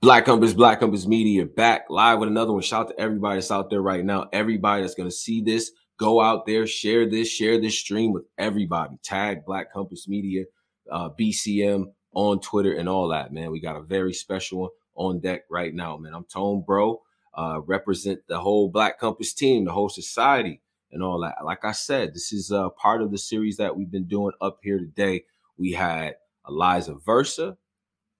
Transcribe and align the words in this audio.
Black 0.00 0.26
Compass, 0.26 0.54
Black 0.54 0.78
Compass 0.78 1.08
Media 1.08 1.44
back 1.44 1.86
live 1.90 2.20
with 2.20 2.28
another 2.28 2.52
one. 2.52 2.62
Shout 2.62 2.82
out 2.86 2.88
to 2.90 3.00
everybody 3.00 3.38
that's 3.38 3.50
out 3.50 3.68
there 3.68 3.82
right 3.82 4.04
now. 4.04 4.28
Everybody 4.32 4.82
that's 4.82 4.94
going 4.94 5.08
to 5.08 5.14
see 5.14 5.40
this, 5.42 5.72
go 5.98 6.20
out 6.20 6.46
there, 6.46 6.68
share 6.68 7.10
this, 7.10 7.28
share 7.28 7.60
this 7.60 7.76
stream 7.76 8.12
with 8.12 8.22
everybody. 8.38 8.94
Tag 9.02 9.44
Black 9.44 9.72
Compass 9.72 10.06
Media, 10.06 10.44
uh, 10.92 11.10
BCM 11.18 11.86
on 12.12 12.38
Twitter 12.38 12.74
and 12.74 12.88
all 12.88 13.08
that, 13.08 13.32
man. 13.32 13.50
We 13.50 13.60
got 13.60 13.74
a 13.74 13.82
very 13.82 14.12
special 14.12 14.60
one 14.60 14.70
on 14.94 15.18
deck 15.18 15.42
right 15.50 15.74
now, 15.74 15.96
man. 15.96 16.14
I'm 16.14 16.24
Tone 16.24 16.62
Bro, 16.64 17.00
uh, 17.34 17.60
represent 17.66 18.20
the 18.28 18.38
whole 18.38 18.68
Black 18.68 19.00
Compass 19.00 19.34
team, 19.34 19.64
the 19.64 19.72
whole 19.72 19.88
society 19.88 20.62
and 20.92 21.02
all 21.02 21.20
that. 21.22 21.44
Like 21.44 21.64
I 21.64 21.72
said, 21.72 22.14
this 22.14 22.32
is 22.32 22.52
uh, 22.52 22.68
part 22.70 23.02
of 23.02 23.10
the 23.10 23.18
series 23.18 23.56
that 23.56 23.76
we've 23.76 23.90
been 23.90 24.06
doing 24.06 24.32
up 24.40 24.60
here 24.62 24.78
today. 24.78 25.24
We 25.56 25.72
had 25.72 26.14
Eliza 26.48 26.94
Versa, 27.04 27.56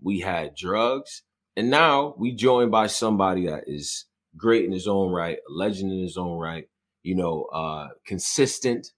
we 0.02 0.18
had 0.18 0.56
drugs, 0.56 1.22
and 1.59 1.70
now 1.70 2.14
we 2.16 2.30
joined 2.36 2.70
by 2.70 2.86
somebody 2.86 3.46
that 3.46 3.64
is 3.66 4.05
great 4.37 4.64
in 4.64 4.70
his 4.70 4.87
own 4.87 5.10
right, 5.10 5.38
a 5.38 5.52
legend 5.52 5.91
in 5.91 6.01
his 6.01 6.16
own 6.16 6.38
right, 6.38 6.69
you 7.02 7.16
know, 7.16 7.46
uh, 7.52 7.88
consistent, 8.06 8.92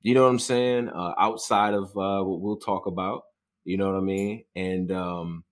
you 0.00 0.14
know 0.14 0.22
what 0.22 0.28
I'm 0.28 0.38
saying? 0.38 0.90
Uh, 0.90 1.14
outside 1.18 1.74
of 1.74 1.86
uh, 1.96 2.22
what 2.22 2.40
we'll 2.40 2.58
talk 2.58 2.86
about, 2.86 3.22
you 3.64 3.76
know 3.76 3.90
what 3.90 3.98
I 3.98 4.00
mean? 4.00 4.44
And 4.54 4.92
um, 4.92 5.44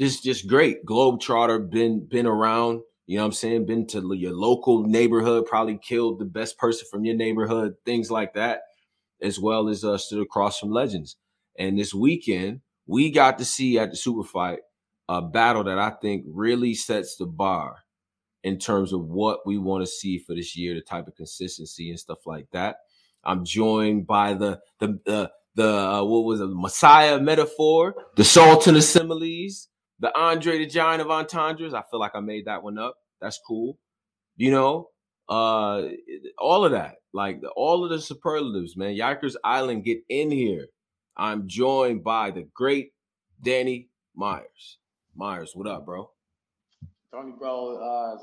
just 0.00 0.24
just 0.24 0.46
great. 0.46 0.86
Globetrotter, 0.86 1.68
been 1.68 2.06
been 2.08 2.26
around, 2.26 2.80
you 3.06 3.18
know 3.18 3.24
what 3.24 3.26
I'm 3.26 3.32
saying? 3.32 3.66
Been 3.66 3.86
to 3.88 4.14
your 4.14 4.32
local 4.32 4.84
neighborhood, 4.84 5.44
probably 5.44 5.76
killed 5.76 6.20
the 6.20 6.24
best 6.24 6.56
person 6.56 6.88
from 6.90 7.04
your 7.04 7.16
neighborhood, 7.16 7.74
things 7.84 8.10
like 8.10 8.32
that, 8.32 8.62
as 9.20 9.38
well 9.38 9.68
as 9.68 9.84
uh, 9.84 9.98
stood 9.98 10.22
across 10.22 10.58
from 10.58 10.70
legends. 10.70 11.16
And 11.58 11.78
this 11.78 11.92
weekend, 11.92 12.62
we 12.86 13.10
got 13.10 13.36
to 13.40 13.44
see 13.44 13.78
at 13.78 13.90
the 13.90 13.96
super 13.98 14.24
fight 14.24 14.60
a 15.10 15.20
battle 15.20 15.64
that 15.64 15.78
I 15.78 15.90
think 15.90 16.24
really 16.28 16.72
sets 16.72 17.16
the 17.16 17.26
bar 17.26 17.78
in 18.44 18.58
terms 18.58 18.92
of 18.92 19.00
what 19.06 19.40
we 19.44 19.58
want 19.58 19.82
to 19.82 19.90
see 19.90 20.18
for 20.18 20.36
this 20.36 20.56
year, 20.56 20.72
the 20.72 20.80
type 20.80 21.08
of 21.08 21.16
consistency 21.16 21.90
and 21.90 21.98
stuff 21.98 22.26
like 22.26 22.46
that. 22.52 22.76
I'm 23.24 23.44
joined 23.44 24.06
by 24.06 24.34
the 24.34 24.60
the 24.78 25.00
the 25.04 25.32
the 25.56 25.68
uh, 25.68 26.04
what 26.04 26.24
was 26.24 26.40
it, 26.40 26.48
Messiah 26.52 27.18
metaphor, 27.18 27.96
the 28.14 28.22
Sultan 28.22 28.76
of 28.76 28.84
similes, 28.84 29.66
the 29.98 30.16
Andre 30.16 30.58
the 30.58 30.66
Giant 30.66 31.02
of 31.02 31.10
entendres. 31.10 31.74
I 31.74 31.82
feel 31.90 31.98
like 31.98 32.14
I 32.14 32.20
made 32.20 32.44
that 32.44 32.62
one 32.62 32.78
up. 32.78 32.94
That's 33.20 33.40
cool. 33.44 33.80
You 34.36 34.52
know, 34.52 34.90
uh, 35.28 35.88
all 36.38 36.64
of 36.64 36.70
that, 36.70 36.98
like 37.12 37.42
all 37.56 37.82
of 37.82 37.90
the 37.90 38.00
superlatives, 38.00 38.76
man. 38.76 38.94
Yikers 38.94 39.34
Island, 39.42 39.84
get 39.84 39.98
in 40.08 40.30
here. 40.30 40.68
I'm 41.16 41.48
joined 41.48 42.04
by 42.04 42.30
the 42.30 42.48
great 42.54 42.92
Danny 43.42 43.88
Myers. 44.14 44.78
Myers, 45.14 45.52
what 45.54 45.66
up, 45.66 45.84
bro? 45.84 46.10
Tony, 47.12 47.32
bro, 47.38 47.76
uh, 47.76 48.18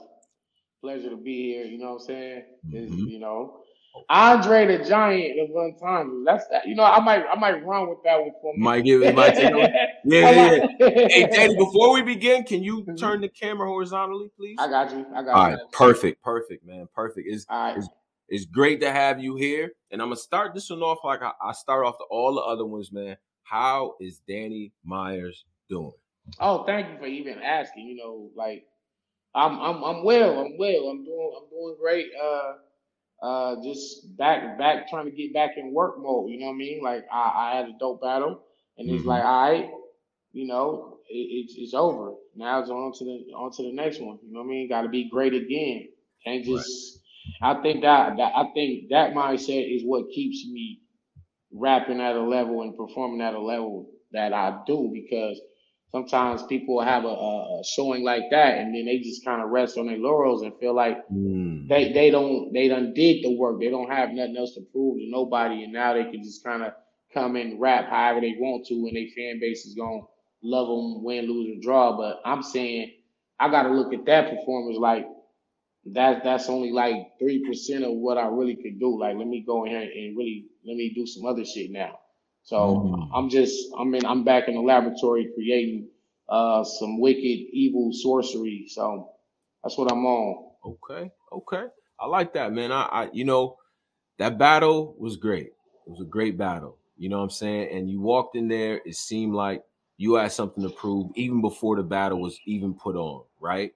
pleasure 0.81 1.09
to 1.09 1.17
be 1.17 1.53
here. 1.53 1.65
You 1.65 1.77
know 1.77 1.93
what 1.93 2.01
I'm 2.01 2.07
saying? 2.07 2.43
Mm-hmm. 2.69 3.07
You 3.07 3.19
know, 3.19 3.61
Andre 4.09 4.77
the 4.77 4.83
Giant 4.83 5.39
of 5.39 5.55
Entendres. 5.55 6.23
That's 6.25 6.47
that. 6.49 6.67
You 6.67 6.75
know, 6.75 6.83
I 6.83 6.99
might, 6.99 7.25
I 7.31 7.35
might 7.35 7.65
run 7.65 7.89
with 7.89 7.99
that 8.03 8.19
one 8.19 8.31
for 8.41 8.53
me. 8.53 8.63
Might 8.63 8.81
give 8.81 9.03
it, 9.03 9.15
might 9.15 9.35
take 9.35 9.53
Yeah, 10.05 10.31
yeah, 10.31 10.65
yeah. 10.79 10.89
hey, 11.09 11.27
Danny, 11.31 11.55
before 11.57 11.93
we 11.93 12.01
begin, 12.01 12.43
can 12.43 12.63
you 12.63 12.81
mm-hmm. 12.81 12.95
turn 12.95 13.21
the 13.21 13.29
camera 13.29 13.67
horizontally, 13.67 14.29
please? 14.37 14.55
I 14.59 14.69
got 14.69 14.91
you. 14.91 15.05
I 15.13 15.23
got 15.23 15.35
All 15.35 15.49
you. 15.49 15.55
right, 15.55 15.71
perfect, 15.71 16.23
perfect, 16.23 16.65
man, 16.65 16.87
perfect. 16.95 17.27
It's, 17.29 17.45
right. 17.49 17.77
it's, 17.77 17.89
it's 18.29 18.45
great 18.45 18.79
to 18.81 18.91
have 18.91 19.19
you 19.19 19.35
here, 19.35 19.71
and 19.91 20.01
I'm 20.01 20.07
gonna 20.07 20.17
start 20.17 20.53
this 20.53 20.69
one 20.69 20.81
off 20.81 20.99
like 21.03 21.21
I, 21.21 21.31
I 21.41 21.51
start 21.53 21.85
off 21.85 21.97
to 21.97 22.05
all 22.09 22.35
the 22.35 22.41
other 22.41 22.65
ones, 22.65 22.91
man. 22.91 23.17
How 23.43 23.95
is 23.99 24.19
Danny 24.27 24.73
Myers 24.83 25.45
doing? 25.69 25.93
Oh, 26.39 26.63
thank 26.65 26.89
you 26.89 26.97
for 26.97 27.07
even 27.07 27.39
asking. 27.41 27.87
You 27.87 27.95
know, 27.95 28.29
like 28.35 28.65
I'm 29.35 29.59
I'm 29.59 29.83
I'm 29.83 30.03
well. 30.03 30.39
I'm 30.39 30.57
well. 30.57 30.89
I'm 30.89 31.03
doing 31.03 31.33
I'm 31.37 31.49
doing 31.49 31.75
great. 31.79 32.07
Uh 32.21 32.53
uh 33.25 33.55
just 33.63 34.15
back 34.17 34.57
back 34.57 34.89
trying 34.89 35.05
to 35.05 35.11
get 35.11 35.33
back 35.33 35.51
in 35.57 35.73
work 35.73 35.95
mode, 35.99 36.29
you 36.29 36.39
know 36.39 36.47
what 36.47 36.53
I 36.53 36.57
mean? 36.57 36.81
Like 36.83 37.05
I, 37.11 37.33
I 37.35 37.57
had 37.57 37.65
a 37.69 37.77
dope 37.79 38.01
battle 38.01 38.41
and 38.77 38.89
it's 38.89 38.99
mm-hmm. 38.99 39.09
like, 39.09 39.23
all 39.23 39.49
right, 39.49 39.69
you 40.33 40.47
know, 40.47 40.99
it, 41.09 41.17
it's 41.17 41.55
it's 41.57 41.73
over. 41.73 42.13
Now 42.35 42.59
it's 42.61 42.69
on 42.69 42.93
to 42.93 43.05
the 43.05 43.33
on 43.33 43.51
to 43.53 43.63
the 43.63 43.73
next 43.73 43.99
one. 43.99 44.19
You 44.23 44.33
know 44.33 44.41
what 44.41 44.47
I 44.47 44.49
mean? 44.49 44.69
Gotta 44.69 44.89
be 44.89 45.09
great 45.09 45.33
again. 45.33 45.87
Can't 46.23 46.45
just 46.45 46.99
right. 47.41 47.57
I 47.57 47.61
think 47.61 47.81
that, 47.81 48.17
that 48.17 48.33
I 48.35 48.45
think 48.53 48.89
that 48.89 49.13
mindset 49.13 49.75
is 49.75 49.83
what 49.83 50.09
keeps 50.09 50.45
me 50.47 50.81
rapping 51.51 52.01
at 52.01 52.15
a 52.15 52.21
level 52.21 52.61
and 52.61 52.75
performing 52.75 53.21
at 53.21 53.33
a 53.33 53.39
level 53.41 53.89
that 54.11 54.33
I 54.33 54.59
do 54.65 54.89
because 54.93 55.39
sometimes 55.91 56.43
people 56.43 56.81
have 56.81 57.05
a, 57.05 57.07
a, 57.07 57.63
showing 57.63 58.03
like 58.03 58.23
that 58.31 58.57
and 58.57 58.75
then 58.75 58.85
they 58.85 58.99
just 58.99 59.23
kind 59.23 59.41
of 59.41 59.49
rest 59.49 59.77
on 59.77 59.87
their 59.87 59.97
laurels 59.97 60.41
and 60.41 60.57
feel 60.59 60.75
like 60.75 60.97
mm. 61.09 61.67
they, 61.67 61.93
they 61.93 62.09
don't 62.09 62.51
they 62.53 62.67
done 62.67 62.93
did 62.93 63.23
the 63.23 63.35
work. 63.35 63.59
They 63.59 63.69
don't 63.69 63.89
have 63.89 64.09
nothing 64.09 64.37
else 64.37 64.53
to 64.55 64.61
prove 64.71 64.97
to 64.97 65.09
nobody 65.09 65.63
and 65.63 65.73
now 65.73 65.93
they 65.93 66.03
can 66.03 66.23
just 66.23 66.43
kind 66.43 66.63
of 66.63 66.73
come 67.13 67.35
and 67.35 67.59
rap 67.59 67.89
however 67.89 68.21
they 68.21 68.35
want 68.37 68.65
to 68.67 68.73
and 68.73 68.95
their 68.95 69.07
fan 69.15 69.39
base 69.39 69.65
is 69.65 69.75
going 69.75 70.01
to 70.01 70.07
love 70.43 70.67
them 70.67 71.03
win 71.03 71.25
lose 71.25 71.57
or 71.57 71.61
draw. 71.61 71.97
But 71.97 72.21
i'm 72.25 72.43
saying 72.43 72.91
i 73.39 73.49
got 73.49 73.63
to 73.63 73.69
look 73.69 73.93
at 73.93 74.05
that 74.05 74.29
performance 74.29 74.77
like 74.77 75.07
that 75.93 76.21
that's 76.23 76.49
only 76.49 76.71
like 76.71 76.95
three 77.17 77.45
percent 77.47 77.85
of 77.85 77.93
what 77.93 78.17
i 78.17 78.27
really 78.27 78.55
could 78.55 78.79
do. 78.79 78.99
Like 78.99 79.15
let 79.15 79.27
me 79.27 79.43
go 79.47 79.63
in 79.63 79.71
here 79.71 79.81
and 79.81 80.17
really 80.17 80.47
let 80.65 80.75
me 80.75 80.91
do 80.93 81.07
some 81.07 81.25
other 81.25 81.45
shit 81.45 81.71
now 81.71 81.97
so 82.47 82.55
mm-hmm. 82.55 83.13
I'm 83.13 83.29
just 83.29 83.67
I'm 83.77 83.93
in 83.93 84.05
I'm 84.05 84.23
back 84.23 84.47
in 84.47 84.55
the 84.55 84.61
laboratory 84.61 85.29
creating 85.35 85.89
uh 86.29 86.63
some 86.63 87.01
wicked 87.01 87.19
evil 87.51 87.91
sorcery. 87.91 88.67
So 88.69 89.09
that's 89.61 89.77
what 89.77 89.91
I'm 89.91 90.05
on. 90.05 90.51
Okay, 90.65 91.11
okay. 91.33 91.65
I 91.99 92.05
like 92.05 92.33
that, 92.35 92.53
man. 92.53 92.71
I, 92.71 92.83
I 92.83 93.09
you 93.11 93.25
know, 93.25 93.57
that 94.17 94.37
battle 94.37 94.95
was 94.97 95.17
great. 95.17 95.47
It 95.47 95.89
was 95.89 95.99
a 95.99 96.05
great 96.05 96.37
battle. 96.37 96.77
You 96.95 97.09
know 97.09 97.17
what 97.17 97.23
I'm 97.23 97.29
saying? 97.31 97.75
And 97.75 97.89
you 97.89 97.99
walked 97.99 98.37
in 98.37 98.47
there, 98.47 98.79
it 98.85 98.95
seemed 98.95 99.33
like 99.33 99.63
you 99.97 100.13
had 100.13 100.31
something 100.31 100.63
to 100.63 100.69
prove 100.69 101.11
even 101.15 101.41
before 101.41 101.75
the 101.75 101.83
battle 101.83 102.21
was 102.21 102.39
even 102.45 102.73
put 102.73 102.95
on, 102.95 103.25
right? 103.41 103.73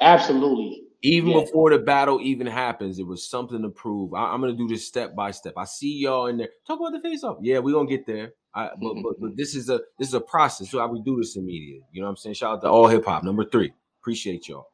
Absolutely. 0.00 0.82
Even 1.02 1.30
yeah. 1.30 1.40
before 1.40 1.70
the 1.70 1.78
battle 1.78 2.20
even 2.20 2.46
happens, 2.46 2.98
it 2.98 3.06
was 3.06 3.26
something 3.26 3.62
to 3.62 3.70
prove. 3.70 4.12
I, 4.12 4.34
am 4.34 4.42
gonna 4.42 4.52
do 4.52 4.68
this 4.68 4.86
step 4.86 5.14
by 5.14 5.30
step. 5.30 5.54
I 5.56 5.64
see 5.64 5.96
y'all 5.96 6.26
in 6.26 6.36
there. 6.36 6.50
Talk 6.66 6.78
about 6.78 6.92
the 6.92 7.00
face 7.00 7.24
off. 7.24 7.38
Yeah, 7.40 7.58
we're 7.58 7.72
gonna 7.74 7.88
get 7.88 8.06
there. 8.06 8.32
I, 8.54 8.70
but, 8.80 8.94
but, 9.02 9.14
but 9.18 9.36
this 9.36 9.54
is 9.54 9.70
a 9.70 9.80
this 9.98 10.08
is 10.08 10.14
a 10.14 10.20
process. 10.20 10.70
So 10.70 10.78
how 10.78 10.88
we 10.88 11.00
do 11.02 11.16
this 11.16 11.36
in 11.36 11.46
media. 11.46 11.80
You 11.92 12.00
know 12.00 12.06
what 12.06 12.10
I'm 12.10 12.16
saying? 12.16 12.34
Shout 12.34 12.56
out 12.56 12.62
to 12.62 12.68
all 12.68 12.86
hip 12.86 13.06
hop. 13.06 13.24
Number 13.24 13.44
three. 13.44 13.72
Appreciate 14.02 14.48
y'all. 14.48 14.66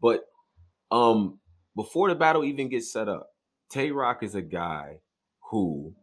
But 0.00 0.24
um 0.90 1.38
before 1.76 2.08
the 2.08 2.14
battle 2.16 2.44
even 2.44 2.68
gets 2.68 2.92
set 2.92 3.08
up, 3.08 3.30
Tay 3.70 3.92
Roc 3.92 4.22
is 4.24 4.34
a 4.34 4.42
guy 4.42 4.98
who 5.50 5.94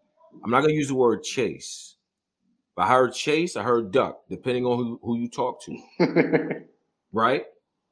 I'm 0.43 0.51
not 0.51 0.61
gonna 0.61 0.73
use 0.73 0.87
the 0.87 0.95
word 0.95 1.23
chase. 1.23 1.97
But 2.75 2.83
I 2.83 2.89
heard 2.89 3.13
chase, 3.13 3.55
I 3.55 3.63
heard 3.63 3.91
duck, 3.91 4.21
depending 4.29 4.65
on 4.65 4.77
who, 4.77 4.99
who 5.01 5.17
you 5.17 5.29
talk 5.29 5.61
to. 5.63 6.65
right? 7.13 7.45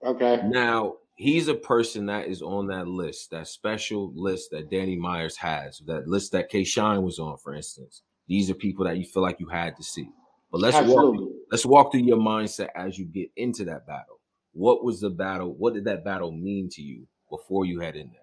Okay. 0.05 0.41
Now 0.45 0.95
he's 1.15 1.47
a 1.47 1.55
person 1.55 2.05
that 2.07 2.27
is 2.27 2.41
on 2.41 2.67
that 2.67 2.87
list, 2.87 3.31
that 3.31 3.47
special 3.47 4.11
list 4.15 4.51
that 4.51 4.69
Danny 4.69 4.95
Myers 4.95 5.37
has, 5.37 5.79
that 5.87 6.07
list 6.07 6.31
that 6.31 6.49
K 6.49 6.63
Shine 6.63 7.03
was 7.03 7.19
on, 7.19 7.37
for 7.37 7.53
instance. 7.53 8.01
These 8.27 8.49
are 8.49 8.55
people 8.55 8.85
that 8.85 8.97
you 8.97 9.05
feel 9.05 9.23
like 9.23 9.39
you 9.39 9.47
had 9.47 9.75
to 9.77 9.83
see. 9.83 10.09
But 10.51 10.61
let's 10.61 10.77
Absolutely. 10.77 11.25
walk 11.25 11.33
let's 11.51 11.65
walk 11.65 11.91
through 11.91 12.01
your 12.01 12.17
mindset 12.17 12.69
as 12.75 12.97
you 12.97 13.05
get 13.05 13.29
into 13.35 13.65
that 13.65 13.85
battle. 13.87 14.19
What 14.53 14.83
was 14.83 15.01
the 15.01 15.09
battle? 15.09 15.53
What 15.53 15.73
did 15.73 15.85
that 15.85 16.05
battle 16.05 16.31
mean 16.31 16.69
to 16.69 16.81
you 16.81 17.07
before 17.29 17.65
you 17.65 17.79
head 17.79 17.95
in 17.95 18.11
there? 18.11 18.19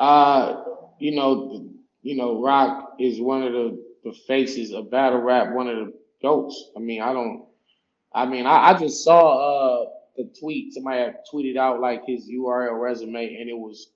Uh, 0.00 0.64
you 0.98 1.14
know, 1.14 1.66
you 2.02 2.16
know, 2.16 2.42
Rock 2.42 2.96
is 2.98 3.20
one 3.20 3.44
of 3.44 3.52
the, 3.52 3.80
the 4.02 4.12
faces 4.26 4.72
of 4.72 4.90
battle 4.90 5.20
rap, 5.20 5.54
one 5.54 5.68
of 5.68 5.76
the 5.76 5.92
goats. 6.20 6.70
I 6.76 6.80
mean, 6.80 7.00
I 7.00 7.12
don't 7.12 7.46
I 8.12 8.26
mean, 8.26 8.46
I, 8.46 8.70
I 8.70 8.78
just 8.78 9.04
saw 9.04 9.84
uh 9.84 9.88
the 10.16 10.30
tweet 10.38 10.72
somebody 10.72 11.00
had 11.00 11.16
tweeted 11.32 11.56
out 11.56 11.80
like 11.80 12.02
his 12.06 12.30
URL 12.30 12.80
resume, 12.80 13.36
and 13.40 13.48
it 13.48 13.56
was 13.56 13.90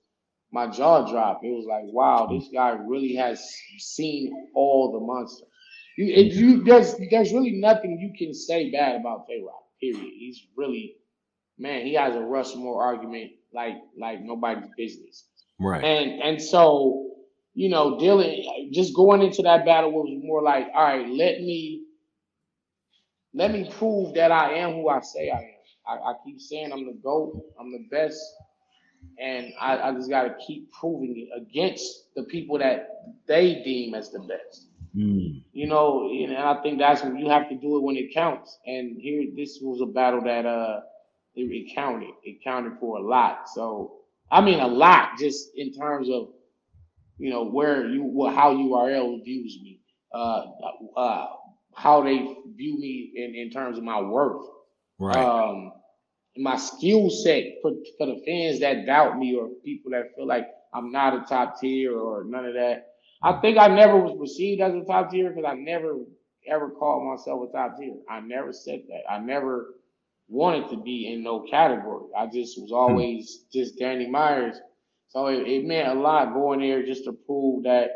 my 0.51 0.67
jaw 0.67 1.09
dropped. 1.09 1.45
It 1.45 1.51
was 1.51 1.65
like, 1.67 1.83
wow, 1.85 2.27
this 2.31 2.49
guy 2.53 2.69
really 2.71 3.15
has 3.15 3.47
seen 3.77 4.49
all 4.55 4.91
the 4.91 4.99
monsters. 4.99 5.47
You, 5.97 6.13
it, 6.13 6.33
you 6.33 6.63
there's 6.63 6.95
there's 7.11 7.33
really 7.33 7.59
nothing 7.59 7.99
you 7.99 8.13
can 8.17 8.33
say 8.33 8.71
bad 8.71 8.99
about 8.99 9.27
Tay 9.27 9.41
Roc. 9.45 9.63
Period. 9.81 10.13
He's 10.17 10.41
really, 10.57 10.95
man, 11.57 11.85
he 11.85 11.93
has 11.93 12.15
a 12.15 12.21
Rushmore 12.21 12.81
argument 12.81 13.31
like 13.53 13.75
like 13.97 14.21
nobody's 14.21 14.69
business. 14.77 15.25
Right. 15.59 15.83
And 15.83 16.21
and 16.21 16.41
so 16.41 17.09
you 17.53 17.69
know, 17.69 17.99
dealing 17.99 18.71
just 18.73 18.95
going 18.95 19.21
into 19.21 19.41
that 19.41 19.65
battle 19.65 19.91
was 19.91 20.07
more 20.23 20.41
like, 20.41 20.67
all 20.73 20.83
right, 20.83 21.07
let 21.07 21.41
me 21.41 21.83
let 23.33 23.51
me 23.51 23.69
prove 23.77 24.15
that 24.15 24.31
I 24.31 24.53
am 24.53 24.75
who 24.75 24.89
I 24.89 25.01
say 25.01 25.29
I 25.29 25.37
am. 25.37 25.58
I, 25.89 26.11
I 26.11 26.13
keep 26.23 26.39
saying 26.39 26.71
I'm 26.71 26.85
the 26.85 26.99
GOAT, 27.03 27.41
I'm 27.59 27.71
the 27.71 27.87
best, 27.89 28.21
and 29.19 29.53
I, 29.59 29.89
I 29.89 29.93
just 29.93 30.09
got 30.09 30.23
to 30.23 30.35
keep 30.45 30.71
proving 30.71 31.15
it 31.17 31.41
against 31.41 32.13
the 32.15 32.23
people 32.23 32.57
that 32.59 32.89
they 33.27 33.61
deem 33.63 33.95
as 33.95 34.11
the 34.11 34.19
best. 34.19 34.67
Mm. 34.95 35.43
You 35.53 35.67
know, 35.67 36.09
and 36.09 36.35
I 36.37 36.61
think 36.61 36.79
that's 36.79 37.03
when 37.03 37.17
you 37.17 37.29
have 37.29 37.49
to 37.49 37.55
do 37.55 37.77
it 37.77 37.83
when 37.83 37.95
it 37.95 38.13
counts. 38.13 38.57
And 38.65 38.99
here, 38.99 39.25
this 39.35 39.59
was 39.61 39.81
a 39.81 39.85
battle 39.85 40.21
that 40.23 40.45
uh, 40.45 40.81
it, 41.35 41.43
it 41.43 41.75
counted. 41.75 42.09
It 42.23 42.43
counted 42.43 42.73
for 42.79 42.97
a 42.97 43.01
lot. 43.01 43.47
So 43.53 43.99
I 44.31 44.41
mean, 44.41 44.59
a 44.59 44.67
lot, 44.67 45.17
just 45.19 45.49
in 45.55 45.73
terms 45.73 46.09
of 46.09 46.29
you 47.17 47.29
know 47.29 47.45
where 47.45 47.87
you 47.87 48.03
well, 48.03 48.33
how 48.33 48.53
URL 48.53 49.23
views 49.23 49.59
me, 49.61 49.79
uh, 50.13 50.45
uh, 50.95 51.27
how 51.75 52.01
they 52.03 52.35
view 52.55 52.79
me 52.79 53.11
in 53.15 53.35
in 53.35 53.49
terms 53.51 53.77
of 53.77 53.83
my 53.83 54.01
worth. 54.01 54.45
Right. 54.99 55.15
Um, 55.17 55.73
my 56.37 56.57
skill 56.57 57.09
set 57.09 57.43
for, 57.61 57.71
for 57.97 58.07
the 58.07 58.21
fans 58.25 58.59
that 58.59 58.85
doubt 58.85 59.17
me 59.17 59.35
or 59.35 59.49
people 59.63 59.91
that 59.91 60.15
feel 60.15 60.27
like 60.27 60.47
I'm 60.73 60.91
not 60.91 61.15
a 61.15 61.25
top 61.27 61.59
tier 61.59 61.97
or 61.97 62.23
none 62.23 62.45
of 62.45 62.53
that. 62.53 62.87
I 63.21 63.33
think 63.41 63.57
I 63.57 63.67
never 63.67 63.97
was 63.97 64.17
perceived 64.17 64.61
as 64.61 64.73
a 64.73 64.85
top 64.85 65.11
tier 65.11 65.29
because 65.29 65.45
I 65.45 65.55
never 65.55 65.97
ever 66.47 66.69
called 66.69 67.05
myself 67.05 67.49
a 67.49 67.51
top 67.51 67.77
tier. 67.77 67.95
I 68.09 68.21
never 68.21 68.53
said 68.53 68.83
that. 68.87 69.11
I 69.11 69.19
never 69.19 69.75
wanted 70.29 70.69
to 70.69 70.77
be 70.77 71.11
in 71.11 71.23
no 71.23 71.41
category. 71.49 72.05
I 72.17 72.27
just 72.27 72.59
was 72.61 72.69
hmm. 72.69 72.75
always 72.75 73.45
just 73.51 73.77
Danny 73.77 74.07
Myers. 74.07 74.57
So 75.09 75.27
it, 75.27 75.47
it 75.47 75.65
meant 75.65 75.87
a 75.87 75.99
lot 75.99 76.33
going 76.33 76.59
there 76.59 76.85
just 76.85 77.03
to 77.05 77.13
prove 77.13 77.63
that. 77.63 77.89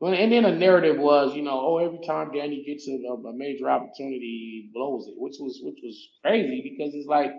And 0.00 0.30
then 0.30 0.44
the 0.44 0.52
narrative 0.52 0.98
was, 0.98 1.34
you 1.34 1.42
know, 1.42 1.60
oh, 1.60 1.78
every 1.78 1.98
time 2.06 2.30
Danny 2.32 2.62
gets 2.64 2.86
a, 2.86 2.92
a 2.92 3.32
major 3.32 3.68
opportunity, 3.68 4.20
he 4.20 4.70
blows 4.72 5.08
it, 5.08 5.14
which 5.16 5.36
was 5.40 5.58
which 5.62 5.78
was 5.82 6.08
crazy 6.22 6.62
because 6.62 6.94
it's 6.94 7.08
like 7.08 7.32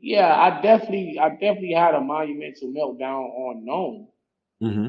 yeah, 0.00 0.34
I 0.34 0.60
definitely, 0.60 1.18
I 1.20 1.30
definitely 1.30 1.72
had 1.72 1.94
a 1.94 2.00
monumental 2.00 2.68
meltdown 2.68 3.24
on 3.24 3.64
Known. 3.64 4.08
Mm-hmm. 4.62 4.88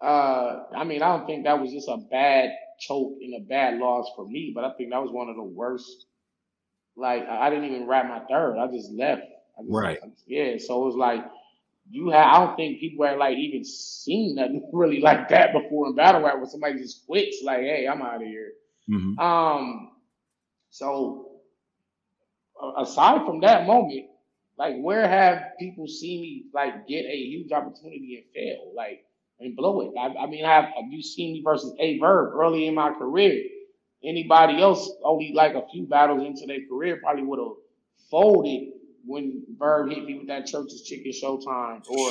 Uh, 0.00 0.64
I 0.76 0.84
mean, 0.84 1.02
I 1.02 1.16
don't 1.16 1.26
think 1.26 1.44
that 1.44 1.60
was 1.60 1.72
just 1.72 1.88
a 1.88 1.96
bad 2.10 2.50
choke 2.78 3.14
and 3.20 3.34
a 3.34 3.44
bad 3.44 3.78
loss 3.78 4.10
for 4.14 4.26
me, 4.26 4.52
but 4.54 4.64
I 4.64 4.72
think 4.74 4.90
that 4.90 5.02
was 5.02 5.10
one 5.10 5.28
of 5.28 5.36
the 5.36 5.42
worst. 5.42 6.06
Like, 6.96 7.28
I 7.28 7.50
didn't 7.50 7.66
even 7.66 7.86
wrap 7.86 8.08
my 8.08 8.20
third. 8.28 8.58
I 8.58 8.66
just 8.68 8.92
left. 8.92 9.22
I 9.58 9.62
just, 9.62 9.72
right. 9.72 9.98
yeah. 10.26 10.56
So 10.58 10.82
it 10.82 10.86
was 10.86 10.96
like 10.96 11.24
you 11.90 12.10
have. 12.10 12.26
I 12.26 12.44
don't 12.44 12.56
think 12.56 12.80
people 12.80 13.06
had 13.06 13.18
like 13.18 13.36
even 13.36 13.64
seen 13.64 14.36
nothing 14.36 14.68
really 14.72 15.00
like 15.00 15.28
that 15.30 15.52
before 15.52 15.88
in 15.88 15.94
battle 15.94 16.22
rap, 16.22 16.36
where 16.36 16.46
somebody 16.46 16.78
just 16.78 17.06
quits. 17.06 17.42
Like, 17.42 17.60
hey, 17.60 17.88
I'm 17.90 18.02
out 18.02 18.16
of 18.16 18.22
here. 18.22 18.52
Mm-hmm. 18.90 19.18
Um. 19.18 19.90
So 20.70 21.40
aside 22.76 23.24
from 23.24 23.40
that 23.40 23.66
moment, 23.66 24.06
like, 24.58 24.76
where 24.80 25.08
have 25.08 25.56
people 25.58 25.86
seen 25.86 26.20
me 26.20 26.44
like 26.52 26.88
get 26.88 27.04
a 27.04 27.16
huge 27.16 27.52
opportunity 27.52 28.16
and 28.16 28.34
fail, 28.34 28.72
like 28.74 29.04
and 29.38 29.56
blow 29.56 29.82
it? 29.82 29.92
I, 29.98 30.24
I 30.24 30.26
mean, 30.26 30.44
have, 30.44 30.64
have 30.64 30.90
you 30.90 31.00
seen 31.00 31.34
me 31.34 31.42
versus 31.44 31.74
a 31.78 31.98
Verb 31.98 32.34
early 32.34 32.66
in 32.66 32.74
my 32.74 32.92
career? 32.92 33.44
Anybody 34.02 34.60
else, 34.60 34.90
only 35.04 35.32
like 35.34 35.54
a 35.54 35.62
few 35.72 35.86
battles 35.86 36.24
into 36.24 36.46
their 36.46 36.66
career, 36.68 36.98
probably 37.02 37.22
would 37.22 37.38
have 37.38 37.56
folded 38.10 38.72
when 39.04 39.44
Verb 39.56 39.90
hit 39.90 40.04
me 40.04 40.18
with 40.18 40.28
that 40.28 40.46
Church's 40.46 40.82
Chicken 40.82 41.12
Showtime, 41.12 41.88
or 41.88 42.10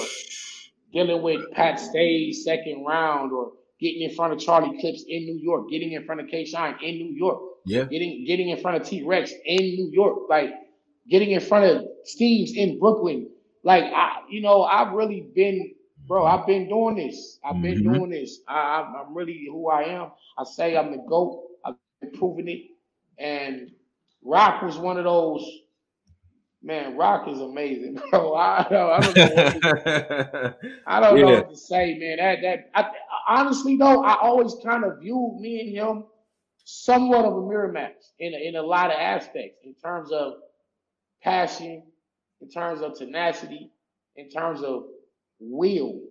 dealing 0.93 1.21
with 1.21 1.51
Pat 1.51 1.79
Stay's 1.79 2.43
second 2.45 2.85
round, 2.85 3.33
or 3.33 3.51
getting 3.79 4.01
in 4.03 4.15
front 4.15 4.33
of 4.33 4.39
Charlie 4.39 4.79
Clips 4.79 5.03
in 5.07 5.25
New 5.25 5.37
York, 5.37 5.69
getting 5.69 5.91
in 5.91 6.05
front 6.05 6.21
of 6.21 6.27
K 6.27 6.45
Shine 6.45 6.75
in 6.81 6.95
New 6.95 7.13
York, 7.13 7.41
yeah, 7.65 7.83
getting 7.83 8.25
getting 8.25 8.49
in 8.49 8.59
front 8.59 8.81
of 8.81 8.87
T 8.87 9.03
Rex 9.03 9.31
in 9.45 9.63
New 9.63 9.89
York, 9.91 10.29
like 10.29 10.53
getting 11.09 11.31
in 11.31 11.41
front 11.41 11.65
of 11.65 11.87
Steve's 12.07 12.53
in 12.53 12.79
Brooklyn. 12.79 13.29
Like 13.63 13.83
I, 13.83 14.21
you 14.29 14.41
know, 14.41 14.63
I've 14.63 14.93
really 14.93 15.29
been, 15.35 15.73
bro. 16.07 16.25
I've 16.25 16.47
been 16.47 16.69
doing 16.69 16.95
this. 16.95 17.39
I've 17.43 17.61
been 17.61 17.83
mm-hmm. 17.83 17.93
doing 17.93 18.09
this. 18.11 18.39
I, 18.47 19.01
I'm 19.01 19.13
really 19.15 19.47
who 19.49 19.69
I 19.69 19.83
am. 19.83 20.11
I 20.37 20.43
say 20.43 20.77
I'm 20.77 20.91
the 20.91 21.03
goat. 21.07 21.43
I've 21.65 21.75
been 22.01 22.11
proving 22.11 22.47
it. 22.47 22.61
And 23.19 23.71
Rock 24.23 24.61
was 24.61 24.77
one 24.77 24.97
of 24.97 25.03
those. 25.03 25.45
Man, 26.63 26.97
Rock 26.97 27.27
is 27.27 27.39
amazing, 27.39 27.99
bro. 28.09 28.33
I, 28.33 28.65
I 28.65 28.69
don't 28.69 29.15
know. 29.15 29.23
What 29.25 29.53
to, 29.61 30.57
I 30.87 30.99
don't 30.99 31.17
yeah. 31.17 31.25
know 31.25 31.33
what 31.35 31.49
to 31.51 31.57
say, 31.57 31.97
man. 31.99 32.17
That 32.17 32.41
that 32.41 32.71
I, 32.73 32.89
honestly 33.27 33.77
though, 33.77 34.03
I 34.03 34.17
always 34.21 34.55
kind 34.63 34.83
of 34.83 34.99
viewed 34.99 35.39
me 35.39 35.61
and 35.61 35.69
him 35.75 36.03
somewhat 36.63 37.25
of 37.25 37.33
a 37.33 37.47
mirror 37.47 37.71
match 37.71 38.03
in 38.19 38.33
a, 38.33 38.47
in 38.47 38.55
a 38.55 38.61
lot 38.61 38.91
of 38.91 38.97
aspects 38.97 39.59
in 39.63 39.73
terms 39.75 40.11
of 40.11 40.33
passion, 41.21 41.83
in 42.41 42.49
terms 42.49 42.81
of 42.81 42.97
tenacity, 42.97 43.71
in 44.15 44.29
terms 44.29 44.61
of 44.63 44.83
will, 45.39 46.01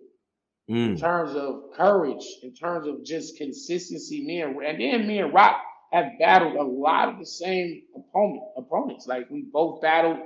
mm. 0.71 0.91
in 0.91 0.97
terms 0.97 1.35
of 1.35 1.73
courage, 1.77 2.25
in 2.43 2.55
terms 2.55 2.87
of 2.87 3.05
just 3.05 3.37
consistency. 3.37 4.25
Me 4.25 4.41
and, 4.41 4.57
and 4.57 4.81
then 4.81 5.07
me 5.07 5.19
and 5.19 5.33
Rock 5.33 5.61
have 5.93 6.07
battled 6.19 6.57
a 6.57 6.63
lot 6.63 7.09
of 7.09 7.19
the 7.19 7.27
same 7.27 7.83
opponent, 7.95 8.43
opponents. 8.57 9.07
Like 9.07 9.31
we 9.31 9.45
both 9.53 9.81
battled 9.81 10.19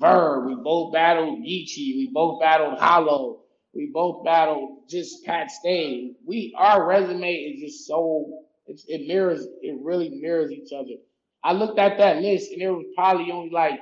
Verb, 0.00 0.46
we 0.46 0.54
both 0.54 0.92
battled 0.92 1.40
Geechi, 1.40 1.96
we 1.96 2.10
both 2.12 2.40
battled 2.40 2.78
Hollow, 2.78 3.40
we 3.74 3.90
both 3.92 4.24
battled 4.24 4.88
just 4.88 5.24
Pat 5.24 5.50
Stay. 5.50 6.12
We 6.24 6.54
our 6.56 6.86
resume 6.86 7.32
is 7.32 7.60
just 7.60 7.86
so 7.86 8.44
it 8.66 9.08
mirrors 9.08 9.46
it 9.62 9.76
really 9.82 10.10
mirrors 10.10 10.52
each 10.52 10.72
other. 10.72 10.94
I 11.42 11.52
looked 11.52 11.78
at 11.78 11.98
that 11.98 12.18
list 12.18 12.52
and 12.52 12.60
there 12.60 12.72
was 12.72 12.86
probably 12.94 13.32
only 13.32 13.50
like 13.50 13.80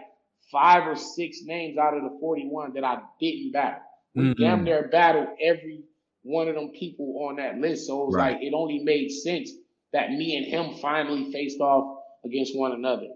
five 0.50 0.86
or 0.86 0.96
six 0.96 1.40
names 1.44 1.78
out 1.78 1.96
of 1.96 2.02
the 2.02 2.16
41 2.20 2.74
that 2.74 2.84
I 2.84 2.98
didn't 3.20 3.52
battle. 3.52 3.80
We 4.14 4.22
mm-hmm. 4.22 4.42
damn 4.42 4.64
near 4.64 4.88
battled 4.88 5.28
every 5.42 5.84
one 6.22 6.48
of 6.48 6.54
them 6.54 6.70
people 6.70 7.26
on 7.28 7.36
that 7.36 7.58
list. 7.58 7.86
So 7.86 8.02
it 8.02 8.06
was 8.06 8.14
right. 8.14 8.32
like 8.32 8.42
it 8.42 8.52
only 8.54 8.80
made 8.80 9.10
sense 9.10 9.50
that 9.92 10.10
me 10.10 10.36
and 10.36 10.46
him 10.46 10.74
finally 10.80 11.30
faced 11.32 11.60
off 11.60 11.98
against 12.24 12.56
one 12.56 12.72
another. 12.72 13.08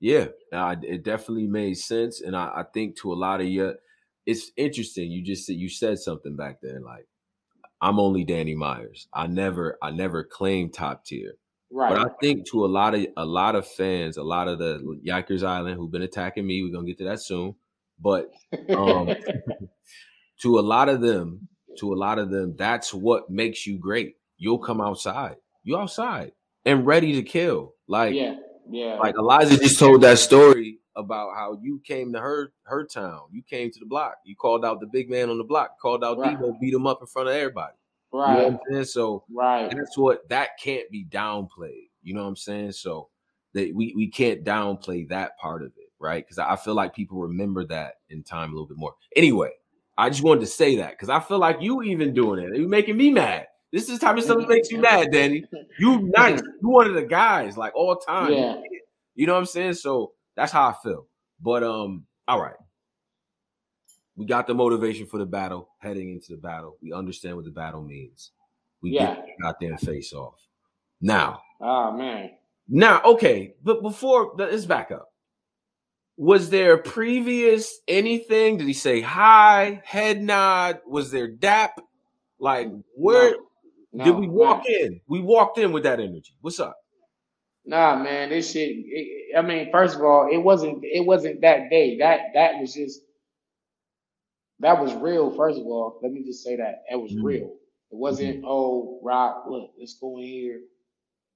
Yeah, 0.00 0.26
uh, 0.52 0.76
it 0.82 1.02
definitely 1.02 1.48
made 1.48 1.76
sense, 1.76 2.20
and 2.20 2.36
I, 2.36 2.52
I, 2.58 2.64
think 2.72 2.96
to 3.00 3.12
a 3.12 3.14
lot 3.14 3.40
of 3.40 3.48
you, 3.48 3.74
it's 4.26 4.52
interesting. 4.56 5.10
You 5.10 5.24
just 5.24 5.44
said 5.44 5.56
you 5.56 5.68
said 5.68 5.98
something 5.98 6.36
back 6.36 6.60
there, 6.62 6.78
like 6.78 7.08
I'm 7.80 7.98
only 7.98 8.24
Danny 8.24 8.54
Myers. 8.54 9.08
I 9.12 9.26
never, 9.26 9.76
I 9.82 9.90
never 9.90 10.22
claimed 10.22 10.72
top 10.72 11.04
tier. 11.04 11.34
Right. 11.70 11.90
But 11.90 11.98
I 12.06 12.14
think 12.20 12.48
to 12.50 12.64
a 12.64 12.66
lot 12.66 12.94
of 12.94 13.06
a 13.16 13.24
lot 13.24 13.54
of 13.54 13.66
fans, 13.66 14.16
a 14.16 14.22
lot 14.22 14.48
of 14.48 14.58
the 14.58 15.00
Yikers 15.06 15.42
Island 15.42 15.76
who've 15.76 15.90
been 15.90 16.02
attacking 16.02 16.46
me, 16.46 16.62
we're 16.62 16.72
gonna 16.72 16.86
get 16.86 16.98
to 16.98 17.04
that 17.04 17.20
soon. 17.20 17.54
But 18.00 18.30
um, 18.70 19.08
to 20.42 20.58
a 20.58 20.60
lot 20.60 20.88
of 20.88 21.00
them, 21.00 21.48
to 21.78 21.92
a 21.92 21.96
lot 21.96 22.18
of 22.18 22.30
them, 22.30 22.54
that's 22.56 22.94
what 22.94 23.28
makes 23.28 23.66
you 23.66 23.78
great. 23.78 24.16
You'll 24.38 24.58
come 24.58 24.80
outside. 24.80 25.36
You 25.62 25.76
outside 25.76 26.32
and 26.64 26.86
ready 26.86 27.14
to 27.14 27.22
kill. 27.22 27.74
Like 27.86 28.14
yeah, 28.14 28.36
yeah. 28.70 28.98
Like 28.98 29.16
Eliza 29.16 29.58
just 29.58 29.78
told 29.78 30.02
that 30.02 30.18
story 30.18 30.78
about 30.96 31.34
how 31.34 31.58
you 31.62 31.80
came 31.84 32.12
to 32.12 32.20
her 32.20 32.52
her 32.64 32.84
town. 32.84 33.22
You 33.30 33.42
came 33.42 33.70
to 33.70 33.78
the 33.78 33.86
block. 33.86 34.16
You 34.24 34.36
called 34.36 34.64
out 34.64 34.80
the 34.80 34.86
big 34.86 35.10
man 35.10 35.30
on 35.30 35.38
the 35.38 35.44
block. 35.44 35.78
Called 35.80 36.04
out 36.04 36.18
right. 36.18 36.38
Debo, 36.38 36.58
beat 36.60 36.74
him 36.74 36.86
up 36.86 37.00
in 37.00 37.06
front 37.06 37.28
of 37.28 37.34
everybody. 37.34 37.74
Right. 38.12 38.36
You 38.36 38.42
know 38.42 38.48
I'm 38.48 38.58
saying? 38.70 38.84
So 38.84 39.24
right. 39.34 39.70
that's 39.70 39.98
what 39.98 40.28
that 40.28 40.50
can't 40.62 40.90
be 40.90 41.04
downplayed. 41.04 41.88
You 42.02 42.14
know 42.14 42.22
what 42.22 42.28
I'm 42.28 42.36
saying? 42.36 42.72
So 42.72 43.08
that 43.54 43.74
we, 43.74 43.92
we 43.96 44.08
can't 44.10 44.44
downplay 44.44 45.08
that 45.08 45.36
part 45.38 45.62
of 45.62 45.68
it, 45.76 45.92
right? 45.98 46.24
Because 46.24 46.38
I 46.38 46.56
feel 46.56 46.74
like 46.74 46.94
people 46.94 47.18
remember 47.18 47.64
that 47.66 47.94
in 48.08 48.22
time 48.22 48.50
a 48.50 48.52
little 48.52 48.66
bit 48.66 48.78
more. 48.78 48.94
Anyway, 49.16 49.50
I 49.96 50.10
just 50.10 50.22
wanted 50.22 50.40
to 50.40 50.46
say 50.46 50.76
that 50.76 50.92
because 50.92 51.08
I 51.08 51.20
feel 51.20 51.38
like 51.38 51.58
you 51.60 51.82
even 51.82 52.14
doing 52.14 52.42
it. 52.42 52.56
You're 52.56 52.68
making 52.68 52.96
me 52.96 53.10
mad. 53.10 53.46
This 53.72 53.88
is 53.88 53.98
the 53.98 54.06
type 54.06 54.16
of 54.16 54.24
stuff 54.24 54.38
that 54.38 54.48
makes 54.48 54.70
you 54.70 54.78
mad, 54.78 55.08
Danny. 55.12 55.44
You 55.78 56.10
nice. 56.16 56.40
You 56.62 56.68
one 56.68 56.86
of 56.86 56.94
the 56.94 57.02
guys, 57.02 57.56
like 57.56 57.74
all 57.74 57.96
time. 57.96 58.32
Yeah. 58.32 58.56
You 59.14 59.26
know 59.26 59.34
what 59.34 59.40
I'm 59.40 59.46
saying? 59.46 59.74
So 59.74 60.12
that's 60.36 60.52
how 60.52 60.68
I 60.68 60.74
feel. 60.82 61.06
But 61.40 61.62
um, 61.62 62.04
all 62.26 62.40
right. 62.40 62.54
We 64.18 64.26
got 64.26 64.48
the 64.48 64.54
motivation 64.54 65.06
for 65.06 65.18
the 65.18 65.26
battle 65.26 65.68
heading 65.78 66.10
into 66.10 66.32
the 66.32 66.38
battle. 66.38 66.76
We 66.82 66.92
understand 66.92 67.36
what 67.36 67.44
the 67.44 67.52
battle 67.52 67.82
means. 67.82 68.32
We 68.82 68.90
yeah. 68.90 69.14
get 69.14 69.24
out 69.44 69.60
there 69.60 69.70
and 69.70 69.80
face 69.80 70.12
off. 70.12 70.34
Now. 71.00 71.40
Oh 71.60 71.92
man. 71.92 72.30
Now, 72.68 73.00
okay, 73.04 73.54
but 73.62 73.80
before 73.80 74.32
let's 74.36 74.64
back 74.64 74.90
up. 74.90 75.06
Was 76.16 76.50
there 76.50 76.78
previous 76.78 77.78
anything? 77.86 78.56
Did 78.56 78.66
he 78.66 78.72
say 78.72 79.00
hi, 79.00 79.82
head 79.84 80.20
nod? 80.20 80.80
Was 80.84 81.12
there 81.12 81.28
dap? 81.28 81.80
Like 82.40 82.72
where 82.96 83.36
no, 83.92 84.04
did 84.04 84.16
we 84.16 84.26
walk 84.26 84.66
in? 84.66 85.00
We 85.06 85.20
walked 85.20 85.58
in 85.58 85.70
with 85.70 85.84
that 85.84 86.00
energy. 86.00 86.34
What's 86.40 86.58
up? 86.58 86.76
Nah, 87.64 88.02
man, 88.02 88.30
this 88.30 88.50
shit. 88.50 88.70
It, 88.72 89.38
I 89.38 89.42
mean, 89.42 89.70
first 89.70 89.94
of 89.94 90.02
all, 90.02 90.28
it 90.28 90.38
wasn't. 90.38 90.80
It 90.82 91.06
wasn't 91.06 91.40
that 91.42 91.70
day. 91.70 91.98
That 91.98 92.20
that 92.34 92.58
was 92.58 92.74
just 92.74 93.00
that 94.60 94.82
was 94.82 94.94
real. 94.94 95.34
First 95.36 95.58
of 95.60 95.66
all, 95.66 95.98
let 96.02 96.12
me 96.12 96.24
just 96.24 96.44
say 96.44 96.56
that 96.56 96.84
that 96.90 96.98
was 96.98 97.12
mm-hmm. 97.12 97.24
real. 97.26 97.54
It 97.90 97.96
wasn't 97.96 98.38
mm-hmm. 98.38 98.46
oh 98.48 99.00
rock. 99.02 99.44
Look, 99.48 99.72
let's 99.78 99.98
go 100.00 100.18
in 100.18 100.24
here. 100.24 100.60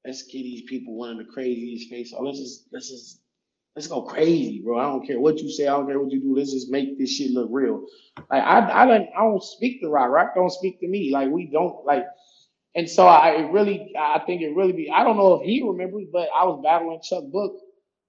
Let's 0.06 0.22
get 0.24 0.42
these 0.42 0.62
people 0.62 0.96
one 0.96 1.10
of 1.10 1.18
the 1.18 1.32
craziest 1.32 1.90
face. 1.90 2.14
Oh, 2.16 2.22
let's 2.24 2.40
just 2.40 2.66
let's 2.72 2.90
just 2.90 3.20
let's 3.76 3.88
go 3.88 4.02
crazy, 4.02 4.62
bro. 4.64 4.78
I 4.78 4.84
don't 4.84 5.06
care 5.06 5.20
what 5.20 5.38
you 5.38 5.50
say. 5.50 5.66
I 5.68 5.72
don't 5.72 5.86
care 5.86 6.00
what 6.00 6.12
you 6.12 6.20
do. 6.20 6.36
Let's 6.36 6.52
just 6.52 6.70
make 6.70 6.98
this 6.98 7.10
shit 7.16 7.32
look 7.32 7.48
real. 7.52 7.86
Like 8.30 8.42
I 8.42 8.82
I 8.82 8.86
don't 8.86 9.08
I 9.16 9.20
don't 9.22 9.42
speak 9.42 9.80
to 9.82 9.88
rock. 9.88 10.10
Rock 10.10 10.34
don't 10.34 10.50
speak 10.52 10.80
to 10.80 10.88
me. 10.88 11.12
Like 11.12 11.30
we 11.30 11.46
don't 11.46 11.84
like 11.86 12.06
And 12.74 12.88
so 12.88 13.06
I 13.06 13.30
it 13.42 13.52
really, 13.52 13.92
I 13.98 14.20
think 14.26 14.42
it 14.42 14.56
really 14.56 14.72
be. 14.72 14.90
I 14.90 15.04
don't 15.04 15.18
know 15.18 15.34
if 15.36 15.46
he 15.46 15.62
remembers, 15.62 16.06
but 16.12 16.28
I 16.34 16.44
was 16.46 16.62
battling 16.64 17.00
Chuck 17.02 17.24
Book 17.32 17.54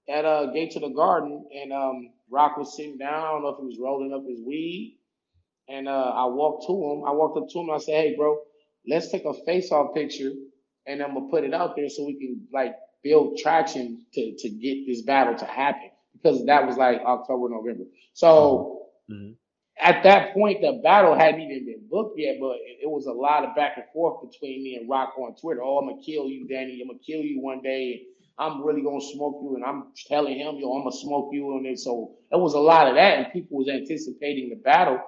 at 0.08 0.24
uh 0.24 0.46
Gate 0.52 0.72
to 0.72 0.80
the 0.80 0.90
Garden, 0.90 1.46
and 1.54 1.72
um 1.72 2.12
Rock 2.30 2.56
was 2.58 2.76
sitting 2.76 2.98
down. 2.98 3.14
I 3.24 3.32
don't 3.32 3.42
know 3.42 3.50
if 3.50 3.58
he 3.60 3.66
was 3.66 3.78
rolling 3.80 4.14
up 4.14 4.24
his 4.28 4.40
weed, 4.46 4.98
and 5.68 5.88
uh 5.88 6.12
I 6.14 6.26
walked 6.26 6.66
to 6.68 6.72
him. 6.72 7.04
I 7.06 7.12
walked 7.12 7.38
up 7.38 7.48
to 7.50 7.60
him. 7.60 7.68
and 7.68 7.76
I 7.76 7.78
said, 7.78 7.94
"Hey, 8.02 8.16
bro, 8.16 8.38
let's 8.88 9.10
take 9.10 9.24
a 9.24 9.34
face-off 9.46 9.94
picture, 9.94 10.32
and 10.86 11.02
I'm 11.02 11.14
gonna 11.14 11.28
put 11.30 11.44
it 11.44 11.54
out 11.54 11.76
there 11.76 11.88
so 11.88 12.04
we 12.06 12.14
can 12.18 12.46
like 12.52 12.76
build 13.02 13.38
traction 13.38 14.06
to 14.14 14.36
to 14.38 14.50
get 14.50 14.86
this 14.86 15.02
battle 15.02 15.36
to 15.36 15.44
happen." 15.46 15.90
Because 16.14 16.46
that 16.46 16.66
was 16.66 16.76
like 16.76 17.00
October, 17.02 17.48
November. 17.50 17.84
So 18.14 18.78
hmm 19.08 19.32
at 19.80 20.04
that 20.04 20.34
point, 20.34 20.60
the 20.62 20.80
battle 20.84 21.14
hadn't 21.16 21.40
even 21.42 21.66
been 21.66 21.88
booked 21.90 22.18
yet, 22.18 22.36
but 22.40 22.56
it, 22.62 22.88
was 22.88 23.06
a 23.06 23.12
lot 23.12 23.44
of 23.44 23.56
back 23.56 23.74
and 23.76 23.86
forth 23.92 24.22
between 24.30 24.62
me 24.62 24.76
and 24.76 24.88
Rock 24.88 25.14
on 25.18 25.34
Twitter. 25.36 25.62
Oh, 25.64 25.78
I'm 25.78 25.88
gonna 25.88 26.02
kill 26.02 26.28
you, 26.28 26.46
Danny. 26.48 26.80
I'm 26.82 26.88
gonna 26.88 27.00
kill 27.04 27.22
you 27.22 27.40
one 27.40 27.62
day. 27.62 28.04
I'm 28.38 28.64
really 28.64 28.82
gonna 28.82 29.00
smoke 29.00 29.40
you, 29.42 29.56
and 29.56 29.64
I'm 29.64 29.86
telling 30.08 30.38
him, 30.38 30.56
yo, 30.58 30.72
I'm 30.74 30.84
gonna 30.84 30.96
smoke 30.96 31.30
you, 31.32 31.56
and 31.58 31.78
so 31.78 32.12
it 32.32 32.38
was 32.38 32.54
a 32.54 32.60
lot 32.60 32.88
of 32.88 32.94
that, 32.96 33.18
and 33.18 33.32
people 33.32 33.58
was 33.58 33.68
anticipating 33.68 34.50
the 34.50 34.56
battle. 34.56 35.00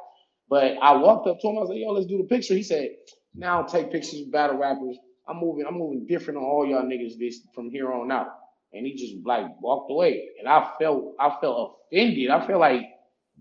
But 0.48 0.76
I 0.80 0.96
walked 0.96 1.26
up 1.26 1.40
to 1.40 1.48
him. 1.48 1.56
I 1.56 1.60
was 1.60 1.70
like, 1.70 1.78
yo, 1.78 1.92
let's 1.92 2.06
do 2.06 2.18
the 2.18 2.24
picture. 2.24 2.54
He 2.54 2.62
said, 2.62 2.90
now 3.34 3.62
take 3.62 3.90
pictures 3.90 4.20
of 4.20 4.32
battle 4.32 4.58
rappers. 4.58 4.96
I'm 5.28 5.38
moving. 5.38 5.66
I'm 5.66 5.74
moving 5.74 6.06
different 6.06 6.38
on 6.38 6.44
all 6.44 6.66
y'all 6.66 6.82
niggas 6.82 7.18
this 7.18 7.40
from 7.54 7.70
here 7.70 7.92
on 7.92 8.10
out. 8.12 8.28
And 8.72 8.86
he 8.86 8.94
just 8.94 9.26
like 9.26 9.46
walked 9.60 9.90
away, 9.90 10.28
and 10.38 10.48
I 10.48 10.70
felt 10.78 11.14
I 11.18 11.36
felt 11.40 11.78
offended. 11.90 12.30
I 12.30 12.46
felt 12.46 12.60
like 12.60 12.82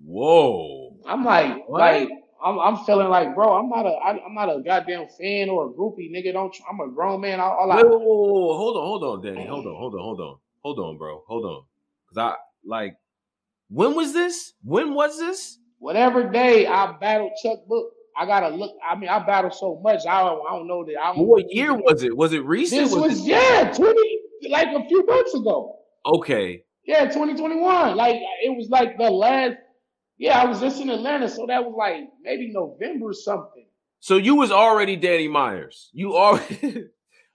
Whoa. 0.04 0.98
I'm 1.06 1.24
like, 1.24 1.68
What? 1.68 1.80
like 1.80 2.10
I'm, 2.44 2.60
I'm 2.60 2.78
feeling 2.86 3.10
like, 3.10 3.34
bro, 3.34 3.58
I'm 3.58 3.70
not 3.70 3.86
a, 3.86 3.90
I, 3.90 4.24
I'm 4.26 4.34
not 4.34 4.56
a 4.56 4.62
goddamn 4.62 5.08
fan 5.20 5.50
or 5.50 5.68
a 5.68 5.70
groupie, 5.70 6.12
nigga. 6.12 6.34
Don't, 6.34 6.54
tr- 6.54 6.64
I'm 6.70 6.80
a 6.80 6.92
grown 6.92 7.22
man. 7.22 7.40
All, 7.40 7.52
all 7.52 7.70
Wait, 7.70 7.86
whoa, 7.86 7.98
whoa, 7.98 7.98
whoa, 7.98 8.40
whoa. 8.48 8.58
Hold 8.58 8.78
on, 8.78 8.84
hold 8.84 9.04
on, 9.04 9.22
Danny. 9.26 9.48
Hold 9.48 9.66
on, 9.66 9.76
hold 9.76 9.96
on, 9.96 10.02
hold 10.02 10.22
on, 10.22 10.38
hold 10.62 10.80
on, 10.80 10.98
bro. 10.98 11.24
Hold 11.28 11.46
on. 11.46 11.64
Cause 12.10 12.18
I 12.18 12.34
like, 12.66 12.98
when 13.70 13.96
was 13.96 14.14
this? 14.14 14.54
When 14.64 14.94
was 14.94 15.18
this? 15.18 15.58
Whatever 15.86 16.28
day 16.32 16.66
I 16.66 16.98
battled 17.00 17.34
Chuck 17.44 17.60
Book, 17.68 17.92
I 18.18 18.26
gotta 18.26 18.50
look. 18.50 18.76
I 18.88 18.96
mean, 18.96 19.08
I 19.08 19.20
battled 19.24 19.54
so 19.54 19.80
much, 19.84 20.02
I 20.08 20.22
don't, 20.22 20.42
I 20.50 20.58
don't 20.58 20.68
know 20.68 20.84
that. 20.84 20.96
I 21.00 21.14
don't. 21.14 21.28
What 21.28 21.46
year 21.50 21.76
was 21.76 22.02
it? 22.02 22.18
Was 22.18 22.34
it 22.34 22.44
recent? 22.44 22.82
This 22.86 22.92
Was 22.94 23.12
was 23.12 23.28
yeah, 23.28 23.72
twenty 23.72 24.20
like 24.50 24.68
a 24.70 24.88
few 24.88 25.06
months 25.06 25.36
ago. 25.36 25.78
okay. 26.06 26.64
Yeah, 26.88 27.06
2021. 27.06 27.96
Like 27.96 28.18
it 28.44 28.56
was 28.56 28.70
like 28.70 28.98
the 28.98 29.10
last. 29.10 29.58
Yeah, 30.18 30.42
I 30.42 30.46
was 30.46 30.60
just 30.60 30.82
in 30.82 30.90
Atlanta, 30.90 31.30
so 31.30 31.46
that 31.48 31.64
was 31.64 31.76
like 31.78 32.10
maybe 32.22 32.52
November 32.52 33.10
or 33.10 33.14
something. 33.14 33.68
So 34.00 34.18
you 34.18 34.36
was 34.36 34.52
already 34.52 34.96
Danny 34.96 35.28
Myers. 35.28 35.90
You 35.94 36.16
already. 36.18 36.86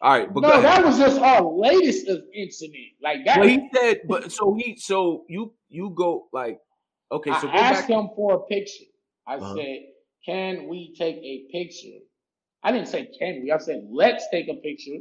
All 0.02 0.12
right, 0.12 0.33
but 0.33 0.40
no, 0.40 0.62
that 0.62 0.85
was 0.85 0.99
just 0.99 1.21
our 1.21 1.42
latest 1.42 2.09
incident. 2.35 2.90
Like 3.02 3.25
that. 3.26 3.38
Well, 3.38 3.49
he 3.49 3.69
said, 3.75 4.00
but 4.09 4.33
so 4.33 4.57
he, 4.59 4.76
so 4.78 5.25
you, 5.28 5.52
you 5.69 5.92
go 5.95 6.28
like, 6.33 6.59
okay, 7.11 7.35
so 7.35 7.49
I 7.49 7.69
asked 7.69 7.88
back. 7.88 7.88
him 7.88 8.09
for 8.17 8.35
a 8.35 8.40
picture. 8.47 8.85
I 9.26 9.38
Uh-huh. 9.38 9.55
said, 9.55 9.81
"Can 10.25 10.69
we 10.69 10.95
take 10.95 11.17
a 11.17 11.47
picture?" 11.52 11.99
I 12.62 12.73
didn't 12.73 12.88
say 12.88 13.07
can 13.19 13.43
we. 13.43 13.50
I 13.52 13.59
said, 13.59 13.88
"Let's 13.90 14.29
take 14.31 14.49
a 14.49 14.55
picture 14.55 14.99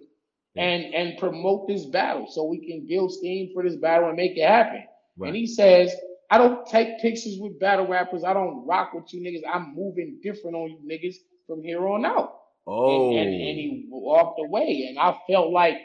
Yeah. 0.56 0.63
and 0.63 0.94
and 0.94 1.18
promote 1.18 1.68
this 1.68 1.86
battle 1.86 2.28
so 2.28 2.46
we 2.46 2.60
can 2.66 2.86
build 2.88 3.12
steam 3.13 3.51
for 3.54 3.63
this 3.63 3.75
battle 3.78 4.10
and 4.10 4.18
make 4.18 4.38
it 4.38 4.48
happen." 4.48 4.84
Right. 5.18 5.30
And 5.30 5.36
he 5.36 5.48
says, 5.48 5.96
"I 6.30 6.38
don't 6.38 6.66
take 6.68 7.00
pictures 7.00 7.38
with 7.39 7.60
battle 7.60 7.88
rappers. 7.88 8.24
I 8.24 8.34
don't 8.34 8.66
rock 8.66 8.94
with 8.94 9.13
you 9.13 9.22
niggas. 9.22 9.48
I'm 9.48 9.75
moving 9.75 10.20
different 10.24 10.56
on 10.56 10.70
you 10.72 10.80
niggas 10.89 11.16
from 11.48 11.63
here 11.63 11.88
on 11.88 12.06
out." 12.06 12.34
oh, 12.68 12.78
And, 12.86 13.04
and, 13.13 13.30
and 13.30 13.58
he 13.60 13.88
walked 13.89 14.39
away, 14.39 14.86
and 14.89 15.00
I 15.00 15.18
felt 15.28 15.51
like 15.51 15.78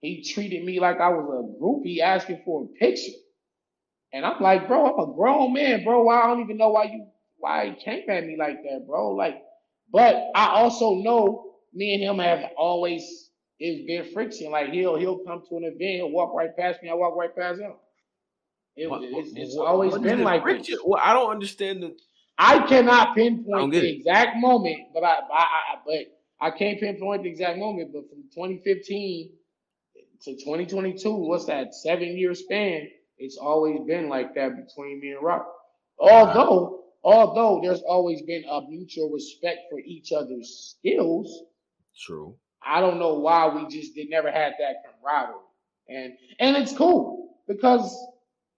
he 0.00 0.22
treated 0.22 0.64
me 0.64 0.80
like 0.80 1.00
I 1.00 1.08
was 1.10 1.26
a 1.28 1.62
groupie 1.62 2.00
asking 2.00 2.42
for 2.44 2.64
a 2.64 2.66
picture. 2.78 3.12
And 4.12 4.26
I'm 4.26 4.40
like, 4.42 4.68
bro, 4.68 4.86
I'm 4.92 5.10
a 5.10 5.14
grown 5.14 5.52
man, 5.54 5.84
bro. 5.84 6.08
I 6.08 6.26
don't 6.26 6.40
even 6.40 6.56
know 6.58 6.68
why 6.70 6.84
you 6.84 7.06
why 7.38 7.70
he 7.70 7.82
came 7.84 8.08
at 8.08 8.24
me 8.26 8.36
like 8.38 8.62
that, 8.62 8.86
bro. 8.86 9.10
Like, 9.10 9.42
but 9.92 10.14
I 10.34 10.48
also 10.48 10.94
know 10.96 11.54
me 11.72 11.94
and 11.94 12.02
him 12.02 12.18
have 12.18 12.50
always 12.56 13.30
it's 13.58 13.86
been 13.86 14.12
friction. 14.12 14.50
Like 14.50 14.70
he'll 14.70 14.96
he'll 14.96 15.18
come 15.24 15.42
to 15.48 15.56
an 15.56 15.64
event, 15.64 15.80
he'll 15.96 16.10
walk 16.10 16.34
right 16.34 16.54
past 16.56 16.82
me, 16.82 16.90
I 16.90 16.94
walk 16.94 17.16
right 17.16 17.34
past 17.34 17.60
him. 17.60 17.72
It, 18.76 18.88
What- 18.90 19.02
it's, 19.02 19.32
it's 19.34 19.56
what- 19.56 19.66
always 19.66 19.92
what 19.92 20.00
is 20.02 20.06
been 20.06 20.22
like 20.22 20.42
friction? 20.42 20.74
this. 20.76 20.82
Well, 20.84 21.00
I 21.02 21.12
don't 21.12 21.30
understand 21.30 21.82
the. 21.82 21.96
I 22.38 22.66
cannot 22.66 23.14
pinpoint 23.14 23.72
get 23.72 23.82
the 23.82 23.96
exact 23.96 24.36
moment, 24.38 24.78
but 24.94 25.04
I, 25.04 25.18
I, 25.32 25.42
I 25.42 25.76
but 25.86 25.96
I 26.40 26.50
can't 26.50 26.80
pinpoint 26.80 27.22
the 27.22 27.28
exact 27.28 27.58
moment. 27.58 27.92
But 27.92 28.08
from 28.08 28.22
2015 28.34 29.30
to 30.22 30.32
2022, 30.32 31.12
what's 31.14 31.44
that 31.46 31.74
seven 31.74 32.16
year 32.16 32.34
span? 32.34 32.88
It's 33.22 33.38
always 33.38 33.80
been 33.86 34.08
like 34.08 34.34
that 34.34 34.56
between 34.56 35.00
me 35.00 35.12
and 35.12 35.22
Rock. 35.24 35.46
Although, 35.98 36.84
although 37.04 37.60
there's 37.62 37.82
always 37.82 38.22
been 38.22 38.44
a 38.50 38.62
mutual 38.68 39.10
respect 39.10 39.60
for 39.70 39.78
each 39.80 40.12
other's 40.12 40.76
skills, 40.76 41.44
True. 41.98 42.36
I 42.64 42.80
don't 42.80 42.98
know 42.98 43.14
why 43.18 43.48
we 43.48 43.68
just 43.68 43.94
did 43.94 44.10
never 44.10 44.30
had 44.30 44.54
that 44.58 44.76
camaraderie. 44.84 45.36
And 45.88 46.14
and 46.40 46.56
it's 46.56 46.76
cool 46.76 47.36
because 47.46 47.96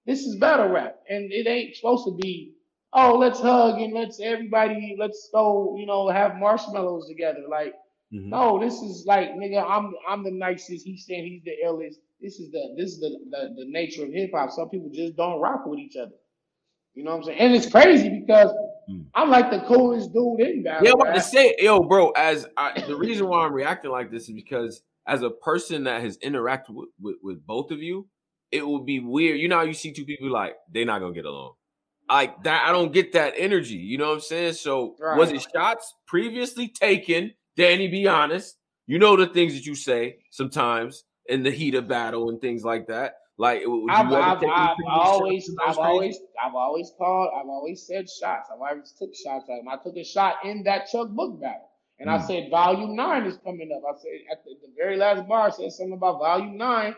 this 0.06 0.20
is 0.26 0.36
battle 0.36 0.68
rap 0.68 0.96
and 1.08 1.32
it 1.32 1.46
ain't 1.46 1.76
supposed 1.76 2.04
to 2.06 2.16
be, 2.20 2.54
oh, 2.92 3.16
let's 3.18 3.40
hug 3.40 3.80
and 3.80 3.92
let's 3.94 4.20
everybody 4.20 4.96
let's 4.98 5.28
go, 5.32 5.76
you 5.78 5.86
know, 5.86 6.08
have 6.08 6.36
marshmallows 6.36 7.08
together. 7.08 7.44
Like, 7.48 7.74
Mhm. 8.12 8.26
no, 8.28 8.58
this 8.60 8.80
is 8.82 9.04
like 9.06 9.30
nigga, 9.34 9.64
I'm 9.68 9.94
I'm 10.08 10.22
the 10.24 10.30
nicest, 10.30 10.86
he's 10.86 11.06
saying 11.06 11.26
he's 11.26 11.44
the 11.44 11.56
illest. 11.66 11.96
This 12.24 12.40
is 12.40 12.50
the 12.50 12.74
this 12.76 12.92
is 12.92 13.00
the 13.00 13.10
the, 13.30 13.54
the 13.64 13.70
nature 13.70 14.04
of 14.04 14.12
hip 14.12 14.30
hop. 14.34 14.50
Some 14.50 14.70
people 14.70 14.90
just 14.92 15.14
don't 15.14 15.40
rock 15.40 15.66
with 15.66 15.78
each 15.78 15.96
other. 15.96 16.16
You 16.94 17.04
know 17.04 17.10
what 17.12 17.18
I'm 17.18 17.22
saying? 17.24 17.38
And 17.38 17.54
it's 17.54 17.70
crazy 17.70 18.08
because 18.08 18.50
Mm. 18.88 19.06
I'm 19.14 19.30
like 19.30 19.50
the 19.50 19.60
coolest 19.60 20.12
dude 20.12 20.40
in 20.40 20.62
battle 20.62 20.86
Yeah, 20.86 20.92
I'm 20.92 21.00
about 21.00 21.14
to 21.14 21.20
say, 21.20 21.54
yo, 21.58 21.80
bro. 21.80 22.10
As 22.10 22.46
I, 22.56 22.82
the 22.86 22.96
reason 22.96 23.28
why 23.28 23.44
I'm 23.44 23.52
reacting 23.52 23.90
like 23.90 24.10
this 24.10 24.28
is 24.28 24.34
because 24.34 24.82
as 25.06 25.22
a 25.22 25.30
person 25.30 25.84
that 25.84 26.02
has 26.02 26.18
interacted 26.18 26.70
with, 26.70 26.88
with, 27.00 27.16
with 27.22 27.46
both 27.46 27.70
of 27.70 27.82
you, 27.82 28.06
it 28.50 28.66
would 28.66 28.84
be 28.84 29.00
weird. 29.00 29.38
You 29.40 29.48
know 29.48 29.56
how 29.56 29.62
you 29.62 29.74
see 29.74 29.92
two 29.92 30.04
people 30.04 30.30
like 30.30 30.56
they're 30.70 30.84
not 30.84 31.00
gonna 31.00 31.14
get 31.14 31.24
along. 31.24 31.54
Like 32.08 32.42
that, 32.44 32.68
I 32.68 32.72
don't 32.72 32.92
get 32.92 33.12
that 33.14 33.34
energy. 33.36 33.76
You 33.76 33.98
know 33.98 34.08
what 34.08 34.14
I'm 34.14 34.20
saying? 34.20 34.52
So 34.54 34.96
was 35.00 35.32
it 35.32 35.46
shots 35.54 35.94
previously 36.06 36.68
taken? 36.68 37.32
Danny, 37.56 37.88
be 37.88 38.06
honest. 38.06 38.56
You 38.86 38.98
know 38.98 39.16
the 39.16 39.26
things 39.26 39.54
that 39.54 39.64
you 39.64 39.74
say 39.74 40.18
sometimes 40.30 41.04
in 41.26 41.42
the 41.42 41.50
heat 41.50 41.74
of 41.74 41.88
battle 41.88 42.28
and 42.30 42.40
things 42.40 42.64
like 42.64 42.86
that. 42.88 43.14
Like, 43.36 43.62
I've, 43.90 44.12
I've, 44.12 44.38
I've 44.44 44.76
always, 44.88 45.50
I've 45.66 45.78
always, 45.78 46.18
I've 46.44 46.54
always 46.54 46.92
called, 46.96 47.30
I've 47.36 47.48
always 47.48 47.84
said 47.84 48.08
shots. 48.08 48.48
I've 48.54 48.60
always 48.60 48.92
took 48.96 49.10
shots 49.14 49.46
at 49.50 49.58
him. 49.58 49.68
I 49.68 49.76
took 49.82 49.96
a 49.96 50.04
shot 50.04 50.36
in 50.44 50.62
that 50.64 50.86
Chuck 50.90 51.08
Book 51.08 51.40
battle, 51.40 51.68
and 51.98 52.08
I 52.08 52.18
Mm. 52.18 52.26
said 52.28 52.50
Volume 52.50 52.94
Nine 52.94 53.24
is 53.26 53.36
coming 53.44 53.70
up. 53.74 53.82
I 53.88 53.98
said 53.98 54.10
at 54.30 54.44
the, 54.44 54.50
the 54.62 54.72
very 54.76 54.96
last 54.96 55.26
bar, 55.26 55.48
I 55.48 55.50
said 55.50 55.72
something 55.72 55.94
about 55.94 56.20
Volume 56.20 56.56
Nine. 56.56 56.94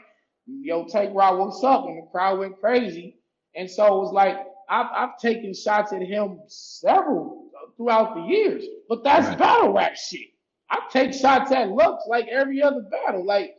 Yo, 0.47 0.85
take 0.85 1.11
Rock, 1.15 1.39
what's 1.39 1.65
up? 1.65 1.87
And 1.87 1.99
the 2.03 2.07
crowd 2.13 2.39
went 2.39 2.61
crazy, 2.61 3.17
and 3.55 3.71
so 3.71 3.87
it 3.87 3.99
was 4.03 4.13
like 4.13 4.37
I've, 4.69 4.87
I've 4.95 5.19
taken 5.19 5.55
shots 5.55 5.93
at 5.95 6.03
him 6.03 6.41
several 6.49 7.49
throughout 7.79 8.15
the 8.15 8.23
years, 8.23 8.65
but 8.91 9.03
that's 9.05 9.27
Right. 9.29 9.39
battle 9.39 9.73
rap 9.73 9.97
shit. 9.97 10.29
I 10.71 10.81
take 10.91 11.15
shots 11.15 11.51
at 11.53 11.71
Lux 11.71 12.05
like 12.09 12.27
every 12.29 12.61
other 12.63 12.83
battle, 12.91 13.25
like 13.25 13.55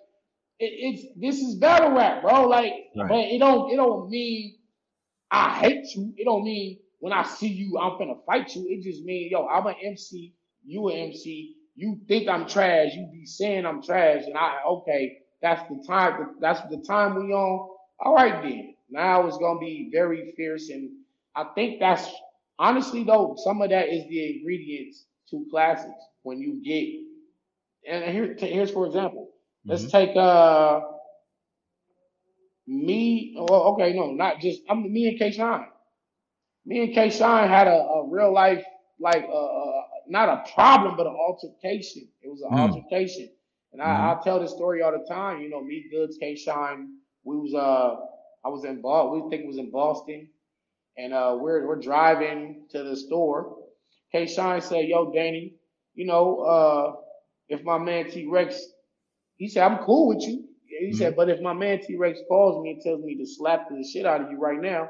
it's 0.60 1.04
this 1.20 1.40
is 1.42 1.56
battle 1.56 1.92
rap, 1.92 2.22
bro. 2.24 2.48
Like, 2.48 2.74
Right. 2.96 3.10
but 3.10 3.20
it 3.20 3.40
don't 3.40 3.72
it 3.72 3.78
don't 3.78 4.10
mean 4.10 4.58
I 5.32 5.60
hate 5.60 5.86
you. 5.96 6.14
It 6.18 6.26
don't 6.26 6.44
mean 6.44 6.80
when 7.00 7.14
I 7.14 7.24
see 7.24 7.48
you, 7.50 7.78
I'm 7.80 7.94
finna 7.94 8.24
fight 8.26 8.56
you. 8.56 8.66
It 8.70 8.84
just 8.84 9.04
mean, 9.04 9.30
yo, 9.32 9.48
I'm 9.48 9.68
an 9.68 9.76
MC, 9.84 10.34
you 10.66 10.90
an 10.90 10.98
MC. 10.98 11.56
You 11.76 12.00
think 12.08 12.28
I'm 12.30 12.48
trash, 12.48 12.94
you 12.96 13.08
be 13.12 13.26
saying 13.26 13.66
I'm 13.66 13.84
trash, 13.84 14.24
and 14.26 14.38
I 14.38 14.58
okay, 14.68 15.20
that's 15.42 15.68
the 15.70 15.84
time. 15.88 16.36
That's 16.42 16.62
the 16.70 16.84
time 16.88 17.16
we 17.16 17.34
on. 17.34 17.70
All 18.00 18.16
right, 18.16 18.42
then. 18.44 18.76
Now 18.90 19.28
it's 19.28 19.38
gonna 19.38 19.60
be 19.60 19.90
very 19.92 20.34
fierce, 20.38 20.70
and 20.70 20.92
I 21.36 21.46
think 21.56 21.80
that's 21.80 22.10
honestly 22.60 23.04
though 23.04 23.36
some 23.44 23.62
of 23.62 23.70
that 23.70 23.90
is 23.90 24.08
the 24.10 24.38
ingredients 24.38 25.06
to 25.32 25.46
classics. 25.52 26.04
When 26.24 26.40
you 26.40 26.62
get 26.64 26.88
and 27.90 28.06
here, 28.14 28.36
here's 28.40 28.72
for 28.72 28.86
example. 28.88 29.27
Let's 29.68 29.86
Mhm. 29.86 29.92
take 29.92 30.16
uh 30.18 30.82
me. 32.68 33.36
Well, 33.38 33.64
okay, 33.74 33.94
no, 33.94 34.12
not 34.12 34.40
just 34.40 34.62
I'm 34.70 34.92
me 34.92 35.08
and 35.08 35.20
K 35.20 35.32
Shine. 35.32 35.68
Me 36.66 36.82
and 36.84 36.94
K 36.94 37.10
Shine 37.10 37.48
had 37.50 37.68
a, 37.68 37.72
a 37.82 38.08
real 38.10 38.34
life 38.34 38.64
like 39.00 39.24
uh, 39.30 39.34
uh 39.46 39.82
not 40.08 40.30
a 40.30 40.54
problem 40.54 40.96
but 40.98 41.08
an 41.08 41.16
altercation. 41.16 42.08
It 42.22 42.30
was 42.30 42.42
an 42.42 42.50
Mm. 42.50 42.74
altercation, 42.74 43.30
and 43.74 43.82
I, 43.82 43.86
Mhm. 43.86 44.14
I 44.14 44.20
tell 44.24 44.40
this 44.40 44.52
story 44.52 44.82
all 44.82 44.92
the 44.92 45.06
time. 45.08 45.42
You 45.42 45.50
know, 45.50 45.62
me 45.62 45.86
Goodz, 45.92 46.18
K 46.18 46.36
Shine. 46.36 46.90
We 47.24 47.38
was 47.38 47.54
uh 47.54 47.96
I 48.46 48.50
was 48.50 48.66
in 48.66 48.82
Boston. 48.82 49.24
We 49.24 49.30
think 49.30 49.44
it 49.44 49.48
was 49.48 49.58
in 49.58 49.72
Boston, 49.72 50.30
and 50.98 51.14
uh 51.14 51.38
we're 51.40 51.68
we're 51.68 51.80
driving 51.80 52.66
to 52.72 52.84
the 52.84 52.96
store. 52.96 53.58
K 54.12 54.28
Shine 54.28 54.62
said, 54.62 54.86
"Yo, 54.88 55.12
Danny, 55.12 55.54
you 55.96 56.06
know 56.06 56.40
uh." 56.40 56.96
if 57.50 57.64
my 57.64 57.78
man 57.78 58.10
T 58.10 58.26
Rex, 58.26 58.62
he 59.38 59.48
said, 59.48 59.64
I'm 59.64 59.80
cool 59.80 60.10
with 60.10 60.22
you. 60.22 60.46
He 60.66 60.88
mm-hmm. 60.88 60.98
said, 60.98 61.16
but 61.16 61.30
if 61.30 61.42
my 61.42 61.54
man 61.54 61.80
T 61.82 61.96
Rex 61.96 62.20
calls 62.28 62.64
me 62.64 62.72
and 62.72 62.82
tells 62.82 63.04
me 63.04 63.16
to 63.18 63.26
slap 63.26 63.70
the 63.70 63.84
shit 63.84 64.06
out 64.06 64.22
of 64.22 64.32
you 64.32 64.38
right 64.38 64.60
now, 64.60 64.90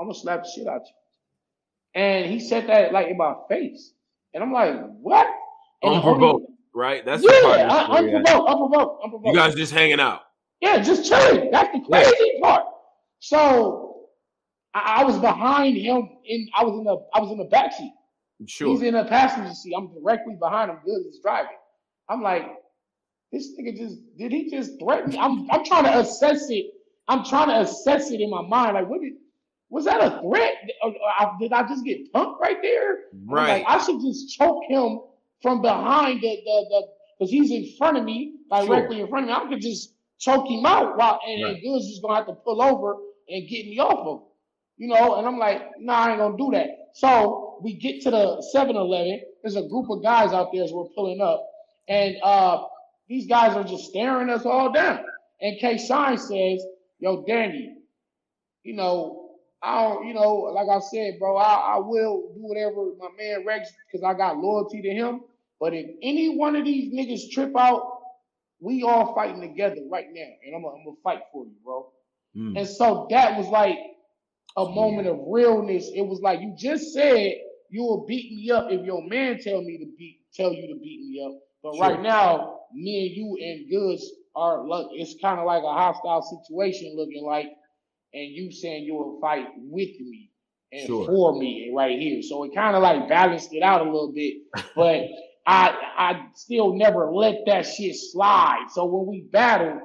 I'm 0.00 0.06
gonna 0.06 0.14
slap 0.18 0.44
the 0.44 0.50
shit 0.54 0.66
out 0.66 0.76
of 0.76 0.82
you. 0.86 2.00
And 2.00 2.30
he 2.30 2.40
said 2.40 2.68
that 2.68 2.92
like 2.92 3.08
in 3.08 3.16
my 3.16 3.34
face. 3.48 3.92
And 4.32 4.42
I'm 4.42 4.52
like, 4.52 4.74
what? 5.00 5.26
And 5.82 5.94
unprovoked, 5.94 6.50
right? 6.74 7.04
That's 7.04 7.22
yeah, 7.22 7.86
unprovoked, 7.90 8.28
unprovoked, 8.28 9.04
unprovoked. 9.04 9.26
You 9.28 9.34
guys 9.34 9.54
just 9.54 9.72
hanging 9.72 10.00
out. 10.00 10.22
Yeah, 10.60 10.80
just 10.80 11.08
chilling. 11.08 11.50
That's 11.50 11.72
the 11.72 11.84
crazy 11.88 12.14
yeah. 12.34 12.40
part. 12.40 12.64
So 13.20 14.06
I, 14.72 15.00
I, 15.00 15.04
was 15.04 15.18
behind 15.18 15.76
him 15.76 16.08
in 16.24 16.48
I 16.56 16.64
was 16.64 16.78
in 16.78 16.84
the 16.84 16.96
I 17.14 17.20
was 17.20 17.30
in 17.30 17.38
the 17.38 17.44
back 17.44 17.72
seat. 17.72 17.92
Sure. 18.46 18.68
He's 18.68 18.82
in 18.82 18.94
the 18.94 19.04
passenger 19.04 19.54
seat. 19.54 19.74
I'm 19.76 19.92
directly 19.94 20.36
behind 20.38 20.70
him, 20.70 20.78
good 20.84 21.06
as 21.08 21.18
driving. 21.22 21.56
I'm 22.08 22.22
like, 22.22 22.44
this 23.34 23.50
nigga 23.58 23.76
just 23.76 23.98
did 24.16 24.30
he 24.30 24.48
just 24.48 24.78
threaten 24.78 25.10
me? 25.10 25.18
I'm 25.18 25.50
I'm 25.50 25.64
trying 25.64 25.84
to 25.84 25.98
assess 25.98 26.48
it. 26.50 26.66
I'm 27.08 27.24
trying 27.24 27.48
to 27.48 27.60
assess 27.60 28.10
it 28.10 28.20
in 28.20 28.30
my 28.30 28.42
mind. 28.42 28.74
Like, 28.74 28.88
what 28.88 29.00
did 29.00 29.14
was 29.70 29.84
that 29.86 30.00
a 30.00 30.20
threat? 30.22 30.54
Did 31.40 31.52
I 31.52 31.62
just 31.68 31.84
get 31.84 32.12
punked 32.12 32.38
right 32.38 32.58
there? 32.62 32.98
Right. 33.26 33.64
Like, 33.64 33.64
I 33.66 33.84
should 33.84 34.00
just 34.00 34.36
choke 34.36 34.62
him 34.68 35.00
from 35.42 35.60
behind 35.62 36.22
the 36.22 36.36
the 36.44 36.66
the 36.70 36.86
because 37.18 37.30
he's 37.30 37.50
in 37.50 37.76
front 37.76 37.96
of 37.96 38.04
me, 38.04 38.36
directly 38.50 38.96
sure. 38.96 39.04
in 39.04 39.10
front 39.10 39.24
of 39.24 39.28
me. 39.28 39.34
I 39.34 39.48
could 39.48 39.60
just 39.60 39.94
choke 40.18 40.48
him 40.48 40.64
out 40.64 40.96
while 40.96 41.20
and, 41.26 41.42
right. 41.42 41.54
and 41.54 41.62
Goodz 41.62 41.88
just 41.88 42.02
gonna 42.02 42.14
have 42.14 42.26
to 42.26 42.34
pull 42.34 42.62
over 42.62 42.96
and 43.28 43.48
get 43.48 43.66
me 43.66 43.78
off 43.80 43.98
of 43.98 44.20
him. 44.20 44.26
You 44.76 44.88
know, 44.88 45.16
and 45.16 45.26
I'm 45.26 45.38
like, 45.38 45.62
nah, 45.80 46.06
I 46.06 46.10
ain't 46.10 46.18
gonna 46.18 46.36
do 46.36 46.50
that. 46.52 46.90
So 46.94 47.58
we 47.62 47.74
get 47.74 48.02
to 48.02 48.10
the 48.10 48.44
7-Eleven. 48.54 49.20
There's 49.42 49.56
a 49.56 49.62
group 49.62 49.90
of 49.90 50.02
guys 50.02 50.32
out 50.32 50.50
there 50.52 50.64
as 50.64 50.72
we're 50.72 50.88
pulling 50.94 51.20
up, 51.20 51.44
and 51.88 52.16
uh, 52.22 52.64
these 53.08 53.26
guys 53.26 53.56
are 53.56 53.64
just 53.64 53.84
staring 53.84 54.30
us 54.30 54.44
all 54.44 54.72
down. 54.72 55.00
And 55.40 55.58
K 55.58 55.78
Shine 55.78 56.18
says, 56.18 56.64
Yo, 56.98 57.24
Danny, 57.26 57.76
you 58.62 58.74
know, 58.74 59.30
I 59.62 59.82
don't, 59.82 60.06
you 60.06 60.14
know, 60.14 60.34
like 60.54 60.68
I 60.68 60.80
said, 60.80 61.18
bro, 61.18 61.36
I, 61.36 61.76
I 61.76 61.78
will 61.78 62.32
do 62.34 62.40
whatever 62.40 62.90
my 62.98 63.08
man 63.18 63.46
Rex, 63.46 63.70
because 63.86 64.04
I 64.04 64.14
got 64.14 64.38
loyalty 64.38 64.82
to 64.82 64.90
him. 64.90 65.22
But 65.58 65.72
if 65.74 65.86
any 66.02 66.36
one 66.36 66.56
of 66.56 66.64
these 66.64 66.92
niggas 66.92 67.32
trip 67.32 67.56
out, 67.56 67.98
we 68.60 68.82
all 68.82 69.14
fighting 69.14 69.40
together 69.40 69.80
right 69.90 70.06
now. 70.12 70.28
And 70.44 70.54
I'm 70.54 70.62
gonna 70.62 70.96
fight 71.02 71.20
for 71.32 71.44
you, 71.44 71.52
bro. 71.64 71.92
Mm. 72.36 72.58
And 72.58 72.68
so 72.68 73.06
that 73.10 73.38
was 73.38 73.48
like 73.48 73.78
a 74.56 74.64
moment 74.64 75.08
of 75.08 75.18
realness. 75.26 75.90
It 75.94 76.02
was 76.02 76.20
like 76.20 76.40
you 76.40 76.54
just 76.58 76.92
said 76.92 77.34
you 77.70 77.82
will 77.82 78.04
beat 78.06 78.32
me 78.32 78.50
up 78.50 78.66
if 78.70 78.84
your 78.84 79.06
man 79.08 79.38
tell 79.40 79.62
me 79.62 79.78
to 79.78 79.86
beat 79.98 80.20
tell 80.34 80.52
you 80.52 80.68
to 80.68 80.80
beat 80.80 81.00
me 81.00 81.24
up. 81.24 81.40
But 81.62 81.74
sure. 81.74 81.82
right 81.82 82.02
now, 82.02 82.60
me 82.74 83.06
and 83.06 83.16
you 83.16 83.38
and 83.40 83.70
Goodz 83.70 84.10
are 84.36 84.66
like 84.66 84.86
it's 84.92 85.14
kind 85.20 85.38
of 85.38 85.46
like 85.46 85.62
a 85.62 85.72
hostile 85.72 86.22
situation 86.22 86.94
looking 86.96 87.24
like 87.24 87.48
and 88.12 88.32
you 88.32 88.52
saying 88.52 88.84
you 88.84 88.94
will 88.94 89.20
fight 89.20 89.46
with 89.56 90.00
me 90.00 90.30
and 90.72 90.86
sure. 90.86 91.06
for 91.06 91.38
me 91.38 91.72
right 91.74 91.98
here. 91.98 92.22
So 92.22 92.44
it 92.44 92.54
kind 92.54 92.76
of 92.76 92.82
like 92.82 93.08
balanced 93.08 93.52
it 93.52 93.62
out 93.62 93.80
a 93.80 93.84
little 93.84 94.12
bit. 94.12 94.34
But 94.74 95.02
I 95.46 95.74
I 95.96 96.26
still 96.34 96.74
never 96.74 97.12
let 97.12 97.40
that 97.46 97.62
shit 97.62 97.96
slide. 97.96 98.66
So 98.72 98.84
when 98.86 99.06
we 99.06 99.28
battled, 99.32 99.80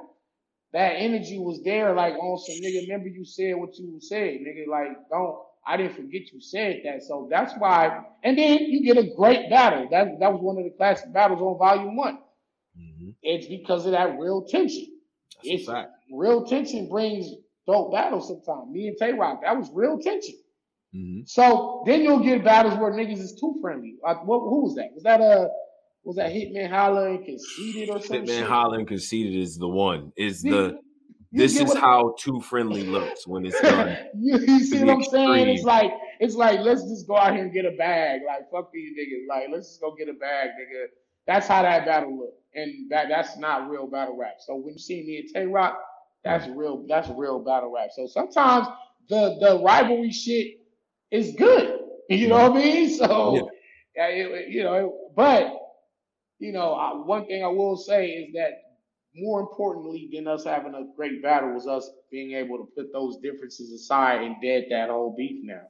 that 0.72 0.92
energy 0.96 1.38
was 1.38 1.62
there, 1.62 1.94
like 1.94 2.14
on 2.14 2.38
some 2.38 2.56
nigga. 2.56 2.82
Remember 2.82 3.08
you 3.08 3.24
said 3.24 3.56
what 3.56 3.76
you 3.76 3.98
said, 4.00 4.40
nigga. 4.40 4.66
Like 4.68 5.08
don't. 5.10 5.36
I 5.66 5.76
didn't 5.76 5.94
forget 5.94 6.32
you 6.32 6.40
said 6.40 6.80
that. 6.84 7.02
So 7.02 7.28
that's 7.30 7.52
why. 7.58 8.02
And 8.24 8.38
then 8.38 8.60
you 8.60 8.82
get 8.82 8.96
a 8.96 9.14
great 9.14 9.50
battle. 9.50 9.86
That 9.90 10.18
that 10.18 10.32
was 10.32 10.40
one 10.40 10.58
of 10.58 10.64
the 10.64 10.70
classic 10.70 11.12
battles 11.12 11.40
on 11.40 11.58
Volume 11.58 11.96
One. 11.96 12.18
It's 13.22 13.46
because 13.46 13.86
of 13.86 13.92
that 13.92 14.18
real 14.18 14.46
tension. 14.46 14.86
That's 15.44 15.68
it's 15.68 15.70
real 16.12 16.44
tension 16.44 16.88
brings 16.88 17.30
dope 17.66 17.92
battles 17.92 18.28
sometimes. 18.28 18.70
Me 18.70 18.88
and 18.88 18.96
Tay 18.98 19.12
Roc, 19.12 19.42
that 19.42 19.56
was 19.56 19.70
real 19.72 19.98
tension. 19.98 20.34
Mm-hmm. 20.94 21.20
So 21.26 21.82
then 21.86 22.02
you'll 22.02 22.20
get 22.20 22.44
battles 22.44 22.76
where 22.78 22.92
niggas 22.92 23.20
is 23.20 23.38
too 23.40 23.58
friendly. 23.60 23.96
Like 24.02 24.26
what? 24.26 24.40
Who 24.40 24.62
was 24.64 24.74
that? 24.74 24.90
Was 24.94 25.04
that 25.04 25.20
a? 25.20 25.48
Was 26.02 26.16
that 26.16 26.32
Hitman 26.32 26.70
Holla 26.70 27.10
and 27.10 27.24
Conceited 27.24 27.90
or 27.90 28.00
something? 28.00 28.24
Hitman 28.24 28.46
Holla 28.46 28.78
and 28.78 28.88
Conceited 28.88 29.36
is 29.36 29.58
the 29.58 29.68
one. 29.68 30.12
Is 30.16 30.42
the 30.42 30.78
this 31.32 31.60
is 31.60 31.72
how 31.74 32.14
too 32.18 32.40
friendly 32.40 32.82
looks 32.82 33.26
when 33.26 33.46
it's 33.46 33.60
done. 33.60 33.96
you, 34.18 34.38
you 34.38 34.64
see 34.64 34.82
what 34.82 34.94
I'm 34.94 35.02
saying? 35.04 35.48
It's 35.48 35.62
like 35.62 35.92
it's 36.18 36.34
like 36.34 36.60
let's 36.60 36.82
just 36.82 37.06
go 37.06 37.16
out 37.16 37.34
here 37.34 37.44
and 37.44 37.52
get 37.52 37.66
a 37.66 37.76
bag. 37.76 38.22
Like 38.26 38.50
fuck 38.50 38.72
these 38.72 38.92
niggas. 38.98 39.28
Like 39.28 39.48
let's 39.52 39.68
just 39.68 39.80
go 39.80 39.94
get 39.96 40.08
a 40.08 40.14
bag, 40.14 40.48
nigga. 40.48 40.86
That's 41.30 41.46
how 41.46 41.62
that 41.62 41.86
battle 41.86 42.18
looked, 42.18 42.42
and 42.56 42.90
that 42.90 43.08
that's 43.08 43.38
not 43.38 43.70
real 43.70 43.86
battle 43.86 44.16
rap. 44.16 44.38
So 44.40 44.56
when 44.56 44.72
you 44.72 44.80
see 44.80 45.04
me 45.06 45.18
and 45.18 45.28
Tay 45.32 45.46
Roc, 45.46 45.78
that's 46.24 46.48
real. 46.48 46.84
That's 46.88 47.08
real 47.10 47.38
battle 47.38 47.72
rap. 47.72 47.90
So 47.94 48.08
sometimes 48.08 48.66
the 49.08 49.36
the 49.40 49.62
rivalry 49.64 50.10
shit 50.10 50.58
is 51.10 51.34
good. 51.36 51.76
You 52.10 52.26
know 52.26 52.48
what 52.48 52.60
I 52.60 52.64
mean? 52.64 52.90
So 52.90 53.48
yeah. 53.94 54.06
it, 54.08 54.48
you 54.48 54.64
know, 54.64 55.12
but 55.14 55.56
you 56.40 56.50
know, 56.50 56.72
I, 56.72 56.96
one 56.96 57.24
thing 57.26 57.44
I 57.44 57.46
will 57.46 57.76
say 57.76 58.08
is 58.08 58.34
that 58.34 58.62
more 59.14 59.38
importantly 59.38 60.10
than 60.12 60.26
us 60.26 60.42
having 60.42 60.74
a 60.74 60.88
great 60.96 61.22
battle 61.22 61.52
was 61.54 61.68
us 61.68 61.88
being 62.10 62.32
able 62.32 62.58
to 62.58 62.64
put 62.76 62.92
those 62.92 63.18
differences 63.18 63.70
aside 63.70 64.22
and 64.22 64.34
dead 64.42 64.64
that 64.70 64.90
whole 64.90 65.14
beef 65.16 65.38
now. 65.44 65.62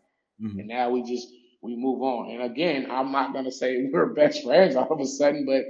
Mm-hmm. 0.42 0.60
And 0.60 0.68
now 0.68 0.88
we 0.88 1.02
just 1.02 1.28
we 1.62 1.76
move 1.76 2.02
on. 2.02 2.30
And 2.30 2.42
again, 2.42 2.88
I'm 2.90 3.12
not 3.12 3.32
gonna 3.32 3.52
say 3.52 3.88
we're 3.92 4.06
best 4.14 4.44
friends 4.44 4.76
all 4.76 4.88
of 4.90 5.00
a 5.00 5.06
sudden, 5.06 5.46
but 5.46 5.64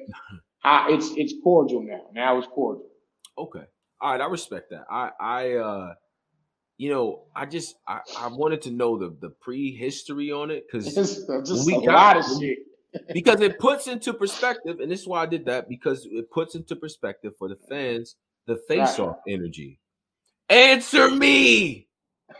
I, 0.65 0.93
it's 0.93 1.11
it's 1.17 1.35
cordial 1.43 1.83
now. 1.83 2.03
Now 2.13 2.39
it's 2.39 2.49
cordial. 2.49 2.87
Okay. 3.39 3.65
All 4.01 4.13
right, 4.13 4.21
I 4.21 4.27
respect 4.27 4.71
that. 4.71 4.85
I 4.91 5.11
I 5.21 5.53
uh 5.55 5.95
you 6.79 6.91
know, 6.91 7.25
I 7.37 7.45
just 7.45 7.77
I, 7.87 8.01
I 8.19 8.29
wanted 8.29 8.63
to 8.63 8.71
know 8.71 8.99
the 8.99 9.15
the 9.21 9.31
prehistory 9.31 10.33
on 10.33 10.51
it 10.51 10.65
because 10.67 10.95
just 10.95 11.67
we 11.67 11.75
a 11.75 11.81
got, 11.81 11.87
lot 11.87 12.17
of 12.17 12.25
shit. 12.41 12.59
because 13.13 13.41
it 13.41 13.59
puts 13.59 13.87
into 13.87 14.13
perspective, 14.13 14.81
and 14.81 14.91
this 14.91 15.01
is 15.01 15.07
why 15.07 15.23
I 15.23 15.27
did 15.27 15.45
that 15.45 15.69
because 15.69 16.09
it 16.11 16.31
puts 16.31 16.55
into 16.55 16.75
perspective 16.75 17.35
for 17.39 17.49
the 17.49 17.59
fans 17.69 18.17
the 18.47 18.57
face 18.69 18.99
off 18.99 19.19
right. 19.27 19.35
energy. 19.35 19.79
Answer 20.49 21.11
me. 21.11 21.87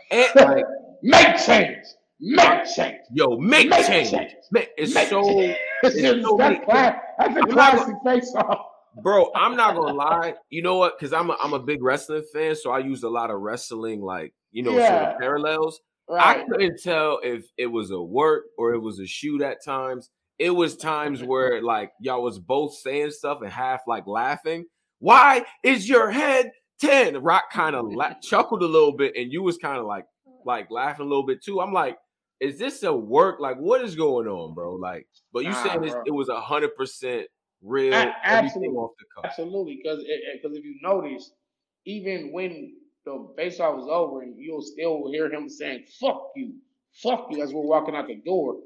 And, 0.09 0.27
like, 0.35 0.65
make 1.01 1.37
change. 1.45 1.85
Make 2.23 2.65
change. 2.75 2.99
Yo, 3.13 3.37
make, 3.37 3.69
make 3.69 3.85
change. 3.87 4.11
change. 4.11 4.35
It's 4.77 4.93
make 4.93 5.09
so. 5.09 5.23
Change. 5.23 5.57
It's 5.83 6.21
so 6.23 6.37
that's, 6.37 6.63
class, 6.65 7.01
that's 7.17 7.37
a 7.37 7.41
classic 7.41 7.95
face 8.05 8.33
off 8.35 8.67
bro 9.01 9.31
i'm 9.35 9.55
not 9.55 9.75
gonna 9.75 9.93
lie 9.93 10.33
you 10.49 10.61
know 10.61 10.77
what 10.77 10.97
because 10.97 11.13
i'm 11.13 11.29
a, 11.29 11.37
I'm 11.41 11.53
a 11.53 11.59
big 11.59 11.81
wrestling 11.81 12.23
fan 12.33 12.55
so 12.55 12.71
i 12.71 12.79
use 12.79 13.03
a 13.03 13.09
lot 13.09 13.31
of 13.31 13.39
wrestling 13.39 14.01
like 14.01 14.33
you 14.51 14.63
know 14.63 14.77
yeah. 14.77 15.03
sort 15.03 15.13
of 15.13 15.19
parallels 15.19 15.79
right. 16.09 16.39
i 16.39 16.43
couldn't 16.43 16.81
tell 16.81 17.19
if 17.23 17.45
it 17.57 17.67
was 17.67 17.91
a 17.91 18.01
work 18.01 18.43
or 18.57 18.73
it 18.73 18.79
was 18.79 18.99
a 18.99 19.07
shoot 19.07 19.41
at 19.41 19.63
times 19.63 20.09
it 20.39 20.49
was 20.49 20.75
times 20.75 21.23
where 21.23 21.61
like 21.61 21.91
y'all 22.01 22.21
was 22.21 22.39
both 22.39 22.73
saying 22.75 23.11
stuff 23.11 23.39
and 23.41 23.51
half 23.51 23.81
like 23.87 24.07
laughing 24.07 24.65
why 24.99 25.45
is 25.63 25.87
your 25.87 26.11
head 26.11 26.51
10 26.81 27.21
rock 27.21 27.45
kind 27.51 27.75
of 27.75 27.85
la- 27.87 28.13
chuckled 28.21 28.61
a 28.61 28.67
little 28.67 28.95
bit 28.95 29.13
and 29.15 29.31
you 29.31 29.41
was 29.41 29.57
kind 29.57 29.77
of 29.77 29.85
like 29.85 30.05
like 30.45 30.69
laughing 30.69 31.05
a 31.05 31.09
little 31.09 31.25
bit 31.25 31.41
too 31.41 31.61
i'm 31.61 31.71
like 31.71 31.97
is 32.41 32.57
this 32.57 32.83
a 32.83 32.93
work 32.93 33.39
like 33.39 33.57
what 33.57 33.81
is 33.81 33.95
going 33.95 34.27
on 34.27 34.53
bro 34.53 34.75
like 34.75 35.07
but 35.31 35.43
you 35.43 35.51
nah, 35.51 35.63
saying 35.63 35.93
it 36.05 36.11
was 36.11 36.27
a 36.27 36.41
hundred 36.41 36.75
percent 36.75 37.27
real, 37.61 37.93
a- 37.93 38.13
absolutely, 38.23 38.75
off 38.75 38.91
the 38.99 39.05
cuff. 39.15 39.25
Absolutely, 39.25 39.79
because 39.81 40.03
because 40.33 40.57
if 40.57 40.63
you 40.63 40.77
notice, 40.81 41.31
even 41.85 42.31
when 42.31 42.73
the 43.05 43.33
off 43.37 43.75
was 43.75 43.87
over, 43.89 44.21
and 44.21 44.35
you'll 44.37 44.61
still 44.61 45.09
hear 45.11 45.31
him 45.31 45.49
saying 45.49 45.85
"fuck 45.99 46.31
you, 46.35 46.53
fuck 47.03 47.27
you" 47.31 47.43
as 47.43 47.53
we're 47.53 47.61
walking 47.61 47.95
out 47.95 48.07
the 48.07 48.21
door. 48.25 48.57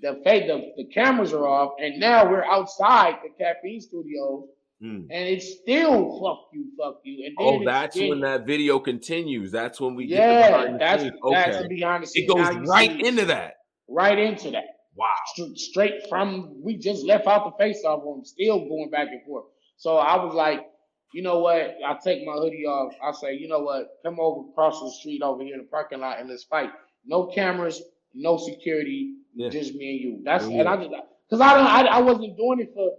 The 0.00 0.18
fade, 0.24 0.48
the, 0.48 0.72
the 0.78 0.86
cameras 0.86 1.34
are 1.34 1.46
off, 1.46 1.74
and 1.78 2.00
now 2.00 2.30
we're 2.30 2.44
outside 2.44 3.16
the 3.22 3.28
caffeine 3.44 3.82
studio, 3.82 4.46
mm. 4.84 5.06
and 5.10 5.28
it's 5.28 5.60
still 5.60 6.20
"fuck 6.20 6.48
you, 6.52 6.66
fuck 6.78 7.00
you." 7.04 7.26
And 7.26 7.36
oh, 7.38 7.64
that's 7.64 7.96
when 7.96 8.20
that 8.20 8.46
video 8.46 8.78
continues. 8.78 9.50
That's 9.50 9.80
when 9.80 9.94
we 9.94 10.06
yeah, 10.06 10.50
get 10.50 10.72
the 10.72 10.78
that's 10.78 11.02
okay. 11.02 11.50
that's 11.50 11.68
behind 11.68 12.02
the 12.02 12.06
scenes. 12.06 12.30
It 12.30 12.34
goes 12.34 12.68
right 12.68 13.00
into 13.00 13.24
that. 13.26 13.54
Right 13.88 14.18
into 14.18 14.50
that. 14.52 14.64
Wow. 14.96 15.08
straight 15.56 16.08
from 16.08 16.62
we 16.62 16.76
just 16.76 17.04
left 17.04 17.26
out 17.26 17.44
the 17.44 17.64
face 17.64 17.82
off 17.84 18.02
room, 18.04 18.24
still 18.24 18.60
going 18.60 18.90
back 18.90 19.08
and 19.10 19.22
forth. 19.26 19.46
So 19.76 19.96
I 19.96 20.22
was 20.24 20.34
like, 20.34 20.60
you 21.12 21.22
know 21.22 21.40
what? 21.40 21.76
I 21.84 21.96
take 22.02 22.24
my 22.24 22.34
hoodie 22.34 22.64
off. 22.64 22.94
I 23.02 23.12
say, 23.12 23.34
you 23.34 23.48
know 23.48 23.60
what? 23.60 23.88
Come 24.04 24.18
over 24.20 24.48
across 24.50 24.80
the 24.80 24.90
street 25.00 25.22
over 25.22 25.42
here 25.42 25.54
in 25.54 25.62
the 25.62 25.66
parking 25.66 26.00
lot 26.00 26.20
and 26.20 26.28
let's 26.28 26.44
fight. 26.44 26.70
No 27.04 27.26
cameras, 27.26 27.82
no 28.14 28.36
security, 28.36 29.14
yeah. 29.34 29.48
just 29.48 29.74
me 29.74 29.90
and 29.90 30.00
you. 30.00 30.22
That's 30.24 30.46
yeah. 30.46 30.60
and 30.60 30.68
I 30.68 30.76
just 30.76 30.90
because 31.28 31.40
I 31.40 31.54
don't 31.54 31.66
I, 31.66 31.80
I 31.86 31.98
wasn't 32.00 32.36
doing 32.36 32.60
it 32.60 32.70
for 32.72 32.90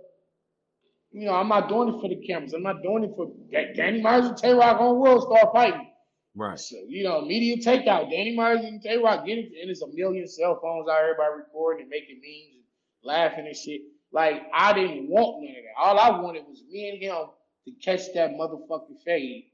you 1.15 1.25
know, 1.25 1.33
I'm 1.33 1.47
not 1.47 1.69
doing 1.69 1.95
it 1.95 2.01
for 2.01 2.09
the 2.09 2.17
cameras. 2.27 2.51
I'm 2.51 2.63
not 2.63 2.83
doing 2.83 3.05
it 3.05 3.11
for 3.15 3.31
Danny 3.75 4.01
Myers 4.01 4.25
and 4.25 4.37
Tay 4.37 4.53
Roc 4.53 4.81
on 4.81 4.99
World 4.99 5.23
Star 5.23 5.49
fighting. 5.53 5.89
Right. 6.35 6.59
So, 6.59 6.75
you 6.89 7.05
know, 7.05 7.21
media 7.21 7.55
takeout. 7.55 8.11
Danny 8.11 8.35
Myers 8.35 8.65
and 8.65 8.81
Tay 8.81 8.97
Roc 8.97 9.25
get 9.25 9.37
it, 9.37 9.53
and 9.61 9.71
it's 9.71 9.81
a 9.81 9.87
million 9.93 10.27
cell 10.27 10.59
phones 10.61 10.89
out 10.89 10.97
here 10.99 11.15
by 11.17 11.27
recording 11.27 11.83
and 11.83 11.89
making 11.89 12.15
memes 12.15 12.55
and 12.55 12.63
laughing 13.09 13.47
and 13.47 13.55
shit. 13.55 13.81
Like 14.11 14.43
I 14.53 14.73
didn't 14.73 15.07
want 15.07 15.41
none 15.41 15.55
of 15.55 15.63
that. 15.63 15.81
All 15.81 15.97
I 15.97 16.21
wanted 16.21 16.43
was 16.49 16.61
me 16.69 16.89
and 16.89 17.01
him 17.01 17.27
to 17.65 17.71
catch 17.81 18.13
that 18.13 18.31
motherfucking 18.31 19.01
fade 19.05 19.45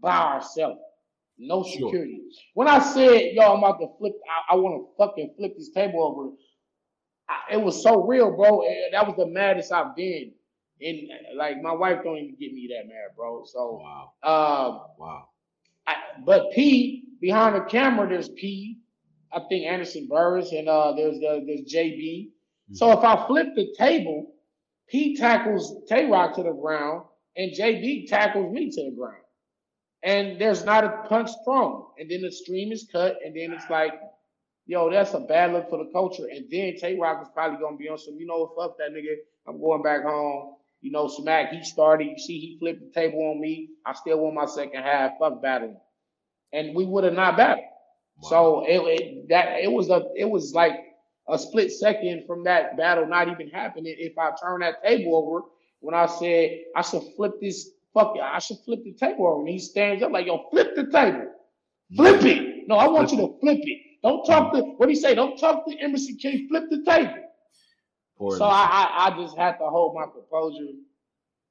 by 0.00 0.16
ourselves. 0.16 0.78
No 1.38 1.64
security. 1.64 2.20
Sure. 2.32 2.42
When 2.54 2.68
I 2.68 2.78
said, 2.78 3.32
yo, 3.32 3.54
I'm 3.54 3.58
about 3.58 3.80
to 3.80 3.88
flip, 3.98 4.12
I, 4.28 4.54
I 4.54 4.56
want 4.56 4.80
to 4.80 4.96
fucking 4.96 5.34
flip 5.36 5.56
this 5.56 5.70
table 5.70 6.04
over, 6.04 6.30
I, 7.28 7.54
it 7.54 7.60
was 7.60 7.82
so 7.82 8.06
real, 8.06 8.30
bro. 8.36 8.62
That 8.92 9.06
was 9.06 9.16
the 9.16 9.26
maddest 9.26 9.72
I've 9.72 9.96
been. 9.96 10.34
And 10.82 11.08
like 11.36 11.60
my 11.62 11.72
wife 11.72 11.98
don't 12.04 12.16
even 12.16 12.36
get 12.38 12.52
me 12.52 12.70
that 12.74 12.88
mad, 12.88 13.14
bro. 13.16 13.44
So 13.44 13.82
wow, 13.82 14.12
um, 14.22 14.80
wow. 14.98 15.28
I, 15.86 15.94
but 16.24 16.50
P 16.52 17.04
behind 17.20 17.56
the 17.56 17.60
camera, 17.60 18.08
there's 18.08 18.28
P. 18.30 18.78
I 19.32 19.40
think 19.48 19.66
Anderson 19.66 20.08
Burris 20.08 20.52
and 20.52 20.68
uh, 20.68 20.92
there's 20.92 21.18
the 21.18 21.44
there's 21.46 21.72
JB. 21.72 21.98
Mm-hmm. 22.00 22.74
So 22.74 22.92
if 22.92 23.04
I 23.04 23.26
flip 23.26 23.48
the 23.54 23.74
table, 23.78 24.32
P 24.88 25.16
tackles 25.16 25.84
Tay 25.88 26.06
Roc 26.06 26.34
to 26.36 26.42
the 26.42 26.52
ground, 26.52 27.04
and 27.36 27.52
JB 27.52 28.08
tackles 28.08 28.52
me 28.52 28.70
to 28.70 28.90
the 28.90 28.96
ground. 28.96 29.16
And 30.02 30.40
there's 30.40 30.64
not 30.64 30.84
a 30.84 31.04
punch 31.08 31.30
thrown. 31.44 31.84
And 31.98 32.10
then 32.10 32.22
the 32.22 32.32
stream 32.32 32.72
is 32.72 32.88
cut, 32.90 33.18
and 33.24 33.36
then 33.36 33.52
it's 33.52 33.68
like, 33.68 34.00
yo, 34.66 34.90
that's 34.90 35.14
a 35.14 35.20
bad 35.20 35.52
look 35.52 35.68
for 35.68 35.84
the 35.84 35.90
culture. 35.92 36.26
And 36.26 36.46
then 36.50 36.76
Tay 36.76 36.96
Roc 36.98 37.22
is 37.22 37.28
probably 37.34 37.58
gonna 37.60 37.76
be 37.76 37.88
on 37.88 37.98
some, 37.98 38.16
you 38.18 38.26
know, 38.26 38.52
fuck 38.56 38.78
that 38.78 38.92
nigga. 38.92 39.16
I'm 39.46 39.60
going 39.60 39.82
back 39.82 40.02
home. 40.02 40.56
You 40.80 40.92
know, 40.92 41.08
Smack, 41.08 41.52
he 41.52 41.62
started. 41.64 42.06
You 42.06 42.18
see, 42.18 42.38
he 42.38 42.58
flipped 42.58 42.80
the 42.80 43.00
table 43.00 43.20
on 43.30 43.40
me. 43.40 43.70
I 43.86 43.94
still 43.94 44.20
won 44.20 44.34
my 44.34 44.46
second 44.46 44.82
half. 44.82 45.12
Fuck 45.20 45.42
battling. 45.42 45.76
And 46.52 46.74
we 46.74 46.84
would 46.84 47.04
have 47.04 47.14
not 47.14 47.36
battled. 47.36 47.66
Wow. 48.22 48.30
So 48.30 48.64
it, 48.66 48.78
it 49.00 49.28
that 49.28 49.60
it 49.62 49.70
was 49.70 49.90
a 49.90 50.04
it 50.16 50.26
was 50.28 50.54
like 50.54 50.74
a 51.28 51.38
split 51.38 51.72
second 51.72 52.24
from 52.26 52.44
that 52.44 52.76
battle 52.76 53.06
not 53.06 53.28
even 53.28 53.48
happening 53.50 53.94
if 53.98 54.18
I 54.18 54.32
turn 54.42 54.60
that 54.60 54.82
table 54.84 55.16
over 55.16 55.46
when 55.80 55.94
I 55.94 56.06
said 56.06 56.60
I 56.76 56.82
should 56.82 57.02
flip 57.16 57.34
this 57.40 57.70
fuck 57.94 58.16
I 58.22 58.38
should 58.40 58.58
flip 58.64 58.84
the 58.84 58.92
table 58.94 59.26
over. 59.26 59.40
And 59.40 59.48
he 59.48 59.58
stands 59.58 60.02
up 60.02 60.12
like, 60.12 60.26
yo, 60.26 60.48
flip 60.50 60.74
the 60.76 60.90
table. 60.90 61.26
Flip 61.96 62.22
it. 62.24 62.68
No, 62.68 62.76
I 62.76 62.88
want 62.88 63.12
you 63.12 63.18
to 63.18 63.38
flip 63.40 63.58
it. 63.62 63.78
Don't 64.02 64.24
talk 64.24 64.52
to 64.54 64.60
what 64.62 64.86
do 64.86 64.92
you 64.92 65.00
say? 65.00 65.14
Don't 65.14 65.36
talk 65.38 65.66
to 65.66 65.76
Emerson 65.78 66.16
King, 66.16 66.48
flip 66.48 66.64
the 66.70 66.84
table. 66.84 67.14
So 68.28 68.44
I, 68.44 68.64
I, 68.64 69.06
I 69.06 69.22
just 69.22 69.36
had 69.36 69.52
to 69.52 69.64
hold 69.64 69.94
my 69.94 70.04
composure. 70.04 70.72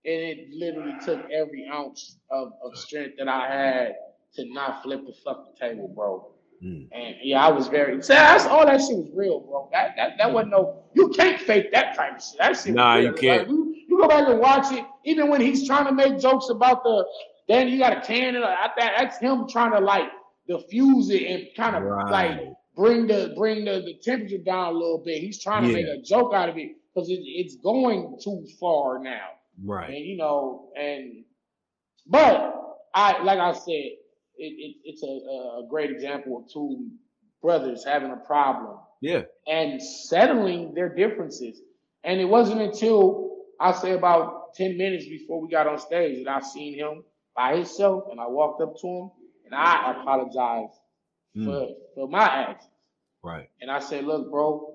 And 0.06 0.16
it 0.16 0.48
literally 0.54 0.94
took 1.04 1.30
every 1.30 1.68
ounce 1.72 2.18
of, 2.32 2.54
of 2.64 2.78
strength 2.78 3.16
that 3.18 3.28
I 3.28 3.48
had 3.48 3.96
to 4.36 4.54
not 4.54 4.82
flip 4.82 5.06
the 5.06 5.14
fucking 5.26 5.56
table, 5.60 5.90
bro. 5.90 6.32
Mm. 6.64 6.88
And 6.92 7.16
yeah, 7.22 7.46
I 7.46 7.52
was 7.52 7.68
very. 7.68 7.98
That's 7.98 8.46
all 8.46 8.66
that 8.66 8.80
shit 8.82 8.98
was 8.98 9.10
real, 9.14 9.42
bro. 9.42 9.70
That 9.72 9.96
that 9.98 10.18
that 10.18 10.32
wasn't 10.32 10.52
no. 10.52 10.84
You 10.94 11.10
can't 11.10 11.40
fake 11.40 11.72
that 11.72 11.96
type 11.96 12.18
of 12.18 12.24
shit. 12.24 12.38
That 12.40 12.58
shit. 12.58 12.74
Nah, 12.74 12.96
you 12.96 13.14
can't. 13.14 13.48
Like, 13.48 13.50
you, 13.50 13.76
you, 13.88 13.98
go 13.98 14.08
back 14.08 14.28
and 14.28 14.40
watch 14.40 14.72
it. 14.74 14.86
Even 15.06 15.30
when 15.30 15.42
he's 15.42 15.66
trying 15.66 15.86
to 15.86 15.94
make 15.94 16.20
jokes 16.20 16.50
about 16.50 16.84
the, 16.84 17.06
then 17.48 17.70
you 17.70 17.80
got 17.80 17.98
a 17.98 18.02
can 18.02 18.36
and 18.36 18.44
that, 18.44 18.74
that's 18.78 19.18
him 19.20 19.48
trying 19.48 19.72
to 19.72 19.80
like 19.80 20.10
diffuse 20.48 21.10
it 21.10 21.24
and 21.24 21.48
kind 21.56 21.76
of 21.76 21.84
right. 21.84 22.12
like 22.12 22.54
bring 22.80 23.08
the 23.08 23.34
bring 23.36 23.66
the, 23.66 23.82
the 23.82 24.00
temperature 24.02 24.38
down 24.38 24.74
a 24.74 24.78
little 24.78 25.04
bit. 25.06 25.20
He's 25.20 25.44
trying 25.44 25.64
to 25.64 25.70
yeah. 25.70 25.76
make 25.76 26.00
a 26.00 26.02
joke 26.02 26.34
out 26.34 26.48
of 26.48 26.58
it 26.58 26.78
because 26.96 27.10
it, 27.10 27.20
it's 27.22 27.58
going 27.58 28.18
too 28.24 28.46
far 28.60 29.00
now. 29.04 29.28
Right. 29.62 29.90
And 29.90 30.06
you 30.06 30.18
know, 30.18 30.70
and 30.80 31.26
but 32.08 32.56
I 32.96 33.22
like 33.22 33.40
I 33.40 33.52
said, 33.52 33.68
it, 33.68 33.98
it, 34.38 34.76
it's 34.86 35.04
a, 35.04 35.08
a 35.08 35.68
great 35.70 35.92
example 35.92 36.38
of 36.38 36.52
two 36.52 36.90
brothers 37.42 37.84
having 37.84 38.12
a 38.12 38.18
problem. 38.18 38.78
Yeah. 39.02 39.24
And 39.48 39.82
settling 39.82 40.74
their 40.74 40.90
differences. 40.90 41.62
And 42.06 42.22
it 42.22 42.26
wasn't 42.26 42.62
until 42.62 43.38
I 43.60 43.74
say 43.74 43.92
about 43.92 44.54
10 44.56 44.78
minutes 44.78 45.06
before 45.06 45.42
we 45.42 45.50
got 45.50 45.68
on 45.68 45.80
stage 45.80 46.24
that 46.24 46.32
I 46.32 46.40
seen 46.40 46.78
him 46.78 47.04
by 47.36 47.56
himself 47.56 48.06
and 48.10 48.20
I 48.20 48.28
walked 48.28 48.62
up 48.62 48.76
to 48.82 48.88
him 48.88 49.12
and 49.46 49.56
I 49.56 49.92
apologized 49.92 50.80
mm. 51.36 51.46
for, 51.46 51.76
for 51.96 52.08
my 52.08 52.26
actions. 52.26 52.72
Right. 53.24 53.50
And 53.62 53.70
I 53.70 53.80
said, 53.80 54.06
look, 54.06 54.32
bro, 54.32 54.74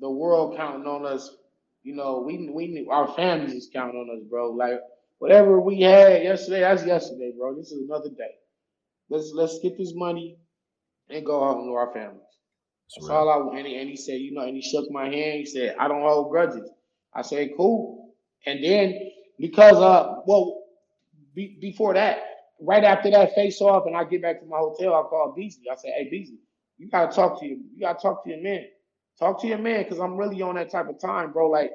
the 0.00 0.10
world 0.10 0.56
counting 0.56 0.86
on 0.86 1.06
us. 1.06 1.36
You 1.82 1.96
know, 1.96 2.20
we 2.20 2.48
we 2.48 2.86
our 2.90 3.12
families 3.14 3.54
is 3.54 3.70
counting 3.72 3.98
on 3.98 4.16
us, 4.16 4.22
bro. 4.30 4.50
Like 4.52 4.80
whatever 5.18 5.60
we 5.60 5.80
had 5.80 6.22
yesterday, 6.22 6.60
that's 6.60 6.86
yesterday, 6.86 7.32
bro. 7.36 7.56
This 7.56 7.72
is 7.72 7.88
another 7.88 8.10
day. 8.10 8.34
Let's 9.08 9.32
let's 9.34 9.58
get 9.58 9.76
this 9.76 9.92
money 9.94 10.36
and 11.10 11.26
go 11.26 11.40
home 11.40 11.66
to 11.66 11.74
our 11.74 11.92
families. 11.92 12.20
That's, 12.94 13.08
That's 13.08 13.10
all 13.10 13.28
I 13.28 13.36
want. 13.36 13.58
And 13.58 13.66
he, 13.66 13.76
and 13.78 13.88
he 13.88 13.96
said, 13.96 14.20
you 14.20 14.32
know, 14.32 14.42
and 14.42 14.54
he 14.54 14.62
shook 14.62 14.90
my 14.90 15.04
hand. 15.04 15.40
He 15.40 15.46
said, 15.46 15.74
I 15.78 15.88
don't 15.88 16.02
hold 16.02 16.30
grudges. 16.30 16.70
I 17.14 17.22
said, 17.22 17.50
cool. 17.56 18.14
And 18.46 18.62
then 18.62 19.10
because 19.38 19.76
uh, 19.76 20.20
well, 20.26 20.62
be, 21.34 21.58
before 21.60 21.94
that, 21.94 22.18
right 22.62 22.84
after 22.84 23.10
that 23.10 23.34
face 23.34 23.60
off, 23.60 23.86
and 23.86 23.96
I 23.96 24.04
get 24.04 24.22
back 24.22 24.40
to 24.40 24.46
my 24.46 24.58
hotel, 24.58 24.94
I 24.94 25.02
call 25.02 25.34
Beasley. 25.36 25.64
I 25.70 25.76
say, 25.76 25.90
hey 25.90 26.08
Beasley, 26.10 26.38
you 26.78 26.88
gotta 26.88 27.14
talk 27.14 27.40
to 27.40 27.46
you. 27.46 27.60
You 27.74 27.80
gotta 27.80 28.00
talk 28.00 28.24
to 28.24 28.30
your 28.30 28.42
man. 28.42 28.64
Talk 29.18 29.40
to 29.42 29.46
your 29.46 29.58
man, 29.58 29.84
cause 29.84 29.98
I'm 29.98 30.16
really 30.16 30.40
on 30.42 30.54
that 30.54 30.70
type 30.70 30.88
of 30.88 31.00
time, 31.00 31.32
bro. 31.32 31.50
Like 31.50 31.70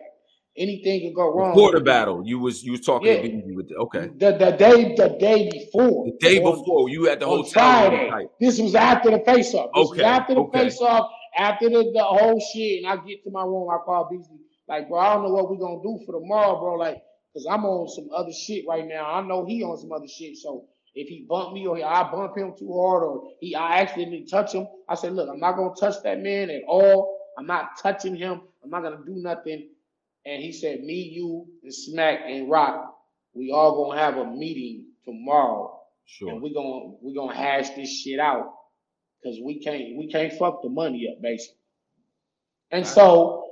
anything 0.57 1.01
could 1.01 1.15
go 1.15 1.33
wrong. 1.33 1.53
Before 1.53 1.71
the 1.71 1.81
battle, 1.81 2.23
you 2.25 2.39
was 2.39 2.63
you 2.63 2.71
was 2.71 2.81
talking 2.81 3.07
yeah. 3.07 3.21
to 3.21 3.29
BB 3.29 3.55
with 3.55 3.69
the, 3.69 3.75
okay. 3.75 4.09
The, 4.17 4.37
the 4.37 4.51
day 4.51 4.95
the 4.95 5.15
day 5.19 5.49
before. 5.51 6.05
The 6.05 6.17
day 6.19 6.41
on, 6.41 6.57
before 6.57 6.89
you 6.89 7.09
at 7.09 7.19
the 7.19 7.27
hotel. 7.27 7.89
Friday. 7.89 8.27
This 8.39 8.59
was 8.59 8.75
after 8.75 9.11
the 9.11 9.19
face 9.19 9.53
off. 9.53 9.69
This 9.73 9.87
okay. 9.87 10.01
was 10.01 10.05
after 10.07 10.33
the 10.33 10.41
okay. 10.41 10.59
face 10.63 10.81
off, 10.81 11.09
after 11.37 11.69
the, 11.69 11.91
the 11.93 12.03
whole 12.03 12.39
shit. 12.53 12.83
And 12.83 12.91
I 12.91 12.97
get 13.05 13.23
to 13.23 13.31
my 13.31 13.43
room, 13.43 13.69
I 13.69 13.77
call 13.77 14.09
Beasley, 14.09 14.39
like, 14.67 14.89
bro, 14.89 14.99
I 14.99 15.13
don't 15.13 15.23
know 15.23 15.33
what 15.33 15.49
we're 15.49 15.57
gonna 15.57 15.81
do 15.83 15.99
for 16.05 16.19
tomorrow, 16.19 16.59
bro. 16.59 16.75
Like, 16.75 16.97
cause 17.33 17.45
I'm 17.49 17.65
on 17.65 17.87
some 17.89 18.09
other 18.13 18.33
shit 18.33 18.65
right 18.67 18.85
now. 18.87 19.13
I 19.13 19.21
know 19.21 19.45
he 19.45 19.63
on 19.63 19.77
some 19.77 19.91
other 19.91 20.07
shit. 20.07 20.37
So 20.37 20.65
if 20.97 21.07
he 21.07 21.25
bump 21.29 21.53
me 21.53 21.67
or 21.67 21.83
I 21.83 22.11
bump 22.11 22.37
him 22.37 22.53
too 22.57 22.73
hard 22.73 23.03
or 23.03 23.31
he 23.39 23.55
I 23.55 23.81
accidentally 23.81 24.25
touch 24.29 24.53
him, 24.53 24.67
I 24.89 24.95
said, 24.95 25.13
look, 25.13 25.29
I'm 25.29 25.39
not 25.39 25.55
gonna 25.55 25.75
touch 25.79 26.01
that 26.03 26.19
man 26.21 26.49
at 26.49 26.63
all. 26.67 27.17
I'm 27.37 27.45
not 27.45 27.77
touching 27.81 28.15
him. 28.15 28.41
I'm 28.63 28.69
not 28.69 28.83
gonna 28.83 29.05
do 29.05 29.15
nothing 29.15 29.69
and 30.27 30.43
he 30.43 30.51
said, 30.51 30.83
"Me, 30.83 30.95
you, 30.95 31.47
and 31.63 31.73
Smack 31.73 32.19
and 32.25 32.49
Rock, 32.49 32.99
we 33.33 33.51
all 33.51 33.85
gonna 33.85 33.99
have 33.99 34.17
a 34.17 34.25
meeting 34.25 34.87
tomorrow, 35.05 35.81
sure. 36.05 36.29
and 36.29 36.41
we 36.41 36.53
gonna 36.53 36.95
we 37.01 37.15
gonna 37.15 37.33
hash 37.33 37.69
this 37.71 37.89
shit 37.89 38.19
out 38.19 38.53
because 39.21 39.39
we 39.41 39.59
can't 39.59 39.97
we 39.97 40.07
can't 40.11 40.33
fuck 40.33 40.61
the 40.61 40.69
money 40.69 41.07
up 41.09 41.21
basically." 41.21 41.57
And 42.71 42.83
right. 42.83 42.93
so 42.93 43.51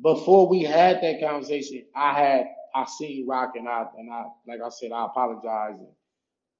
before 0.00 0.48
we 0.48 0.62
had 0.62 1.02
that 1.02 1.20
conversation, 1.20 1.86
I 1.94 2.14
had 2.14 2.46
I 2.72 2.86
seen 2.86 3.26
Rock 3.26 3.54
and 3.56 3.68
I 3.68 3.86
and 3.98 4.12
I 4.12 4.26
like 4.46 4.60
I 4.64 4.68
said 4.68 4.92
I 4.92 5.06
apologize. 5.06 5.74
And 5.76 5.88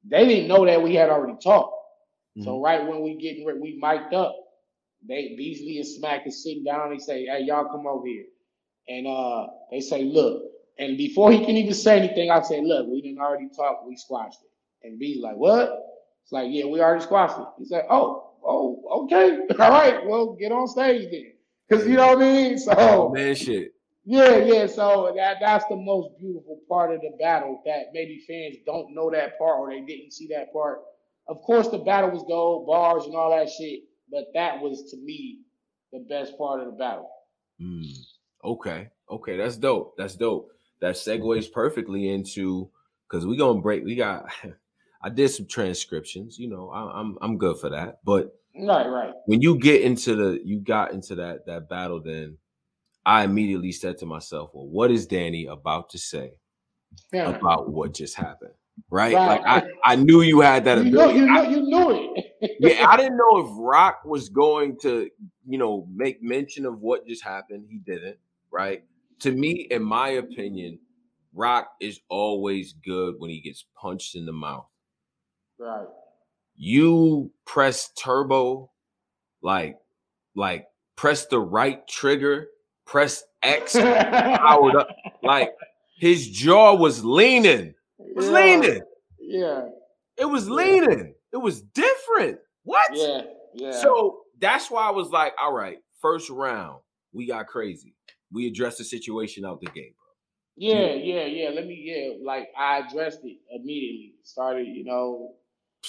they 0.04 0.26
didn't 0.26 0.48
know 0.48 0.64
that 0.66 0.82
we 0.82 0.94
had 0.94 1.10
already 1.10 1.38
talked. 1.42 1.74
Mm-hmm. 2.36 2.44
So 2.44 2.60
right 2.62 2.86
when 2.86 3.02
we 3.02 3.16
getting 3.16 3.44
we 3.60 3.78
mic'd 3.80 4.14
up, 4.14 4.36
they 5.06 5.34
Beasley 5.36 5.78
and 5.78 5.86
Smack 5.86 6.26
is 6.26 6.42
sitting 6.42 6.64
down. 6.64 6.90
They 6.90 6.98
say, 6.98 7.26
"Hey, 7.26 7.42
y'all 7.42 7.64
come 7.64 7.86
over 7.86 8.06
here." 8.06 8.24
And 8.88 9.06
uh, 9.06 9.46
they 9.70 9.80
say, 9.80 10.04
look. 10.04 10.42
And 10.78 10.96
before 10.96 11.30
he 11.30 11.44
can 11.44 11.56
even 11.56 11.74
say 11.74 11.98
anything, 11.98 12.30
I 12.30 12.42
say, 12.42 12.60
look, 12.62 12.86
we 12.88 13.02
didn't 13.02 13.18
already 13.20 13.48
talk, 13.54 13.84
we 13.86 13.96
squashed 13.96 14.40
it. 14.42 14.86
And 14.86 14.98
B's 14.98 15.22
like, 15.22 15.36
what? 15.36 15.70
It's 16.24 16.32
like, 16.32 16.48
yeah, 16.50 16.64
we 16.64 16.80
already 16.80 17.02
squashed 17.02 17.38
it. 17.38 17.46
He's 17.58 17.70
like, 17.70 17.84
oh, 17.90 18.30
oh, 18.44 19.04
okay. 19.04 19.40
All 19.58 19.70
right, 19.70 20.04
well, 20.06 20.34
get 20.34 20.50
on 20.50 20.66
stage 20.66 21.10
then. 21.10 21.32
Cause 21.70 21.86
you 21.86 21.96
know 21.96 22.08
what 22.08 22.18
I 22.18 22.20
mean? 22.20 22.58
So 22.58 22.74
oh, 22.76 23.08
man 23.10 23.34
shit. 23.34 23.71
Yeah, 24.04 24.36
yeah. 24.38 24.66
So 24.66 25.12
that 25.16 25.36
that's 25.40 25.64
the 25.66 25.76
most 25.76 26.18
beautiful 26.18 26.58
part 26.68 26.92
of 26.92 27.00
the 27.00 27.16
battle 27.20 27.62
that 27.64 27.86
maybe 27.92 28.24
fans 28.26 28.56
don't 28.66 28.94
know 28.94 29.10
that 29.10 29.38
part 29.38 29.58
or 29.58 29.70
they 29.70 29.80
didn't 29.80 30.12
see 30.12 30.26
that 30.28 30.52
part. 30.52 30.80
Of 31.28 31.40
course, 31.42 31.68
the 31.68 31.78
battle 31.78 32.10
was 32.10 32.24
gold, 32.26 32.66
bars 32.66 33.04
and 33.04 33.14
all 33.14 33.30
that 33.30 33.48
shit, 33.48 33.80
but 34.10 34.24
that 34.34 34.60
was 34.60 34.90
to 34.90 34.96
me 34.96 35.40
the 35.92 36.04
best 36.08 36.36
part 36.36 36.60
of 36.60 36.66
the 36.66 36.72
battle. 36.72 37.10
Mm. 37.60 37.96
Okay. 38.44 38.88
Okay. 39.08 39.36
That's 39.36 39.56
dope. 39.56 39.94
That's 39.96 40.16
dope. 40.16 40.48
That 40.80 40.96
segues 40.96 41.52
perfectly 41.52 42.08
into 42.08 42.70
because 43.08 43.24
we 43.24 43.36
gonna 43.36 43.60
break. 43.60 43.84
We 43.84 43.94
got. 43.94 44.26
I 45.04 45.10
did 45.10 45.30
some 45.30 45.46
transcriptions. 45.46 46.38
You 46.38 46.48
know, 46.48 46.70
I, 46.70 47.00
I'm 47.00 47.18
I'm 47.20 47.38
good 47.38 47.58
for 47.58 47.70
that. 47.70 47.98
But 48.04 48.34
right, 48.56 48.86
right. 48.86 49.12
When 49.26 49.42
you 49.42 49.58
get 49.58 49.82
into 49.82 50.14
the, 50.14 50.40
you 50.44 50.60
got 50.60 50.92
into 50.92 51.16
that 51.16 51.46
that 51.46 51.68
battle. 51.68 52.00
Then 52.02 52.38
I 53.04 53.24
immediately 53.24 53.72
said 53.72 53.98
to 53.98 54.06
myself, 54.06 54.50
"Well, 54.52 54.66
what 54.66 54.90
is 54.90 55.06
Danny 55.06 55.46
about 55.46 55.90
to 55.90 55.98
say 55.98 56.32
yeah. 57.12 57.30
about 57.30 57.70
what 57.70 57.94
just 57.94 58.16
happened?" 58.16 58.54
Right? 58.90 59.14
right. 59.14 59.42
Like 59.42 59.64
I, 59.64 59.92
I 59.92 59.96
knew 59.96 60.22
you 60.22 60.40
had 60.40 60.64
that 60.64 60.78
you 60.84 60.88
ability. 60.88 61.20
Know, 61.20 61.26
you, 61.26 61.32
know, 61.32 61.42
you 61.42 61.62
knew 61.62 62.14
it. 62.16 62.56
yeah, 62.60 62.86
I 62.88 62.96
didn't 62.98 63.16
know 63.16 63.38
if 63.38 63.50
Rock 63.58 64.02
was 64.04 64.28
going 64.28 64.78
to, 64.80 65.10
you 65.46 65.58
know, 65.58 65.86
make 65.94 66.22
mention 66.22 66.64
of 66.64 66.80
what 66.80 67.06
just 67.06 67.22
happened. 67.22 67.66
He 67.68 67.78
didn't 67.78 68.16
right? 68.52 68.84
To 69.20 69.32
me, 69.32 69.66
in 69.70 69.82
my 69.82 70.10
opinion, 70.10 70.78
Rock 71.34 71.72
is 71.80 72.00
always 72.08 72.74
good 72.74 73.16
when 73.18 73.30
he 73.30 73.40
gets 73.40 73.64
punched 73.74 74.14
in 74.14 74.26
the 74.26 74.32
mouth. 74.32 74.66
Right. 75.58 75.86
You 76.54 77.32
press 77.46 77.90
turbo, 77.98 78.70
like, 79.40 79.78
like 80.36 80.66
press 80.94 81.26
the 81.26 81.40
right 81.40 81.86
trigger 81.88 82.48
press 82.86 83.24
X, 83.42 83.74
powered 83.76 84.76
up. 84.76 84.88
Like 85.22 85.50
his 85.98 86.28
jaw 86.28 86.74
was 86.74 87.04
leaning. 87.04 87.74
It 87.98 88.16
was 88.16 88.26
yeah. 88.26 88.32
leaning. 88.32 88.82
Yeah. 89.20 89.68
It 90.18 90.24
was 90.26 90.48
leaning. 90.48 91.14
It 91.32 91.36
was 91.36 91.62
different. 91.62 92.38
What? 92.64 92.90
Yeah. 92.92 93.22
Yeah. 93.54 93.72
So 93.72 94.20
that's 94.40 94.70
why 94.70 94.86
I 94.86 94.90
was 94.90 95.10
like, 95.10 95.32
all 95.40 95.52
right, 95.52 95.78
first 96.00 96.30
round, 96.30 96.80
we 97.12 97.26
got 97.26 97.46
crazy. 97.46 97.94
We 98.32 98.46
addressed 98.46 98.78
the 98.78 98.84
situation 98.84 99.44
out 99.44 99.60
the 99.60 99.66
gate, 99.66 99.94
bro. 99.96 100.06
Yeah, 100.56 100.94
yeah, 100.94 101.24
yeah. 101.24 101.50
Let 101.50 101.66
me, 101.66 101.80
yeah, 101.84 102.24
like 102.24 102.48
I 102.58 102.78
addressed 102.78 103.20
it 103.24 103.38
immediately. 103.50 104.14
Started, 104.22 104.66
you 104.66 104.84
know, 104.84 105.34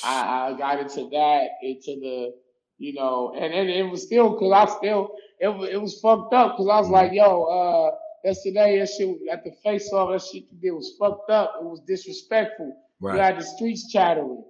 I, 0.03 0.49
I 0.49 0.57
got 0.57 0.79
into 0.79 1.09
that, 1.09 1.47
into 1.61 1.99
the, 1.99 2.33
you 2.77 2.93
know, 2.93 3.33
and 3.35 3.53
then 3.53 3.69
it 3.69 3.89
was 3.89 4.03
still, 4.03 4.37
cause 4.37 4.51
I 4.53 4.77
still, 4.77 5.15
it 5.43 5.53
was, 5.55 5.69
it 5.69 5.81
was 5.81 5.99
fucked 5.99 6.33
up, 6.33 6.55
cause 6.57 6.67
I 6.69 6.79
was 6.79 6.89
like, 6.89 7.11
yo, 7.13 7.43
uh, 7.43 7.95
yesterday, 8.23 8.79
that 8.79 8.89
shit 8.89 9.09
at 9.31 9.43
the 9.43 9.51
face 9.63 9.91
off, 9.91 10.11
that 10.11 10.21
shit 10.21 10.45
you 10.51 10.57
did 10.61 10.71
was 10.71 10.95
fucked 10.99 11.29
up. 11.29 11.53
It 11.59 11.65
was 11.65 11.81
disrespectful. 11.87 12.75
Right. 13.01 13.15
You 13.15 13.21
had 13.21 13.37
the 13.39 13.43
streets 13.43 13.91
chattering. 13.91 14.43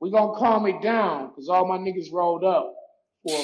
We 0.00 0.10
gonna 0.10 0.38
calm 0.38 0.66
it 0.66 0.82
down, 0.82 1.32
cause 1.34 1.48
all 1.48 1.66
my 1.66 1.78
niggas 1.78 2.12
rolled 2.12 2.44
up 2.44 2.74
for 3.26 3.36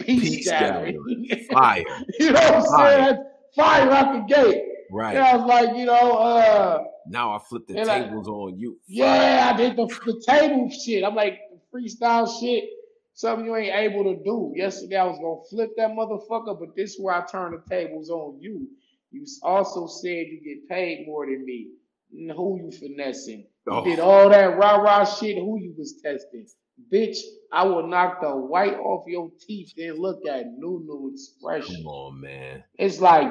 peace, 0.00 0.22
Peace 0.36 0.48
gathering. 0.50 1.28
Fire. 1.52 1.84
you 2.18 2.32
know 2.32 2.40
what 2.40 2.54
I'm 2.54 2.64
Fire. 2.64 3.04
saying? 3.06 3.24
Fire 3.54 3.90
out 3.90 4.12
the 4.28 4.34
gate. 4.34 4.62
Right. 4.92 5.14
And 5.16 5.24
I 5.24 5.36
was 5.36 5.46
like, 5.46 5.76
you 5.76 5.86
know, 5.86 6.12
uh, 6.18 6.82
Now 7.06 7.32
I 7.32 7.38
flip 7.48 7.66
the 7.68 7.78
And 7.78 7.88
I- 7.88 8.02
tables 8.02 8.26
on 8.26 8.58
you. 8.58 8.76
yeah, 8.88 9.52
I 9.54 9.56
did 9.56 9.76
the, 9.76 9.86
the 10.04 10.20
table 10.26 10.68
shit. 10.70 11.04
I'm 11.04 11.14
like, 11.14 11.38
freestyle 11.72 12.26
shit, 12.40 12.64
something 13.14 13.46
you 13.46 13.56
ain't 13.56 13.74
able 13.74 14.04
to 14.04 14.22
do. 14.22 14.52
Yesterday 14.54 14.96
I 14.96 15.04
was 15.04 15.18
gonna 15.18 15.48
flip 15.48 15.70
that 15.76 15.90
motherfucker, 15.90 16.58
but 16.58 16.74
this 16.76 16.94
is 16.94 17.00
where 17.00 17.14
I 17.14 17.26
turn 17.26 17.52
the 17.52 17.62
tables 17.68 18.10
on 18.10 18.38
you. 18.40 18.68
You 19.10 19.26
also 19.42 19.86
said 19.86 20.26
you 20.28 20.40
get 20.44 20.68
paid 20.68 21.06
more 21.06 21.26
than 21.26 21.44
me. 21.44 21.70
Who 22.12 22.60
you 22.62 22.70
finessing? 22.70 23.46
Oh. 23.68 23.84
did 23.84 24.00
all 24.00 24.28
that 24.30 24.56
rah 24.58 24.76
rah 24.76 25.04
shit. 25.04 25.36
Who 25.36 25.58
you 25.58 25.74
was 25.76 26.00
testing? 26.02 26.46
Bitch, 26.92 27.18
I 27.52 27.64
will 27.64 27.86
knock 27.86 28.20
the 28.20 28.30
white 28.30 28.74
off 28.74 29.04
your 29.06 29.30
teeth 29.46 29.74
and 29.76 29.98
look 29.98 30.26
at 30.26 30.46
Nunu 30.56 31.12
expression. 31.12 31.76
Come 31.76 31.86
on, 31.86 32.20
man. 32.20 32.64
It's 32.78 33.00
like 33.00 33.30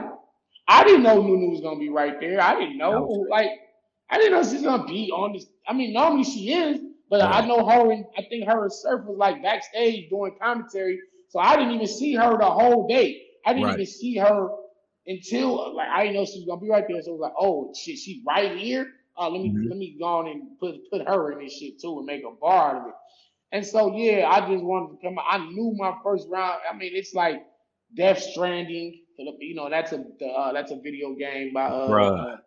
I 0.68 0.84
didn't 0.84 1.04
know 1.04 1.22
Nunu 1.22 1.50
was 1.50 1.62
gonna 1.62 1.80
be 1.80 1.90
right 1.90 2.20
there. 2.20 2.40
I 2.40 2.60
didn't 2.60 2.78
know 2.78 3.26
like 3.30 3.50
I 4.10 4.18
didn't 4.18 4.34
know 4.34 4.44
she's 4.44 4.64
gonna 4.64 4.86
be 4.86 5.12
on 5.12 5.34
this. 5.34 5.48
I 5.68 5.74
mean, 5.74 5.94
normally 5.94 6.24
she 6.24 6.54
is, 6.54 6.80
but 7.10 7.22
I 7.22 7.46
know 7.46 7.66
her 7.68 7.92
and 7.92 8.06
I 8.18 8.24
think 8.24 8.48
her 8.48 8.64
and 8.64 8.74
Surf 8.74 9.06
was 9.06 9.18
like 9.18 9.42
backstage 9.44 10.10
doing 10.10 10.36
commentary. 10.42 11.00
So 11.30 11.40
I 11.40 11.56
didn't 11.58 11.74
even 11.74 11.88
see 11.88 12.16
her 12.16 12.38
the 12.38 12.46
whole 12.50 12.88
day. 12.88 13.22
I 13.46 13.54
didn't 13.54 13.66
Right. 13.66 13.74
even 13.74 13.86
see 13.86 14.18
her 14.18 14.50
until 15.08 15.76
like 15.76 15.90
I 15.90 16.04
didn't 16.04 16.16
know 16.16 16.26
she 16.26 16.40
was 16.40 16.46
gonna 16.48 16.62
be 16.62 16.70
right 16.70 16.86
there. 16.88 17.02
So 17.02 17.12
it 17.12 17.14
was 17.14 17.22
like, 17.22 17.34
oh 17.40 17.74
shit, 17.76 17.98
she's 17.98 18.24
right 18.26 18.58
here. 18.58 18.88
Uh, 19.18 19.30
let 19.30 19.42
me 19.42 19.50
Mhm. 19.50 19.70
let 19.70 19.78
me 19.78 19.96
go 20.00 20.06
on 20.06 20.28
and 20.28 20.60
put 20.60 20.76
put 20.92 21.08
her 21.08 21.32
in 21.34 21.44
this 21.46 21.54
shit 21.58 21.80
too 21.82 21.98
and 21.98 22.06
make 22.06 22.24
a 22.26 22.32
bar 22.32 22.76
out 22.76 22.82
of 22.82 22.88
it. 22.90 22.94
And 23.52 23.66
so 23.66 23.96
yeah, 23.96 24.28
I 24.30 24.42
just 24.50 24.64
wanted 24.64 24.98
to 24.98 25.08
come. 25.08 25.18
I 25.20 25.40
knew 25.40 25.74
my 25.78 25.94
first 26.04 26.28
round. 26.30 26.60
I 26.72 26.76
mean, 26.76 26.92
it's 26.96 27.14
like 27.14 27.46
Death 27.96 28.20
Stranding. 28.20 29.02
You 29.40 29.56
know, 29.56 29.70
that's 29.70 29.92
a 29.92 30.04
uh, 30.26 30.54
that's 30.54 30.72
a 30.72 30.78
video 30.80 31.14
game 31.16 31.54
by 31.54 31.66
uh, 31.66 32.38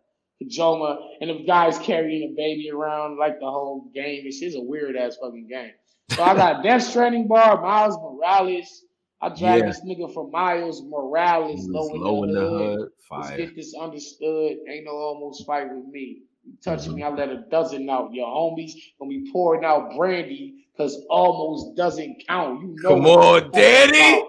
Uh 0.41 0.95
and 1.21 1.29
the 1.29 1.43
guy's 1.45 1.77
carrying 1.79 2.31
a 2.31 2.35
baby 2.35 2.69
around 2.71 3.17
like 3.17 3.39
the 3.39 3.45
whole 3.49 3.89
game. 3.93 4.23
It's 4.25 4.39
just 4.39 4.57
a 4.57 4.61
weird 4.61 4.95
ass 4.95 5.17
fucking 5.21 5.47
game. 5.47 5.71
So 6.09 6.21
I 6.23 6.35
got 6.35 6.63
Death 6.63 6.83
Stranding 6.83 7.27
bar, 7.27 7.61
Miles 7.61 7.95
Morales. 7.97 8.85
I 9.21 9.29
dragged 9.29 9.63
Yeah. 9.63 9.65
this 9.67 9.81
nigga 9.85 10.13
from 10.13 10.31
Miles 10.31 10.83
Morales, 10.83 11.65
low 11.69 11.89
in 11.95 12.01
low 12.01 12.23
in 12.23 12.33
the 12.33 12.41
hood. 12.41 12.89
Let's 13.09 13.29
get 13.37 13.55
this 13.55 13.73
understood. 13.79 14.57
Ain't 14.69 14.85
no 14.85 14.91
almost 14.91 15.45
fight 15.45 15.73
with 15.73 15.85
me. 15.85 16.23
You 16.45 16.53
touch 16.61 16.87
Mhm. 16.87 16.95
me, 16.95 17.03
I 17.03 17.09
let 17.09 17.29
a 17.29 17.45
dozen 17.49 17.89
out. 17.89 18.13
Your 18.13 18.27
homies 18.27 18.73
gonna 18.99 19.09
be 19.09 19.31
pouring 19.31 19.63
out 19.63 19.95
brandy 19.95 20.65
because 20.75 21.05
almost 21.09 21.77
doesn't 21.77 22.27
count. 22.27 22.61
You 22.61 22.75
know 22.81 22.89
Come 22.89 23.05
on, 23.05 23.51
Daddy. 23.51 24.25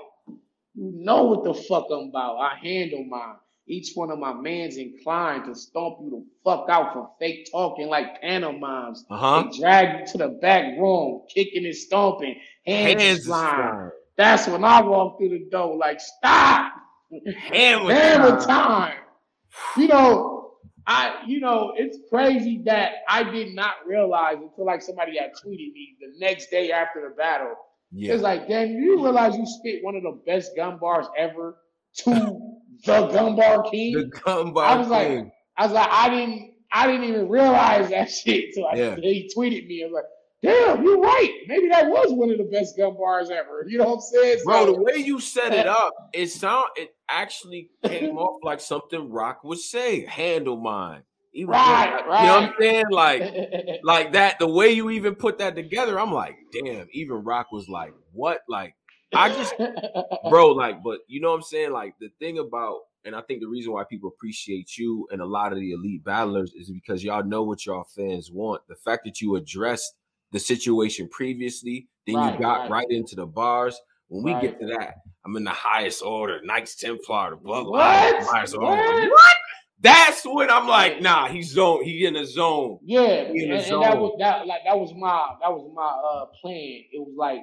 You 0.76 0.92
know 0.94 1.24
what 1.24 1.42
the 1.44 1.54
fuck 1.54 1.86
I'm 1.90 2.08
about. 2.10 2.36
I 2.36 2.54
handle 2.62 3.04
mine. 3.04 3.36
Each 3.66 3.92
one 3.94 4.10
of 4.10 4.18
my 4.18 4.34
mans 4.34 4.76
inclined 4.76 5.46
to 5.46 5.54
stomp 5.54 5.96
you 6.02 6.10
the 6.10 6.24
fuck 6.44 6.68
out 6.68 6.92
for 6.92 7.10
fake 7.18 7.48
talking 7.50 7.88
like 7.88 8.20
pantomimes. 8.20 9.04
Uh 9.08 9.16
huh. 9.16 9.44
They 9.50 9.58
drag 9.58 10.00
you 10.00 10.06
to 10.06 10.18
the 10.18 10.28
back 10.28 10.78
room, 10.78 11.22
kicking 11.32 11.64
and 11.64 11.74
stomping, 11.74 12.36
hands, 12.66 13.02
Hands 13.02 13.24
flying. 13.24 13.90
That's 14.16 14.46
when 14.46 14.64
I 14.64 14.82
walk 14.82 15.18
through 15.18 15.30
the 15.30 15.46
door 15.50 15.76
like, 15.76 16.00
stop. 16.00 16.72
Hammer 17.48 17.92
Hammer 17.92 18.30
time. 18.40 18.46
time. 18.46 18.96
You 19.76 19.88
know, 19.88 20.52
I 20.86 21.22
you 21.26 21.40
know, 21.40 21.72
it's 21.76 21.98
crazy 22.10 22.62
that 22.64 22.96
I 23.08 23.22
did 23.22 23.54
not 23.54 23.74
realize 23.86 24.36
until 24.36 24.66
like 24.66 24.82
somebody 24.82 25.18
had 25.18 25.30
tweeted 25.32 25.72
me 25.72 25.96
the 26.00 26.18
next 26.18 26.50
day 26.50 26.70
after 26.70 27.08
the 27.08 27.14
battle. 27.14 27.54
Yeah. 27.92 28.14
It's 28.14 28.22
like, 28.22 28.48
damn, 28.48 28.70
you 28.72 29.02
realize 29.02 29.36
you 29.36 29.46
spit 29.46 29.82
one 29.82 29.94
of 29.94 30.02
the 30.02 30.20
best 30.26 30.56
gun 30.56 30.78
bars 30.78 31.06
ever 31.16 31.56
to 31.98 32.53
the 32.84 33.06
gun 33.08 33.36
bar 33.36 33.62
king? 33.70 33.94
The 33.94 34.04
gun 34.24 34.54
I 34.58 34.76
was 34.76 34.88
like, 34.88 35.08
king. 35.08 35.32
I 35.56 35.64
was 35.64 35.72
like, 35.72 35.88
I 35.90 36.08
didn't 36.10 36.54
I 36.72 36.86
didn't 36.86 37.04
even 37.04 37.28
realize 37.28 37.90
that 37.90 38.10
shit 38.10 38.54
I, 38.72 38.76
Yeah. 38.76 38.96
he 38.96 39.30
tweeted 39.36 39.66
me. 39.66 39.82
I 39.82 39.86
was 39.86 39.94
like, 39.94 40.04
damn, 40.42 40.82
you're 40.82 41.00
right. 41.00 41.32
Maybe 41.46 41.68
that 41.68 41.86
was 41.86 42.08
one 42.12 42.30
of 42.30 42.38
the 42.38 42.44
best 42.44 42.76
gun 42.76 42.94
bars 42.96 43.30
ever. 43.30 43.64
You 43.68 43.78
know 43.78 43.84
what 43.84 43.94
I'm 43.94 44.00
saying? 44.00 44.38
Bro, 44.44 44.66
the 44.66 44.82
way 44.82 44.96
you 44.96 45.20
set 45.20 45.52
it 45.54 45.66
up, 45.82 45.92
it 46.12 46.28
sound 46.30 46.66
it 46.76 46.90
actually 47.08 47.70
came 47.84 48.18
off 48.18 48.40
like 48.42 48.60
something 48.60 49.10
Rock 49.10 49.44
would 49.44 49.58
say. 49.58 50.04
Handle 50.06 50.56
mine. 50.60 51.02
Even 51.36 51.50
Right, 51.50 51.90
you 51.90 52.26
know 52.28 52.34
what 52.34 52.42
I'm 52.44 52.52
saying? 52.60 52.84
Like, 52.92 53.80
like 53.82 54.12
that. 54.12 54.38
The 54.38 54.46
way 54.48 54.70
you 54.70 54.90
even 54.90 55.16
put 55.16 55.38
that 55.38 55.56
together, 55.56 55.98
I'm 55.98 56.12
like, 56.12 56.36
damn. 56.52 56.86
Even 56.92 57.24
Rock 57.24 57.50
was 57.50 57.68
like, 57.68 57.92
what? 58.12 58.42
Like, 58.48 58.74
I 59.12 59.28
just, 59.30 59.54
bro, 60.28 60.48
like, 60.52 60.82
but 60.82 61.00
you 61.08 61.20
know 61.20 61.30
what 61.30 61.36
I'm 61.36 61.42
saying? 61.42 61.72
Like, 61.72 61.94
the 62.00 62.10
thing 62.18 62.38
about, 62.38 62.80
and 63.04 63.14
I 63.14 63.20
think 63.22 63.40
the 63.40 63.48
reason 63.48 63.72
why 63.72 63.84
people 63.84 64.08
appreciate 64.08 64.78
you 64.78 65.06
and 65.10 65.20
a 65.20 65.26
lot 65.26 65.52
of 65.52 65.58
the 65.58 65.72
elite 65.72 66.04
battlers 66.04 66.52
is 66.54 66.70
because 66.70 67.04
y'all 67.04 67.24
know 67.24 67.42
what 67.42 67.66
y'all 67.66 67.84
fans 67.84 68.30
want. 68.30 68.62
The 68.68 68.76
fact 68.76 69.04
that 69.04 69.20
you 69.20 69.36
addressed 69.36 69.94
the 70.32 70.40
situation 70.40 71.08
previously, 71.08 71.86
then 72.06 72.16
Right, 72.16 72.34
you 72.34 72.40
got 72.40 72.62
right. 72.62 72.70
right. 72.70 72.86
into 72.90 73.14
the 73.16 73.26
bars. 73.26 73.78
When 74.08 74.22
we 74.22 74.40
get 74.40 74.58
to 74.60 74.66
that, 74.78 74.96
I'm 75.24 75.36
in 75.36 75.44
the 75.44 75.50
highest 75.50 76.02
order, 76.02 76.40
Knights 76.44 76.76
Templar, 76.76 77.30
the 77.30 77.36
What? 77.36 78.22
highest 78.24 78.54
order. 78.54 78.82
What? 78.82 79.10
What? 79.10 79.36
That's 79.80 80.24
when 80.24 80.50
I'm 80.50 80.66
like, 80.66 81.02
nah, 81.02 81.28
he's 81.28 81.50
zone. 81.50 81.84
He 81.84 82.06
in 82.06 82.14
the 82.14 82.24
zone. 82.24 82.78
Yeah, 82.82 83.02
in 83.02 83.50
and, 83.52 83.60
the 83.60 83.74
and 83.74 83.82
that 83.82 83.98
was 83.98 84.16
that 84.18 84.46
like 84.46 84.60
that 84.64 84.78
was 84.78 84.94
my 84.94 85.34
that 85.42 85.50
was 85.52 85.70
my 85.74 85.82
uh 85.84 86.26
plan. 86.40 86.84
It 86.90 87.00
was 87.00 87.14
like 87.16 87.40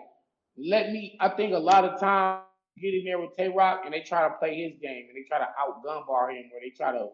let 0.58 0.92
me. 0.92 1.18
I 1.20 1.30
think 1.30 1.54
a 1.54 1.60
lot 1.60 1.86
of 1.86 2.00
times 2.00 2.44
get 2.82 2.94
in 2.94 3.06
there 3.06 3.20
with 3.20 3.36
Tay 3.38 3.50
Roc 3.50 3.82
and 3.86 3.94
they 3.94 4.02
try 4.02 4.28
to 4.28 4.36
play 4.36 4.56
his 4.56 4.80
game 4.82 5.06
and 5.10 5.16
they 5.16 5.28
try 5.28 5.40
to 5.40 5.46
out 5.60 5.84
gun 5.84 6.04
bar 6.08 6.32
him 6.32 6.46
or 6.54 6.60
they 6.62 6.72
try 6.76 6.92
to 6.92 7.08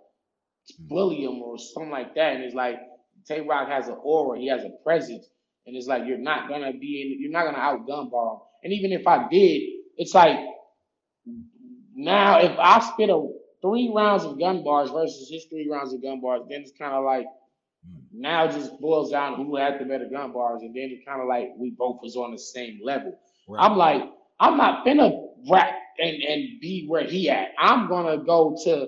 bully 0.80 1.24
him 1.24 1.42
or 1.42 1.58
something 1.58 1.92
like 1.92 2.16
that. 2.16 2.36
And 2.36 2.44
it's 2.44 2.56
like 2.56 2.80
Tay 3.28 3.42
Roc 3.42 3.68
has 3.70 3.88
an 3.88 3.98
aura, 4.02 4.40
he 4.40 4.48
has 4.48 4.64
a 4.64 4.72
presence, 4.84 5.28
and 5.66 5.76
it's 5.76 5.88
like 5.88 6.04
you're 6.06 6.18
not 6.18 6.50
gonna 6.50 6.74
be 6.74 7.02
in, 7.02 7.22
you're 7.22 7.32
not 7.32 7.46
gonna 7.46 7.58
out 7.58 7.88
gun 7.88 8.10
bar 8.10 8.36
him. 8.36 8.40
And 8.64 8.74
even 8.74 8.92
if 8.92 9.08
I 9.08 9.28
did, 9.30 9.62
it's 9.98 10.14
like 10.14 10.38
now 11.96 12.40
if 12.40 12.58
I 12.58 12.80
spit 12.80 13.10
a 13.10 13.30
three 13.62 13.92
rounds 13.94 14.24
of 14.24 14.40
gun 14.40 14.64
bars 14.64 14.92
versus 14.92 15.30
his 15.30 15.46
three 15.46 15.70
rounds 15.70 15.94
of 15.94 16.02
gun 16.02 16.22
bars, 16.22 16.44
then 16.50 16.62
it's 16.62 16.72
kind 16.78 16.94
of 16.94 17.04
like 17.04 17.26
now 18.14 18.48
just 18.48 18.80
boils 18.80 19.12
down 19.12 19.36
who 19.36 19.56
had 19.58 19.80
the 19.80 19.86
better 19.86 20.08
gun 20.12 20.32
bars, 20.34 20.62
and 20.62 20.76
then 20.76 20.90
it 20.92 21.06
kind 21.06 21.22
of 21.22 21.28
like 21.28 21.50
we 21.58 21.72
both 21.72 22.00
was 22.02 22.16
on 22.16 22.32
the 22.32 22.38
same 22.40 22.80
level. 22.84 23.18
Right. 23.48 23.64
I'm 23.64 23.78
like, 23.78 24.04
I'm 24.40 24.58
not 24.58 24.86
finna 24.86 25.12
rap 25.50 25.76
and, 26.00 26.22
and 26.24 26.60
be 26.62 26.86
where 26.88 27.04
he 27.06 27.30
at. 27.30 27.50
I'm 27.60 27.88
gonna 27.88 28.18
go 28.24 28.58
to 28.66 28.88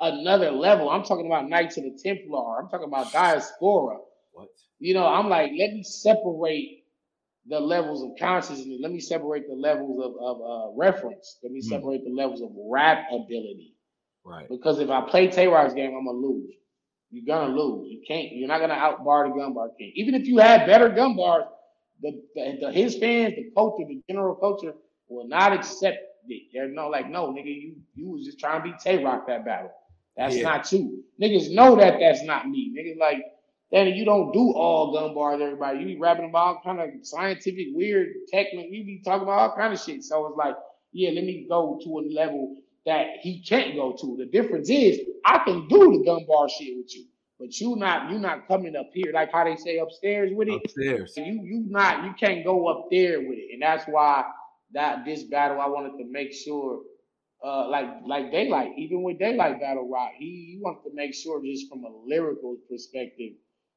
another 0.00 0.50
level. 0.50 0.90
I'm 0.90 1.04
talking 1.04 1.26
about 1.26 1.48
Knights 1.48 1.76
of 1.76 1.84
the 1.84 1.98
Templar. 2.02 2.58
I'm 2.60 2.68
talking 2.68 2.88
about 2.88 3.12
Diaspora. 3.12 3.98
what? 4.32 4.48
You 4.78 4.94
know, 4.94 5.06
I'm 5.06 5.28
like, 5.28 5.50
let 5.58 5.72
me 5.72 5.82
separate 5.82 6.84
the 7.46 7.60
levels 7.60 8.02
of 8.02 8.10
consciousness. 8.18 8.78
Let 8.80 8.92
me 8.92 9.00
separate 9.00 9.48
the 9.48 9.54
levels 9.54 9.98
of, 10.04 10.12
of 10.20 10.40
uh, 10.42 10.76
reference. 10.76 11.38
Let 11.42 11.52
me 11.52 11.60
Hmm. 11.62 11.68
separate 11.70 12.04
the 12.04 12.10
levels 12.10 12.42
of 12.42 12.50
rap 12.70 13.06
ability. 13.12 13.74
Right. 14.24 14.48
Because 14.48 14.78
if 14.80 14.90
I 14.90 15.00
play 15.08 15.28
Tay 15.28 15.46
Roc's 15.46 15.74
game, 15.74 15.94
I'm 15.96 16.04
gonna 16.04 16.18
lose. 16.18 16.52
You're 17.10 17.24
gonna 17.26 17.54
lose. 17.54 17.88
You 17.90 18.02
can't. 18.06 18.32
You're 18.32 18.48
not 18.48 18.60
gonna 18.60 18.74
outbar 18.74 19.28
the 19.28 19.34
gun 19.34 19.54
bar 19.54 19.70
king. 19.78 19.92
Even 19.96 20.14
if 20.14 20.26
you 20.26 20.38
had 20.38 20.66
better 20.66 20.88
gun 20.90 21.16
bars, 21.16 21.44
the, 22.02 22.22
the, 22.34 22.58
the 22.62 22.72
his 22.72 22.96
fans, 22.98 23.34
the 23.36 23.50
culture, 23.56 23.84
the 23.88 24.02
general 24.08 24.34
culture 24.36 24.74
will 25.08 25.28
not 25.28 25.52
accept 25.52 25.98
it. 26.28 26.42
They're 26.52 26.68
no 26.68 26.88
like, 26.88 27.08
no, 27.10 27.28
nigga, 27.32 27.46
you 27.46 27.76
you 27.94 28.10
was 28.10 28.24
just 28.24 28.38
trying 28.40 28.62
to 28.62 28.64
beat 28.70 28.78
Tay 28.80 29.04
Roc 29.04 29.26
that 29.28 29.44
battle. 29.44 29.72
That's 30.16 30.36
Yeah. 30.36 30.44
not 30.44 30.72
you. 30.72 31.04
Niggas 31.20 31.52
know 31.54 31.76
that 31.76 31.98
that's 32.00 32.22
not 32.24 32.48
me. 32.48 32.74
Niggas 32.78 32.98
like, 32.98 33.24
Danny, 33.72 33.92
you 33.92 34.04
don't 34.04 34.32
do 34.32 34.52
all 34.52 34.92
gun 34.92 35.14
bars, 35.14 35.40
everybody. 35.42 35.80
You 35.80 35.86
be 35.86 35.98
rapping 35.98 36.28
about 36.28 36.56
all 36.56 36.62
kind 36.64 36.80
of 36.80 37.06
scientific, 37.06 37.68
weird, 37.72 38.08
technical. 38.28 38.70
You 38.70 38.84
be 38.84 39.02
talking 39.04 39.22
about 39.24 39.50
all 39.50 39.56
kind 39.56 39.72
of 39.72 39.80
shit. 39.80 40.04
So 40.04 40.26
it's 40.28 40.36
like, 40.36 40.56
yeah, 40.92 41.10
let 41.10 41.24
me 41.24 41.46
go 41.48 41.80
to 41.84 41.98
a 42.00 42.02
level 42.14 42.56
that 42.86 43.06
he 43.22 43.42
can't 43.42 43.76
go 43.76 43.92
to. 44.00 44.16
The 44.18 44.26
difference 44.26 44.70
is 44.70 45.00
I 45.24 45.38
can 45.44 45.68
do 45.68 45.98
the 45.98 46.04
gun 46.04 46.24
bar 46.28 46.48
shit 46.48 46.76
with 46.76 46.94
you, 46.94 47.06
but 47.40 47.58
you 47.60 47.76
not 47.76 48.10
you 48.12 48.20
not 48.20 48.48
coming 48.48 48.76
up 48.76 48.90
here 48.94 49.12
like 49.14 49.32
how 49.32 49.44
they 49.44 49.56
say 49.56 49.78
upstairs 49.78 50.32
with 50.34 50.48
it. 50.48 50.62
Upstairs. 50.66 51.14
You 51.16 51.42
you 51.44 51.64
not 51.68 52.04
you 52.04 52.14
can't 52.20 52.44
go 52.44 52.68
up 52.68 52.88
there 52.92 53.20
with 53.20 53.38
it, 53.38 53.54
and 53.54 53.62
that's 53.62 53.86
why 53.86 54.24
that 54.74 55.06
this 55.06 55.24
battle 55.24 55.60
I 55.60 55.68
wanted 55.68 55.98
to 55.98 56.10
make 56.10 56.34
sure. 56.34 56.82
Uh, 57.44 57.68
like 57.70 57.86
like 58.06 58.32
Daylyt, 58.32 58.78
even 58.78 59.02
with 59.04 59.18
Daylyt 59.20 59.60
battle 59.60 59.88
rock, 59.88 60.12
he, 60.18 60.54
he 60.54 60.60
wants 60.62 60.84
to 60.84 60.90
make 60.94 61.14
sure 61.14 61.42
just 61.44 61.70
from 61.70 61.84
a 61.84 61.90
lyrical 62.06 62.56
perspective 62.70 63.34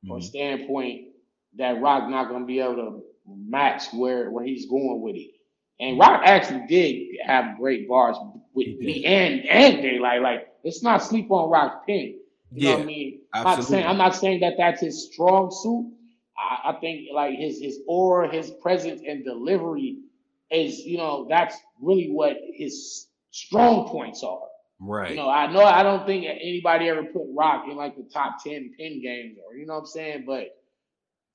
or 0.09 0.19
Mhm. 0.19 0.23
standpoint 0.23 1.09
that 1.57 1.81
Rock 1.81 2.09
not 2.09 2.29
gonna 2.29 2.45
be 2.45 2.59
able 2.59 2.75
to 2.77 3.03
match 3.27 3.93
where 3.93 4.31
where 4.31 4.45
he's 4.45 4.67
going 4.69 5.01
with 5.01 5.15
it. 5.17 5.31
And 5.79 5.99
Rock 5.99 6.23
actually 6.25 6.65
did 6.67 7.17
have 7.25 7.57
great 7.57 7.87
bars 7.89 8.17
with 8.55 8.79
me 8.79 9.05
and 9.05 9.45
and 9.47 9.77
Daylyt. 9.77 10.21
Like 10.23 10.47
let's 10.65 10.83
not 10.83 11.03
sleep 11.03 11.31
on 11.31 11.49
Rock's 11.51 11.85
pen. 11.87 12.19
You 12.55 12.63
know 12.63 12.71
what 12.71 12.81
I 12.81 12.81
Yeah, 12.81 12.85
mean? 12.85 13.21
I'm 13.33 13.43
not 13.43 13.63
saying. 13.63 13.85
I'm 13.87 13.97
not 13.97 14.15
saying 14.15 14.41
that 14.41 14.55
that's 14.57 14.81
his 14.81 15.09
strong 15.11 15.51
suit. 15.51 15.93
I, 16.37 16.71
I 16.71 16.79
think 16.79 17.07
like 17.13 17.35
his 17.37 17.59
his 17.61 17.79
aura, 17.87 18.31
his 18.31 18.51
presence 18.51 19.01
and 19.07 19.23
delivery 19.25 19.99
is 20.51 20.79
you 20.79 20.97
know 20.97 21.27
that's 21.29 21.57
really 21.81 22.09
what 22.11 22.37
his 22.55 23.07
strong 23.31 23.89
points 23.89 24.23
are. 24.23 24.41
Right. 24.79 25.11
You 25.11 25.17
know, 25.17 25.29
I 25.29 25.51
know 25.51 25.63
I 25.63 25.83
don't 25.83 26.05
think 26.05 26.25
anybody 26.25 26.89
ever 26.89 27.03
put 27.05 27.23
Roc 27.35 27.65
in 27.69 27.75
like 27.77 27.95
the 27.95 28.03
top 28.13 28.43
ten 28.43 28.73
pin 28.77 29.01
games 29.01 29.37
or 29.45 29.55
you 29.55 29.65
know 29.65 29.75
what 29.75 29.79
I'm 29.81 29.85
saying, 29.87 30.23
but 30.27 30.47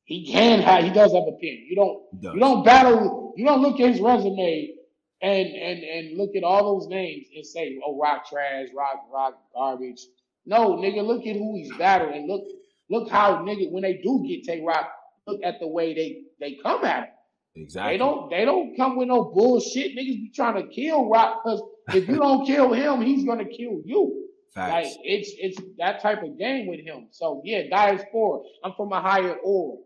he 0.04 0.26
can 0.30 0.60
have 0.62 0.84
he 0.84 0.90
does 0.90 1.12
have 1.12 1.24
a 1.28 1.32
pin. 1.40 1.66
You 1.68 1.76
don't 1.76 2.02
does. 2.20 2.34
you 2.34 2.40
don't 2.40 2.64
battle 2.64 3.34
you 3.36 3.44
don't 3.46 3.62
look 3.62 3.80
at 3.80 3.90
his 3.90 4.00
resume 4.00 4.74
and 5.22 5.48
and 5.48 5.84
and 5.84 6.18
look 6.18 6.36
at 6.36 6.44
all 6.44 6.78
those 6.78 6.88
names 6.88 7.26
and 7.36 7.46
say, 7.46 7.78
oh 7.86 7.98
Roc 8.00 8.28
trash, 8.28 8.68
Roc 8.76 9.04
Roc 9.12 9.34
garbage. 9.54 10.00
No, 10.46 10.76
nigga, 10.76 11.06
look 11.06 11.26
at 11.26 11.36
who 11.36 11.56
he's 11.56 11.74
battling. 11.76 12.26
Look 12.28 12.44
look 12.90 13.10
how 13.10 13.38
nigga 13.38 13.70
when 13.70 13.82
they 13.82 14.00
do 14.02 14.24
get 14.26 14.44
Tay 14.44 14.62
Roc, 14.66 14.88
look 15.26 15.40
at 15.44 15.60
the 15.60 15.66
way 15.66 15.94
they 15.94 16.22
they 16.40 16.58
come 16.62 16.84
at 16.84 17.04
him. 17.04 17.14
Exactly. 17.56 17.94
They 17.94 17.98
don't 17.98 18.30
they 18.30 18.44
don't 18.44 18.76
come 18.76 18.96
with 18.96 19.08
no 19.08 19.24
bullshit. 19.24 19.92
Niggas 19.96 20.20
be 20.20 20.32
trying 20.34 20.62
to 20.62 20.68
kill 20.68 21.08
Roc 21.08 21.42
because 21.42 21.62
if 21.94 22.08
you 22.08 22.16
don't 22.16 22.46
kill 22.46 22.72
him, 22.72 23.02
he's 23.02 23.24
gonna 23.26 23.44
kill 23.44 23.80
you. 23.84 24.28
Like 24.56 24.86
it's 25.04 25.32
it's 25.38 25.60
that 25.78 26.00
type 26.00 26.22
of 26.22 26.38
game 26.38 26.66
with 26.66 26.80
him. 26.80 27.08
So 27.10 27.42
yeah, 27.44 27.62
diaspora. 27.70 28.40
I'm 28.64 28.72
from 28.76 28.92
a 28.92 29.00
higher 29.00 29.36
aura. 29.44 29.78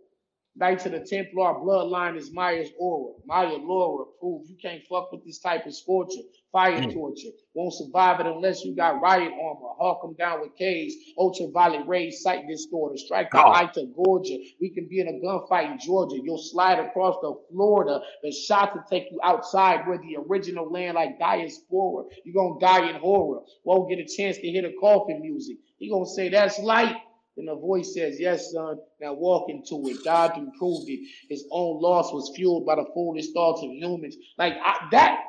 Knights 0.55 0.87
of 0.87 0.93
the 0.93 1.01
Templar 1.01 1.55
bloodline 1.55 2.17
is 2.17 2.31
Maya's 2.33 2.71
aura. 2.79 3.15
Maya 3.27 3.57
Laura 3.57 4.05
proves 4.21 4.51
you 4.51 4.57
can't 4.61 4.83
fuck 4.88 5.11
with 5.11 5.25
this 5.25 5.38
type 5.38 5.67
of 5.67 5.75
scorcher. 5.75 6.21
Fire 6.53 6.83
Mm. 6.83 6.93
torture. 6.93 7.31
Won't 7.55 7.75
survive 7.75 8.21
it 8.21 8.27
unless 8.27 8.65
you 8.65 8.77
got 8.77 9.01
riot 9.03 9.33
armor. 9.33 9.71
Hawk 9.79 10.03
them 10.03 10.15
down 10.15 10.41
with 10.43 10.57
K's. 10.57 10.95
Ultraviolet 11.19 11.87
rays, 11.88 12.23
sight 12.23 12.47
distorter. 12.49 12.97
Strike 12.99 13.33
the 13.33 13.41
eye 13.41 13.71
to 13.75 13.87
Georgia. 13.95 14.38
We 14.61 14.71
can 14.71 14.88
be 14.88 15.01
in 15.01 15.09
a 15.09 15.12
gunfight 15.27 15.73
in 15.73 15.79
Georgia. 15.81 16.17
You'll 16.23 16.38
slide 16.38 16.79
across 16.81 17.17
the 17.23 17.35
Florida. 17.53 18.01
The 18.23 18.33
shots 18.33 18.75
will 18.77 18.85
take 18.91 19.11
you 19.12 19.21
outside 19.25 19.87
where 19.88 19.99
the 19.99 20.17
original 20.29 20.71
land 20.71 20.97
like 20.97 21.19
diaspora. 21.19 22.05
You're 22.25 22.35
gonna 22.35 22.61
die 22.61 22.91
in 22.91 22.97
horror. 22.97 23.43
Won't 23.65 23.91
get 23.91 23.99
a 24.01 24.07
chance 24.07 24.38
to 24.38 24.49
hear 24.49 24.62
the 24.62 24.75
coffin 24.81 25.21
music. 25.23 25.59
He 25.79 25.91
gonna 25.91 26.07
say 26.07 26.31
that's 26.31 26.59
light. 26.61 26.97
Then 27.37 27.47
the 27.47 27.57
voice 27.57 27.95
says, 27.95 28.21
Yes, 28.21 28.53
son. 28.53 28.79
Now 29.01 29.15
walk 29.15 29.51
into 29.51 29.88
it. 29.91 30.05
God 30.05 30.38
improved 30.38 30.88
it. 30.91 31.01
His 31.31 31.45
own 31.53 31.81
loss 31.83 32.12
was 32.12 32.33
fueled 32.37 32.67
by 32.67 32.77
the 32.77 32.87
foolish 32.95 33.33
thoughts 33.33 33.62
of 33.62 33.71
humans. 33.71 34.17
Like 34.38 34.55
I, 34.65 34.88
that. 34.93 35.21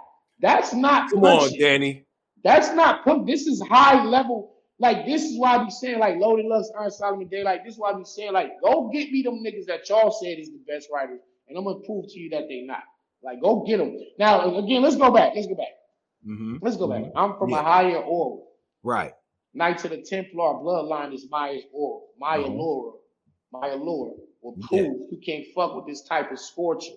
That's 0.43 0.73
not 0.73 1.09
Come 1.09 1.23
on. 1.23 1.49
Danny. 1.57 2.05
That's 2.43 2.73
not 2.73 3.05
put. 3.05 3.25
This 3.25 3.47
is 3.47 3.61
high 3.61 4.03
level. 4.03 4.51
Like 4.77 5.05
this 5.05 5.23
is 5.23 5.39
why 5.39 5.55
I 5.55 5.63
be 5.63 5.71
saying 5.71 5.99
like 5.99 6.17
Loaded 6.17 6.45
Lux, 6.47 6.69
Iron 6.77 6.91
Solomon 6.91 7.27
Day. 7.29 7.43
Like 7.43 7.63
this 7.63 7.75
is 7.75 7.79
why 7.79 7.91
I 7.91 7.97
be 7.97 8.03
saying 8.03 8.33
like 8.33 8.51
go 8.61 8.89
get 8.93 9.09
me 9.09 9.21
them 9.23 9.35
niggas 9.41 9.65
that 9.67 9.87
y'all 9.87 10.11
said 10.11 10.37
is 10.39 10.49
the 10.51 10.59
best 10.67 10.89
writers, 10.93 11.21
and 11.47 11.57
I'm 11.57 11.63
gonna 11.63 11.79
prove 11.79 12.07
to 12.09 12.19
you 12.19 12.29
that 12.31 12.49
they 12.49 12.61
not. 12.61 12.83
Like 13.23 13.41
go 13.41 13.63
get 13.65 13.77
them. 13.77 13.97
Now 14.19 14.57
again, 14.57 14.81
let's 14.81 14.97
go 14.97 15.11
back. 15.11 15.31
Let's 15.33 15.47
go 15.47 15.55
back. 15.55 15.73
hmm 16.25 16.57
Let's 16.61 16.75
go 16.75 16.87
back. 16.89 17.05
I'm 17.15 17.37
from 17.37 17.51
Yeah. 17.51 17.59
a 17.61 17.63
higher 17.63 17.97
aura. 18.03 18.41
Right. 18.83 19.13
Knights 19.53 19.85
of 19.85 19.91
the 19.91 20.01
Templar 20.01 20.55
bloodline 20.55 21.13
is 21.13 21.25
Maya's 21.29 21.63
aura. 21.71 22.01
Maya 22.19 22.39
Mhm. 22.41 22.57
Laura. 22.57 22.91
Maya 23.53 23.75
Laura 23.77 24.11
will 24.41 24.57
Yeah. 24.57 24.67
prove 24.67 25.11
you 25.11 25.19
can't 25.25 25.45
fuck 25.55 25.75
with 25.77 25.85
this 25.85 26.01
type 26.03 26.29
of 26.31 26.39
scorcher. 26.39 26.91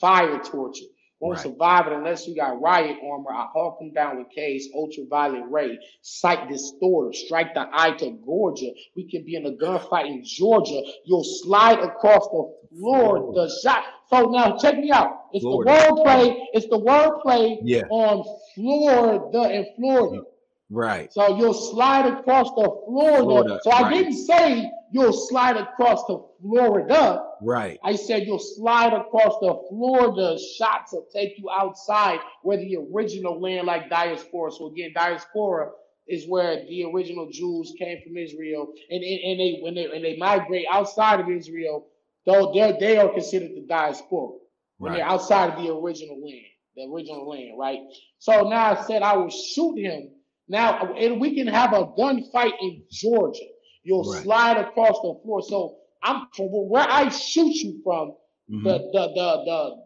Fire 0.00 0.40
torture. 0.42 0.86
Won't 1.20 1.34
Right. 1.34 1.42
survive 1.42 1.86
it 1.88 1.92
unless 1.94 2.28
you 2.28 2.36
got 2.36 2.60
riot 2.60 2.96
armor. 3.04 3.32
I 3.32 3.46
hawk 3.52 3.80
them 3.80 3.92
down 3.92 4.18
with 4.18 4.28
K's 4.30 4.68
ultraviolet 4.74 5.50
ray. 5.50 5.76
Sight 6.00 6.48
distorter. 6.48 7.12
Strike 7.12 7.54
the 7.54 7.66
eye 7.72 7.90
to 7.98 8.10
Georgia. 8.24 8.70
We 8.94 9.10
can 9.10 9.24
be 9.24 9.34
in 9.34 9.44
a 9.46 9.50
gunfight 9.52 10.06
in 10.06 10.22
Georgia. 10.24 10.80
You'll 11.04 11.24
slide 11.24 11.80
across 11.80 12.28
the 12.28 12.54
floor. 12.78 13.32
The 13.34 13.50
shot. 13.62 13.84
So 14.10 14.30
now 14.30 14.56
check 14.58 14.78
me 14.78 14.92
out. 14.92 15.24
It's 15.32 15.42
Florida. 15.44 15.72
the 15.88 15.92
wordplay. 15.92 16.36
It's 16.52 16.68
the 16.68 16.78
wordplay 16.78 17.58
Yeah. 17.62 17.82
on 17.90 18.24
Florida 18.54 19.40
and 19.42 19.66
Florida. 19.76 20.22
Right. 20.70 21.12
So 21.12 21.36
you'll 21.36 21.52
slide 21.54 22.06
across 22.06 22.48
the 22.50 22.70
Florida. 22.86 23.22
Florida, 23.24 23.60
so 23.64 23.70
I 23.70 23.82
right. 23.82 23.94
didn't 23.94 24.12
say 24.16 24.70
you'll 24.92 25.12
slide 25.12 25.56
across 25.56 26.04
the 26.06 26.22
Florida. 26.42 27.24
Right. 27.42 27.78
I 27.84 27.96
said 27.96 28.26
you'll 28.26 28.38
slide 28.38 28.92
across 28.92 29.38
the 29.40 29.54
Florida. 29.68 30.38
Shots 30.58 30.92
will 30.92 31.06
take 31.12 31.38
you 31.38 31.48
outside 31.50 32.20
where 32.42 32.56
the 32.56 32.76
original 32.92 33.40
land, 33.40 33.66
like 33.66 33.90
diaspora. 33.90 34.50
So 34.52 34.68
again, 34.68 34.92
diaspora 34.94 35.70
is 36.08 36.26
where 36.26 36.64
the 36.66 36.84
original 36.84 37.28
Jews 37.30 37.74
came 37.78 37.98
from 38.02 38.16
Israel, 38.16 38.72
and 38.90 39.02
and, 39.02 39.20
and 39.24 39.40
they 39.40 39.58
when 39.62 39.74
they 39.74 39.88
when 39.88 40.02
they 40.02 40.16
migrate 40.16 40.66
outside 40.70 41.20
of 41.20 41.28
Israel, 41.30 41.86
though 42.26 42.52
they 42.52 42.76
they 42.80 42.96
are 42.98 43.12
considered 43.12 43.50
the 43.54 43.66
diaspora 43.68 44.30
when 44.78 44.92
Right. 44.92 44.98
they're 44.98 45.06
outside 45.08 45.50
of 45.50 45.62
the 45.62 45.72
original 45.72 46.16
land, 46.20 46.46
the 46.76 46.84
original 46.92 47.28
land, 47.28 47.58
right? 47.58 47.80
So 48.18 48.48
now 48.48 48.72
I 48.76 48.82
said 48.86 49.02
I 49.02 49.16
will 49.16 49.30
shoot 49.30 49.76
him. 49.78 50.10
Now 50.48 50.94
and 50.94 51.20
we 51.20 51.34
can 51.34 51.46
have 51.46 51.72
a 51.72 51.86
gunfight 51.86 52.52
in 52.60 52.82
Georgia. 52.90 53.40
You'll 53.84 54.04
Right. 54.04 54.22
slide 54.22 54.56
across 54.56 55.00
the 55.02 55.18
floor. 55.22 55.42
So 55.42 55.76
I'm 56.02 56.28
from 56.34 56.46
where 56.46 56.86
I 56.88 57.08
shoot 57.08 57.54
you 57.54 57.80
from. 57.84 58.14
Mhm. 58.50 58.64
The 58.64 58.78
the 58.92 59.08
the 59.14 59.44
the 59.44 59.82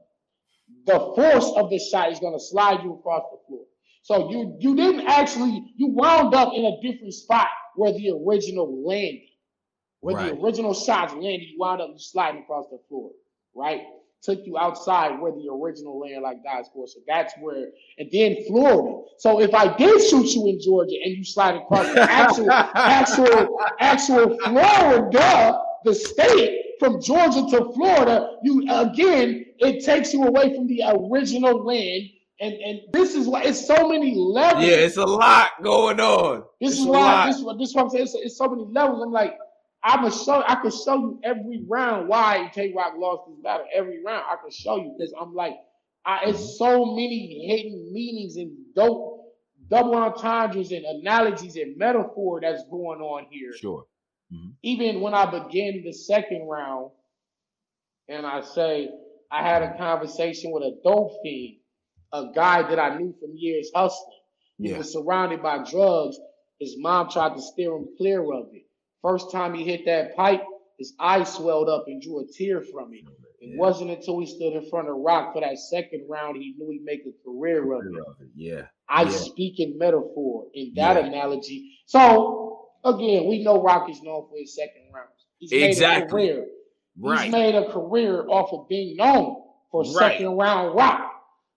the 0.87 0.99
force 1.15 1.53
of 1.57 1.71
the 1.71 1.79
shot 1.79 2.13
is 2.13 2.21
gonna 2.21 2.41
slide 2.41 2.83
you 2.85 2.95
across 2.95 3.25
the 3.31 3.39
floor. 3.47 3.65
So 4.03 4.31
you 4.31 4.57
you 4.61 4.75
didn't 4.77 5.07
actually 5.07 5.73
you 5.77 5.89
wound 5.89 6.35
up 6.35 6.53
in 6.55 6.65
a 6.65 6.81
different 6.83 7.15
spot 7.15 7.49
where 7.77 7.93
the 7.93 8.11
original 8.11 8.85
landed. 8.87 9.23
Where 10.01 10.17
Right. 10.17 10.35
the 10.35 10.43
original 10.43 10.75
shots 10.75 11.13
landed, 11.13 11.43
you 11.49 11.59
wound 11.59 11.81
up 11.81 11.91
sliding 11.99 12.43
across 12.43 12.67
the 12.71 12.79
floor, 12.89 13.11
right? 13.55 13.83
Took 14.23 14.41
you 14.47 14.59
outside 14.59 15.21
where 15.21 15.33
the 15.33 15.49
original 15.53 15.99
land 15.99 16.23
like 16.23 16.43
dies 16.45 16.67
for. 16.75 16.87
So 16.89 17.01
that's 17.07 17.33
where, 17.41 17.71
and 17.99 18.09
then 18.13 18.37
Florida. 18.49 19.03
So 19.19 19.41
if 19.41 19.55
I 19.55 19.77
did 19.77 20.01
shoot 20.09 20.27
you 20.35 20.49
in 20.49 20.61
Georgia 20.61 20.97
and 21.05 21.17
you 21.17 21.25
slide 21.25 21.57
across 21.57 21.87
the 21.93 22.01
actual, 22.11 22.51
actual, 22.51 23.59
actual 23.81 24.39
Florida, 24.45 25.61
the 25.85 25.95
state 25.95 26.75
from 26.79 27.01
Georgia 27.01 27.47
to 27.51 27.73
Florida, 27.73 28.37
you 28.43 28.67
again, 28.71 29.47
it 29.59 29.85
takes 29.85 30.13
you 30.13 30.25
away 30.25 30.55
from 30.55 30.67
the 30.67 30.83
original 30.87 31.65
land. 31.65 32.05
And 32.41 32.55
and 32.55 32.81
this 32.93 33.15
is 33.15 33.29
why 33.29 33.43
it's 33.45 33.65
so 33.67 33.89
many 33.89 34.15
levels. 34.17 34.65
Yeah, 34.65 34.77
it's 34.77 34.97
a 34.97 35.05
lot 35.05 35.51
going 35.63 36.01
on. 36.01 36.45
This 36.61 36.73
It's 36.73 36.81
is 36.81 36.87
why 36.87 37.27
this 37.27 37.37
is 37.37 37.45
what 37.45 37.59
this 37.59 37.69
is 37.71 37.75
what 37.75 37.85
I'm 37.85 37.91
saying. 37.91 38.05
It's, 38.05 38.15
it's 38.15 38.37
so 38.37 38.49
many 38.49 38.65
levels. 38.65 39.03
I'm 39.03 39.13
like, 39.13 39.39
I'm 39.85 40.03
gonna 40.03 40.13
show. 40.15 40.43
I 40.47 40.57
can 40.57 40.71
show 40.73 40.97
you 40.97 41.21
every 41.23 41.65
round 41.69 42.09
why 42.09 42.51
Tay 42.53 42.73
Roc 42.77 42.95
lost 42.97 43.29
this 43.29 43.39
battle. 43.45 43.67
Every 43.73 44.03
round 44.03 44.25
I 44.29 44.37
can 44.43 44.51
show 44.51 44.77
you 44.77 44.95
because 44.99 45.13
I'm 45.21 45.35
like, 45.35 45.55
I, 46.05 46.19
Mm-hmm. 46.21 46.31
it's 46.31 46.59
so 46.59 46.85
many 46.87 47.47
hidden 47.49 47.93
meanings 47.93 48.37
and 48.37 48.51
dope 48.75 49.21
double 49.69 49.95
entendres 49.95 50.73
and 50.73 50.85
analogies 50.85 51.57
and 51.57 51.77
metaphor 51.77 52.41
that's 52.41 52.65
going 52.71 53.01
on 53.01 53.27
here. 53.31 53.53
Sure. 53.57 53.85
Mm-hmm. 54.33 54.51
Even 54.63 55.01
when 55.01 55.15
I 55.15 55.27
begin 55.27 55.83
the 55.85 55.93
second 55.93 56.47
round, 56.49 56.91
and 58.09 58.27
I 58.27 58.41
say 58.43 58.91
I 59.31 59.43
had 59.43 59.63
a 59.63 59.77
conversation 59.77 60.53
with 60.53 60.63
a 60.63 60.79
dope 60.85 61.13
fiend, 61.23 61.57
a 62.13 62.27
guy 62.35 62.63
that 62.63 62.79
I 62.79 62.97
knew 62.97 63.15
from 63.21 63.33
years 63.37 63.71
hustling. 63.75 64.19
He 64.59 64.71
Yeah. 64.71 64.79
was 64.79 64.93
surrounded 64.93 65.43
by 65.43 65.65
drugs. 65.65 66.19
His 66.61 66.77
mom 66.79 67.09
tried 67.11 67.35
to 67.37 67.43
steer 67.43 67.75
him 67.75 67.89
clear 67.97 68.23
of 68.33 68.49
it. 68.55 68.65
First 69.03 69.33
time 69.33 69.55
he 69.55 69.65
hit 69.65 69.85
that 69.87 70.15
pipe, 70.15 70.43
his 70.79 70.95
eye 70.99 71.25
swelled 71.25 71.69
up 71.69 71.85
and 71.89 72.01
drew 72.01 72.21
a 72.21 72.27
tear 72.27 72.61
from 72.63 72.93
it. 72.95 73.05
It 73.41 73.51
Yeah. 73.51 73.59
wasn't 73.59 73.91
until 73.91 74.21
he 74.21 74.27
stood 74.27 74.53
in 74.53 74.69
front 74.69 74.89
of 74.89 74.97
Roc 74.97 75.33
for 75.33 75.41
that 75.41 75.59
second 75.59 76.07
round 76.09 76.37
he 76.37 76.55
knew 76.57 76.71
he'd 76.71 76.85
make 76.85 77.05
a 77.07 77.13
career 77.25 77.73
of 77.73 77.85
it. 77.87 78.29
Yeah. 78.37 78.69
I 78.89 79.03
Yeah. 79.05 79.09
speak 79.11 79.59
in 79.59 79.79
metaphor 79.79 80.47
in 80.55 80.75
that 80.75 80.97
analogy. 81.03 81.79
So 81.87 82.52
again, 82.85 83.27
we 83.27 83.43
know 83.43 83.63
Rock 83.63 83.89
is 83.91 84.03
known 84.03 84.27
for 84.29 84.37
his 84.39 84.55
second 84.55 84.83
rounds. 84.93 85.09
He's 85.39 85.51
made 85.51 85.63
a 85.65 85.69
Exactly. 85.69 86.09
career. 86.11 86.47
Right. 86.99 87.25
He's 87.25 87.33
made 87.33 87.55
a 87.55 87.71
career 87.73 88.27
off 88.29 88.53
of 88.53 88.69
being 88.69 88.97
known 88.97 89.43
for 89.71 89.83
Right. 89.83 89.93
second 90.19 90.37
round 90.37 90.75
rock. 90.75 91.11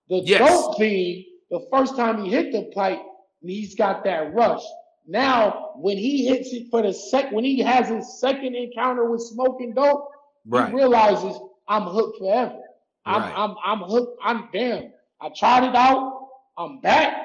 The 0.09 0.19
Yes. 0.19 0.39
dope 0.39 0.78
fiend, 0.78 1.26
the 1.49 1.59
first 1.71 1.95
time 1.95 2.23
he 2.23 2.30
hit 2.32 2.51
the 2.51 2.63
pipe, 2.73 3.01
he's 3.41 3.76
got 3.76 4.03
that 4.05 4.34
rush. 4.34 4.63
Now, 5.07 5.71
when 5.76 5.97
he 5.97 6.26
hits 6.26 6.51
it 6.53 6.67
for 6.71 6.82
the 6.82 6.93
sec, 6.93 7.32
when 7.32 7.43
he 7.43 7.59
has 7.59 7.89
his 7.89 8.19
second 8.19 8.55
encounter 8.55 9.09
with 9.09 9.21
smoking 9.21 9.73
dope, 9.73 10.09
right. 10.47 10.69
he 10.69 10.76
realizes 10.76 11.39
I'm 11.67 11.84
hooked 11.84 12.17
forever. 12.19 12.59
I'm, 13.05 13.21
right. 13.21 13.34
I'm, 13.36 13.55
I'm 13.63 13.80
hooked. 13.82 14.19
I'm 14.23 14.49
damn. 14.51 14.91
I 15.21 15.30
tried 15.30 15.63
it 15.67 15.76
out. 15.76 16.28
I'm 16.57 16.80
back. 16.82 17.24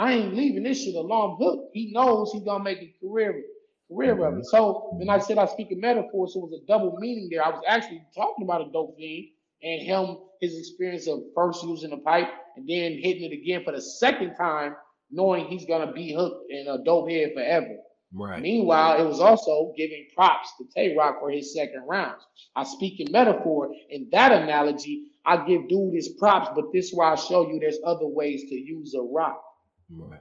I 0.00 0.12
ain't 0.14 0.34
leaving 0.34 0.62
this 0.62 0.82
shit 0.82 0.94
alone. 0.94 1.32
I'm 1.32 1.36
hooked. 1.36 1.74
He 1.74 1.92
knows 1.92 2.32
he's 2.32 2.42
gonna 2.42 2.64
make 2.64 2.78
a 2.78 2.94
career 3.02 3.42
career 3.86 4.24
of 4.24 4.38
it. 4.38 4.46
So 4.46 4.88
when 4.92 5.10
I 5.10 5.18
said 5.18 5.36
I 5.36 5.44
speak 5.44 5.70
in 5.72 5.80
metaphors, 5.80 6.32
so 6.32 6.40
it 6.40 6.50
was 6.50 6.60
a 6.62 6.66
double 6.66 6.96
meaning 6.98 7.28
there. 7.30 7.44
I 7.44 7.50
was 7.50 7.62
actually 7.68 8.02
talking 8.16 8.44
about 8.44 8.66
a 8.66 8.72
dope 8.72 8.96
fiend 8.96 9.28
and 9.62 9.82
him, 9.82 10.16
his 10.40 10.56
experience 10.56 11.06
of 11.06 11.20
first 11.34 11.62
using 11.64 11.90
the 11.90 11.98
pipe 11.98 12.28
and 12.56 12.66
then 12.66 12.92
hitting 12.92 13.30
it 13.30 13.34
again 13.34 13.62
for 13.62 13.72
the 13.72 13.82
second 13.82 14.36
time, 14.36 14.74
knowing 15.10 15.44
he's 15.44 15.66
gonna 15.66 15.92
be 15.92 16.14
hooked 16.14 16.50
in 16.50 16.66
a 16.66 16.82
dope 16.82 17.10
head 17.10 17.32
forever. 17.34 17.76
Right. 18.14 18.40
Meanwhile, 18.40 19.02
it 19.02 19.06
was 19.06 19.20
also 19.20 19.74
giving 19.76 20.06
props 20.14 20.50
to 20.56 20.64
Tay 20.74 20.96
Roc 20.96 21.20
for 21.20 21.30
his 21.30 21.52
second 21.52 21.82
rounds. 21.86 22.22
I 22.56 22.64
speak 22.64 23.00
in 23.00 23.12
metaphor. 23.12 23.70
In 23.90 24.08
that 24.12 24.32
analogy, 24.32 25.10
I 25.26 25.46
give 25.46 25.68
dude 25.68 25.92
his 25.92 26.08
props, 26.18 26.48
but 26.54 26.72
this 26.72 26.86
is 26.86 26.94
why 26.94 27.12
I 27.12 27.16
show 27.16 27.46
you 27.46 27.60
there's 27.60 27.78
other 27.84 28.06
ways 28.06 28.48
to 28.48 28.54
use 28.54 28.94
a 28.94 29.02
rock. 29.02 29.42
Right. 29.90 30.20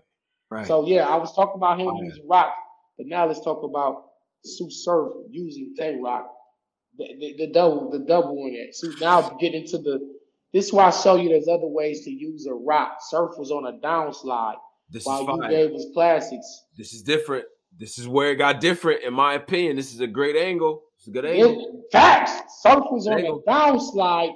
Right. 0.50 0.68
So 0.68 0.88
yeah, 0.88 1.08
I 1.08 1.16
was 1.16 1.34
talking 1.36 1.56
about 1.58 1.80
him 1.80 1.88
oh, 1.88 2.02
using 2.02 2.28
rock, 2.28 2.54
but 2.98 3.08
now 3.08 3.28
let's 3.28 3.42
talk 3.42 3.64
about 3.64 4.06
Sue 4.44 4.70
Surf 4.70 5.14
using 5.30 5.76
Tay 5.78 5.98
Roc. 6.02 6.28
The, 6.98 7.06
the, 7.20 7.46
the, 7.46 7.54
double, 7.54 7.92
the 7.92 8.00
double 8.00 8.46
in 8.48 8.56
it. 8.56 8.76
So 8.76 8.90
now 9.00 9.38
get 9.40 9.54
into 9.54 9.78
the. 9.78 10.00
This 10.52 10.66
is 10.66 10.74
why 10.74 10.86
I 10.86 10.90
show 10.90 11.16
you 11.16 11.30
there's 11.30 11.48
other 11.48 11.68
ways 11.68 12.04
to 12.06 12.10
use 12.10 12.48
a 12.48 12.54
rock. 12.54 12.98
Surf 13.08 13.32
was 13.38 13.52
on 13.52 13.66
a 13.68 13.78
downslide. 13.86 14.56
This 14.90 15.06
while 15.06 15.22
is 15.22 15.28
fine. 15.28 15.44
you 15.44 15.50
gave 15.50 15.76
us 15.76 15.86
classics. 15.94 16.64
This 16.76 16.94
is 16.94 17.04
different. 17.04 17.46
This 17.78 18.00
is 18.00 18.08
where 18.08 18.32
it 18.32 18.38
got 18.38 18.60
different, 18.60 19.04
in 19.04 19.14
my 19.14 19.36
opinion. 19.36 19.76
This 19.76 19.94
is 19.94 20.00
a 20.00 20.08
great 20.08 20.36
angle. 20.36 20.82
It's 20.98 21.08
a 21.08 21.12
good 21.12 21.26
angle. 21.26 21.84
It, 21.86 21.92
facts. 21.92 22.32
Surf 22.64 22.84
was 22.90 23.08
on 23.08 23.20
a 23.20 23.40
downslide 23.48 24.34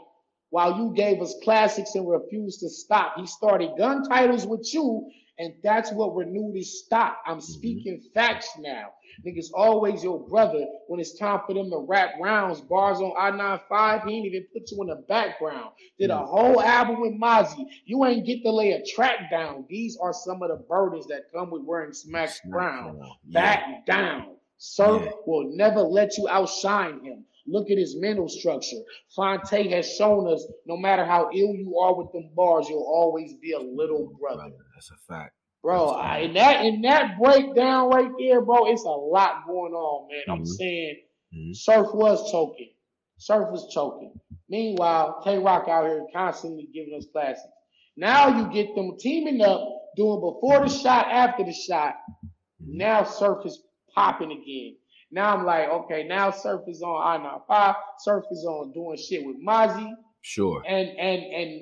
while 0.51 0.77
you 0.77 0.93
gave 0.95 1.19
us 1.19 1.33
classics 1.43 1.95
and 1.95 2.07
refused 2.07 2.59
to 2.59 2.69
stop. 2.69 3.15
He 3.17 3.25
started 3.25 3.71
gun 3.75 4.03
titles 4.03 4.45
with 4.45 4.69
you 4.71 5.09
and 5.39 5.53
that's 5.63 5.91
what 5.91 6.15
renewed 6.15 6.55
his 6.55 6.83
stock. 6.83 7.17
I'm 7.25 7.37
mm-hmm. 7.37 7.41
speaking 7.41 7.93
mm-hmm. 7.97 8.13
facts 8.13 8.49
now. 8.59 8.89
Niggas 9.25 9.47
always 9.53 10.03
your 10.03 10.19
brother 10.27 10.65
when 10.87 10.99
it's 10.99 11.17
time 11.17 11.41
for 11.45 11.53
them 11.53 11.69
to 11.69 11.85
rap 11.87 12.13
rounds. 12.19 12.61
Bars 12.61 12.99
on 12.99 13.13
I 13.17 13.35
95, 13.35 14.03
he 14.03 14.17
ain't 14.17 14.25
even 14.25 14.45
put 14.53 14.71
you 14.71 14.81
in 14.81 14.87
the 14.87 15.03
background. 15.07 15.71
Did 15.99 16.09
a 16.09 16.13
mm-hmm. 16.13 16.25
whole 16.25 16.61
album 16.61 17.01
with 17.01 17.13
Mozzy. 17.13 17.65
You 17.85 18.05
ain't 18.05 18.25
get 18.25 18.41
to 18.43 18.51
lay 18.51 18.71
a 18.71 18.85
track 18.85 19.29
down. 19.31 19.65
These 19.69 19.97
are 19.97 20.13
some 20.13 20.41
of 20.41 20.49
the 20.49 20.63
burdens 20.67 21.07
that 21.07 21.31
come 21.33 21.51
with 21.51 21.63
wearing 21.63 21.93
Smack 21.93 22.31
Brown. 22.49 22.99
Back 23.25 23.85
down. 23.85 24.35
Sir 24.57 25.03
yeah. 25.03 25.11
will 25.25 25.55
never 25.55 25.81
let 25.81 26.17
you 26.17 26.27
outshine 26.29 27.03
him. 27.03 27.25
Look 27.45 27.69
at 27.69 27.77
his 27.77 27.95
mental 27.97 28.29
structure. 28.29 28.77
Phonte 29.13 29.69
has 29.69 29.93
shown 29.95 30.31
us 30.31 30.47
no 30.65 30.77
matter 30.77 31.03
how 31.03 31.29
ill 31.33 31.53
you 31.53 31.77
are 31.77 31.93
with 31.93 32.11
them 32.13 32.29
bars, 32.35 32.69
you'll 32.69 32.87
always 32.87 33.33
be 33.33 33.51
a 33.51 33.59
little 33.59 34.15
brother. 34.19 34.51
That's 34.89 35.01
a 35.01 35.13
fact. 35.13 35.33
Bro, 35.61 35.91
I, 35.91 36.19
in 36.19 36.33
that 36.33 36.65
in 36.65 36.81
that 36.81 37.17
breakdown 37.17 37.89
right 37.89 38.09
there, 38.19 38.41
bro, 38.41 38.65
it's 38.65 38.83
a 38.83 38.89
lot 38.89 39.47
going 39.47 39.73
on, 39.73 40.09
man. 40.09 40.19
Mm-hmm. 40.21 40.31
I'm 40.31 40.45
saying 40.45 40.95
mm-hmm. 41.33 41.53
Surf 41.53 41.87
was 41.93 42.31
choking. 42.31 42.71
Surf 43.17 43.49
was 43.49 43.73
choking. 43.73 44.13
Meanwhile, 44.49 45.21
Tay 45.23 45.37
Roc 45.37 45.69
out 45.69 45.85
here 45.85 46.05
constantly 46.13 46.67
giving 46.73 46.95
us 46.97 47.05
classics. 47.13 47.47
Now 47.95 48.39
you 48.39 48.51
get 48.51 48.75
them 48.75 48.97
teaming 48.99 49.41
up, 49.41 49.61
doing 49.95 50.19
before 50.19 50.67
the 50.67 50.69
shot, 50.69 51.07
after 51.09 51.45
the 51.45 51.53
shot. 51.53 51.95
Mm-hmm. 52.25 52.77
Now 52.77 53.03
Surf 53.05 53.45
is 53.45 53.63
popping 53.95 54.31
again. 54.31 54.75
Now 55.11 55.33
I'm 55.33 55.45
like, 55.45 55.69
okay, 55.69 56.05
now 56.05 56.31
Surf 56.31 56.63
is 56.67 56.81
on 56.81 57.21
I 57.21 57.23
95. 57.23 57.75
Surf 57.99 58.25
is 58.31 58.43
on 58.43 58.73
doing 58.73 58.97
shit 58.97 59.25
with 59.25 59.37
Mozzy. 59.41 59.93
Sure. 60.23 60.61
And 60.67 60.89
and 60.89 61.23
and 61.23 61.61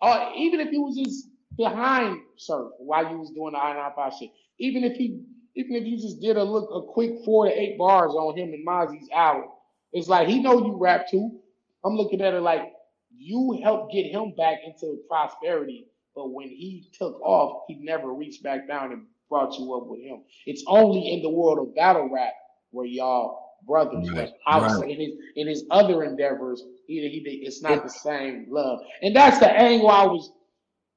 uh, 0.00 0.30
even 0.36 0.60
if 0.60 0.70
he 0.70 0.78
was 0.78 0.96
just 0.96 1.28
behind 1.56 2.20
Surf 2.36 2.72
while 2.78 3.10
you 3.10 3.18
was 3.18 3.30
doing 3.30 3.52
the 3.52 3.58
I 3.58 3.74
95 3.74 4.12
shit, 4.18 4.30
even 4.58 4.84
if 4.84 4.96
he 4.96 5.20
even 5.56 5.76
if 5.76 5.84
you 5.84 5.96
just 5.96 6.20
did 6.20 6.36
a 6.36 6.42
look 6.42 6.68
a 6.72 6.92
quick 6.92 7.24
four 7.24 7.46
to 7.46 7.52
eight 7.52 7.78
bars 7.78 8.12
on 8.12 8.36
him 8.36 8.52
and 8.52 8.66
Mozzy's 8.66 9.08
album, 9.12 9.50
it's 9.92 10.08
like 10.08 10.28
he 10.28 10.42
know 10.42 10.58
you 10.58 10.76
rap 10.76 11.06
too. 11.08 11.40
I'm 11.84 11.94
looking 11.94 12.20
at 12.20 12.34
it 12.34 12.40
like 12.40 12.72
you 13.16 13.60
helped 13.62 13.92
get 13.92 14.06
him 14.06 14.34
back 14.36 14.58
into 14.66 14.98
prosperity, 15.08 15.86
but 16.14 16.32
when 16.32 16.48
he 16.48 16.88
took 16.92 17.20
off, 17.20 17.62
he 17.68 17.76
never 17.76 18.12
reached 18.12 18.42
back 18.42 18.66
down 18.66 18.92
and 18.92 19.06
brought 19.28 19.58
you 19.58 19.72
up 19.74 19.86
with 19.86 20.00
him. 20.00 20.22
It's 20.46 20.64
only 20.66 21.12
in 21.12 21.22
the 21.22 21.30
world 21.30 21.58
of 21.58 21.74
battle 21.74 22.08
rap 22.12 22.32
where 22.70 22.86
y'all 22.86 23.44
brothers. 23.66 24.10
Right. 24.10 24.30
Right. 24.46 24.90
in 24.90 25.00
his 25.00 25.12
in 25.36 25.46
his 25.46 25.64
other 25.70 26.04
endeavors, 26.04 26.62
he, 26.86 27.00
he 27.08 27.42
it's 27.44 27.62
not 27.62 27.82
the 27.82 27.90
same 27.90 28.46
love, 28.50 28.80
and 29.02 29.14
that's 29.14 29.38
the 29.38 29.50
angle 29.50 29.88
I 29.88 30.04
was. 30.04 30.32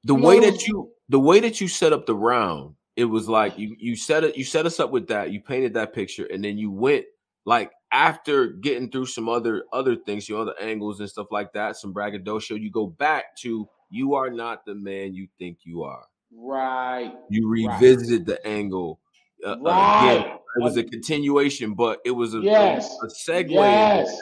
The 0.04 0.14
way 0.14 0.40
that 0.40 0.66
you 0.66 0.90
the 1.08 1.20
way 1.20 1.40
that 1.40 1.60
you 1.60 1.68
set 1.68 1.92
up 1.92 2.06
the 2.06 2.14
round, 2.14 2.74
it 2.96 3.04
was 3.04 3.28
like 3.28 3.58
you 3.58 3.76
you 3.78 3.96
set 3.96 4.24
it 4.24 4.36
you 4.36 4.44
set 4.44 4.66
us 4.66 4.80
up 4.80 4.90
with 4.90 5.08
that. 5.08 5.32
You 5.32 5.40
painted 5.40 5.74
that 5.74 5.92
picture, 5.92 6.26
and 6.26 6.44
then 6.44 6.58
you 6.58 6.70
went 6.70 7.04
like 7.44 7.72
after 7.92 8.48
getting 8.48 8.90
through 8.90 9.06
some 9.06 9.28
other 9.28 9.64
other 9.72 9.96
things, 9.96 10.28
your 10.28 10.40
other 10.40 10.54
angles 10.60 11.00
and 11.00 11.08
stuff 11.08 11.28
like 11.30 11.52
that, 11.54 11.76
some 11.76 11.92
braggadocio. 11.92 12.56
You 12.56 12.70
go 12.70 12.86
back 12.86 13.36
to 13.38 13.68
you 13.90 14.14
are 14.14 14.30
not 14.30 14.64
the 14.66 14.74
man 14.74 15.14
you 15.14 15.28
think 15.38 15.58
you 15.62 15.82
are. 15.82 16.04
Right. 16.32 17.12
You 17.30 17.48
revisited 17.48 18.28
right. 18.28 18.42
the 18.42 18.46
angle 18.46 19.00
uh, 19.44 19.56
right. 19.60 20.16
again 20.16 20.38
it 20.56 20.62
was 20.62 20.76
a 20.76 20.82
continuation, 20.82 21.74
but 21.74 22.00
it 22.04 22.10
was 22.10 22.34
a, 22.34 22.38
yes. 22.38 22.90
a, 23.02 23.06
a 23.06 23.08
segue. 23.08 23.50
Yes. 23.50 24.20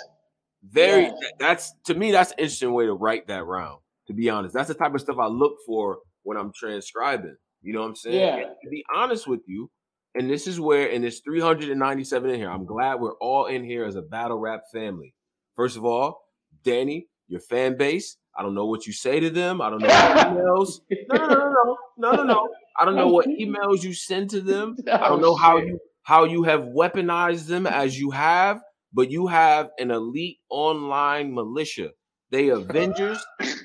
Very 0.68 1.05
yes. 1.05 1.14
that's 1.39 1.74
to 1.85 1.95
me, 1.95 2.11
that's 2.11 2.33
an 2.33 2.39
interesting 2.39 2.72
way 2.72 2.87
to 2.87 2.93
write 2.93 3.29
that 3.29 3.45
round, 3.45 3.81
to 4.07 4.15
be 4.15 4.31
honest. 4.31 4.55
That's 4.55 4.69
the 4.69 4.75
type 4.75 4.95
of 4.95 5.01
stuff 5.01 5.17
I 5.19 5.27
look 5.27 5.57
for 5.67 5.99
when 6.23 6.37
I'm 6.37 6.53
transcribing. 6.55 7.37
You 7.63 7.73
know 7.73 7.81
what 7.81 7.89
I'm 7.89 7.97
saying? 7.97 8.21
Yeah. 8.21 8.45
to 8.45 8.71
be 8.71 8.85
honest 8.95 9.27
with 9.27 9.41
you, 9.47 9.71
and 10.15 10.31
this 10.31 10.47
is 10.47 10.59
where, 10.59 10.91
and 10.91 11.03
there's 11.05 11.21
397 11.21 12.31
in 12.31 12.37
here. 12.37 12.51
I'm 12.51 12.65
glad 12.65 13.01
we're 13.01 13.17
all 13.17 13.47
in 13.47 13.65
here 13.65 13.85
as 13.85 13.97
a 13.97 14.03
battle 14.03 14.39
rap 14.39 14.63
family. 14.73 15.15
First 15.57 15.77
of 15.77 15.85
all, 15.85 16.23
Danny, 16.65 17.09
your 17.29 17.41
fan 17.41 17.77
base. 17.77 18.17
I 18.39 18.43
don't 18.43 18.55
know 18.55 18.67
what 18.67 18.87
you 18.87 18.93
say 18.93 19.21
to 19.21 19.31
them. 19.31 19.61
I 19.61 19.71
don't 19.71 19.81
know 19.81 19.89
what 19.89 20.17
emails. 20.29 20.81
No, 21.09 21.17
no, 21.17 21.27
no, 21.27 21.39
no, 21.39 21.77
no, 21.99 22.13
no, 22.13 22.23
no. 22.23 22.49
I 22.79 22.85
don't 22.85 22.95
know 22.97 23.09
what 23.09 23.27
emails 23.27 23.83
you 23.83 23.95
send 23.95 24.31
to 24.31 24.41
them. 24.41 24.77
I 24.93 25.09
don't 25.09 25.19
oh, 25.25 25.29
know 25.29 25.35
how 25.35 25.57
you 25.59 25.79
how 26.03 26.25
you 26.25 26.45
have 26.45 26.61
weaponized 26.61 27.47
them 27.47 27.67
as 27.67 27.99
you 27.99 28.11
have, 28.11 28.61
but 28.93 29.11
you 29.11 29.27
have 29.27 29.71
an 29.79 29.91
elite 29.91 30.39
online 30.51 31.35
militia. 31.35 31.91
They 32.37 32.49
Avengers. 32.51 33.24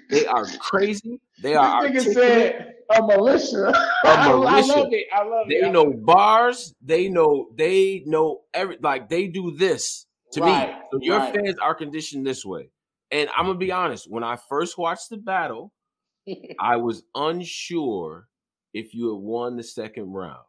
They 0.10 0.26
are 0.26 0.46
crazy. 0.60 1.20
They 1.42 1.56
are. 1.56 1.92
This 1.92 2.06
nigga 2.06 2.14
said 2.14 2.74
a 2.90 3.06
militia. 3.06 3.74
A 4.06 4.30
militia. 4.30 4.48
I 4.50 4.80
love 4.80 4.94
it. 4.94 5.08
I 5.14 5.24
love 5.24 5.48
they 5.50 5.56
it. 5.56 5.62
They 5.64 5.72
know 5.72 5.92
bars. 5.92 6.74
They 6.82 7.10
know. 7.10 7.50
They 7.54 8.04
know 8.06 8.44
every. 8.54 8.78
Like 8.82 9.10
they 9.10 9.28
do 9.28 9.52
this 9.58 10.06
to 10.32 10.42
right. 10.42 10.70
me. 10.70 10.76
So 10.94 11.00
your 11.02 11.18
right. 11.18 11.36
fans 11.36 11.56
are 11.62 11.76
conditioned 11.76 12.26
this 12.26 12.46
way. 12.46 12.70
And 13.12 13.30
I'm 13.36 13.46
gonna 13.46 13.58
be 13.58 13.74
honest. 13.74 14.10
When 14.10 14.24
I 14.24 14.38
first 14.38 14.78
watched 14.78 15.10
the 15.10 15.18
battle, 15.18 15.74
I 16.60 16.78
was 16.78 17.04
unsure 17.14 18.30
if 18.74 18.94
you 18.94 19.10
had 19.10 19.22
won 19.22 19.58
the 19.58 19.64
second 19.64 20.14
round. 20.14 20.46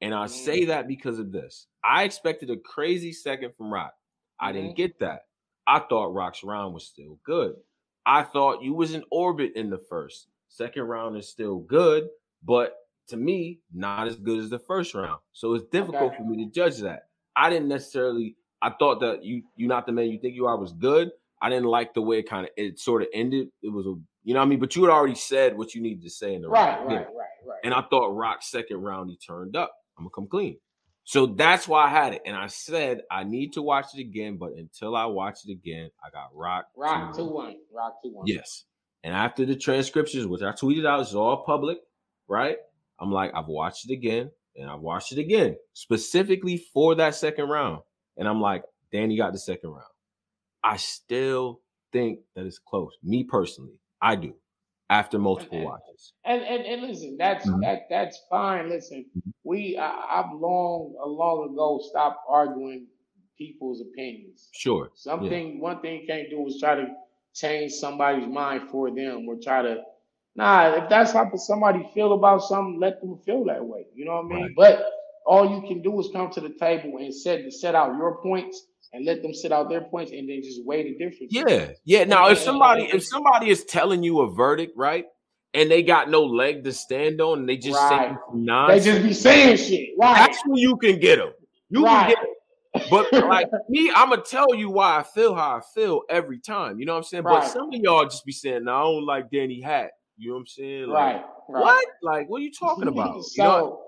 And 0.00 0.12
I 0.12 0.26
say 0.26 0.62
mm. 0.62 0.66
that 0.68 0.88
because 0.88 1.20
of 1.20 1.30
this. 1.30 1.68
I 1.84 2.02
expected 2.02 2.50
a 2.50 2.56
crazy 2.56 3.12
second 3.12 3.52
from 3.56 3.72
Roc. 3.72 3.92
I 4.40 4.50
didn't 4.50 4.70
mm-hmm. 4.70 4.76
get 4.76 4.98
that. 5.00 5.20
I 5.70 5.78
thought 5.78 6.12
Roc's 6.12 6.42
round 6.42 6.74
was 6.74 6.84
still 6.84 7.16
good. 7.24 7.54
I 8.04 8.24
thought 8.24 8.60
you 8.60 8.74
was 8.74 8.92
in 8.92 9.04
orbit 9.12 9.52
in 9.54 9.70
the 9.70 9.78
first. 9.78 10.26
Second 10.48 10.82
round 10.82 11.16
is 11.16 11.28
still 11.28 11.58
good, 11.60 12.08
but 12.42 12.74
to 13.06 13.16
me, 13.16 13.60
not 13.72 14.08
as 14.08 14.16
good 14.16 14.40
as 14.40 14.50
the 14.50 14.58
first 14.58 14.94
round. 14.94 15.20
So 15.32 15.54
it's 15.54 15.64
difficult 15.70 16.12
okay. 16.12 16.16
for 16.16 16.24
me 16.24 16.44
to 16.44 16.50
judge 16.50 16.78
that. 16.78 17.04
I 17.36 17.50
didn't 17.50 17.68
necessarily. 17.68 18.34
I 18.60 18.70
thought 18.80 18.98
that 19.00 19.24
you 19.24 19.44
you 19.54 19.68
not 19.68 19.86
the 19.86 19.92
man 19.92 20.10
you 20.10 20.18
think 20.18 20.34
you 20.34 20.46
are 20.46 20.56
was 20.56 20.72
good. 20.72 21.12
I 21.40 21.48
didn't 21.48 21.66
like 21.66 21.94
the 21.94 22.02
way 22.02 22.18
it 22.18 22.28
kind 22.28 22.46
of 22.46 22.50
it 22.56 22.80
sort 22.80 23.02
of 23.02 23.08
ended. 23.14 23.48
It 23.62 23.68
was 23.68 23.86
a 23.86 23.94
you 24.24 24.34
know 24.34 24.40
what 24.40 24.46
I 24.46 24.48
mean, 24.48 24.58
but 24.58 24.74
you 24.74 24.82
had 24.82 24.90
already 24.90 25.14
said 25.14 25.56
what 25.56 25.72
you 25.72 25.82
needed 25.82 26.02
to 26.02 26.10
say 26.10 26.34
in 26.34 26.42
the 26.42 26.48
right, 26.48 26.78
round. 26.78 26.88
Right, 26.88 26.96
right, 26.96 27.06
right, 27.06 27.46
right. 27.46 27.60
And 27.62 27.72
I 27.72 27.82
thought 27.82 28.08
Roc's 28.08 28.50
second 28.50 28.78
round 28.78 29.08
he 29.08 29.16
turned 29.16 29.54
up. 29.54 29.72
I'm 29.96 30.02
gonna 30.02 30.10
come 30.12 30.26
clean. 30.26 30.56
So 31.10 31.26
that's 31.26 31.66
why 31.66 31.86
I 31.86 31.88
had 31.88 32.12
it. 32.12 32.22
And 32.24 32.36
I 32.36 32.46
said 32.46 33.02
I 33.10 33.24
need 33.24 33.54
to 33.54 33.62
watch 33.62 33.86
it 33.96 34.00
again, 34.00 34.36
but 34.36 34.52
until 34.52 34.94
I 34.94 35.06
watch 35.06 35.38
it 35.44 35.50
again, 35.50 35.90
I 36.04 36.08
got 36.10 36.28
Roc. 36.32 36.66
Roc 36.76 37.16
2 37.16 37.24
1. 37.24 37.56
Roc 37.74 37.94
2 38.04 38.10
1. 38.12 38.26
Yes. 38.28 38.62
And 39.02 39.12
after 39.12 39.44
the 39.44 39.56
transcriptions, 39.56 40.28
which 40.28 40.42
I 40.42 40.52
tweeted 40.52 40.86
out, 40.86 41.00
is 41.00 41.16
all 41.16 41.42
public, 41.42 41.78
right? 42.28 42.58
I'm 43.00 43.10
like, 43.10 43.32
I've 43.34 43.48
watched 43.48 43.90
it 43.90 43.92
again 43.92 44.30
and 44.54 44.70
I've 44.70 44.82
watched 44.82 45.10
it 45.10 45.18
again, 45.18 45.56
specifically 45.72 46.58
for 46.72 46.94
that 46.94 47.16
second 47.16 47.48
round. 47.48 47.82
And 48.16 48.28
I'm 48.28 48.40
like, 48.40 48.62
Danny 48.92 49.16
got 49.16 49.32
the 49.32 49.40
second 49.40 49.70
round. 49.70 49.90
I 50.62 50.76
still 50.76 51.60
think 51.92 52.20
that 52.36 52.46
it's 52.46 52.60
close. 52.60 52.92
Me 53.02 53.24
personally, 53.24 53.80
I 54.00 54.14
do. 54.14 54.34
After 54.90 55.18
multiple 55.18 55.58
and, 55.58 55.66
watches. 55.66 56.12
And, 56.24 56.42
and 56.42 56.66
and 56.66 56.82
listen, 56.82 57.16
that's 57.16 57.46
mm-hmm. 57.46 57.60
that 57.60 57.82
that's 57.88 58.20
fine. 58.28 58.68
Listen, 58.68 59.06
mm-hmm. 59.16 59.30
we 59.44 59.78
I, 59.78 60.16
have 60.16 60.32
long 60.34 60.94
a 61.02 61.08
long 61.08 61.50
ago 61.52 61.80
stopped 61.88 62.18
arguing 62.28 62.86
people's 63.38 63.80
opinions. 63.80 64.48
Sure. 64.52 64.90
Something 64.94 65.54
yeah. 65.54 65.60
one 65.62 65.80
thing 65.80 66.02
you 66.02 66.06
can't 66.06 66.28
do 66.28 66.46
is 66.46 66.58
try 66.60 66.74
to 66.74 66.88
change 67.34 67.72
somebody's 67.72 68.26
mind 68.26 68.68
for 68.70 68.90
them 68.90 69.26
or 69.28 69.36
try 69.40 69.62
to 69.62 69.78
nah, 70.34 70.74
if 70.74 70.90
that's 70.90 71.12
how 71.12 71.30
somebody 71.36 71.88
feel 71.94 72.12
about 72.12 72.42
something, 72.42 72.78
let 72.80 73.00
them 73.00 73.18
feel 73.24 73.44
that 73.44 73.64
way. 73.64 73.86
You 73.94 74.04
know 74.04 74.22
what 74.22 74.32
I 74.32 74.34
mean? 74.34 74.42
Right. 74.42 74.54
But 74.56 74.84
all 75.24 75.48
you 75.48 75.66
can 75.68 75.82
do 75.82 75.98
is 76.00 76.08
come 76.12 76.30
to 76.32 76.40
the 76.40 76.54
table 76.58 76.98
and 76.98 77.14
set 77.14 77.52
set 77.52 77.76
out 77.76 77.96
your 77.96 78.20
points 78.20 78.66
and 78.92 79.04
let 79.04 79.22
them 79.22 79.32
sit 79.32 79.52
out 79.52 79.68
their 79.68 79.82
points 79.82 80.12
and 80.12 80.28
then 80.28 80.42
just 80.42 80.64
weigh 80.64 80.82
the 80.82 80.92
difference. 80.92 81.32
Yeah, 81.32 81.72
yeah. 81.84 82.04
Now, 82.04 82.28
if 82.28 82.38
somebody 82.38 82.84
if 82.84 83.04
somebody 83.04 83.50
is 83.50 83.64
telling 83.64 84.02
you 84.02 84.20
a 84.20 84.32
verdict, 84.32 84.76
right, 84.76 85.06
and 85.54 85.70
they 85.70 85.82
got 85.82 86.10
no 86.10 86.24
leg 86.24 86.64
to 86.64 86.72
stand 86.72 87.20
on, 87.20 87.40
and 87.40 87.48
they 87.48 87.56
just 87.56 87.78
right. 87.78 88.10
say 88.10 88.16
nonsense, 88.34 88.84
they 88.84 88.92
just 88.92 89.06
be 89.06 89.12
saying 89.12 89.56
shit. 89.56 89.90
Right, 89.98 90.14
that's 90.14 90.42
when 90.46 90.56
you 90.56 90.76
can 90.76 90.98
get 90.98 91.16
them. 91.16 91.32
You 91.68 91.84
right. 91.84 92.00
can 92.00 92.08
get 92.08 92.18
them. 92.22 92.34
But 92.90 93.12
like 93.28 93.48
me, 93.68 93.90
I'm 93.94 94.10
gonna 94.10 94.22
tell 94.22 94.54
you 94.54 94.70
why 94.70 94.98
I 94.98 95.02
feel 95.02 95.34
how 95.34 95.56
I 95.56 95.60
feel 95.74 96.02
every 96.08 96.38
time. 96.38 96.78
You 96.78 96.86
know 96.86 96.92
what 96.92 96.98
I'm 96.98 97.04
saying? 97.04 97.24
Right. 97.24 97.40
But 97.42 97.48
some 97.48 97.72
of 97.72 97.80
y'all 97.80 98.04
just 98.04 98.24
be 98.24 98.32
saying, 98.32 98.64
"No, 98.64 98.74
I 98.74 98.82
don't 98.82 99.06
like 99.06 99.30
Danny 99.30 99.60
Hat." 99.60 99.92
You 100.18 100.28
know 100.28 100.34
what 100.34 100.40
I'm 100.40 100.46
saying? 100.48 100.86
Like, 100.88 101.14
right, 101.16 101.24
right. 101.48 101.62
What? 101.62 101.86
Like, 102.02 102.28
what 102.28 102.40
are 102.40 102.44
you 102.44 102.52
talking 102.52 102.88
about? 102.88 103.24
so, 103.24 103.42
you 103.42 103.48
know? 103.48 103.82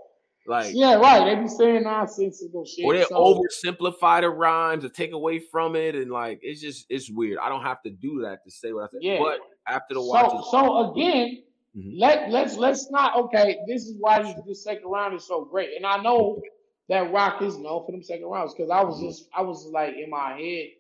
Like 0.47 0.75
yeah, 0.75 0.95
right. 0.95 1.25
They 1.25 1.41
be 1.41 1.49
saying 1.49 1.85
nonsensical 1.85 2.65
shit. 2.65 2.85
Or 2.85 2.95
they 2.95 3.05
so. 3.05 3.15
oversimplify 3.15 4.23
the 4.23 4.31
rhymes 4.31 4.85
or 4.85 4.89
take 4.89 5.13
away 5.13 5.39
from 5.39 5.77
it, 5.77 5.95
and 5.95 6.11
like 6.11 6.41
it's 6.43 6.61
just 6.61 6.87
it's 6.89 7.09
weird. 7.09 7.39
I 7.39 7.49
don't 7.49 7.63
have 7.63 7.81
to 7.83 7.91
do 7.91 8.23
that 8.25 8.45
to 8.45 8.51
say 8.51 8.73
what 8.73 8.85
I 8.85 8.87
said. 8.91 9.01
Yeah. 9.03 9.19
But 9.21 9.39
after 9.69 9.95
the 9.95 10.03
watch, 10.03 10.31
so, 10.31 10.51
so 10.51 10.93
again, 10.93 11.43
mm-hmm. 11.77 11.91
let 11.97 12.29
let's 12.31 12.57
let's 12.57 12.91
not 12.91 13.17
okay. 13.17 13.59
This 13.69 13.83
is 13.83 13.97
why 14.01 14.23
this, 14.23 14.35
this 14.45 14.65
second 14.65 14.89
round 14.89 15.15
is 15.15 15.25
so 15.25 15.45
great, 15.45 15.77
and 15.77 15.87
I 15.87 16.03
know 16.03 16.41
that 16.89 17.13
Roc 17.13 17.41
is 17.43 17.57
known 17.57 17.87
for 17.87 17.93
them 17.93 18.03
second 18.03 18.27
rounds 18.27 18.53
because 18.53 18.71
I 18.71 18.83
was 18.83 18.97
mm-hmm. 18.97 19.09
just 19.09 19.29
I 19.37 19.43
was 19.43 19.67
like 19.73 19.95
in 19.95 20.11
my 20.11 20.33
head 20.33 20.71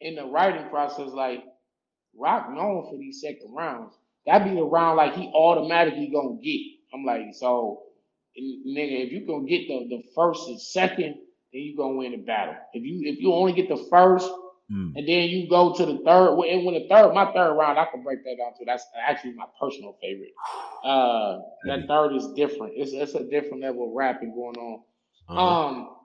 in 0.00 0.16
the 0.16 0.24
writing 0.24 0.68
process 0.68 1.12
like 1.12 1.44
Roc 2.18 2.50
known 2.50 2.88
for 2.90 2.98
these 2.98 3.20
second 3.20 3.54
rounds. 3.54 3.94
That'd 4.26 4.48
be 4.48 4.54
the 4.56 4.64
round 4.64 4.96
like 4.96 5.14
he 5.14 5.28
automatically 5.28 6.10
gonna 6.12 6.40
get. 6.42 6.60
I'm 6.92 7.04
like 7.04 7.34
so 7.34 7.82
nigga, 8.38 9.06
if 9.06 9.12
you 9.12 9.26
gonna 9.26 9.46
get 9.46 9.68
the, 9.68 9.86
the 9.88 10.02
first 10.14 10.48
and 10.48 10.60
second, 10.60 11.14
then 11.52 11.62
you 11.62 11.76
gonna 11.76 11.94
win 11.94 12.12
the 12.12 12.18
battle. 12.18 12.54
If 12.72 12.84
you 12.84 13.02
if 13.10 13.20
you 13.20 13.32
only 13.32 13.52
get 13.52 13.68
the 13.68 13.86
first 13.90 14.30
mm. 14.70 14.92
and 14.94 15.08
then 15.08 15.28
you 15.28 15.48
go 15.48 15.74
to 15.74 15.86
the 15.86 15.98
third, 16.04 16.38
and 16.38 16.64
when 16.64 16.74
the 16.74 16.86
third, 16.88 17.12
my 17.12 17.32
third 17.32 17.54
round, 17.54 17.78
I 17.78 17.86
can 17.86 18.02
break 18.02 18.24
that 18.24 18.36
down 18.38 18.52
too. 18.58 18.64
That's 18.66 18.84
actually 18.96 19.34
my 19.34 19.46
personal 19.60 19.96
favorite. 20.00 20.32
Uh, 20.84 21.40
that 21.66 21.86
third 21.88 22.14
is 22.14 22.28
different. 22.36 22.74
It's 22.76 22.92
it's 22.92 23.14
a 23.14 23.28
different 23.28 23.62
level 23.62 23.88
of 23.88 23.94
rapping 23.94 24.34
going 24.34 24.56
on. 24.56 24.82
Uh-huh. 25.28 25.66
Um, 25.66 25.96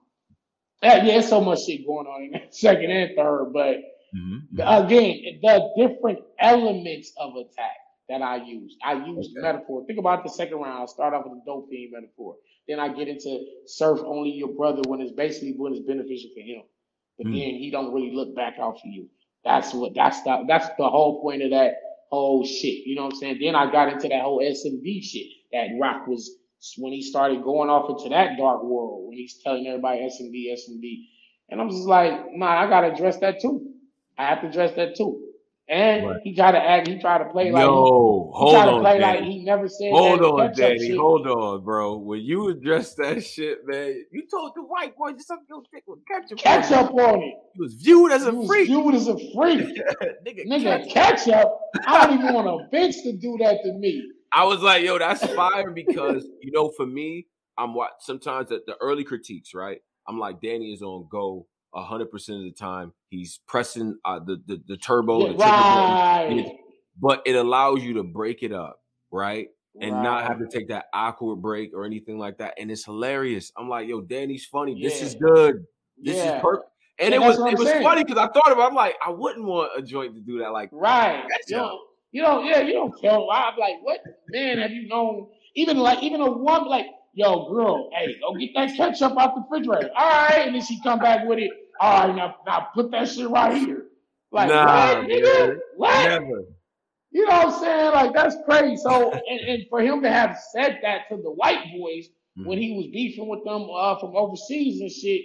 yeah, 0.84 1.03
it's 1.03 1.30
so 1.30 1.41
much 1.41 1.65
shit 1.65 1.86
going 1.86 2.07
on 2.07 2.23
in 2.23 2.32
that 2.32 2.55
second 2.55 2.91
and 2.91 3.15
third, 3.15 3.51
but 3.53 3.78
mm-hmm. 4.15 4.59
again, 4.59 5.39
the 5.41 5.69
different 5.78 6.19
elements 6.39 7.11
of 7.17 7.36
attack 7.36 7.78
that 8.10 8.22
I 8.22 8.38
use. 8.38 8.76
I 8.84 8.93
use 8.93 9.30
okay. 9.32 9.41
metaphor. 9.41 9.86
Think 9.86 9.99
about 9.99 10.24
the 10.24 10.30
second 10.30 10.58
round. 10.58 10.84
I 10.84 10.86
start 10.86 11.14
off 11.14 11.26
with 11.26 11.39
a 11.41 11.45
dope 11.45 11.70
fiend 11.70 11.91
metaphor. 11.93 12.36
Then 12.68 12.80
I 12.80 12.89
get 12.89 13.08
into 13.08 13.43
surf 13.66 13.99
only 14.06 14.32
your 14.32 14.49
brother 14.49 14.82
when 14.88 15.01
it's 15.01 15.12
basically 15.12 15.53
when 15.58 15.74
it's 15.74 15.86
beneficial 15.86 16.30
for 16.36 16.41
him. 16.41 16.64
But 17.18 17.28
mm. 17.28 17.32
then 17.34 17.60
he 17.60 17.70
don't 17.72 17.93
really 17.93 18.16
look 18.16 18.36
back 18.36 18.56
out 18.60 18.80
for 18.82 18.88
you. 18.88 19.08
That's 19.43 19.74
what 19.74 19.93
that's 19.93 20.22
the 20.24 20.43
that's 20.47 20.68
the 20.78 20.89
whole 20.89 21.22
point 21.22 21.43
of 21.43 21.51
that 21.51 21.76
whole 22.10 22.45
shit. 22.45 22.86
You 22.86 22.95
know 22.95 23.06
what 23.06 23.14
I'm 23.14 23.20
saying? 23.20 23.39
Then 23.41 23.56
I 23.56 23.72
got 23.72 23.91
into 23.91 24.08
that 24.08 24.22
whole 24.22 24.39
SMD 24.39 25.03
shit 25.03 25.28
that 25.51 25.68
Roc 25.80 26.08
was 26.08 26.38
when 26.78 26.93
he 26.93 27.01
started 27.01 27.43
going 27.43 27.70
off 27.70 27.89
into 27.89 28.10
that 28.10 28.38
dark 28.38 28.64
world 28.64 29.08
when 29.08 29.18
he's 29.18 29.39
telling 29.43 29.68
everybody 29.68 29.99
SMD, 29.99 30.51
SMD. 30.53 31.06
And 31.49 31.62
I'm 31.62 31.70
just 31.70 31.86
like, 31.86 32.34
nah, 32.34 32.64
I 32.64 32.68
gotta 32.68 32.91
address 32.91 33.18
that 33.20 33.39
too. 33.39 33.74
I 34.18 34.26
have 34.26 34.41
to 34.41 34.47
address 34.47 34.76
that 34.76 34.95
too. 34.95 35.24
And 35.68 36.05
right. 36.05 36.22
he 36.24 36.36
tried 36.36 36.51
to 36.51 36.59
act. 36.59 36.88
He 36.88 36.99
tried 36.99 37.20
to 37.20 37.26
play 37.26 37.51
like. 37.51 37.63
Yo, 37.63 38.32
he, 38.38 38.45
he 38.45 38.51
tried 38.51 38.66
to 38.66 38.80
play 38.80 38.99
like 38.99 39.24
he 39.24 39.43
never 39.43 39.68
said. 39.68 39.91
Hold 39.91 40.22
on, 40.22 40.53
Danny. 40.53 40.95
Hold 40.95 41.26
on, 41.26 41.63
bro. 41.63 41.97
When 41.97 42.22
you 42.22 42.49
address 42.49 42.93
that 42.95 43.24
shit, 43.24 43.66
man, 43.66 44.05
you 44.11 44.28
told 44.30 44.53
the 44.55 44.61
white 44.61 44.95
boy 44.95 45.13
just 45.13 45.28
something 45.28 45.47
your 45.49 45.63
dick 45.74 45.84
with 45.88 46.05
ketchup. 46.07 46.38
Ketchup 46.38 46.93
on 46.93 47.24
it. 47.24 47.34
He 47.55 47.61
was 47.61 47.74
viewed 47.74 48.11
as 48.11 48.28
a 48.28 48.32
he 48.32 48.45
freak. 48.45 48.68
Viewed 48.68 48.93
as 48.93 49.07
a 49.07 49.18
freak. 49.34 49.59
nigga, 50.28 50.45
nigga, 50.45 50.88
ketchup. 50.88 51.26
ketchup. 51.26 51.59
I 51.88 52.05
don't 52.05 52.20
even 52.20 52.34
want 52.36 52.47
a 52.47 52.76
bitch 52.76 53.01
to 53.01 53.13
do 53.13 53.36
that 53.39 53.63
to 53.63 53.74
me. 53.74 54.11
I 54.32 54.43
was 54.43 54.61
like, 54.61 54.84
yo, 54.84 54.99
that's 54.99 55.26
fire 55.34 55.72
because 55.72 56.28
you 56.41 56.51
know, 56.51 56.70
for 56.70 56.86
me, 56.86 57.26
I'm 57.57 57.74
what 57.74 57.93
sometimes 58.01 58.49
the, 58.49 58.61
the 58.68 58.76
early 58.82 59.03
critiques, 59.03 59.55
right? 59.55 59.82
I'm 60.07 60.20
like, 60.20 60.41
Danny 60.41 60.74
is 60.74 60.84
on 60.84 61.07
go 61.09 61.47
hundred 61.84 62.11
percent 62.11 62.39
of 62.39 62.43
the 62.45 62.51
time. 62.51 62.93
He's 63.09 63.39
pressing 63.47 63.97
uh, 64.05 64.19
the, 64.19 64.41
the 64.47 64.61
the 64.67 64.78
turbo, 64.78 65.28
yeah, 65.28 65.32
the 65.32 65.38
right. 65.38 66.57
but 67.01 67.21
it 67.26 67.36
allows 67.36 67.84
you 67.84 67.95
to 67.95 68.03
break 68.03 68.43
it 68.43 68.51
up, 68.51 68.80
right? 69.11 69.49
And 69.82 69.91
right. 69.91 70.03
not 70.03 70.23
have 70.23 70.39
to 70.39 70.47
take 70.47 70.69
that 70.69 70.86
awkward 70.93 71.41
break 71.41 71.73
or 71.73 71.86
anything 71.86 72.17
like 72.17 72.38
that. 72.38 72.53
And 72.57 72.71
it's 72.71 72.86
hilarious. 72.86 73.51
I'm 73.57 73.67
like, 73.67 73.89
yo, 73.89 73.99
Danny's 73.99 74.45
funny. 74.45 74.73
Yeah. 74.78 74.88
This 74.88 75.01
is 75.01 75.15
good. 75.15 75.65
This 76.01 76.15
yeah. 76.15 76.38
is 76.38 76.41
perfect. 76.41 76.69
And, 76.97 77.13
and 77.13 77.21
it 77.21 77.28
was 77.28 77.38
it 77.38 77.57
was 77.57 77.67
saying. 77.67 77.84
funny 77.84 78.05
because 78.05 78.17
I 78.17 78.28
thought 78.32 78.53
about. 78.53 78.67
It, 78.67 78.69
I'm 78.69 78.73
like, 78.73 78.95
I 79.05 79.09
wouldn't 79.09 79.45
want 79.45 79.71
a 79.78 79.82
joint 79.82 80.15
to 80.15 80.21
do 80.21 80.39
that. 80.39 80.53
Like, 80.53 80.69
right? 80.71 81.26
You 81.49 81.57
know, 81.57 81.80
you 82.11 82.21
know, 82.21 82.41
yeah, 82.41 82.61
you 82.61 82.71
don't 82.71 82.97
tell. 83.01 83.30
I'm 83.30 83.57
like, 83.57 83.76
what 83.82 83.99
man 84.30 84.59
have 84.59 84.71
you 84.71 84.88
known? 84.88 85.28
Even 85.55 85.76
like, 85.76 86.01
even 86.01 86.21
a 86.21 86.32
woman, 86.32 86.69
like, 86.69 86.86
yo, 87.13 87.49
girl, 87.49 87.89
hey, 87.93 88.15
go 88.21 88.34
get 88.36 88.51
that 88.55 88.78
ketchup 88.78 89.17
out 89.19 89.36
the 89.36 89.41
refrigerator. 89.41 89.89
All 89.93 90.09
right, 90.09 90.43
and 90.45 90.55
then 90.55 90.61
she 90.61 90.82
come 90.84 90.99
back 90.99 91.28
with 91.28 91.39
it 91.39 91.51
all 91.80 92.07
right, 92.07 92.15
now, 92.15 92.36
now 92.45 92.67
put 92.73 92.91
that 92.91 93.09
shit 93.09 93.30
right 93.30 93.57
here. 93.57 93.86
Like, 94.32 94.49
nah, 94.49 94.95
what, 94.95 95.07
nigga? 95.07 95.57
What? 95.76 96.09
Never. 96.09 96.43
You 97.11 97.26
know 97.26 97.32
what 97.32 97.53
I'm 97.53 97.59
saying? 97.61 97.91
Like, 97.93 98.13
that's 98.13 98.36
crazy. 98.45 98.76
So, 98.78 99.11
and, 99.30 99.39
and 99.47 99.63
for 99.69 99.82
him 99.82 100.01
to 100.01 100.11
have 100.11 100.38
said 100.51 100.80
that 100.82 101.07
to 101.09 101.17
the 101.17 101.32
white 101.32 101.63
boys 101.78 102.07
mm-hmm. 102.38 102.45
when 102.45 102.57
he 102.57 102.76
was 102.76 102.88
beefing 102.88 103.28
with 103.28 103.43
them 103.43 103.67
uh, 103.73 103.97
from 103.99 104.15
overseas 104.15 104.82
and 104.82 104.91
shit, 104.91 105.21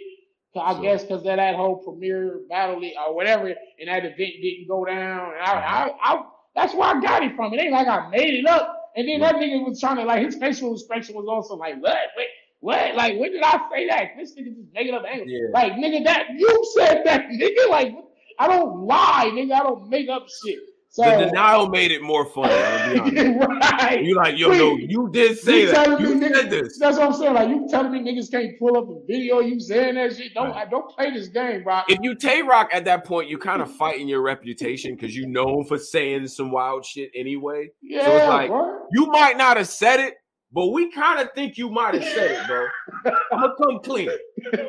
I 0.56 0.74
sure. 0.74 0.82
guess 0.82 1.02
because 1.02 1.18
of 1.18 1.36
that 1.36 1.54
whole 1.54 1.76
premiere 1.76 2.40
battle 2.48 2.82
or 3.06 3.14
whatever, 3.14 3.48
and 3.48 3.88
that 3.88 4.04
event 4.04 4.18
didn't 4.18 4.68
go 4.68 4.84
down. 4.84 5.32
And 5.32 5.42
I, 5.42 5.52
I, 5.52 5.90
I, 6.02 6.22
that's 6.54 6.74
where 6.74 6.96
I 6.96 7.00
got 7.00 7.22
it 7.22 7.36
from. 7.36 7.54
It 7.54 7.60
ain't 7.60 7.72
like 7.72 7.88
I 7.88 8.08
made 8.08 8.34
it 8.34 8.46
up. 8.46 8.76
And 8.96 9.08
then 9.08 9.20
that 9.20 9.36
nigga 9.36 9.64
was 9.64 9.80
trying 9.80 9.96
to 9.96 10.04
like 10.04 10.24
his 10.24 10.36
facial 10.36 10.74
expression 10.74 11.14
was 11.14 11.26
also 11.28 11.54
like, 11.54 11.80
what? 11.80 11.96
Wait, 12.16 12.26
what? 12.60 12.94
Like, 12.94 13.18
when 13.18 13.32
did 13.32 13.42
I 13.42 13.58
say 13.72 13.88
that? 13.88 14.10
This 14.18 14.34
nigga 14.34 14.54
just 14.54 14.72
making 14.74 14.94
up 14.94 15.04
angles. 15.10 15.30
Yeah. 15.30 15.48
Like, 15.52 15.72
nigga, 15.72 16.04
that 16.04 16.26
you 16.36 16.72
said 16.76 17.02
that, 17.04 17.28
nigga. 17.28 17.68
Like, 17.68 17.94
I 18.38 18.46
don't 18.46 18.80
lie, 18.86 19.30
nigga. 19.32 19.52
I 19.52 19.62
don't 19.62 19.88
make 19.88 20.08
up 20.08 20.26
shit. 20.44 20.58
So, 20.92 21.04
the 21.04 21.26
denial 21.26 21.68
made 21.68 21.92
it 21.92 22.02
more 22.02 22.24
funny. 22.24 22.52
right. 22.52 24.02
You 24.02 24.16
like, 24.16 24.36
yo, 24.36 24.48
no, 24.48 24.76
you 24.76 25.08
did 25.12 25.38
say 25.38 25.60
you 25.60 25.70
that. 25.70 26.00
You 26.00 26.16
me, 26.16 26.28
said 26.28 26.50
this. 26.50 26.78
That's 26.80 26.98
what 26.98 27.06
I'm 27.06 27.14
saying. 27.14 27.32
Like, 27.32 27.48
you 27.48 27.68
telling 27.70 27.92
me 27.92 28.00
niggas 28.00 28.28
can't 28.28 28.58
pull 28.58 28.76
up 28.76 28.88
a 28.88 29.06
video 29.06 29.38
you 29.38 29.60
saying 29.60 29.94
that 29.94 30.16
shit. 30.16 30.34
Don't 30.34 30.50
right. 30.50 30.68
don't 30.68 30.90
play 30.90 31.12
this 31.12 31.28
game, 31.28 31.62
bro. 31.62 31.82
If 31.86 32.00
you 32.02 32.16
Tay 32.16 32.42
Roc 32.42 32.70
at 32.72 32.84
that 32.86 33.06
point, 33.06 33.28
you 33.28 33.38
kind 33.38 33.62
of 33.62 33.72
fighting 33.76 34.08
your 34.08 34.20
reputation 34.20 34.96
because 34.96 35.14
you 35.14 35.28
know 35.28 35.62
for 35.62 35.78
saying 35.78 36.26
some 36.26 36.50
wild 36.50 36.84
shit 36.84 37.12
anyway. 37.14 37.68
Yeah, 37.80 38.04
so 38.04 38.16
it's 38.16 38.26
like 38.26 38.50
bro. 38.50 38.80
you 38.90 39.06
might 39.06 39.36
not 39.36 39.58
have 39.58 39.68
said 39.68 40.00
it, 40.00 40.16
but 40.52 40.68
we 40.68 40.90
kind 40.90 41.20
of 41.20 41.32
think 41.34 41.56
you 41.56 41.70
might 41.70 41.94
have 41.94 42.04
said 42.04 42.30
it, 42.32 42.46
bro. 42.46 42.66
I'm 43.32 43.40
gonna 43.40 43.54
come 43.56 43.80
clean. 43.82 44.08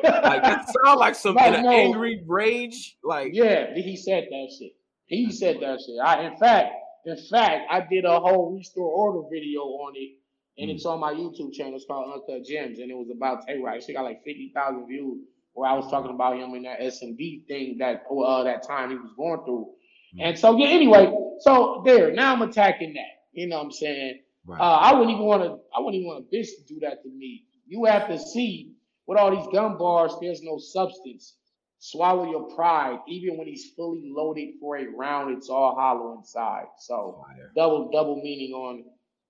Like 0.04 0.44
it 0.44 0.60
sounds 0.84 0.98
like 0.98 1.14
some 1.14 1.34
like, 1.34 1.62
no. 1.62 1.70
angry 1.70 2.22
rage. 2.26 2.96
Like 3.02 3.30
yeah, 3.32 3.74
he 3.74 3.96
said 3.96 4.28
that 4.30 4.52
shit. 4.56 4.72
He 5.06 5.32
said 5.32 5.58
that 5.60 5.80
shit. 5.80 5.96
I 6.02 6.22
in 6.26 6.36
fact, 6.36 6.74
in 7.04 7.16
fact, 7.30 7.66
I 7.70 7.80
did 7.80 8.04
a 8.04 8.20
whole 8.20 8.54
restore 8.56 8.88
order 8.88 9.28
video 9.30 9.60
on 9.60 9.94
it, 9.96 10.18
and 10.58 10.70
mm. 10.70 10.74
it's 10.74 10.86
on 10.86 11.00
my 11.00 11.12
YouTube 11.12 11.52
channel. 11.52 11.74
It's 11.74 11.84
called 11.84 12.12
Uncut 12.12 12.44
Gems, 12.44 12.78
and 12.78 12.90
it 12.90 12.94
was 12.94 13.10
about 13.14 13.46
Tay 13.46 13.58
Roc. 13.58 13.82
She 13.82 13.92
got 13.92 14.04
like 14.04 14.22
fifty 14.24 14.52
thousand 14.54 14.86
views. 14.86 15.24
Where 15.54 15.68
I 15.68 15.74
was 15.74 15.90
talking 15.90 16.10
about 16.10 16.38
him 16.38 16.54
in 16.54 16.62
that 16.62 16.80
S 16.80 17.02
and 17.02 17.18
D 17.18 17.44
thing 17.46 17.76
that 17.78 18.04
uh, 18.10 18.44
that 18.44 18.66
time 18.66 18.88
he 18.88 18.96
was 18.96 19.12
going 19.16 19.44
through. 19.44 19.68
Mm. 20.16 20.28
And 20.28 20.38
so 20.38 20.56
yeah, 20.56 20.68
anyway, 20.68 21.12
so 21.40 21.82
there. 21.84 22.12
Now 22.12 22.32
I'm 22.32 22.42
attacking 22.42 22.94
that. 22.94 23.26
You 23.32 23.48
know 23.48 23.58
what 23.58 23.64
I'm 23.66 23.72
saying? 23.72 24.20
Right. 24.46 24.60
Uh, 24.60 24.62
I 24.62 24.92
wouldn't 24.92 25.10
even 25.10 25.24
want 25.24 25.42
to. 25.42 25.58
I 25.76 25.80
wouldn't 25.80 25.94
even 25.94 26.08
want 26.08 26.26
a 26.30 26.36
bitch 26.36 26.48
to 26.56 26.64
do 26.74 26.80
that 26.80 27.02
to 27.02 27.08
me. 27.08 27.44
You 27.66 27.84
have 27.84 28.08
to 28.08 28.18
see 28.18 28.72
with 29.06 29.18
all 29.18 29.34
these 29.34 29.46
gun 29.52 29.78
bars, 29.78 30.14
there's 30.20 30.42
no 30.42 30.58
substance. 30.58 31.34
Swallow 31.78 32.30
your 32.30 32.54
pride. 32.54 32.98
Even 33.08 33.36
when 33.36 33.46
he's 33.46 33.70
fully 33.76 34.12
loaded 34.14 34.54
for 34.60 34.76
a 34.78 34.86
round, 34.96 35.36
it's 35.36 35.48
all 35.48 35.74
hollow 35.74 36.16
inside. 36.18 36.66
So 36.78 37.24
Fire. 37.26 37.50
double 37.56 37.90
double 37.90 38.16
meaning 38.22 38.52
on 38.52 38.84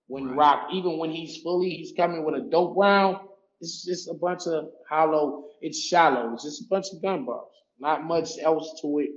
when 0.06 0.28
right. 0.28 0.36
Roc. 0.36 0.68
Even 0.72 0.98
when 0.98 1.10
he's 1.10 1.38
fully, 1.38 1.70
he's 1.70 1.92
coming 1.96 2.24
with 2.24 2.34
a 2.34 2.40
dope 2.50 2.76
round. 2.76 3.18
It's 3.60 3.84
just 3.84 4.08
a 4.08 4.14
bunch 4.14 4.46
of 4.46 4.68
hollow. 4.88 5.44
It's 5.60 5.80
shallow. 5.80 6.34
It's 6.34 6.44
just 6.44 6.62
a 6.62 6.68
bunch 6.68 6.86
of 6.92 7.00
gun 7.00 7.24
bars. 7.24 7.48
Not 7.78 8.04
much 8.04 8.30
else 8.42 8.80
to 8.82 8.98
it. 8.98 9.10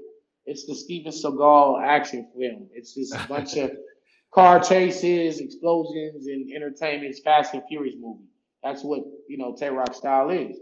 It's 0.46 0.66
the 0.66 0.76
Steven 0.76 1.12
Seagal 1.12 1.84
action 1.84 2.28
film. 2.38 2.70
It's 2.74 2.94
just 2.94 3.14
a 3.16 3.28
bunch 3.28 3.58
of 3.58 3.72
car 4.36 4.60
chases, 4.60 5.40
explosions, 5.40 6.28
and 6.28 6.52
entertainment. 6.54 7.10
It's 7.10 7.22
Fast 7.22 7.54
and 7.54 7.64
Furious 7.70 7.96
movie. 7.98 8.26
That's 8.62 8.84
what 8.84 9.00
you 9.30 9.38
know 9.38 9.56
Tay 9.58 9.70
Roc 9.70 9.96
style 9.96 10.30
is, 10.30 10.58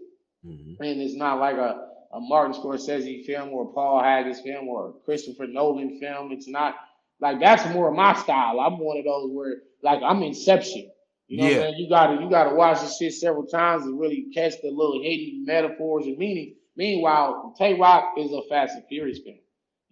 mm-hmm. 0.45 0.81
and 0.81 1.01
it's 1.01 1.15
not 1.15 1.39
like 1.39 1.57
a 1.57 1.89
a 2.13 2.19
Martin 2.19 2.53
Scorsese 2.53 3.25
film 3.25 3.49
or 3.49 3.63
a 3.63 3.73
Paul 3.73 4.03
Haggis 4.03 4.41
film 4.41 4.67
or 4.67 4.89
a 4.89 4.93
Christopher 5.03 5.47
Nolan 5.47 5.99
film. 5.99 6.31
It's 6.31 6.47
not 6.47 6.75
like 7.19 7.39
that's 7.39 7.67
more 7.73 7.89
of 7.89 7.95
my 7.95 8.13
style. 8.13 8.59
I'm 8.59 8.77
one 8.77 8.99
of 8.99 9.05
those 9.05 9.31
where 9.31 9.55
like 9.81 10.01
I'm 10.03 10.21
Inception. 10.21 10.91
You 11.27 11.41
know 11.41 11.47
yeah. 11.47 11.57
what 11.57 11.67
I 11.67 11.71
mean? 11.71 11.79
You 11.79 11.89
gotta 11.89 12.21
you 12.21 12.29
gotta 12.29 12.55
watch 12.55 12.81
this 12.81 12.97
shit 12.99 13.13
several 13.13 13.47
times 13.47 13.85
and 13.85 13.99
really 13.99 14.27
catch 14.35 14.53
the 14.61 14.69
little 14.69 15.01
hidden 15.01 15.45
metaphors 15.45 16.05
and 16.05 16.17
meaning. 16.17 16.55
Meanwhile, 16.75 17.55
Tay 17.57 17.73
Roc 17.73 18.13
is 18.17 18.31
a 18.31 18.41
Fast 18.49 18.75
and 18.75 18.85
Furious 18.87 19.19
film. 19.19 19.37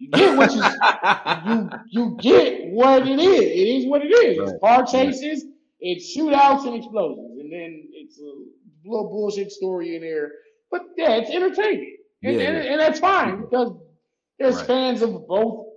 You 0.02 0.10
get 0.10 0.36
what 0.36 0.52
you 0.52 0.62
you 1.46 1.70
you 1.90 2.16
get 2.20 2.72
what 2.72 3.06
it 3.06 3.20
is. 3.20 3.40
It 3.40 3.68
is 3.68 3.86
what 3.86 4.02
it 4.02 4.08
is. 4.08 4.38
Right. 4.38 4.48
It's 4.48 4.60
car 4.60 4.84
chases, 4.84 5.44
it's 5.78 6.16
shootouts 6.16 6.66
and 6.66 6.74
explosions, 6.74 7.38
and 7.38 7.52
then 7.52 7.88
it's 7.92 8.18
a 8.18 8.88
little 8.88 9.08
bullshit 9.08 9.52
story 9.52 9.94
in 9.94 10.02
there. 10.02 10.32
But 10.72 10.82
yeah, 10.96 11.12
it's 11.12 11.30
entertaining, 11.30 11.98
and, 12.24 12.36
yeah. 12.36 12.48
and, 12.48 12.56
and 12.56 12.80
that's 12.80 12.98
fine 12.98 13.42
because 13.42 13.76
there's 14.40 14.56
right. 14.56 14.66
fans 14.66 15.02
of 15.02 15.28
both 15.28 15.68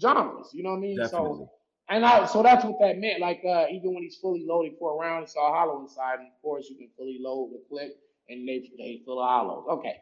genres. 0.00 0.50
You 0.52 0.62
know 0.62 0.70
what 0.70 0.76
I 0.76 0.80
mean? 0.80 0.98
Definitely. 0.98 1.38
So 1.38 1.50
and 1.88 2.06
I 2.06 2.26
so 2.26 2.44
that's 2.44 2.64
what 2.64 2.78
that 2.78 2.98
meant. 2.98 3.18
Like 3.18 3.42
uh, 3.44 3.64
even 3.72 3.94
when 3.94 4.04
he's 4.04 4.16
fully 4.16 4.44
loaded 4.46 4.74
for 4.78 4.92
a 4.92 4.96
round, 4.96 5.24
it's 5.24 5.34
all 5.34 5.52
hollow 5.52 5.82
inside. 5.82 6.20
And 6.20 6.28
of 6.28 6.40
course, 6.40 6.66
you 6.70 6.76
can 6.76 6.88
fully 6.96 7.18
load 7.20 7.50
the 7.52 7.62
clip, 7.68 7.96
and 8.28 8.46
they 8.46 8.70
they 8.78 9.02
full 9.04 9.20
of 9.20 9.28
hollows. 9.28 9.64
Okay, 9.68 9.96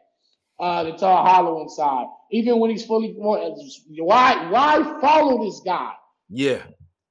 uh, 0.61 0.85
it's 0.87 1.03
all 1.03 1.25
hollow 1.25 1.61
inside. 1.61 2.05
Even 2.31 2.59
when 2.59 2.69
he's 2.69 2.85
fully 2.85 3.13
why 3.17 4.49
why 4.49 4.99
follow 5.01 5.43
this 5.43 5.61
guy? 5.65 5.91
Yeah. 6.29 6.61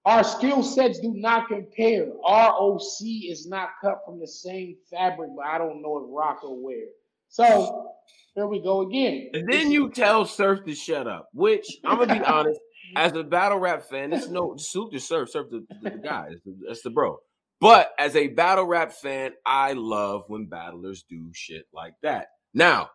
Our 0.06 0.24
skill 0.24 0.62
sets 0.62 0.98
do 0.98 1.12
not 1.14 1.48
compare. 1.48 2.06
ROC 2.26 3.02
is 3.02 3.46
not 3.46 3.68
cut 3.82 3.98
from 4.06 4.18
the 4.18 4.26
same 4.26 4.76
fabric, 4.90 5.30
but 5.36 5.44
I 5.44 5.58
don't 5.58 5.82
know 5.82 5.98
if 5.98 6.04
Rock 6.08 6.42
will 6.42 6.62
wear. 6.62 6.86
So 7.28 7.92
here 8.34 8.46
we 8.46 8.62
go 8.62 8.80
again. 8.80 9.28
And 9.34 9.46
then 9.46 9.70
you 9.70 9.90
tell 9.90 10.24
Surf 10.24 10.64
to 10.64 10.74
shut 10.74 11.06
up, 11.06 11.28
which 11.34 11.66
I'm 11.84 11.98
gonna 11.98 12.18
be 12.18 12.24
honest 12.24 12.60
as 12.96 13.12
a 13.12 13.22
battle 13.22 13.58
rap 13.58 13.84
fan, 13.84 14.12
it's 14.12 14.28
no 14.28 14.56
suit 14.56 14.92
to 14.92 15.00
Surf. 15.00 15.30
serve 15.30 15.50
the, 15.50 15.66
the, 15.82 15.90
the 15.90 15.98
guy. 15.98 16.28
That's 16.66 16.82
the, 16.82 16.88
the 16.88 16.94
bro. 16.94 17.18
But 17.60 17.92
as 17.98 18.16
a 18.16 18.28
battle 18.28 18.64
rap 18.64 18.92
fan, 18.92 19.32
I 19.44 19.74
love 19.74 20.24
when 20.28 20.46
battlers 20.46 21.04
do 21.08 21.30
shit 21.34 21.66
like 21.74 21.94
that. 22.02 22.28
Now, 22.54 22.90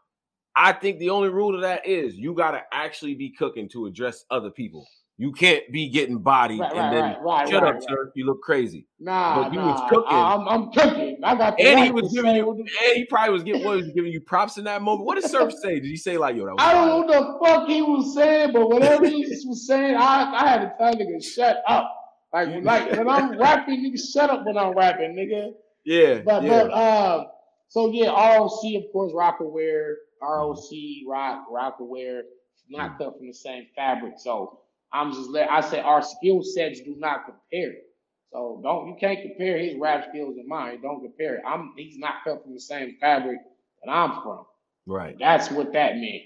I 0.56 0.72
think 0.74 1.00
the 1.00 1.10
only 1.10 1.30
rule 1.30 1.54
to 1.54 1.62
that 1.62 1.86
is 1.86 2.16
you 2.16 2.34
got 2.34 2.52
to 2.52 2.62
actually 2.72 3.16
be 3.16 3.32
cooking 3.32 3.68
to 3.70 3.86
address 3.88 4.26
other 4.32 4.50
people. 4.50 4.88
You 5.18 5.32
can't 5.32 5.64
be 5.72 5.88
getting 5.90 6.18
bodied 6.18 6.60
right, 6.60 6.72
and 6.72 6.80
right, 6.80 6.92
then 6.92 7.24
right, 7.24 7.50
shut 7.50 7.64
up, 7.64 7.78
sir. 7.88 8.12
You 8.16 8.26
look 8.26 8.42
crazy. 8.42 8.86
Nah, 9.00 9.44
but 9.44 9.54
you 9.54 9.60
nah, 9.60 9.72
was 9.72 9.90
cooking. 9.90 10.12
I'm, 10.12 10.48
I'm, 10.48 10.72
cooking. 10.72 11.18
I 11.24 11.36
got. 11.36 11.58
and 11.58 11.80
he 11.80 11.92
was 11.92 12.14
giving 12.14 12.36
you. 12.36 12.52
And 12.52 12.68
he 12.96 13.06
probably 13.06 13.32
was 13.32 13.44
giving 13.44 13.64
was 13.64 13.88
giving 13.92 14.12
you 14.12 14.20
props 14.20 14.58
in 14.58 14.66
that 14.66 14.82
moment. 14.82 15.06
What 15.06 15.16
did 15.16 15.30
Surf 15.30 15.54
say? 15.54 15.80
Did 15.80 15.86
he 15.86 15.96
say 15.96 16.18
like, 16.18 16.36
"Yo"? 16.36 16.54
I 16.60 16.74
don't 16.74 16.88
know 16.88 16.98
what 17.00 17.08
the 17.08 17.46
fuck 17.46 17.70
he 17.70 17.82
was 17.82 18.14
saying, 18.14 18.52
but 18.52 18.70
whatever 18.70 19.08
he 19.08 19.26
was 19.46 19.66
saying, 19.66 19.96
I 19.96 20.34
I 20.34 20.48
had 20.50 20.62
to 20.64 20.74
tell 20.78 20.94
nigga 20.94 21.24
shut 21.24 21.64
up. 21.66 21.96
Like 22.34 22.64
like 22.64 22.92
when 22.92 23.08
I'm 23.08 23.38
rapping, 23.40 23.86
nigga, 23.86 24.14
shut 24.14 24.30
up 24.30 24.46
when 24.46 24.58
I'm 24.58 24.74
rapping, 24.74 25.16
nigga. 25.16 25.54
Yeah. 25.86 26.24
But 26.26 26.44
yeah. 26.44 26.64
but 26.66 26.74
um, 26.74 27.28
so 27.70 27.90
yeah, 27.90 28.10
ROC 28.10 28.50
of 28.52 28.92
course, 28.92 29.14
Rocawear, 29.14 29.94
ROC, 30.22 30.70
Rock, 31.08 31.46
Rocawear, 31.52 32.22
not 32.70 32.92
hmm. 32.92 32.98
cut 32.98 33.18
from 33.18 33.28
the 33.28 33.34
same 33.34 33.68
fabric, 33.76 34.16
so. 34.18 34.60
I'm 34.96 35.12
just 35.12 35.30
let 35.30 35.50
I 35.50 35.60
say 35.60 35.82
our 35.82 36.02
skill 36.02 36.42
sets 36.42 36.80
do 36.80 36.96
not 36.98 37.26
compare. 37.26 37.74
So 38.32 38.60
don't 38.64 38.88
you 38.88 38.96
can't 39.00 39.22
compare 39.22 39.58
his 39.58 39.76
rap 39.78 40.08
skills 40.10 40.38
and 40.38 40.48
mine. 40.48 40.82
Don't 40.82 41.02
compare 41.02 41.36
it. 41.36 41.44
I'm 41.46 41.74
he's 41.76 41.98
not 41.98 42.24
cut 42.24 42.44
from 42.44 42.54
the 42.54 42.60
same 42.60 42.96
fabric 43.00 43.40
that 43.84 43.92
I'm 43.92 44.22
from. 44.22 44.46
Right. 44.86 45.18
That's 45.20 45.52
what 45.52 45.74
that 45.74 45.96
meant. 45.96 46.24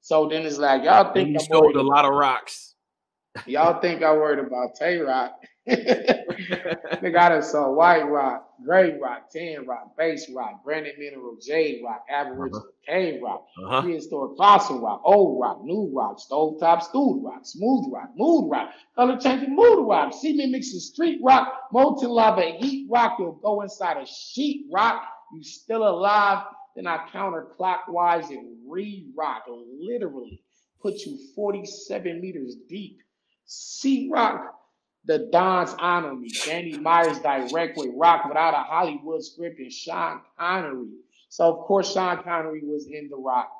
So 0.00 0.28
then 0.28 0.46
it's 0.46 0.58
like 0.58 0.84
y'all 0.84 1.12
think 1.12 1.30
you 1.30 1.40
stole 1.40 1.76
a 1.76 1.80
lot 1.80 2.04
of 2.04 2.12
rocks. 2.12 2.74
Y'all 3.46 3.80
think 3.80 4.02
I 4.02 4.12
worried 4.12 4.38
about 4.38 4.76
Tay 4.76 4.98
Roc. 4.98 5.32
They 5.66 7.10
got 7.10 7.32
us 7.32 7.52
saw 7.52 7.72
White 7.72 8.02
Rock, 8.02 8.50
Gray 8.64 8.98
Rock, 8.98 9.30
Tan 9.30 9.66
Rock, 9.66 9.96
Base 9.96 10.30
Rock, 10.30 10.62
Granite 10.62 10.98
Mineral, 10.98 11.36
Jade 11.40 11.82
Rock, 11.82 12.04
Aboriginal 12.10 12.60
uh-huh. 12.60 12.92
Cave 12.92 13.22
Rock, 13.22 13.46
uh-huh. 13.64 13.82
Prehistoric 13.82 14.36
Fossil 14.36 14.80
Rock, 14.80 15.00
Old 15.04 15.40
Rock, 15.40 15.64
New 15.64 15.90
Rock, 15.94 16.18
Stovetop 16.18 16.82
Stool 16.82 17.22
Rock, 17.22 17.46
Smooth 17.46 17.92
Rock, 17.92 18.10
Mood 18.14 18.50
Rock, 18.50 18.70
Color 18.94 19.18
Changing 19.18 19.56
Mood 19.56 19.88
Rock, 19.88 20.12
Cement 20.12 20.52
Mixing 20.52 20.80
Street 20.80 21.20
Rock, 21.22 21.68
Molten 21.72 22.10
Lava, 22.10 22.42
Heat 22.42 22.86
Rock, 22.90 23.16
you'll 23.18 23.32
go 23.32 23.62
inside 23.62 23.96
a 23.96 24.06
sheet 24.06 24.66
rock, 24.70 25.02
you 25.32 25.42
still 25.42 25.88
alive, 25.88 26.44
then 26.76 26.86
I 26.86 27.06
counterclockwise 27.12 28.28
and 28.28 28.58
re-rock, 28.66 29.44
literally 29.48 30.42
put 30.84 30.98
you 31.06 31.18
47 31.34 32.20
meters 32.20 32.56
deep. 32.68 32.98
Sea 33.46 34.10
Rock, 34.12 34.54
the 35.06 35.28
Dons 35.30 35.74
honor 35.78 36.14
me. 36.14 36.28
Danny 36.46 36.78
Myers 36.78 37.18
direct 37.18 37.76
with 37.76 37.90
Rock 37.94 38.24
without 38.26 38.54
a 38.54 38.64
Hollywood 38.64 39.22
script 39.22 39.58
and 39.58 39.72
Sean 39.72 40.20
Connery. 40.38 40.88
So 41.28 41.52
of 41.52 41.66
course 41.66 41.92
Sean 41.92 42.22
Connery 42.22 42.62
was 42.64 42.86
in 42.86 43.08
the 43.10 43.16
Rock 43.16 43.50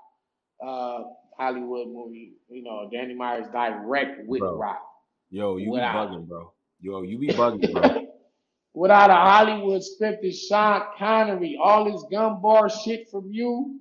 uh, 0.65 1.03
Hollywood 1.37 1.89
movie. 1.89 2.35
You 2.49 2.63
know, 2.63 2.89
Danny 2.91 3.15
Myers 3.15 3.47
direct 3.53 4.27
with 4.27 4.41
bro. 4.41 4.57
Rock. 4.57 4.83
Yo, 5.31 5.57
you 5.57 5.73
without, 5.73 6.11
be 6.11 6.17
bugging, 6.17 6.29
bro. 6.29 6.53
Yo, 6.81 7.03
you 7.03 7.19
be 7.19 7.29
bugging, 7.29 7.73
bro. 7.73 8.07
without 8.75 9.11
a 9.11 9.15
Hollywood 9.15 9.83
script 9.83 10.25
and 10.25 10.35
Sean 10.35 10.83
Connery, 10.99 11.59
all 11.63 11.91
this 11.91 12.05
gun 12.11 12.41
bar 12.41 12.71
shit 12.71 13.11
from 13.11 13.31
you 13.31 13.79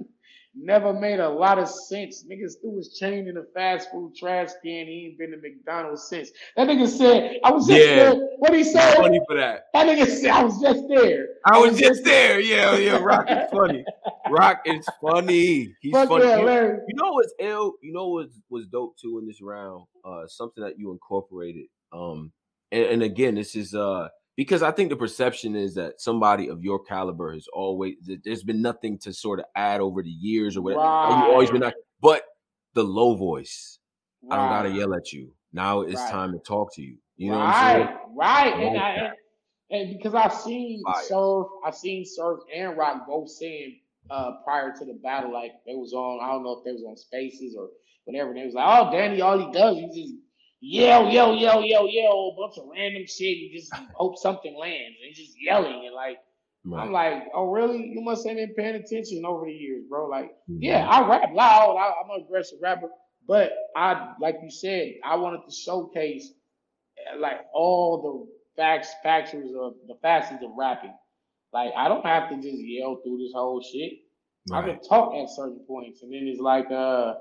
never 0.55 0.93
made 0.93 1.19
a 1.19 1.29
lot 1.29 1.59
of 1.59 1.69
sense. 1.69 2.25
Niggas 2.29 2.61
threw 2.61 2.77
his 2.77 2.97
chain 2.97 3.27
in 3.27 3.37
a 3.37 3.43
fast 3.53 3.89
food 3.91 4.15
trash 4.15 4.49
can. 4.63 4.87
He 4.87 5.07
ain't 5.07 5.17
been 5.17 5.31
to 5.31 5.37
McDonald's 5.37 6.07
since. 6.07 6.31
That 6.55 6.67
nigga 6.67 6.87
said, 6.87 7.39
I 7.43 7.51
was 7.51 7.67
just 7.67 7.79
yeah. 7.79 7.95
there. 7.95 8.15
What 8.37 8.53
he 8.53 8.63
said? 8.63 8.97
Funny 8.97 9.19
for 9.27 9.35
that. 9.35 9.67
That 9.73 9.87
nigga 9.87 10.07
said, 10.07 10.29
I 10.29 10.43
was 10.43 10.61
just 10.61 10.87
there. 10.87 11.27
I, 11.45 11.59
was, 11.59 11.79
just 11.79 12.03
there. 12.03 12.39
Yeah, 12.39 12.77
yeah. 12.77 12.97
Roc 12.97 13.29
is 13.29 13.49
funny. 13.51 13.85
Roc 14.29 14.61
is 14.65 14.87
funny. 15.01 15.75
He's 15.81 15.93
Fuck 15.93 16.09
funny. 16.09 16.25
Yeah, 16.25 16.37
you, 16.39 16.81
you, 16.87 16.95
know 16.95 17.13
what's 17.13 17.33
ill? 17.39 17.73
You 17.81 17.93
know 17.93 18.07
what 18.09 18.27
was 18.49 18.67
dope 18.67 18.97
too 18.97 19.19
in 19.19 19.27
this 19.27 19.41
round? 19.41 19.85
Uh, 20.05 20.27
something 20.27 20.63
that 20.63 20.77
you 20.77 20.91
incorporated. 20.91 21.65
Um, 21.91 22.31
and, 22.71 22.85
and 22.85 23.03
again, 23.03 23.35
this 23.35 23.55
is 23.55 23.73
uh 23.73 24.09
because 24.35 24.63
I 24.63 24.71
think 24.71 24.89
the 24.89 24.95
perception 24.95 25.55
is 25.55 25.75
that 25.75 26.01
somebody 26.01 26.49
of 26.49 26.63
your 26.63 26.83
caliber 26.83 27.33
has 27.33 27.47
always 27.53 27.95
there's 28.23 28.43
been 28.43 28.61
nothing 28.61 28.97
to 28.99 29.13
sort 29.13 29.39
of 29.39 29.45
add 29.55 29.81
over 29.81 30.01
the 30.01 30.09
years 30.09 30.57
or 30.57 30.61
whatever. 30.61 30.81
Right. 30.81 31.25
You 31.25 31.31
always 31.31 31.51
been 31.51 31.71
but 32.01 32.23
the 32.73 32.83
low 32.83 33.15
voice. 33.15 33.79
Right. 34.23 34.35
I 34.35 34.39
don't 34.39 34.49
gotta 34.49 34.77
yell 34.77 34.93
at 34.95 35.13
you. 35.13 35.33
Now 35.51 35.81
it's 35.81 35.95
right. 35.95 36.11
time 36.11 36.31
to 36.31 36.39
talk 36.39 36.73
to 36.75 36.81
you. 36.81 36.97
You 37.17 37.31
know 37.31 37.37
right. 37.37 37.79
what 37.79 37.87
I'm 37.87 37.87
saying? 37.87 37.99
Right. 38.15 38.53
And, 38.53 38.77
I, 38.79 38.89
and, 38.89 39.13
and 39.69 39.97
because 39.97 40.15
I've 40.15 40.33
seen 40.33 40.81
Fire. 40.83 41.03
Surf, 41.03 41.47
I've 41.65 41.75
seen 41.75 42.05
Surf 42.05 42.39
and 42.53 42.75
Roc 42.75 43.05
both 43.07 43.29
saying 43.29 43.79
uh, 44.09 44.31
prior 44.43 44.73
to 44.77 44.85
the 44.85 44.99
battle, 45.03 45.31
like 45.31 45.51
they 45.65 45.75
was 45.75 45.93
on, 45.93 46.19
I 46.23 46.31
don't 46.31 46.43
know 46.43 46.57
if 46.57 46.65
they 46.65 46.71
was 46.71 46.83
on 46.87 46.97
spaces 46.97 47.55
or 47.57 47.69
whatever. 48.05 48.33
They 48.33 48.45
was 48.45 48.55
like, 48.55 48.65
oh, 48.67 48.91
Danny, 48.91 49.21
all 49.21 49.37
he 49.37 49.51
does, 49.51 49.77
he 49.77 49.87
just 49.87 50.15
yell, 50.63 51.09
yell, 51.09 51.35
yell, 51.35 51.61
yell, 51.61 51.87
yell, 51.89 52.33
a 52.33 52.41
bunch 52.41 52.57
of 52.57 52.69
random 52.71 53.03
shit. 53.05 53.37
You 53.37 53.59
just 53.59 53.73
hope 53.93 54.17
something 54.17 54.57
lands. 54.57 54.97
And 55.05 55.13
just 55.13 55.33
yelling 55.39 55.85
and 55.85 55.93
like 55.93 56.17
right. 56.65 56.83
I'm 56.83 56.91
like, 56.91 57.27
oh 57.35 57.51
really? 57.51 57.91
You 57.93 58.01
must 58.01 58.25
have 58.25 58.37
been 58.37 58.53
paying 58.55 58.75
attention 58.75 59.25
over 59.25 59.45
the 59.45 59.51
years, 59.51 59.83
bro. 59.89 60.07
Like, 60.07 60.31
mm-hmm. 60.49 60.61
yeah, 60.61 60.87
I 60.87 61.07
rap 61.07 61.29
loud. 61.33 61.75
I, 61.75 61.91
I'm 62.01 62.17
an 62.17 62.25
aggressive 62.25 62.59
rapper, 62.61 62.87
but 63.27 63.51
I, 63.75 64.13
like 64.21 64.37
you 64.41 64.49
said, 64.49 64.93
I 65.05 65.17
wanted 65.17 65.41
to 65.47 65.53
showcase 65.53 66.31
eh, 66.97 67.19
like 67.19 67.41
all 67.53 68.29
the 68.55 68.61
facts, 68.61 68.89
factors 69.03 69.51
of 69.59 69.73
the 69.87 69.95
facets 70.01 70.43
of 70.43 70.51
rapping. 70.57 70.95
Like, 71.51 71.71
I 71.77 71.87
don't 71.87 72.05
have 72.05 72.29
to 72.29 72.35
just 72.35 72.57
yell 72.57 72.99
through 73.03 73.19
this 73.19 73.33
whole 73.35 73.61
shit. 73.61 73.93
Right. 74.49 74.63
I 74.63 74.67
can 74.67 74.81
talk 74.81 75.13
at 75.13 75.29
certain 75.29 75.59
points, 75.67 76.01
and 76.01 76.11
then 76.11 76.25
it's 76.25 76.39
like, 76.39 76.71
uh 76.71 77.15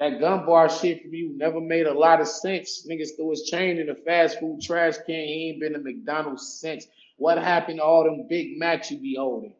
that 0.00 0.20
gun 0.20 0.46
bar 0.46 0.68
shit 0.68 1.02
from 1.02 1.14
you 1.14 1.36
never 1.36 1.60
made 1.60 1.86
a 1.86 1.92
lot 1.92 2.20
of 2.20 2.28
sense. 2.28 2.86
Niggas 2.88 3.16
threw 3.16 3.30
his 3.30 3.42
chain 3.42 3.78
in 3.78 3.88
the 3.88 3.94
fast 3.94 4.38
food 4.38 4.60
trash 4.62 4.96
can. 5.06 5.14
He 5.14 5.50
ain't 5.50 5.60
been 5.60 5.72
to 5.72 5.80
McDonald's 5.80 6.58
since. 6.60 6.86
What 7.16 7.38
happened 7.38 7.78
to 7.78 7.84
all 7.84 8.04
them 8.04 8.26
Big 8.28 8.58
Macs 8.58 8.92
you 8.92 8.98
be 8.98 9.16
holding? 9.18 9.54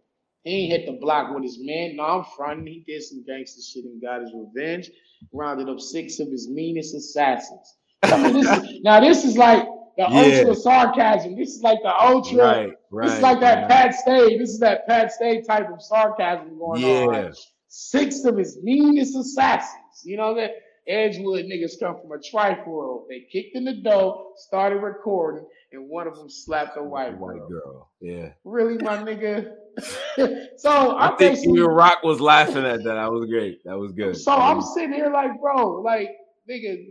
He 0.45 0.51
ain't 0.51 0.73
hit 0.73 0.87
the 0.87 0.99
block 1.01 1.35
with 1.35 1.43
his 1.43 1.59
man. 1.61 1.97
No, 1.97 2.05
I'm 2.05 2.25
fronting. 2.37 2.67
He 2.67 2.85
did 2.87 3.03
some 3.03 3.25
gangster 3.27 3.61
shit 3.61 3.85
and 3.85 4.01
got 4.01 4.21
his 4.21 4.33
revenge. 4.33 4.91
Rounded 5.33 5.69
up 5.69 5.81
six 5.81 6.21
of 6.21 6.29
his 6.29 6.49
meanest 6.49 6.95
assassins. 6.95 7.75
this 8.03 8.47
is, 8.47 8.81
now 8.85 9.01
this 9.01 9.25
is 9.25 9.37
like 9.37 9.67
the 9.97 10.07
yeah. 10.09 10.39
ultra 10.39 10.55
sarcasm. 10.55 11.37
This 11.37 11.57
is 11.57 11.63
like 11.63 11.83
the 11.83 11.93
ultra. 12.01 12.39
Right, 12.39 12.73
right, 12.93 13.07
this 13.09 13.17
is 13.17 13.23
like 13.23 13.41
that 13.41 13.63
right. 13.63 13.69
Pat 13.69 13.95
Stay. 13.97 14.39
This 14.39 14.51
is 14.51 14.61
that 14.61 14.87
Pat 14.87 15.11
Stay 15.11 15.43
type 15.43 15.69
of 15.73 15.83
sarcasm 15.83 16.57
going 16.57 16.81
yeah. 16.81 17.05
on. 17.07 17.33
Six 17.67 18.25
of 18.25 18.39
his 18.39 18.59
meanest 18.63 19.17
assassins. 19.17 19.88
You 20.05 20.17
know 20.17 20.35
that 20.35 20.53
Edgewood 20.89 21.45
niggas 21.45 21.79
come 21.79 22.01
from 22.01 22.13
a 22.13 22.19
trife 22.19 22.67
world. 22.67 23.07
They 23.09 23.21
kicked 23.31 23.55
in 23.55 23.65
the 23.65 23.75
door, 23.75 24.33
started 24.37 24.79
recording, 24.79 25.45
and 25.73 25.89
one 25.89 26.07
of 26.07 26.17
them 26.17 26.31
slapped 26.31 26.79
a 26.79 26.83
white, 26.83 27.17
white 27.19 27.39
girl. 27.39 27.49
girl. 27.49 27.91
Yeah. 28.01 28.31
Really, 28.45 28.79
my 28.79 28.97
nigga. 28.99 29.53
so 30.59 30.97
I, 30.97 31.13
I 31.13 31.17
think 31.17 31.39
even 31.39 31.65
Roc 31.65 32.03
was 32.03 32.21
laughing 32.21 32.65
at 32.65 32.83
that. 32.85 32.95
That 32.95 33.13
was 33.13 33.29
great. 33.29 33.63
That 33.65 33.79
was 33.79 33.93
good. 33.93 34.17
So 34.17 34.33
I'm 34.33 34.63
sitting 34.63 34.95
here 34.95 35.11
like, 35.11 35.39
bro, 35.41 35.83
like 35.83 36.17
nigga, 36.49 36.87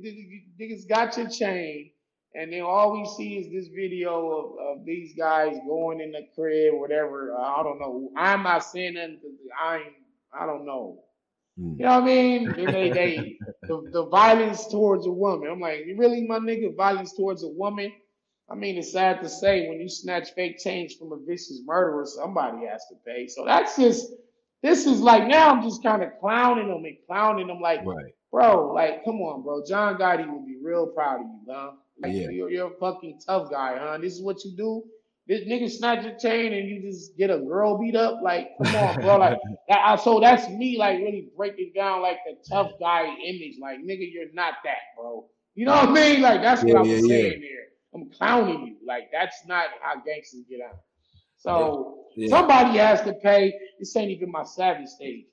niggas 0.62 0.88
got 0.88 1.18
your 1.18 1.30
chain. 1.30 1.92
And 2.36 2.54
then 2.54 2.62
all 2.62 2.94
we 2.94 3.06
see 3.18 3.38
is 3.38 3.52
this 3.52 3.74
video 3.74 4.30
of, 4.30 4.78
of 4.80 4.86
these 4.86 5.16
guys 5.18 5.58
going 5.68 6.02
in 6.02 6.12
the 6.12 6.28
crib, 6.36 6.76
whatever. 6.76 7.36
I 7.36 7.64
don't 7.64 7.80
know. 7.80 8.12
I'm 8.16 8.44
not 8.44 8.64
saying 8.64 8.94
nothing 8.94 9.18
because 9.22 9.38
I 9.60 9.82
I 10.40 10.46
don't 10.46 10.66
know. 10.66 11.04
Mm. 11.60 11.80
You 11.80 11.86
know 11.86 12.00
what 12.00 12.04
I 12.04 12.06
mean? 12.06 12.54
they, 12.56 12.90
they 12.90 13.38
the, 13.64 13.90
the 13.92 14.06
violence 14.06 14.68
towards 14.68 15.06
a 15.06 15.12
woman. 15.12 15.50
I'm 15.50 15.60
like, 15.60 15.86
you 15.86 15.98
really, 15.98 16.26
my 16.28 16.40
nigga, 16.40 16.76
violence 16.76 17.16
towards 17.16 17.44
a 17.44 17.48
woman? 17.48 17.92
I 18.50 18.56
mean, 18.56 18.78
it's 18.78 18.94
sad 18.94 19.22
to 19.22 19.30
say 19.30 19.68
when 19.68 19.80
you 19.82 19.90
snatch 19.90 20.32
fake 20.34 20.60
change 20.60 20.98
from 20.98 21.12
a 21.12 21.18
vicious 21.18 21.62
murderer, 21.66 22.06
somebody 22.06 22.66
has 22.66 22.86
to 22.90 22.96
pay. 23.06 23.28
So 23.28 23.44
that's 23.44 23.76
just, 23.76 24.14
this 24.64 24.86
is 24.86 25.02
like, 25.02 25.28
now 25.28 25.50
I'm 25.50 25.62
just 25.62 25.84
kind 25.84 26.02
of 26.02 26.12
clowning 26.22 26.70
them 26.70 26.86
and 26.86 26.98
clowning 27.08 27.48
them 27.48 27.60
like, 27.60 27.82
right. 27.86 28.14
bro, 28.32 28.72
like, 28.74 29.04
come 29.04 29.16
on, 29.22 29.44
bro. 29.44 29.64
John 29.68 29.98
Gotti 29.98 30.32
would 30.32 30.46
be 30.46 30.58
real 30.62 30.88
proud 30.88 31.22
of 31.22 31.26
you, 31.26 31.42
huh? 31.50 31.72
Like, 32.02 32.14
yeah. 32.14 32.30
you're, 32.30 32.50
you're 32.50 32.68
a 32.68 32.78
fucking 32.80 33.20
tough 33.26 33.52
guy, 33.52 33.78
huh? 33.78 33.98
This 33.98 34.14
is 34.14 34.22
what 34.22 34.44
you 34.46 34.56
do? 34.56 34.84
This 35.28 35.42
nigga 35.42 35.70
snatch 35.70 36.06
a 36.06 36.18
chain 36.18 36.54
and 36.54 36.70
you 36.70 36.82
just 36.82 37.18
get 37.18 37.30
a 37.30 37.38
girl 37.38 37.78
beat 37.78 37.96
up? 37.96 38.22
Like, 38.24 38.52
come 38.64 38.76
on, 38.76 38.96
bro. 39.02 39.18
Like, 39.18 39.38
that, 39.68 40.00
so 40.00 40.22
that's 40.22 40.48
me, 40.50 40.78
like, 40.78 41.00
really 41.00 41.30
breaking 41.36 41.74
down, 41.76 42.02
like, 42.02 42.20
the 42.26 42.38
tough 42.48 42.72
guy 42.80 43.04
image. 43.26 43.56
Like, 43.60 43.80
nigga, 43.80 44.10
you're 44.12 44.32
not 44.34 44.56
that, 44.64 44.78
bro. 44.98 45.26
You 45.56 45.66
know 45.66 45.74
what 45.74 45.90
I 45.90 45.92
mean? 45.92 46.22
Like, 46.22 46.42
that's 46.42 46.64
what 46.64 46.78
I'm 46.78 46.86
yeah, 46.86 47.00
saying 47.02 47.42
there. 47.42 47.68
I'm 47.94 48.10
clowning 48.12 48.68
you. 48.68 48.76
Like, 48.88 49.10
that's 49.12 49.46
not 49.46 49.66
how 49.82 49.96
gangsters 50.06 50.46
get 50.50 50.62
out. 50.62 50.80
So, 51.36 52.06
somebody 52.30 52.78
has 52.78 53.02
to 53.02 53.14
pay. 53.14 53.54
This 53.80 53.96
ain't 53.96 54.12
even 54.12 54.32
my 54.32 54.44
savage 54.44 54.88
stage. 54.88 55.26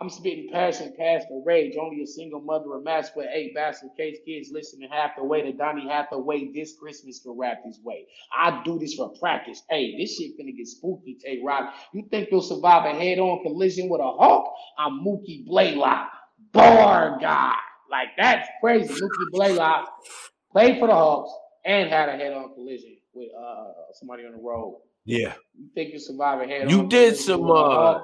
I'm 0.00 0.08
spitting 0.08 0.48
passion 0.50 0.94
past 0.98 1.26
the 1.28 1.42
rage. 1.44 1.76
Only 1.78 2.02
a 2.02 2.06
single 2.06 2.40
mother 2.40 2.74
of 2.74 2.84
mass 2.84 3.10
with 3.14 3.26
eight 3.34 3.54
bastard 3.54 3.90
case 3.98 4.16
kids 4.24 4.48
listening 4.50 4.88
half 4.90 5.10
the 5.16 5.24
way 5.24 5.42
to 5.42 5.52
Donny 5.52 5.86
Hathaway 5.88 6.50
this 6.54 6.74
Christmas 6.80 7.20
can 7.22 7.36
rap 7.36 7.58
this 7.66 7.78
way. 7.84 8.06
I 8.34 8.62
do 8.64 8.78
this 8.78 8.94
for 8.94 9.12
practice. 9.20 9.62
Hey, 9.68 9.94
this 9.98 10.16
shit 10.16 10.38
finna 10.38 10.56
get 10.56 10.68
spooky, 10.68 11.18
Tay 11.22 11.42
Roc. 11.44 11.74
You 11.92 12.06
think 12.10 12.28
you'll 12.32 12.40
survive 12.40 12.86
a 12.86 12.98
head-on 12.98 13.42
collision 13.42 13.90
with 13.90 14.00
a 14.00 14.04
hawk? 14.04 14.54
I'm 14.78 15.04
Mookie 15.04 15.44
Blaylock, 15.44 16.08
bar 16.52 17.18
guy. 17.20 17.56
Like 17.90 18.08
that's 18.16 18.48
crazy. 18.62 18.94
Mookie 18.94 19.30
Blaylock 19.32 19.86
played 20.50 20.78
for 20.78 20.86
the 20.86 20.94
Hawks 20.94 21.30
and 21.66 21.90
had 21.90 22.08
a 22.08 22.12
head-on 22.12 22.54
collision 22.54 22.96
with 23.12 23.28
uh 23.38 23.92
somebody 23.92 24.24
on 24.24 24.32
the 24.32 24.38
road. 24.38 24.80
Yeah. 25.04 25.34
You 25.58 25.68
think 25.74 25.92
you 25.92 25.98
survive 25.98 26.40
a 26.40 26.46
head-on? 26.46 26.70
You 26.70 26.88
did 26.88 27.18
some 27.18 27.50
uh 27.50 27.98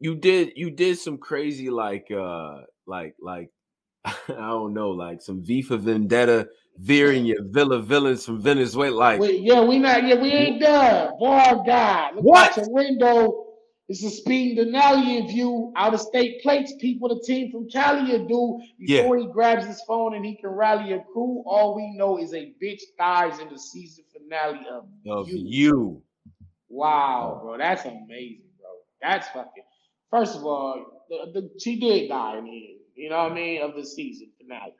you 0.00 0.16
did 0.16 0.52
you 0.56 0.70
did 0.70 0.98
some 0.98 1.18
crazy 1.18 1.70
like 1.70 2.10
uh 2.10 2.62
like 2.86 3.14
like 3.20 3.50
I 4.04 4.14
don't 4.28 4.74
know 4.74 4.90
like 4.90 5.22
some 5.22 5.42
V 5.42 5.62
for 5.62 5.76
Vendetta 5.76 6.48
veering 6.78 7.24
your 7.26 7.42
Villa 7.42 7.80
villains 7.80 8.24
from 8.24 8.40
Venezuela 8.40 8.94
like 8.94 9.20
Wait, 9.20 9.40
yeah 9.40 9.62
we 9.62 9.78
not 9.78 10.06
yeah 10.06 10.20
we 10.20 10.30
ain't 10.30 10.60
done 10.60 11.12
bar 11.18 11.62
guy 11.64 12.10
look 12.14 12.24
what? 12.24 12.54
the 12.54 12.68
window 12.70 13.42
it's 13.88 14.02
a 14.02 14.10
speeding 14.10 14.72
Denali 14.72 15.28
view 15.28 15.72
out 15.76 15.94
of 15.94 16.00
state 16.00 16.42
plates 16.42 16.74
people 16.80 17.08
the 17.08 17.22
team 17.24 17.52
from 17.52 17.70
Cali 17.70 18.10
do 18.26 18.60
before 18.78 19.16
yeah. 19.16 19.26
he 19.26 19.32
grabs 19.32 19.64
his 19.64 19.80
phone 19.82 20.14
and 20.14 20.24
he 20.24 20.34
can 20.36 20.50
rally 20.50 20.92
a 20.92 21.00
crew 21.12 21.44
all 21.46 21.74
we 21.76 21.96
know 21.96 22.18
is 22.18 22.34
a 22.34 22.52
bitch 22.62 22.80
dies 22.98 23.38
in 23.38 23.48
the 23.48 23.58
season 23.58 24.04
finale 24.12 24.66
of, 24.68 24.86
of 25.08 25.28
you. 25.28 25.42
you. 25.46 26.02
Wow, 26.68 27.40
bro, 27.42 27.58
that's 27.58 27.84
amazing, 27.84 28.42
bro. 28.58 28.70
That's 29.00 29.28
fucking 29.28 29.62
First 30.10 30.36
of 30.36 30.44
all, 30.44 31.04
the, 31.08 31.40
the, 31.40 31.50
she 31.60 31.78
did 31.78 32.08
die 32.08 32.38
in 32.38 32.44
the 32.44 32.50
end, 32.50 32.80
you 32.94 33.10
know 33.10 33.24
what 33.24 33.32
I 33.32 33.34
mean, 33.34 33.62
of 33.62 33.74
the 33.74 33.84
season 33.84 34.30
finale. 34.38 34.74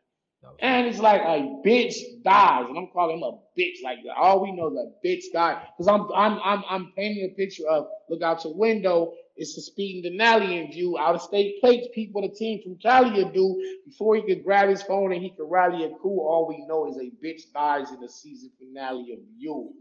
And 0.61 0.87
it's 0.87 0.99
like 0.99 1.20
a 1.22 1.61
bitch 1.66 1.97
dies, 2.22 2.66
and 2.68 2.79
I'm 2.79 2.89
calling 2.93 3.18
him 3.18 3.22
a 3.24 3.33
bitch. 3.59 3.83
Like 3.83 3.99
all 4.16 4.43
we 4.43 4.53
know 4.53 4.68
is 4.68 4.77
a 4.77 5.07
bitch 5.07 5.24
died. 5.33 5.62
Because 5.77 5.89
I'm 5.89 6.09
I'm 6.14 6.39
I'm 6.45 6.64
I'm 6.68 6.93
painting 6.97 7.31
a 7.31 7.35
picture 7.35 7.66
of 7.68 7.89
look 8.09 8.22
out 8.22 8.45
your 8.45 8.55
window. 8.55 9.12
It's 9.37 9.57
a 9.59 9.61
speeding 9.61 10.11
Denali 10.11 10.64
in 10.64 10.72
view. 10.72 10.97
Out 10.99 11.14
of 11.14 11.20
state 11.20 11.61
plates, 11.61 11.89
people 11.95 12.22
the 12.22 12.29
team 12.29 12.62
from 12.62 12.79
Cali 12.79 13.22
do 13.35 13.79
before 13.85 14.16
he 14.16 14.22
could 14.22 14.45
grab 14.45 14.68
his 14.68 14.83
phone 14.83 15.12
and 15.12 15.22
he 15.22 15.31
could 15.31 15.51
rally 15.51 15.85
a 15.85 15.91
crew. 15.91 16.20
All 16.20 16.47
we 16.49 16.64
know 16.66 16.89
is 16.89 16.97
a 16.97 17.11
bitch 17.24 17.53
dies 17.53 17.91
in 17.91 18.01
the 18.01 18.09
season 18.09 18.51
finale 18.59 19.12
of 19.12 19.18
you. 19.37 19.72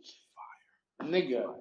Fire. 0.99 1.09
Nigga. 1.09 1.53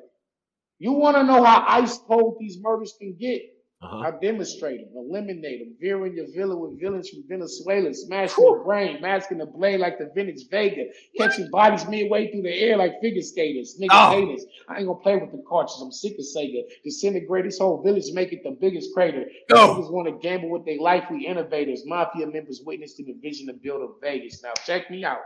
You 0.78 0.92
want 0.92 1.16
to 1.16 1.22
know 1.22 1.44
how 1.44 1.64
ice 1.68 1.98
cold 1.98 2.36
these 2.40 2.58
murders 2.60 2.94
can 2.98 3.16
get? 3.18 3.42
Uh-huh. 3.84 3.98
I 3.98 4.12
demonstrate 4.12 4.80
them, 4.80 4.96
eliminate 4.96 5.60
them, 5.60 5.74
veering 5.78 6.16
your 6.16 6.26
villa 6.34 6.56
with 6.56 6.80
villains 6.80 7.10
from 7.10 7.22
Venezuela, 7.28 7.92
smashing 7.92 8.42
the 8.42 8.62
brain, 8.64 8.98
masking 9.02 9.36
the 9.36 9.44
blade 9.44 9.78
like 9.80 9.98
the 9.98 10.10
vintage 10.14 10.48
Vega, 10.50 10.86
catching 11.18 11.50
bodies 11.50 11.86
midway 11.86 12.30
through 12.30 12.42
the 12.42 12.54
air 12.54 12.78
like 12.78 12.98
figure 13.02 13.20
skaters, 13.20 13.76
nigga 13.78 13.88
oh. 13.92 14.10
haters. 14.12 14.46
I 14.70 14.78
ain't 14.78 14.86
gonna 14.86 14.98
play 15.00 15.16
with 15.16 15.32
the 15.32 15.44
cartridge. 15.46 15.76
I'm 15.82 15.92
sick 15.92 16.14
of 16.18 16.24
Sega. 16.24 16.62
Disintegrate 16.82 17.44
this 17.44 17.58
whole 17.58 17.82
village, 17.82 18.10
make 18.14 18.32
it 18.32 18.42
the 18.42 18.56
biggest 18.58 18.94
crater. 18.94 19.26
Oh. 19.52 19.76
Niggas 19.76 19.92
want 19.92 20.08
to 20.08 20.26
gamble 20.26 20.48
with 20.48 20.64
their 20.64 20.80
life. 20.80 21.04
We 21.10 21.26
innovators, 21.26 21.82
mafia 21.84 22.26
members 22.26 22.62
witnessing 22.64 23.04
the 23.04 23.16
vision 23.20 23.48
to 23.48 23.52
build 23.52 23.82
a 23.82 23.88
Vegas. 24.00 24.42
Now 24.42 24.52
check 24.64 24.90
me 24.90 25.04
out. 25.04 25.18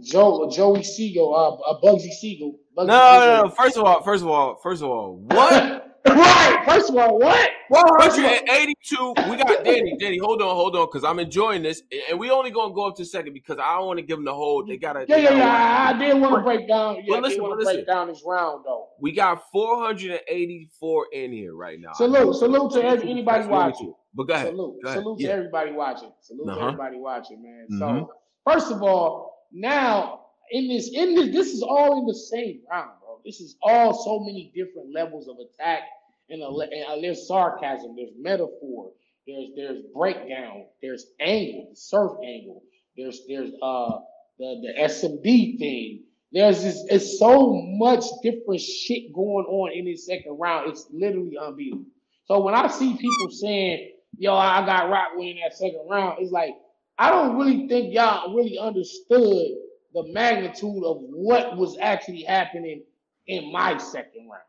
Joe 0.00 0.50
Joey 0.50 0.82
Siegel, 0.82 1.32
uh, 1.32 1.70
uh 1.70 1.80
Bugsy 1.80 2.10
Siegel. 2.10 2.58
Bugsy 2.76 2.86
no, 2.86 3.10
Siegel. 3.12 3.26
no, 3.26 3.42
no. 3.44 3.50
First 3.50 3.76
of 3.76 3.84
all, 3.84 4.02
first 4.02 4.22
of 4.22 4.28
all, 4.28 4.56
first 4.60 4.82
of 4.82 4.88
all, 4.88 5.16
what? 5.18 5.84
right. 6.06 6.62
First 6.64 6.90
of 6.90 6.96
all, 6.96 7.18
what? 7.18 7.50
182. 7.68 9.14
We 9.28 9.36
got 9.36 9.64
Danny. 9.64 9.96
Danny, 9.98 10.18
hold 10.18 10.40
on, 10.40 10.54
hold 10.54 10.74
on, 10.76 10.86
because 10.86 11.04
I'm 11.04 11.18
enjoying 11.18 11.62
this, 11.62 11.82
and 12.08 12.18
we 12.18 12.30
only 12.30 12.50
gonna 12.50 12.72
go 12.72 12.86
up 12.86 12.96
to 12.96 13.04
second 13.04 13.34
because 13.34 13.58
I 13.58 13.76
don't 13.76 13.86
want 13.86 13.98
to 13.98 14.02
give 14.04 14.16
them 14.16 14.24
the 14.24 14.34
whole. 14.34 14.64
They 14.64 14.76
gotta. 14.76 15.04
Yeah, 15.08 15.16
yeah, 15.16 15.36
yeah. 15.36 15.94
I 15.94 15.98
did 15.98 16.18
want 16.20 16.34
to 16.34 16.40
break 16.40 16.66
down. 16.66 17.02
Yeah, 17.04 17.18
listen, 17.18 17.40
I 17.40 17.42
want 17.42 17.60
to 17.60 17.64
break 17.64 17.86
down 17.86 18.08
this 18.08 18.22
round 18.24 18.64
though. 18.64 18.88
We 19.00 19.12
got 19.12 19.42
484 19.52 21.06
in 21.12 21.32
here 21.32 21.54
right 21.54 21.78
now. 21.78 21.92
Salute, 21.92 22.36
salute 22.36 22.72
to 22.72 22.84
every, 22.84 23.10
anybody 23.10 23.46
watching. 23.46 23.94
But 24.14 24.24
go 24.24 24.34
ahead. 24.34 24.48
Salute, 24.48 24.76
go 24.82 24.88
ahead. 24.88 25.02
salute 25.02 25.20
yeah. 25.20 25.28
to 25.28 25.32
everybody 25.34 25.72
watching. 25.72 26.12
Salute 26.20 26.48
uh-huh. 26.48 26.58
to 26.58 26.66
everybody 26.66 26.98
watching, 26.98 27.42
man. 27.42 27.66
Mm-hmm. 27.70 27.78
So 27.78 28.12
first 28.44 28.72
of 28.72 28.82
all, 28.82 29.46
now 29.52 30.20
in 30.50 30.68
this, 30.68 30.90
in 30.92 31.14
this, 31.14 31.32
this 31.32 31.48
is 31.48 31.62
all 31.62 32.00
in 32.00 32.06
the 32.06 32.14
same 32.14 32.60
round, 32.70 32.90
bro. 32.97 32.97
This 33.24 33.40
is 33.40 33.56
all 33.62 33.94
so 33.94 34.20
many 34.20 34.52
different 34.54 34.92
levels 34.92 35.28
of 35.28 35.36
attack 35.38 35.82
and, 36.30 36.42
and 36.42 37.04
there's 37.04 37.26
sarcasm, 37.26 37.94
there's 37.96 38.12
metaphor, 38.18 38.90
there's 39.26 39.48
there's 39.56 39.82
breakdown, 39.94 40.66
there's 40.82 41.06
angle, 41.20 41.70
surf 41.74 42.12
angle, 42.22 42.62
there's 42.96 43.22
there's 43.28 43.50
uh 43.62 43.98
the 44.38 44.62
the 44.62 44.82
SMD 44.82 45.58
thing. 45.58 46.04
There's 46.32 46.62
this 46.62 46.84
it's 46.90 47.18
so 47.18 47.62
much 47.78 48.04
different 48.22 48.60
shit 48.60 49.12
going 49.14 49.46
on 49.46 49.72
in 49.72 49.86
this 49.86 50.06
second 50.06 50.38
round. 50.38 50.70
It's 50.70 50.86
literally 50.92 51.38
unbeatable. 51.40 51.86
So 52.26 52.42
when 52.42 52.54
I 52.54 52.68
see 52.68 52.92
people 52.96 53.30
saying, 53.30 53.92
"Yo, 54.18 54.34
I 54.34 54.64
got 54.66 54.90
Roc 54.90 55.16
winning 55.16 55.40
that 55.42 55.56
second 55.56 55.86
round," 55.90 56.18
it's 56.20 56.32
like 56.32 56.54
I 56.98 57.10
don't 57.10 57.38
really 57.38 57.68
think 57.68 57.94
y'all 57.94 58.34
really 58.34 58.58
understood 58.58 59.48
the 59.94 60.04
magnitude 60.12 60.84
of 60.84 60.98
what 61.00 61.56
was 61.56 61.78
actually 61.80 62.22
happening 62.22 62.82
in 63.28 63.52
my 63.52 63.76
second 63.78 64.28
round 64.28 64.42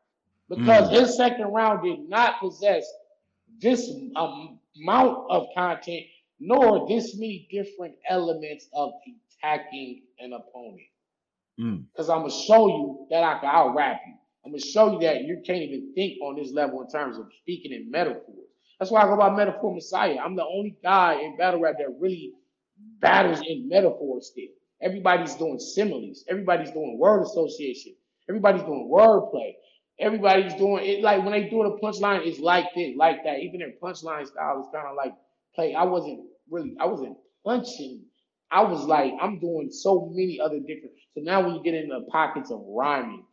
because 0.50 0.90
mm. 0.90 1.00
his 1.00 1.16
second 1.16 1.48
round 1.48 1.84
did 1.84 2.10
not 2.10 2.40
possess 2.40 2.86
this 3.62 3.90
amount 4.16 5.18
of 5.30 5.48
content 5.56 6.06
nor 6.40 6.88
this 6.88 7.16
many 7.16 7.48
different 7.52 7.96
elements 8.10 8.68
of 8.74 8.92
attacking 9.44 10.02
an 10.20 10.34
opponent. 10.34 10.80
Because 11.58 12.08
mm. 12.08 12.16
I'm 12.16 12.22
gonna 12.22 12.32
show 12.32 12.68
you 12.68 13.08
that 13.12 13.24
I 13.24 13.40
can 13.40 13.50
out 13.50 13.76
rap 13.76 14.00
you. 14.08 14.14
I'm 14.46 14.52
gonna 14.52 14.62
show 14.62 14.94
you 14.94 15.00
that 15.02 15.24
you 15.24 15.42
can't 15.46 15.62
even 15.62 15.94
think 15.94 16.20
on 16.22 16.38
this 16.38 16.52
level 16.54 16.82
in 16.82 16.90
terms 16.90 17.18
of 17.18 17.28
speaking 17.42 17.74
in 17.74 17.92
metaphors. 17.92 18.48
That's 18.80 18.90
why 18.90 19.02
I 19.02 19.06
go 19.06 19.18
by 19.18 19.36
metaphor 19.36 19.76
messiah. 19.76 20.18
I'm 20.24 20.38
the 20.38 20.46
only 20.46 20.78
guy 20.82 21.20
in 21.22 21.36
battle 21.38 21.60
rap 21.60 21.76
that 21.80 22.00
really 22.00 22.32
battles 23.00 23.42
in 23.46 23.68
metaphors 23.68 24.28
still. 24.28 24.48
Everybody's 24.82 25.36
doing 25.36 25.60
similes. 25.60 26.24
Everybody's 26.30 26.72
doing 26.72 26.98
word 26.98 27.24
association. 27.24 27.94
Everybody's 28.30 28.64
doing 28.64 28.90
wordplay 28.92 29.54
everybody's 30.00 30.54
doing 30.56 30.86
it 30.86 31.02
like 31.04 31.24
when 31.24 31.34
they 31.34 31.50
do 31.50 31.64
the 31.64 31.78
punchline, 31.84 32.26
it's 32.26 32.40
like 32.40 32.66
this, 32.76 32.96
like 32.96 33.24
that. 33.26 33.40
Even 33.40 33.60
their 33.60 33.74
punchline 33.82 34.26
style 34.26 34.62
is 34.62 34.68
kind 34.74 34.88
of 34.88 34.96
like 34.96 35.14
play. 35.54 35.76
I 35.76 35.84
wasn't 35.84 36.22
really, 36.50 36.76
I 36.80 36.86
wasn't 36.86 37.18
punching. 37.46 38.04
I 38.52 38.64
was 38.64 38.86
like, 38.86 39.14
I'm 39.22 39.40
doing 39.40 39.70
so 39.72 40.10
many 40.12 40.40
other 40.40 40.60
different. 40.60 40.94
So 41.14 41.22
now 41.22 41.42
when 41.42 41.56
you 41.56 41.64
get 41.64 41.76
in 41.76 41.90
the 41.90 42.08
pockets 42.10 42.50
of 42.50 42.64
rhyming, 42.68 43.26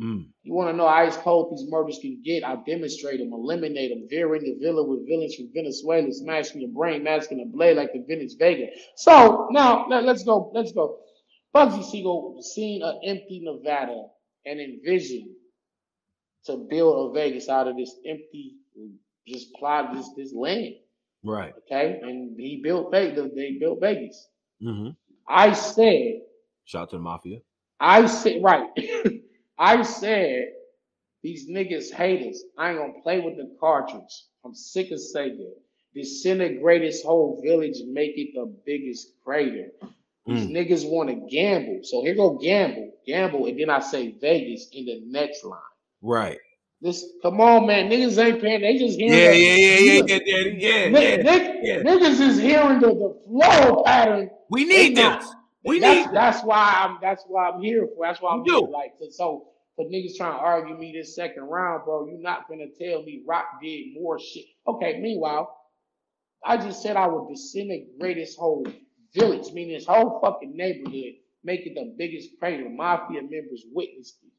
mm. 0.00 0.28
you 0.42 0.52
want 0.52 0.70
to 0.70 0.76
know 0.76 0.86
how 0.86 0.94
ice 0.94 1.16
cold 1.16 1.50
these 1.50 1.68
murders 1.68 1.98
can 2.00 2.22
get. 2.24 2.44
I 2.44 2.56
demonstrate 2.64 3.18
them, 3.18 3.32
eliminate 3.32 3.90
them, 3.90 4.06
veering 4.08 4.44
the 4.44 4.56
villa 4.64 4.84
with 4.84 5.08
villains 5.08 5.34
from 5.34 5.50
Venezuela, 5.52 6.12
smashing 6.12 6.60
your 6.60 6.70
brain, 6.70 7.02
masking 7.02 7.38
the 7.38 7.46
blade 7.46 7.76
like 7.76 7.92
the 7.92 8.04
vintage 8.06 8.36
Vega. 8.38 8.66
So 8.94 9.48
now 9.50 9.88
let, 9.88 10.04
let's 10.04 10.22
go, 10.22 10.52
let's 10.54 10.70
go. 10.70 10.98
Bugsy 11.52 11.84
Siegel 11.84 12.40
seen 12.42 12.82
an 12.82 13.00
empty 13.04 13.40
Nevada 13.42 14.04
and 14.46 14.60
envisioned 14.60 15.30
to 16.46 16.66
build 16.70 17.10
a 17.10 17.14
Vegas 17.14 17.48
out 17.48 17.68
of 17.68 17.76
this 17.76 17.94
empty, 18.06 18.56
just 19.26 19.52
plot 19.54 19.94
this 19.94 20.08
this 20.16 20.32
land. 20.34 20.74
Right. 21.24 21.54
Okay, 21.58 22.00
and 22.02 22.38
he 22.38 22.60
built 22.62 22.90
Vegas. 22.90 23.30
They 23.34 23.56
built 23.58 23.80
Vegas. 23.80 24.28
Mm-hmm. 24.62 24.90
I 25.26 25.52
said, 25.52 26.20
Shout 26.64 26.82
out 26.82 26.90
to 26.90 26.96
the 26.96 27.02
mafia. 27.02 27.38
I 27.80 28.06
said, 28.06 28.42
right. 28.42 28.68
I 29.58 29.82
said, 29.82 30.48
these 31.22 31.48
niggas 31.48 31.92
haters. 31.92 32.42
I 32.58 32.70
ain't 32.70 32.78
gonna 32.78 33.02
play 33.02 33.20
with 33.20 33.36
the 33.36 33.56
cartridge. 33.58 34.24
I'm 34.44 34.54
sick 34.54 34.90
of 34.90 35.00
saying 35.00 35.38
that. 35.38 35.56
Disintegrate 35.94 36.82
this 36.82 37.02
whole 37.02 37.40
village 37.44 37.76
make 37.86 38.12
it 38.16 38.34
the 38.34 38.52
biggest 38.66 39.12
crater. 39.24 39.68
These 40.26 40.46
Mm. 40.46 40.52
niggas 40.52 40.88
want 40.90 41.10
to 41.10 41.16
gamble. 41.30 41.80
So 41.82 42.02
here 42.02 42.14
go 42.14 42.30
gamble, 42.38 42.92
gamble, 43.06 43.46
and 43.46 43.58
then 43.60 43.68
I 43.70 43.80
say 43.80 44.12
Vegas 44.20 44.70
in 44.72 44.86
the 44.86 45.02
next 45.06 45.44
line. 45.44 45.60
Right. 46.00 46.38
This, 46.80 47.04
come 47.22 47.40
on, 47.40 47.66
man. 47.66 47.90
Niggas 47.90 48.22
ain't 48.22 48.40
paying. 48.42 48.60
They 48.62 48.78
just 48.78 48.98
hearing. 48.98 49.18
yeah, 49.18 49.30
the- 49.30 49.38
yeah, 49.38 49.54
yeah, 49.56 50.02
yeah, 50.06 50.16
yeah, 50.26 50.36
yeah, 50.56 50.88
Ni- 50.88 51.08
yeah. 51.08 51.16
nig- 51.16 51.56
yeah. 51.62 51.76
Niggas 51.82 52.20
is 52.20 52.38
hearing 52.38 52.80
the, 52.80 52.88
the 52.88 53.20
flow 53.26 53.82
pattern. 53.84 54.30
We 54.50 54.64
need 54.64 54.96
They 54.96 55.02
not- 55.02 55.20
this. 55.20 55.30
We 55.66 55.80
that's, 55.80 56.06
need 56.08 56.14
that's 56.14 56.42
why 56.44 56.72
I'm 56.76 56.98
that's 57.00 57.24
why 57.26 57.48
I'm 57.48 57.62
here 57.62 57.86
for. 57.96 58.04
That's 58.06 58.20
why 58.20 58.32
I'm 58.34 58.44
here. 58.44 58.58
Like 58.58 58.92
so, 58.98 59.08
so 59.10 59.48
for 59.76 59.86
niggas 59.86 60.14
trying 60.16 60.32
to 60.32 60.38
argue 60.38 60.76
me 60.76 60.92
this 60.92 61.14
second 61.16 61.44
round, 61.44 61.84
bro, 61.86 62.06
You're 62.06 62.18
not 62.18 62.48
gonna 62.48 62.66
tell 62.78 63.02
me 63.02 63.22
Rock 63.26 63.46
did 63.62 63.94
more 63.94 64.18
shit. 64.18 64.44
Okay, 64.68 64.98
meanwhile, 65.00 65.56
I 66.44 66.58
just 66.58 66.82
said 66.82 66.96
I 66.96 67.06
would 67.06 67.30
disintegrate 67.30 68.16
this 68.18 68.36
whole 68.36 68.66
village, 69.14 69.52
meaning 69.52 69.74
this 69.74 69.86
whole 69.86 70.20
fucking 70.20 70.56
neighborhood, 70.56 71.14
make 71.44 71.66
it 71.66 71.74
the 71.74 71.94
biggest 71.98 72.30
crater. 72.38 72.68
Mafia 72.70 73.22
members 73.22 73.64
witnessed 73.72 74.18
it. 74.24 74.32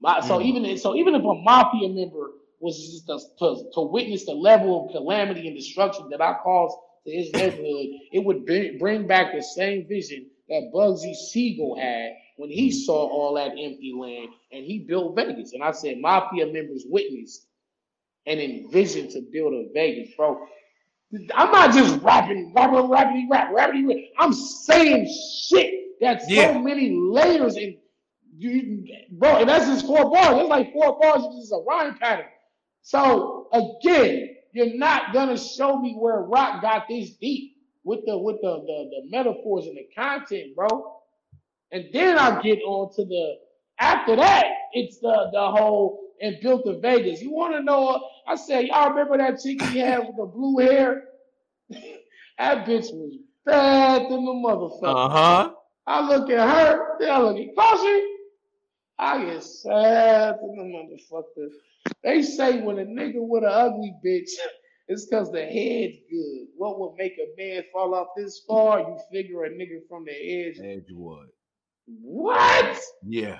My, 0.00 0.20
so 0.20 0.38
Mm. 0.38 0.44
even 0.44 0.64
so, 0.78 0.96
even 0.96 1.14
if 1.14 1.22
a 1.24 1.34
mafia 1.34 1.88
member 1.88 2.32
was 2.60 2.76
just 3.06 3.38
to, 3.38 3.70
to, 3.74 3.82
witness 3.82 4.26
the 4.26 4.34
level 4.34 4.86
of 4.86 4.92
calamity 4.92 5.46
and 5.48 5.56
destruction 5.56 6.08
that 6.10 6.20
I 6.20 6.34
caused 6.42 6.76
to 7.06 7.12
his 7.12 7.32
neighborhood, 7.32 7.86
it 8.12 8.24
would 8.24 8.46
bring, 8.46 8.78
bring 8.78 9.06
back 9.06 9.34
the 9.34 9.42
same 9.42 9.86
vision 9.88 10.26
that 10.48 10.70
Bugsy 10.74 11.14
Siegel 11.14 11.76
had 11.78 12.12
when 12.36 12.50
he 12.50 12.70
saw 12.72 13.08
all 13.08 13.34
that 13.34 13.50
empty 13.52 13.94
land 13.98 14.30
and 14.52 14.64
he 14.64 14.80
built 14.80 15.16
Vegas. 15.16 15.52
And 15.54 15.62
I 15.62 15.72
said, 15.72 15.98
mafia 16.00 16.46
members 16.46 16.84
witnessed 16.88 17.46
and 18.26 18.40
envisioned 18.40 19.10
to 19.12 19.22
build 19.32 19.54
a 19.54 19.68
Vegas, 19.74 20.14
bro. 20.16 20.46
I'm 21.34 21.50
not 21.50 21.72
just 21.74 22.00
rapping, 22.02 22.52
rapping, 22.54 22.88
rapping, 22.88 23.28
rap, 23.30 23.50
rapping, 23.52 23.88
rap. 23.88 23.96
I'm 24.18 24.32
saying 24.32 25.08
shit 25.48 25.74
that's 26.00 26.28
Yeah. 26.30 26.52
so 26.54 26.58
many 26.60 26.90
layers 26.90 27.56
and 27.56 27.76
you, 28.36 28.86
bro. 29.12 29.38
And 29.38 29.48
that's 29.48 29.66
just 29.66 29.86
four 29.86 30.10
bars. 30.10 30.36
That's 30.36 30.48
like 30.48 30.72
four 30.72 30.98
bars. 31.00 31.22
It's 31.26 31.40
just 31.50 31.52
a 31.52 31.64
rhyme 31.68 31.98
pattern. 31.98 32.26
So 32.82 33.48
again, 33.52 34.36
you're 34.52 34.76
not 34.76 35.12
gonna 35.12 35.38
show 35.38 35.78
me 35.78 35.94
where 35.94 36.20
Roc 36.22 36.62
got 36.62 36.88
this 36.88 37.10
deep 37.16 37.56
with 37.84 38.00
the 38.06 38.16
with 38.18 38.36
the 38.42 38.60
the, 38.60 38.90
the 38.90 39.10
metaphors 39.10 39.66
and 39.66 39.76
the 39.76 39.86
content, 39.96 40.56
bro. 40.56 41.00
And 41.72 41.86
then 41.92 42.18
I 42.18 42.40
get 42.42 42.60
on 42.62 42.92
to 42.94 43.04
the 43.04 43.36
after 43.78 44.16
that, 44.16 44.46
it's 44.72 44.98
the 45.00 45.30
the 45.32 45.50
whole 45.50 46.09
and 46.20 46.36
built 46.40 46.64
to 46.66 46.78
Vegas. 46.80 47.22
You 47.22 47.32
want 47.32 47.54
to 47.54 47.62
know? 47.62 48.04
I 48.26 48.36
said, 48.36 48.66
y'all 48.66 48.90
remember 48.90 49.18
that 49.18 49.40
chick 49.40 49.60
he 49.62 49.78
had 49.78 50.00
with 50.00 50.16
the 50.16 50.26
blue 50.26 50.58
hair? 50.58 51.04
that 51.70 52.66
bitch 52.66 52.92
was 52.92 53.16
bad 53.44 54.02
than 54.10 54.24
the 54.24 54.32
motherfucker. 54.32 54.82
Uh 54.82 55.08
huh. 55.08 55.50
I 55.86 56.06
look 56.06 56.30
at 56.30 56.48
her, 56.48 56.98
then 57.00 57.10
I 57.10 57.18
look 57.20 57.36
at 57.36 57.54
Caution. 57.56 58.16
I 58.98 59.24
get 59.24 59.42
sad 59.42 60.36
than 60.40 60.56
the 60.56 60.62
motherfucker. 60.62 61.48
They 62.04 62.22
say 62.22 62.60
when 62.60 62.78
a 62.78 62.84
nigga 62.84 63.16
with 63.16 63.44
an 63.44 63.50
ugly 63.50 63.94
bitch, 64.04 64.30
it's 64.88 65.06
because 65.06 65.32
the 65.32 65.42
head's 65.42 65.98
good. 66.10 66.46
What 66.56 66.78
would 66.78 66.96
make 66.98 67.14
a 67.18 67.34
man 67.40 67.64
fall 67.72 67.94
off 67.94 68.08
this 68.16 68.42
far? 68.46 68.80
You 68.80 68.98
figure 69.10 69.44
a 69.44 69.50
nigga 69.50 69.80
from 69.88 70.04
the 70.04 70.12
edge. 70.12 70.58
Edgewood. 70.58 71.28
What? 71.86 72.78
Yeah. 73.06 73.38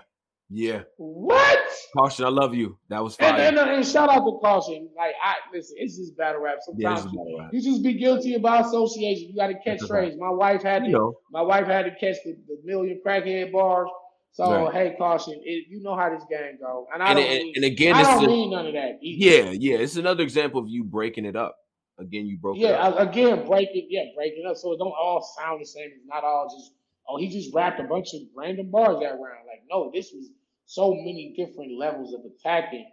Yeah. 0.52 0.82
What? 0.96 1.58
Caution, 1.96 2.24
I 2.24 2.28
love 2.28 2.54
you. 2.54 2.76
That 2.88 3.02
was 3.04 3.16
And, 3.20 3.36
fire. 3.36 3.46
and, 3.46 3.56
and 3.58 3.86
shout 3.86 4.08
out 4.08 4.24
to 4.24 4.38
Caution. 4.42 4.88
Like 4.96 5.14
I 5.22 5.34
listen, 5.54 5.76
it's 5.78 5.96
just 5.96 6.16
battle 6.16 6.42
rap. 6.42 6.56
Yeah, 6.76 6.94
Sometimes 6.96 7.00
is 7.00 7.04
battle 7.06 7.36
rap. 7.38 7.50
you 7.52 7.62
just 7.62 7.82
be 7.84 7.94
guilty 7.94 8.36
by 8.38 8.60
association. 8.60 9.28
You 9.30 9.36
got 9.36 9.46
to 9.48 9.58
catch 9.64 9.80
strays. 9.80 10.14
My 10.18 10.30
wife 10.30 10.62
had 10.62 10.82
to. 10.84 10.88
know. 10.90 11.14
My 11.30 11.42
wife 11.42 11.66
had 11.66 11.84
to 11.84 11.90
catch 11.92 12.16
the, 12.24 12.36
the 12.48 12.58
million 12.64 13.00
crackhead 13.06 13.52
bars. 13.52 13.88
So 14.32 14.66
Right. 14.66 14.72
hey, 14.90 14.94
caution. 14.98 15.34
It, 15.44 15.66
you 15.68 15.82
know 15.82 15.96
how 15.96 16.08
this 16.10 16.22
game 16.30 16.58
go, 16.60 16.86
and 16.94 17.02
I 17.02 17.10
And, 17.10 17.18
don't. 17.18 17.26
and, 17.28 17.38
mean, 17.44 17.52
and 17.56 17.64
again, 17.64 17.94
I 17.96 18.02
don't 18.02 18.24
a, 18.24 18.26
mean 18.28 18.50
none 18.50 18.66
of 18.66 18.72
that. 18.74 18.98
either. 19.02 19.48
yeah, 19.48 19.50
yeah. 19.50 19.78
It's 19.78 19.96
another 19.96 20.22
example 20.22 20.60
of 20.60 20.68
you 20.68 20.84
breaking 20.84 21.24
it 21.24 21.34
up. 21.36 21.56
Again, 21.98 22.26
you 22.26 22.38
broke 22.38 22.56
it 22.56 22.60
Yeah. 22.60 22.70
up. 22.86 22.96
I- 22.96 23.02
Again, 23.04 23.44
breaking. 23.46 23.86
Yeah, 23.90 24.04
breaking 24.16 24.44
up. 24.48 24.56
So 24.56 24.72
it 24.72 24.78
don't 24.78 24.88
all 25.00 25.20
sound 25.38 25.60
the 25.60 25.66
same. 25.66 25.90
It's 25.94 26.06
not 26.06 26.22
all 26.24 26.48
just. 26.56 26.72
Oh, 27.08 27.16
he 27.18 27.28
just 27.28 27.52
rapped 27.52 27.80
a 27.80 27.84
bunch 27.84 28.14
of 28.14 28.20
random 28.36 28.70
bars 28.70 29.00
that 29.00 29.10
round. 29.12 29.46
Like 29.46 29.62
no, 29.68 29.90
this 29.92 30.12
was 30.12 30.30
so 30.70 30.94
many 30.94 31.34
different 31.36 31.76
levels 31.76 32.14
of 32.14 32.20
attacking. 32.24 32.88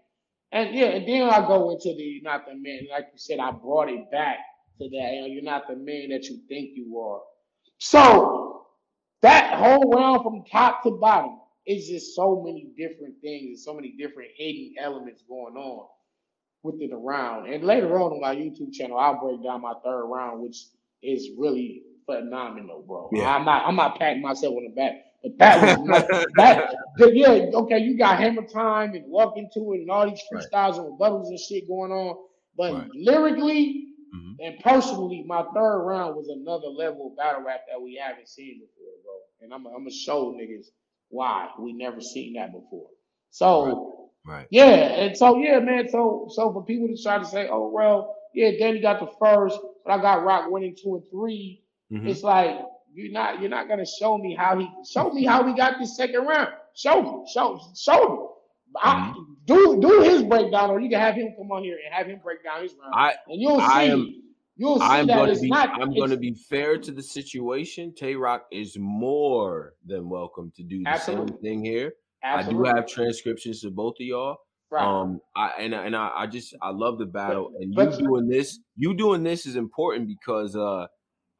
And 0.51 0.73
yeah, 0.73 0.87
and 0.87 1.07
then 1.07 1.29
I 1.29 1.45
go 1.47 1.69
into 1.69 1.89
the 1.95 2.01
you're 2.01 2.23
not 2.23 2.47
the 2.47 2.55
man. 2.55 2.87
Like 2.89 3.09
you 3.13 3.19
said, 3.19 3.39
I 3.39 3.51
brought 3.51 3.89
it 3.89 4.09
back 4.09 4.37
to 4.79 4.89
that. 4.89 5.13
You 5.13 5.21
know, 5.21 5.27
you're 5.27 5.43
not 5.43 5.67
the 5.67 5.75
man 5.75 6.09
that 6.09 6.25
you 6.25 6.39
think 6.47 6.71
you 6.73 6.97
are. 6.97 7.21
So 7.77 8.65
that 9.21 9.53
whole 9.59 9.91
round 9.91 10.23
from 10.23 10.43
top 10.51 10.81
to 10.83 10.91
bottom 10.91 11.39
is 11.67 11.87
just 11.87 12.15
so 12.15 12.41
many 12.43 12.67
different 12.75 13.15
things 13.21 13.45
and 13.45 13.59
so 13.59 13.75
many 13.75 13.91
different 13.91 14.29
hidden 14.35 14.73
elements 14.81 15.21
going 15.29 15.55
on 15.55 15.87
within 16.63 16.89
the 16.89 16.97
round. 16.97 17.47
And 17.53 17.63
later 17.63 17.99
on 17.99 18.13
on 18.13 18.21
my 18.21 18.35
YouTube 18.35 18.73
channel, 18.73 18.97
I'll 18.97 19.19
break 19.19 19.43
down 19.43 19.61
my 19.61 19.73
third 19.83 20.05
round, 20.05 20.41
which 20.41 20.57
is 21.03 21.29
really 21.37 21.83
phenomenal, 22.07 22.83
bro. 22.87 23.09
Yeah. 23.13 23.35
I'm 23.35 23.45
not 23.45 23.67
I'm 23.67 23.75
not 23.75 23.99
patting 23.99 24.23
myself 24.23 24.55
on 24.55 24.63
the 24.63 24.73
back, 24.75 24.93
that 25.39 25.61
was 25.61 26.05
that 26.35 26.69
but 26.97 27.15
yeah, 27.15 27.29
okay, 27.53 27.79
you 27.79 27.97
got 27.97 28.19
hammer 28.19 28.43
time 28.43 28.93
and 28.95 29.05
walk 29.07 29.37
into 29.37 29.73
it 29.73 29.81
and 29.81 29.89
all 29.91 30.09
these 30.09 30.21
Right. 30.31 30.43
freestyles 30.43 30.77
and 30.77 30.99
rebuttals 30.99 31.27
and 31.27 31.39
shit 31.39 31.67
going 31.67 31.91
on. 31.91 32.17
But 32.57 32.73
Right. 32.73 32.91
lyrically 32.95 33.85
Mhm. 34.15 34.35
and 34.41 34.59
personally, 34.59 35.23
my 35.27 35.43
third 35.53 35.83
round 35.85 36.15
was 36.15 36.29
another 36.29 36.67
level 36.67 37.07
of 37.07 37.17
battle 37.17 37.41
rap 37.43 37.61
that 37.69 37.81
we 37.81 37.95
haven't 37.95 38.29
seen 38.29 38.59
before, 38.59 38.93
bro. 39.03 39.13
And 39.41 39.53
I'm, 39.53 39.65
I'm 39.67 39.83
gonna 39.83 39.91
show 39.91 40.33
niggas 40.33 40.67
why 41.09 41.49
we 41.59 41.73
never 41.73 42.01
seen 42.01 42.33
that 42.33 42.51
before. 42.53 42.89
So 43.31 44.11
Right. 44.25 44.47
yeah, 44.51 44.65
and 44.65 45.17
so 45.17 45.37
yeah, 45.37 45.59
man. 45.59 45.89
So 45.89 46.27
so 46.31 46.51
for 46.53 46.63
people 46.63 46.87
to 46.87 47.01
try 47.01 47.17
to 47.19 47.25
say, 47.25 47.47
oh 47.49 47.69
well, 47.69 48.15
yeah, 48.33 48.51
Danny 48.59 48.79
got 48.81 48.99
the 48.99 49.07
first, 49.19 49.59
but 49.85 49.91
I 49.93 50.01
got 50.01 50.23
Roc 50.23 50.49
winning 50.51 50.75
two 50.81 50.95
and 50.95 51.03
3 51.09 51.63
Mhm. 51.91 52.07
It's 52.07 52.23
like 52.23 52.59
you're 52.93 53.11
not 53.11 53.39
you're 53.41 53.49
not 53.49 53.67
gonna 53.67 53.85
show 53.85 54.17
me 54.17 54.35
how 54.35 54.57
he 54.59 54.67
show 54.89 55.09
me 55.11 55.25
how 55.25 55.43
we 55.43 55.53
got 55.55 55.79
this 55.79 55.95
second 55.95 56.25
round. 56.25 56.49
Show 56.75 57.01
me, 57.01 57.25
show 57.33 57.59
show 57.75 58.09
me. 58.09 58.23
I, 58.83 58.93
Mm-hmm. 59.09 59.33
do 59.45 59.79
do 59.81 60.01
his 60.01 60.23
breakdown, 60.23 60.69
or 60.69 60.79
you 60.79 60.89
can 60.89 60.99
have 60.99 61.15
him 61.15 61.33
come 61.37 61.51
on 61.51 61.63
here 61.63 61.77
and 61.83 61.93
have 61.93 62.05
him 62.07 62.19
break 62.23 62.43
down 62.43 62.61
his 62.63 62.73
round, 62.73 62.93
I 62.95 63.13
and 63.27 63.41
you'll 63.41 63.59
see. 63.59 63.65
I 63.65 63.83
am- 63.85 64.23
you'll 64.57 64.79
see 64.79 64.85
I'm 64.85 65.07
that 65.07 65.29
it's 65.29 65.41
be 65.41 65.49
not. 65.49 65.69
I'm 65.81 65.93
going 65.93 66.09
to 66.09 66.17
be 66.17 66.33
fair 66.49 66.77
to 66.79 66.91
the 66.91 67.01
situation. 67.01 67.93
Tay 67.95 68.15
Roc 68.15 68.45
is 68.51 68.75
more 68.77 69.73
than 69.85 70.09
welcome 70.09 70.51
to 70.57 70.63
do 70.63 70.83
the 70.83 70.89
Absolutely. 70.89 71.27
same 71.33 71.37
thing 71.41 71.65
here. 71.65 71.93
absolutely 72.23 72.69
I 72.69 72.73
do 72.73 72.75
have 72.77 72.87
transcriptions 72.87 73.63
of 73.63 73.75
both 73.75 73.95
of 74.01 74.05
y'all. 74.05 74.37
right. 74.69 74.83
Um, 74.83 75.21
I 75.35 75.51
and 75.59 75.73
I- 75.75 75.85
and 75.85 75.95
I, 75.95 76.11
I 76.15 76.27
just 76.27 76.53
I 76.61 76.71
love 76.71 76.97
the 76.99 77.05
battle, 77.05 77.51
and 77.59 77.69
you 77.71 77.75
but- 77.75 77.97
doing 77.97 78.27
this, 78.27 78.59
you 78.75 78.93
doing 78.95 79.23
this 79.23 79.45
is 79.45 79.55
important 79.55 80.07
because 80.07 80.55
uh, 80.55 80.87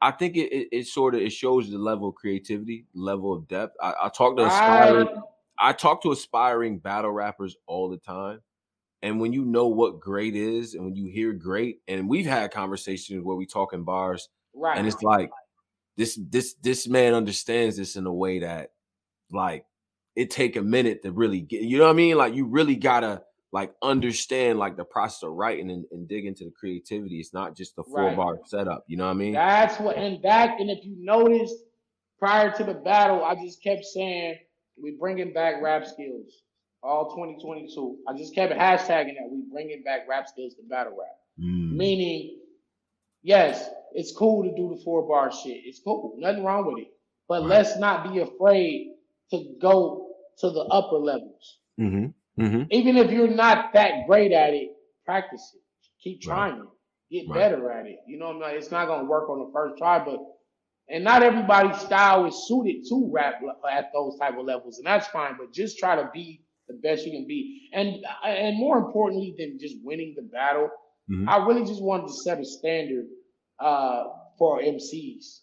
I 0.01 0.11
think 0.11 0.35
it 0.35 0.51
it, 0.53 0.67
it 0.71 0.87
sort 0.87 1.15
of 1.15 1.21
it 1.21 1.31
shows 1.31 1.69
the 1.69 1.77
level 1.77 2.09
of 2.09 2.15
creativity, 2.15 2.85
level 2.93 3.33
of 3.33 3.47
depth. 3.47 3.75
I, 3.81 3.93
I 4.03 4.09
talk 4.09 4.37
to 4.37 4.45
aspiring, 4.45 5.07
Right. 5.07 5.15
I 5.59 5.73
talk 5.73 6.03
to 6.03 6.11
aspiring 6.11 6.79
battle 6.79 7.11
rappers 7.11 7.55
all 7.65 7.89
the 7.89 7.97
time, 7.97 8.41
and 9.01 9.19
when 9.19 9.33
you 9.33 9.43
know 9.43 9.67
what 9.67 9.99
great 9.99 10.35
is, 10.35 10.73
and 10.73 10.85
when 10.85 10.95
you 10.95 11.07
hear 11.07 11.33
great, 11.33 11.81
and 11.87 12.07
we've 12.07 12.25
had 12.25 12.51
conversations 12.51 13.23
where 13.23 13.35
we 13.35 13.45
talk 13.45 13.73
in 13.73 13.83
bars, 13.83 14.29
right. 14.53 14.77
and 14.77 14.87
it's 14.87 15.01
like 15.01 15.31
this 15.97 16.19
this 16.29 16.53
this 16.61 16.87
man 16.87 17.13
understands 17.13 17.75
this 17.75 17.95
in 17.95 18.05
a 18.05 18.13
way 18.13 18.39
that 18.39 18.71
like 19.31 19.65
it 20.15 20.29
take 20.29 20.55
a 20.55 20.61
minute 20.61 21.03
to 21.03 21.11
really 21.11 21.41
get 21.41 21.63
you 21.63 21.77
know 21.77 21.85
what 21.85 21.91
I 21.91 21.93
mean? 21.93 22.17
Like 22.17 22.35
you 22.35 22.45
really 22.45 22.75
gotta 22.75 23.23
like 23.51 23.71
understand 23.81 24.59
like 24.59 24.75
the 24.75 24.83
process 24.83 25.23
of 25.23 25.31
writing 25.31 25.71
and, 25.71 25.85
and 25.91 26.07
dig 26.07 26.25
into 26.25 26.43
the 26.43 26.51
creativity. 26.51 27.19
It's 27.19 27.33
not 27.33 27.55
just 27.55 27.75
the 27.75 27.83
four 27.83 28.03
Right. 28.07 28.15
bar 28.17 28.39
setup. 28.45 28.83
You 28.87 28.97
know 28.97 29.05
what 29.05 29.11
I 29.11 29.15
mean? 29.15 29.33
That's 29.33 29.79
what, 29.79 29.95
and 29.97 30.21
back 30.21 30.59
and 30.59 30.69
if 30.69 30.83
you 30.83 30.95
noticed, 30.99 31.55
prior 32.19 32.51
to 32.51 32.63
the 32.63 32.73
battle, 32.73 33.23
I 33.23 33.35
just 33.35 33.63
kept 33.63 33.85
saying 33.85 34.37
we 34.81 34.97
bringing 34.99 35.33
back 35.33 35.61
rap 35.61 35.85
skills 35.85 36.43
all 36.83 37.09
2022. 37.15 37.97
I 38.07 38.17
just 38.17 38.35
kept 38.35 38.53
hashtagging 38.53 39.15
that 39.15 39.29
we 39.31 39.43
bringing 39.51 39.81
back 39.83 40.07
rap 40.09 40.27
skills 40.27 40.53
to 40.55 40.63
battle 40.69 40.93
rap. 40.99 41.15
Mm. 41.39 41.75
Meaning, 41.75 42.39
yes, 43.23 43.69
it's 43.93 44.11
cool 44.15 44.43
to 44.43 44.55
do 44.55 44.75
the 44.75 44.81
four 44.83 45.07
bar 45.07 45.31
shit. 45.31 45.61
It's 45.65 45.79
cool, 45.79 46.15
nothing 46.17 46.43
wrong 46.43 46.65
with 46.65 46.83
it. 46.83 46.91
but 47.27 47.41
right. 47.41 47.49
let's 47.49 47.77
not 47.77 48.11
be 48.11 48.19
afraid 48.19 48.93
to 49.31 49.55
go 49.61 50.07
to 50.39 50.49
the 50.49 50.61
upper 50.71 50.97
levels. 50.97 51.59
Mm-hmm. 51.79 52.07
Mm-hmm. 52.39 52.63
Even 52.71 52.97
if 52.97 53.11
you're 53.11 53.27
not 53.27 53.73
that 53.73 54.07
great 54.07 54.31
at 54.31 54.53
it, 54.53 54.69
practice 55.05 55.51
it. 55.55 55.61
Keep 56.03 56.21
trying 56.21 56.59
right. 56.59 56.61
it. 56.61 57.25
Get 57.25 57.29
right. 57.29 57.39
better 57.39 57.71
at 57.71 57.85
it. 57.85 57.99
You 58.07 58.19
know, 58.19 58.27
what 58.27 58.45
I 58.45 58.51
mean? 58.51 58.57
it's 58.57 58.71
not 58.71 58.87
gonna 58.87 59.05
work 59.05 59.29
on 59.29 59.39
the 59.39 59.51
first 59.53 59.77
try, 59.77 60.03
but 60.03 60.19
and 60.89 61.03
not 61.03 61.23
everybody's 61.23 61.79
style 61.79 62.25
is 62.25 62.47
suited 62.47 62.85
to 62.89 63.09
rap 63.11 63.41
at 63.69 63.91
those 63.93 64.17
type 64.19 64.37
of 64.37 64.45
levels, 64.45 64.77
and 64.77 64.87
that's 64.87 65.07
fine. 65.07 65.35
But 65.37 65.53
just 65.53 65.79
try 65.79 65.95
to 65.95 66.09
be 66.13 66.43
the 66.67 66.75
best 66.75 67.05
you 67.05 67.11
can 67.11 67.27
be, 67.27 67.69
and 67.73 67.97
and 68.25 68.57
more 68.57 68.77
importantly 68.77 69.35
than 69.37 69.57
just 69.59 69.75
winning 69.83 70.13
the 70.15 70.23
battle, 70.23 70.69
mm-hmm. 71.09 71.27
I 71.27 71.45
really 71.45 71.65
just 71.65 71.81
wanted 71.81 72.07
to 72.07 72.13
set 72.13 72.39
a 72.39 72.45
standard 72.45 73.05
uh, 73.59 74.03
for 74.37 74.61
MCs 74.61 75.39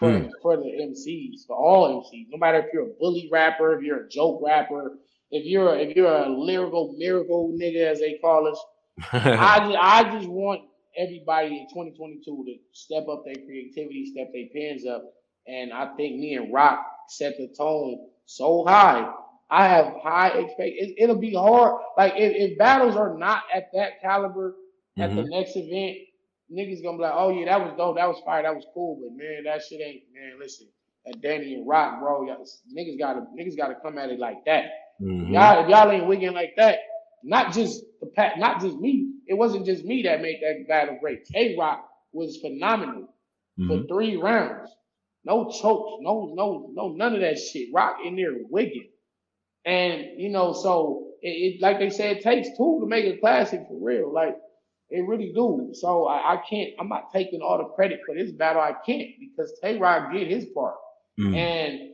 for, 0.00 0.08
mm. 0.08 0.30
for 0.42 0.56
the 0.56 0.64
MCs, 0.64 1.46
for 1.46 1.56
all 1.56 2.02
MCs. 2.02 2.26
No 2.30 2.38
matter 2.38 2.58
if 2.58 2.72
you're 2.72 2.86
a 2.86 2.94
bully 2.98 3.28
rapper, 3.30 3.76
if 3.76 3.84
you're 3.84 4.06
a 4.06 4.08
joke 4.08 4.40
rapper, 4.42 4.94
if 5.30 5.44
you're 5.44 5.76
if 5.76 5.96
you're 5.96 6.12
a 6.12 6.28
lyrical 6.28 6.94
miracle 6.98 7.56
nigga 7.60 7.86
as 7.86 8.00
they 8.00 8.18
call 8.20 8.48
us. 8.48 8.62
I 9.12 9.58
just, 9.60 9.78
I 9.80 10.18
just 10.18 10.28
want 10.28 10.62
everybody 10.96 11.58
in 11.58 11.66
2022 11.70 12.20
to 12.24 12.54
step 12.72 13.06
up 13.08 13.24
their 13.24 13.42
creativity, 13.46 14.10
step 14.12 14.30
their 14.32 14.46
pens 14.54 14.84
up, 14.86 15.04
and 15.46 15.72
I 15.72 15.86
think 15.96 16.16
me 16.16 16.34
and 16.34 16.52
Roc 16.52 16.84
set 17.08 17.36
the 17.38 17.48
tone 17.56 18.08
so 18.26 18.64
high. 18.66 19.10
I 19.50 19.66
have 19.66 19.94
high 20.02 20.30
expectations. 20.30 20.92
It, 20.96 21.08
will 21.08 21.16
be 21.16 21.34
hard. 21.34 21.80
Like 21.96 22.14
if, 22.16 22.52
if, 22.52 22.58
battles 22.58 22.96
are 22.96 23.16
not 23.16 23.42
at 23.52 23.70
that 23.74 24.00
caliber 24.00 24.54
at 24.96 25.10
mm-hmm. 25.10 25.16
the 25.16 25.24
next 25.24 25.56
event, 25.56 25.98
niggas 26.52 26.82
gonna 26.82 26.98
be 26.98 27.02
like, 27.02 27.14
oh 27.14 27.30
yeah, 27.30 27.46
that 27.46 27.60
was 27.60 27.74
dope, 27.76 27.96
that 27.96 28.06
was 28.06 28.20
fire, 28.24 28.42
that 28.42 28.54
was 28.54 28.66
cool, 28.74 29.00
but 29.00 29.16
man, 29.16 29.44
that 29.44 29.62
shit 29.62 29.80
ain't 29.80 30.02
man. 30.14 30.38
Listen, 30.38 30.68
at 31.06 31.20
Danny 31.20 31.54
and 31.54 31.66
Roc, 31.66 31.98
bro, 32.00 32.26
y'all, 32.26 32.46
niggas 32.76 32.98
gotta 32.98 33.26
niggas 33.38 33.56
gotta 33.56 33.76
come 33.82 33.98
at 33.98 34.10
it 34.10 34.18
like 34.18 34.44
that. 34.44 34.66
Mm-hmm. 35.02 35.32
Y'all, 35.32 35.64
if 35.64 35.68
y'all 35.68 35.90
ain't 35.90 36.06
wigging 36.06 36.32
like 36.32 36.54
that, 36.56 36.78
not 37.22 37.52
just 37.52 37.82
the 38.00 38.06
pat, 38.06 38.38
not 38.38 38.60
just 38.60 38.76
me. 38.76 39.12
It 39.26 39.34
wasn't 39.34 39.66
just 39.66 39.84
me 39.84 40.02
that 40.02 40.20
made 40.22 40.40
that 40.42 40.68
battle 40.68 40.98
great. 41.00 41.24
Tay 41.24 41.56
Roc 41.58 41.84
was 42.12 42.38
phenomenal 42.38 43.14
mm-hmm. 43.58 43.68
for 43.68 43.86
three 43.86 44.16
rounds. 44.16 44.70
No 45.24 45.50
chokes, 45.50 46.02
no, 46.02 46.32
no, 46.34 46.70
no, 46.72 46.92
none 46.92 47.14
of 47.14 47.20
that 47.20 47.38
shit. 47.38 47.68
Roc 47.74 47.98
in 48.04 48.16
there 48.16 48.34
wigging. 48.48 48.88
And 49.64 50.18
you 50.18 50.30
know, 50.30 50.52
so 50.54 51.08
it, 51.20 51.28
it 51.28 51.60
like 51.60 51.78
they 51.78 51.90
said, 51.90 52.16
it 52.16 52.22
takes 52.22 52.48
two 52.56 52.78
to 52.80 52.86
make 52.86 53.04
a 53.04 53.18
classic 53.18 53.60
for 53.68 53.78
real. 53.78 54.12
Like 54.12 54.36
it 54.88 55.06
really 55.06 55.32
do. 55.34 55.70
So 55.74 56.06
I, 56.06 56.34
I, 56.34 56.42
can't. 56.48 56.70
I'm 56.80 56.88
not 56.88 57.12
taking 57.12 57.42
all 57.42 57.58
the 57.58 57.64
credit 57.64 58.00
for 58.06 58.14
this 58.14 58.32
battle. 58.32 58.62
I 58.62 58.72
can't 58.84 59.08
because 59.20 59.52
Tay 59.62 59.78
Roc 59.78 60.12
did 60.12 60.28
his 60.28 60.46
part. 60.46 60.76
Mm. 61.18 61.36
And 61.36 61.90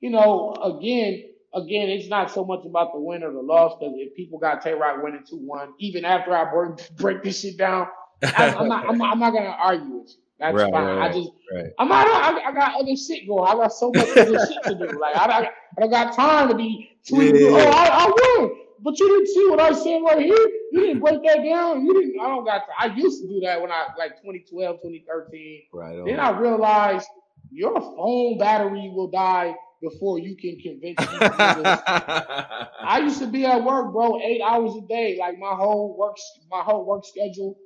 you 0.00 0.10
know, 0.10 0.54
again, 0.62 1.29
again, 1.54 1.88
it's 1.88 2.08
not 2.08 2.30
so 2.30 2.44
much 2.44 2.64
about 2.64 2.92
the 2.92 3.00
win 3.00 3.22
or 3.22 3.32
the 3.32 3.40
loss 3.40 3.76
because 3.78 3.94
if 3.96 4.14
people 4.14 4.38
got 4.38 4.62
Tay 4.62 4.72
Roc 4.72 5.02
winning 5.02 5.24
two 5.28 5.36
one, 5.36 5.72
even 5.78 6.04
after 6.04 6.34
I 6.36 6.50
break, 6.50 6.96
break 6.96 7.22
this 7.22 7.40
shit 7.40 7.56
down, 7.56 7.88
I, 8.22 8.48
am 8.48 8.68
not. 8.68 8.88
I'm 8.88 8.98
not, 8.98 9.12
I'm 9.12 9.18
not 9.18 9.32
gonna 9.32 9.56
argue 9.58 9.98
with 9.98 10.10
you. 10.10 10.16
That's 10.38 10.56
right, 10.56 10.72
fine. 10.72 10.96
Right, 10.96 11.10
I 11.10 11.12
just, 11.12 11.30
right. 11.54 11.66
I'm 11.78 11.88
not. 11.88 12.06
I, 12.06 12.48
I, 12.48 12.52
got 12.52 12.80
other 12.80 12.96
shit 12.96 13.28
going. 13.28 13.46
I 13.46 13.54
got 13.54 13.72
so 13.72 13.90
much 13.94 14.08
other 14.16 14.46
shit 14.46 14.62
to 14.64 14.74
do. 14.74 14.98
Like 14.98 15.16
I, 15.16 15.26
I, 15.26 15.50
I 15.82 15.86
got 15.86 16.14
time 16.14 16.48
to 16.48 16.54
be 16.54 16.90
tweeting. 17.06 17.40
Yeah. 17.40 17.58
Oh, 17.58 17.70
I, 17.70 17.86
I 17.86 18.06
won. 18.06 18.56
But 18.82 18.98
you 18.98 19.08
didn't 19.08 19.26
see 19.26 19.48
what 19.50 19.60
I 19.60 19.72
said 19.74 19.98
right 19.98 20.24
here. 20.24 20.48
You 20.72 20.80
didn't 20.80 21.00
break 21.00 21.22
that 21.24 21.44
down. 21.44 21.84
You 21.84 21.92
didn't. 21.92 22.20
I 22.20 22.28
don't 22.28 22.46
got. 22.46 22.60
To, 22.60 22.72
I 22.78 22.94
used 22.94 23.20
to 23.22 23.28
do 23.28 23.40
that 23.40 23.60
when 23.60 23.70
I 23.70 23.88
like 23.98 24.16
2012, 24.22 24.76
2013. 24.76 25.62
Right. 25.74 25.98
On. 25.98 26.06
Then 26.06 26.18
I 26.18 26.30
realized 26.30 27.08
your 27.50 27.78
phone 27.78 28.38
battery 28.38 28.90
will 28.94 29.08
die 29.08 29.54
before 29.80 30.18
you 30.18 30.36
can 30.36 30.58
convince 30.60 30.98
me. 30.98 31.18
I 31.20 33.00
used 33.02 33.18
to 33.20 33.26
be 33.26 33.46
at 33.46 33.62
work, 33.62 33.92
bro, 33.92 34.20
eight 34.20 34.42
hours 34.42 34.74
a 34.76 34.86
day. 34.86 35.16
Like 35.18 35.38
my 35.38 35.54
whole 35.54 35.96
work, 35.96 36.16
my 36.50 36.60
whole 36.60 36.84
work 36.84 37.04
schedule. 37.04 37.56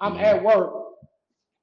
I'm 0.00 0.14
mm-hmm. 0.14 0.24
at 0.24 0.42
work, 0.42 0.72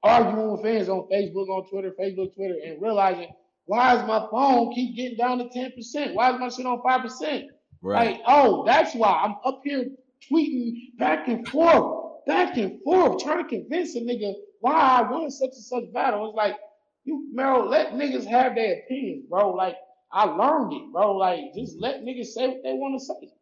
arguing 0.02 0.52
with 0.52 0.62
fans 0.62 0.88
on 0.88 1.08
Facebook, 1.12 1.48
on 1.48 1.68
Twitter, 1.68 1.92
Facebook, 2.00 2.34
Twitter, 2.34 2.56
and 2.64 2.80
realizing 2.80 3.28
why 3.66 3.96
is 3.96 4.06
my 4.06 4.26
phone 4.30 4.72
keep 4.74 4.96
getting 4.96 5.16
down 5.16 5.38
to 5.38 5.44
10%? 5.44 6.14
Why 6.14 6.32
is 6.32 6.40
my 6.40 6.48
shit 6.48 6.66
on 6.66 6.80
5%? 6.80 7.44
Right. 7.82 8.12
Like, 8.12 8.20
oh, 8.26 8.64
that's 8.66 8.94
why 8.94 9.22
I'm 9.24 9.36
up 9.44 9.60
here 9.62 9.86
tweeting 10.30 10.98
back 10.98 11.28
and 11.28 11.46
forth, 11.46 12.24
back 12.26 12.56
and 12.56 12.82
forth, 12.82 13.22
trying 13.22 13.44
to 13.44 13.48
convince 13.48 13.94
a 13.94 14.00
nigga 14.00 14.32
why 14.60 14.72
I 14.72 15.10
won 15.10 15.30
such 15.30 15.50
and 15.52 15.64
such 15.64 15.92
battle. 15.92 16.28
It's 16.28 16.36
like, 16.36 16.56
you, 17.04 17.28
Merrill, 17.32 17.68
let 17.68 17.92
niggas 17.92 18.26
have 18.26 18.54
their 18.54 18.80
opinions, 18.80 19.24
bro. 19.28 19.54
Like, 19.54 19.76
I 20.12 20.24
learned 20.24 20.72
it, 20.72 20.92
bro. 20.92 21.16
Like, 21.16 21.54
just 21.54 21.78
let 21.78 22.02
niggas 22.02 22.26
say 22.26 22.48
what 22.48 22.62
they 22.62 22.72
want 22.72 22.98
to 22.98 23.04
say. 23.04 23.32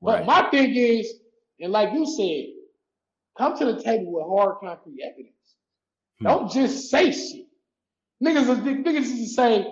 Right. 0.00 0.24
But 0.24 0.26
my 0.26 0.50
thing 0.50 0.74
is, 0.74 1.12
and 1.60 1.72
like 1.72 1.92
you 1.92 2.06
said, 2.06 2.46
come 3.36 3.56
to 3.58 3.64
the 3.66 3.82
table 3.82 4.12
with 4.12 4.26
hard, 4.26 4.56
concrete 4.60 5.00
evidence. 5.02 5.34
Hmm. 6.18 6.24
Don't 6.26 6.52
just 6.52 6.90
say 6.90 7.12
shit. 7.12 7.46
Niggas, 8.22 8.62
niggas 8.62 9.16
just 9.16 9.36
say, 9.36 9.66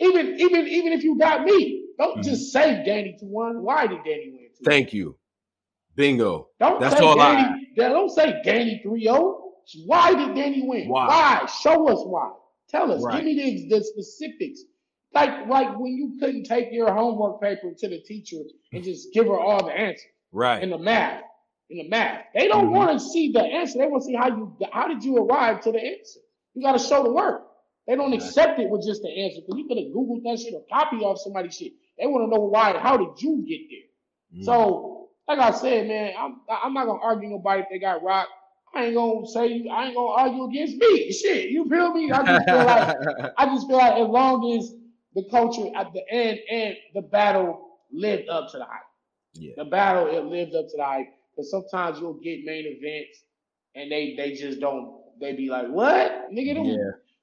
even, 0.00 0.38
even, 0.38 0.66
even 0.66 0.92
if 0.92 1.02
you 1.02 1.18
got 1.18 1.44
me, 1.44 1.86
don't 1.98 2.18
mm-hmm. 2.18 2.28
just 2.28 2.52
say 2.52 2.82
Danny 2.84 3.16
to 3.20 3.24
one. 3.24 3.62
Why 3.62 3.86
did 3.86 3.98
Danny 4.04 4.30
win? 4.32 4.48
Two? 4.58 4.64
Thank 4.64 4.92
you. 4.92 5.16
Bingo. 5.94 6.48
Don't 6.60 6.78
That's 6.80 7.00
all 7.00 7.16
Danny, 7.16 7.70
I. 7.78 7.88
Don't 7.88 8.10
say 8.10 8.40
Danny 8.44 8.82
3-0. 8.84 9.40
Why 9.86 10.14
did 10.14 10.34
Danny 10.34 10.62
win? 10.62 10.88
Why? 10.88 11.06
why? 11.06 11.46
Show 11.46 11.88
us 11.88 12.00
why. 12.04 12.32
Tell 12.68 12.92
us. 12.92 13.02
Right. 13.02 13.16
Give 13.16 13.24
me 13.24 13.68
the, 13.68 13.78
the 13.78 13.84
specifics. 13.84 14.60
Like 15.16 15.48
like 15.48 15.78
when 15.78 15.96
you 15.96 16.18
couldn't 16.20 16.44
take 16.44 16.68
your 16.70 16.92
homework 16.92 17.40
paper 17.40 17.72
to 17.78 17.88
the 17.88 18.00
teacher 18.00 18.42
and 18.74 18.84
just 18.84 19.14
give 19.14 19.24
her 19.24 19.40
all 19.40 19.64
the 19.64 19.72
answers. 19.72 20.04
Right. 20.30 20.62
In 20.62 20.68
the 20.68 20.78
math. 20.78 21.22
In 21.70 21.78
the 21.78 21.88
math. 21.88 22.24
They 22.34 22.48
don't 22.48 22.66
mm-hmm. 22.66 22.74
want 22.74 23.00
to 23.00 23.00
see 23.00 23.32
the 23.32 23.40
answer. 23.40 23.78
They 23.78 23.86
want 23.86 24.02
to 24.02 24.06
see 24.08 24.14
how 24.14 24.28
you 24.28 24.54
how 24.74 24.88
did 24.88 25.02
you 25.02 25.16
arrive 25.16 25.62
to 25.62 25.72
the 25.72 25.78
answer. 25.78 26.20
You 26.52 26.62
got 26.62 26.72
to 26.72 26.78
show 26.78 27.02
the 27.02 27.10
work. 27.10 27.46
They 27.88 27.96
don't 27.96 28.12
accept 28.12 28.60
it 28.60 28.68
with 28.68 28.84
just 28.84 29.00
the 29.00 29.08
answer 29.08 29.40
because 29.40 29.58
you 29.58 29.66
could 29.66 29.78
have 29.78 29.86
Googled 29.86 30.22
that 30.24 30.38
shit 30.38 30.52
or 30.52 30.64
copy 30.70 30.96
off 30.96 31.18
somebody's 31.18 31.56
shit. 31.56 31.72
They 31.98 32.06
want 32.06 32.30
to 32.30 32.36
know 32.36 32.44
why. 32.44 32.76
How 32.78 32.98
did 32.98 33.22
you 33.22 33.42
get 33.48 33.60
there? 33.70 34.42
Mm. 34.42 34.44
So, 34.44 35.08
like 35.26 35.38
I 35.38 35.50
said, 35.52 35.88
man, 35.88 36.12
I'm 36.18 36.40
I'm 36.50 36.74
not 36.74 36.84
gonna 36.84 37.00
argue 37.00 37.30
nobody 37.30 37.62
if 37.62 37.68
they 37.70 37.78
got 37.78 38.02
Roc. 38.02 38.28
I 38.74 38.86
ain't 38.86 38.96
gonna 38.96 39.26
say 39.26 39.66
I 39.72 39.86
ain't 39.86 39.96
gonna 39.96 40.12
argue 40.12 40.44
against 40.44 40.76
me. 40.76 41.10
Shit, 41.10 41.48
you 41.48 41.66
feel 41.70 41.94
me? 41.94 42.12
I 42.12 42.22
just 42.22 42.44
feel 42.44 42.56
like 42.56 42.96
I 43.38 43.46
just 43.46 43.66
feel 43.66 43.78
like 43.78 43.94
as 43.94 44.08
long 44.08 44.58
as 44.58 44.74
the 45.16 45.24
culture 45.30 45.68
at 45.74 45.92
the 45.92 46.02
end 46.12 46.38
and 46.50 46.76
the 46.94 47.00
battle 47.00 47.78
lived 47.90 48.28
up 48.28 48.52
to 48.52 48.58
the 48.58 48.64
hype. 48.64 48.82
Yeah. 49.32 49.52
The 49.56 49.64
battle 49.64 50.06
it 50.06 50.24
lived 50.24 50.54
up 50.54 50.66
to 50.68 50.76
the 50.76 50.84
hype. 50.84 51.06
Because 51.34 51.50
sometimes 51.50 51.98
you'll 51.98 52.20
get 52.20 52.44
main 52.44 52.64
events 52.66 53.24
and 53.74 53.90
they 53.90 54.14
they 54.16 54.32
just 54.32 54.60
don't 54.60 55.00
they 55.20 55.32
be 55.32 55.48
like, 55.48 55.68
what? 55.68 56.30
Nigga, 56.32 56.54
them 56.54 56.66
yeah. 56.66 56.76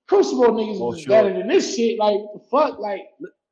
Crucible 0.07 0.51
niggas 0.51 0.79
well, 0.79 0.93
is 0.93 1.01
sure. 1.01 1.09
better 1.09 1.33
than 1.33 1.47
this 1.47 1.75
shit. 1.75 1.97
Like 1.97 2.19
the 2.33 2.41
fuck? 2.51 2.79
Like 2.79 3.01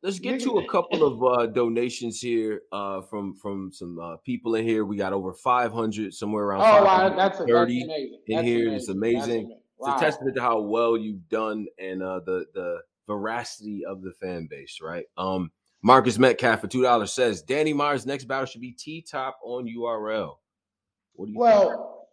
Let's 0.03 0.17
get 0.17 0.39
to 0.41 0.57
a 0.57 0.67
couple 0.67 1.05
of 1.05 1.23
uh, 1.23 1.45
donations 1.45 2.19
here 2.19 2.63
uh, 2.71 3.01
from 3.01 3.35
from 3.35 3.71
some 3.71 3.99
uh, 3.99 4.17
people 4.17 4.55
in 4.55 4.65
here. 4.65 4.83
We 4.83 4.97
got 4.97 5.13
over 5.13 5.31
500, 5.31 6.11
somewhere 6.11 6.45
around 6.45 6.61
oh, 6.61 6.83
wow, 6.83 7.09
that's, 7.15 7.39
a, 7.39 7.45
that's 7.45 7.51
amazing. 7.51 8.19
in 8.25 8.35
that's 8.35 8.47
here. 8.47 8.69
Amazing. 8.69 8.73
It's 8.73 8.89
amazing. 8.89 9.57
Wow. 9.77 9.93
It's 9.93 10.01
a 10.01 10.05
testament 10.05 10.35
to 10.37 10.41
how 10.41 10.61
well 10.61 10.97
you've 10.97 11.29
done 11.29 11.67
and 11.77 12.01
uh, 12.01 12.19
the 12.25 12.45
the 12.55 12.79
veracity 13.07 13.83
of 13.85 14.01
the 14.01 14.13
fan 14.21 14.47
base, 14.49 14.79
right? 14.81 15.05
Um, 15.17 15.51
Marcus 15.83 16.19
Metcalf 16.19 16.61
for 16.61 16.67
two 16.67 16.83
dollars 16.83 17.13
says 17.13 17.41
Danny 17.41 17.73
Myers' 17.73 18.05
next 18.05 18.25
battle 18.25 18.45
should 18.45 18.61
be 18.61 18.73
T 18.73 19.05
top 19.09 19.37
on 19.43 19.65
URL. 19.65 20.35
What 21.13 21.25
do 21.25 21.31
you? 21.31 21.39
Well, 21.39 22.07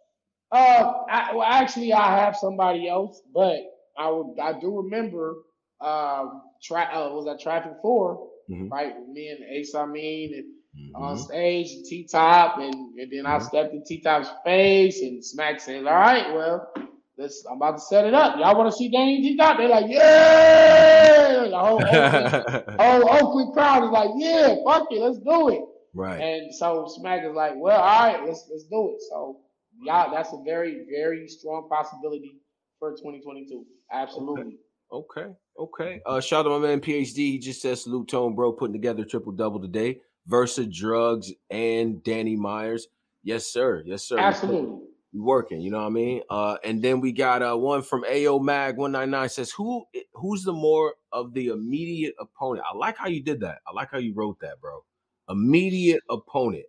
uh, 0.51 0.93
I, 1.09 1.35
well, 1.35 1.47
actually, 1.47 1.93
I 1.93 2.17
have 2.19 2.35
somebody 2.35 2.89
else, 2.89 3.21
but 3.33 3.59
I 3.97 4.09
would 4.09 4.39
I 4.39 4.59
do 4.59 4.77
remember 4.77 5.35
um, 5.81 6.41
tra- 6.61 6.89
uh, 6.93 7.09
was 7.13 7.25
that 7.25 7.39
Traffic 7.39 7.73
4, 7.81 8.27
mm-hmm. 8.49 8.67
right? 8.69 8.93
Me 9.07 9.29
and 9.29 9.43
Ace 9.49 9.73
Amin 9.75 10.33
and 10.33 10.45
mm-hmm. 10.75 11.01
on 11.01 11.17
stage, 11.17 11.67
T 11.87 12.07
Top, 12.11 12.57
and, 12.57 12.73
and 12.73 13.11
then 13.11 13.23
mm-hmm. 13.23 13.27
I 13.27 13.39
stepped 13.39 13.73
in 13.73 13.83
T 13.85 14.01
Top's 14.01 14.29
face, 14.43 15.01
and 15.01 15.23
Smack 15.23 15.59
said, 15.59 15.85
All 15.85 15.93
right, 15.93 16.33
well, 16.33 16.71
let's, 17.19 17.45
I'm 17.45 17.57
about 17.57 17.73
to 17.73 17.81
set 17.81 18.05
it 18.05 18.13
up. 18.13 18.37
Y'all 18.37 18.57
want 18.57 18.71
to 18.71 18.77
see 18.77 18.89
Danny 18.89 19.21
T 19.21 19.37
Top? 19.37 19.57
They're 19.57 19.67
like, 19.67 19.85
Yeah! 19.87 21.47
The 21.49 21.59
whole 21.59 21.83
Oakland, 21.83 22.79
whole 22.79 23.09
Oakland 23.09 23.53
crowd 23.53 23.83
is 23.83 23.91
like, 23.91 24.09
Yeah, 24.15 24.55
fuck 24.65 24.87
it, 24.91 25.01
let's 25.01 25.19
do 25.19 25.49
it. 25.49 25.61
Right. 25.93 26.21
And 26.21 26.53
so 26.53 26.87
Smack 26.87 27.23
is 27.25 27.35
like, 27.35 27.53
Well, 27.57 27.79
all 27.79 28.07
right, 28.07 28.25
let's 28.25 28.47
let's 28.49 28.63
do 28.63 28.93
it. 28.95 29.01
So, 29.09 29.39
yeah, 29.83 30.07
that's 30.11 30.31
a 30.33 30.41
very, 30.43 30.85
very 30.89 31.27
strong 31.27 31.67
possibility 31.69 32.39
for 32.79 32.91
2022. 32.91 33.65
Absolutely. 33.91 34.43
Okay. 34.43 34.55
Okay, 34.91 35.27
okay. 35.59 36.01
Uh, 36.03 36.19
shout 36.19 36.47
out 36.47 36.49
to 36.49 36.59
my 36.59 36.67
man 36.67 36.81
PhD. 36.81 37.15
He 37.15 37.37
just 37.37 37.61
says 37.61 37.83
salute 37.83 38.07
tone, 38.07 38.33
bro, 38.33 38.51
putting 38.51 38.73
together 38.73 39.05
triple 39.05 39.31
double 39.31 39.59
today. 39.59 39.99
Versa 40.25 40.65
drugs 40.65 41.31
and 41.51 42.03
Danny 42.03 42.35
Myers. 42.35 42.87
Yes, 43.21 43.45
sir. 43.45 43.83
Yes, 43.85 44.03
sir. 44.03 44.17
Absolutely. 44.17 44.88
We 45.13 45.19
working. 45.19 45.61
You 45.61 45.71
know 45.71 45.79
what 45.79 45.87
I 45.87 45.89
mean? 45.89 46.21
Uh, 46.29 46.57
and 46.63 46.81
then 46.81 47.01
we 47.01 47.11
got 47.11 47.41
uh 47.41 47.55
one 47.55 47.81
from 47.81 48.03
AO 48.05 48.39
Mag 48.39 48.77
one 48.77 48.91
nine 48.91 49.09
nine 49.09 49.29
says 49.29 49.51
who 49.51 49.85
who's 50.13 50.43
the 50.43 50.53
more 50.53 50.95
of 51.11 51.33
the 51.33 51.47
immediate 51.47 52.15
opponent? 52.19 52.65
I 52.71 52.77
like 52.77 52.97
how 52.97 53.07
you 53.07 53.21
did 53.21 53.41
that. 53.41 53.59
I 53.67 53.73
like 53.73 53.89
how 53.91 53.97
you 53.97 54.13
wrote 54.13 54.39
that, 54.41 54.61
bro. 54.61 54.83
Immediate 55.29 56.01
opponent, 56.09 56.65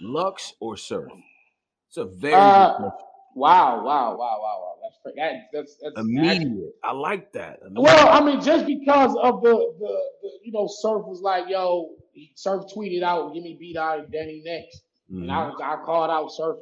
Lux 0.00 0.54
or 0.60 0.76
Surf? 0.76 1.10
It's 1.88 1.96
a 1.96 2.04
very 2.04 2.34
uh, 2.34 2.90
wow, 3.34 3.82
wow, 3.84 3.84
wow, 3.84 4.16
wow, 4.16 4.38
wow. 4.40 4.74
That's 4.82 5.16
that, 5.16 5.32
that's 5.52 5.76
that's 5.82 5.98
immediate. 5.98 6.74
I 6.84 6.92
like 6.92 7.32
that. 7.32 7.58
Immediate. 7.62 7.82
Well, 7.82 8.08
I 8.08 8.24
mean, 8.24 8.40
just 8.40 8.66
because 8.66 9.16
of 9.20 9.42
the, 9.42 9.50
the 9.50 10.00
the 10.22 10.30
you 10.44 10.52
know, 10.52 10.68
Surf 10.68 11.04
was 11.06 11.20
like, 11.20 11.46
yo, 11.48 11.90
Surf 12.36 12.64
tweeted 12.74 13.02
out, 13.02 13.34
"Give 13.34 13.42
me 13.42 13.56
beat 13.58 13.76
out 13.76 14.10
Danny 14.10 14.42
next," 14.44 14.82
mm-hmm. 15.10 15.22
and 15.22 15.32
I 15.32 15.50
mm-hmm. 15.50 15.62
I 15.62 15.84
called 15.84 16.10
out 16.10 16.28
Surf 16.28 16.58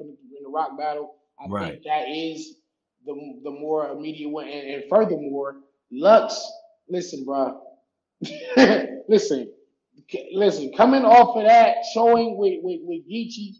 the 0.49 0.55
Roc 0.55 0.79
battle. 0.79 1.15
I 1.41 1.49
right. 1.49 1.73
think 1.73 1.85
that 1.85 2.09
is 2.09 2.57
the 3.05 3.15
the 3.45 3.51
more 3.51 3.89
immediate 3.91 4.29
one, 4.31 4.49
and, 4.49 4.69
and 4.69 4.85
furthermore, 4.89 5.57
Lux. 5.93 6.41
Listen, 6.89 7.25
bro. 7.25 7.61
listen, 9.09 9.53
listen. 10.33 10.73
Coming 10.77 11.05
off 11.05 11.37
of 11.37 11.45
that 11.45 11.77
showing 11.93 12.37
with 12.39 12.61
with, 12.63 12.81
with 12.83 13.09
Geechi, 13.09 13.53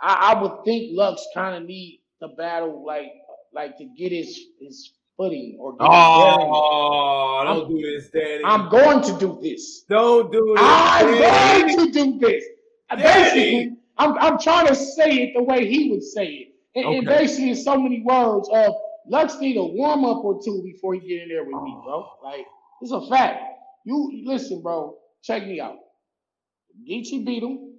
I, 0.00 0.34
I 0.34 0.42
would 0.42 0.64
think 0.64 0.90
Lux 0.92 1.26
kind 1.34 1.56
of 1.56 1.64
need 1.64 2.02
the 2.20 2.28
battle 2.28 2.84
like 2.86 3.12
like 3.52 3.76
to 3.78 3.84
get 3.96 4.12
his 4.12 4.38
his 4.60 4.92
footing 5.16 5.56
or 5.58 5.72
get 5.72 5.88
oh, 5.88 7.42
don't 7.44 7.62
I'm, 7.62 7.68
do 7.68 7.80
this, 7.80 8.10
Danny. 8.10 8.44
I'm 8.44 8.68
going 8.68 9.02
to 9.02 9.18
do 9.18 9.38
this. 9.42 9.84
Don't 9.88 10.30
do 10.30 10.54
it. 10.54 10.60
I'm 10.60 11.06
Danny. 11.18 11.74
going 11.76 11.92
to 11.92 12.04
do 12.04 12.18
this. 12.18 12.44
Danny. 12.90 13.02
Basically, 13.02 13.76
I'm 13.98 14.18
I'm 14.18 14.38
trying 14.38 14.66
to 14.68 14.74
say 14.74 15.10
it 15.22 15.32
the 15.34 15.42
way 15.42 15.66
he 15.66 15.90
would 15.90 16.02
say 16.02 16.26
it. 16.26 16.48
And, 16.74 16.86
okay. 16.86 16.98
and 16.98 17.06
basically, 17.06 17.50
in 17.50 17.56
so 17.56 17.80
many 17.80 18.02
words 18.02 18.48
of 18.52 18.74
Lux 19.08 19.38
need 19.40 19.56
a 19.56 19.64
warm 19.64 20.04
up 20.04 20.24
or 20.24 20.40
two 20.42 20.62
before 20.62 20.94
he 20.94 21.00
get 21.00 21.22
in 21.22 21.28
there 21.28 21.44
with 21.44 21.62
me, 21.62 21.76
bro. 21.84 22.08
Like 22.22 22.46
it's 22.82 22.92
a 22.92 23.06
fact. 23.08 23.42
You 23.84 24.22
listen, 24.24 24.62
bro. 24.62 24.96
Check 25.22 25.46
me 25.46 25.60
out. 25.60 25.76
Geechi 26.88 27.24
beat 27.24 27.42
him, 27.42 27.72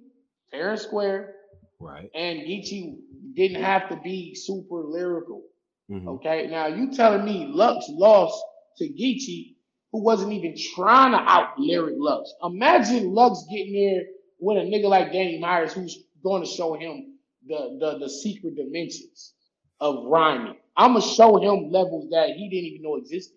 fair 0.50 0.70
and 0.70 0.80
square. 0.80 1.34
Right. 1.78 2.10
And 2.14 2.40
Geechi 2.40 2.96
didn't 3.34 3.62
have 3.62 3.88
to 3.90 3.96
be 3.96 4.34
super 4.34 4.82
lyrical. 4.82 5.42
Mm-hmm. 5.90 6.08
Okay. 6.08 6.48
Now 6.50 6.66
you 6.66 6.92
telling 6.92 7.24
me 7.24 7.46
Lux 7.48 7.86
lost 7.90 8.42
to 8.78 8.88
Geechi, 8.88 9.54
who 9.92 10.02
wasn't 10.02 10.32
even 10.32 10.56
trying 10.74 11.12
to 11.12 11.18
out 11.18 11.58
lyric 11.58 11.94
Lux. 11.98 12.34
Imagine 12.42 13.12
Lux 13.12 13.44
getting 13.50 13.74
there 13.74 14.02
with 14.40 14.58
a 14.58 14.60
nigga 14.60 14.88
like 14.88 15.12
Danny 15.12 15.38
Myers, 15.38 15.72
who's 15.72 16.04
going 16.22 16.42
to 16.42 16.48
show 16.48 16.74
him 16.74 17.14
the 17.46 17.76
the, 17.80 17.98
the 17.98 18.10
secret 18.10 18.56
dimensions 18.56 19.34
of 19.80 20.04
rhyming. 20.06 20.56
I'm 20.76 20.94
gonna 20.94 21.04
show 21.04 21.38
him 21.38 21.70
levels 21.70 22.10
that 22.10 22.30
he 22.30 22.48
didn't 22.48 22.66
even 22.66 22.82
know 22.82 22.96
existed. 22.96 23.36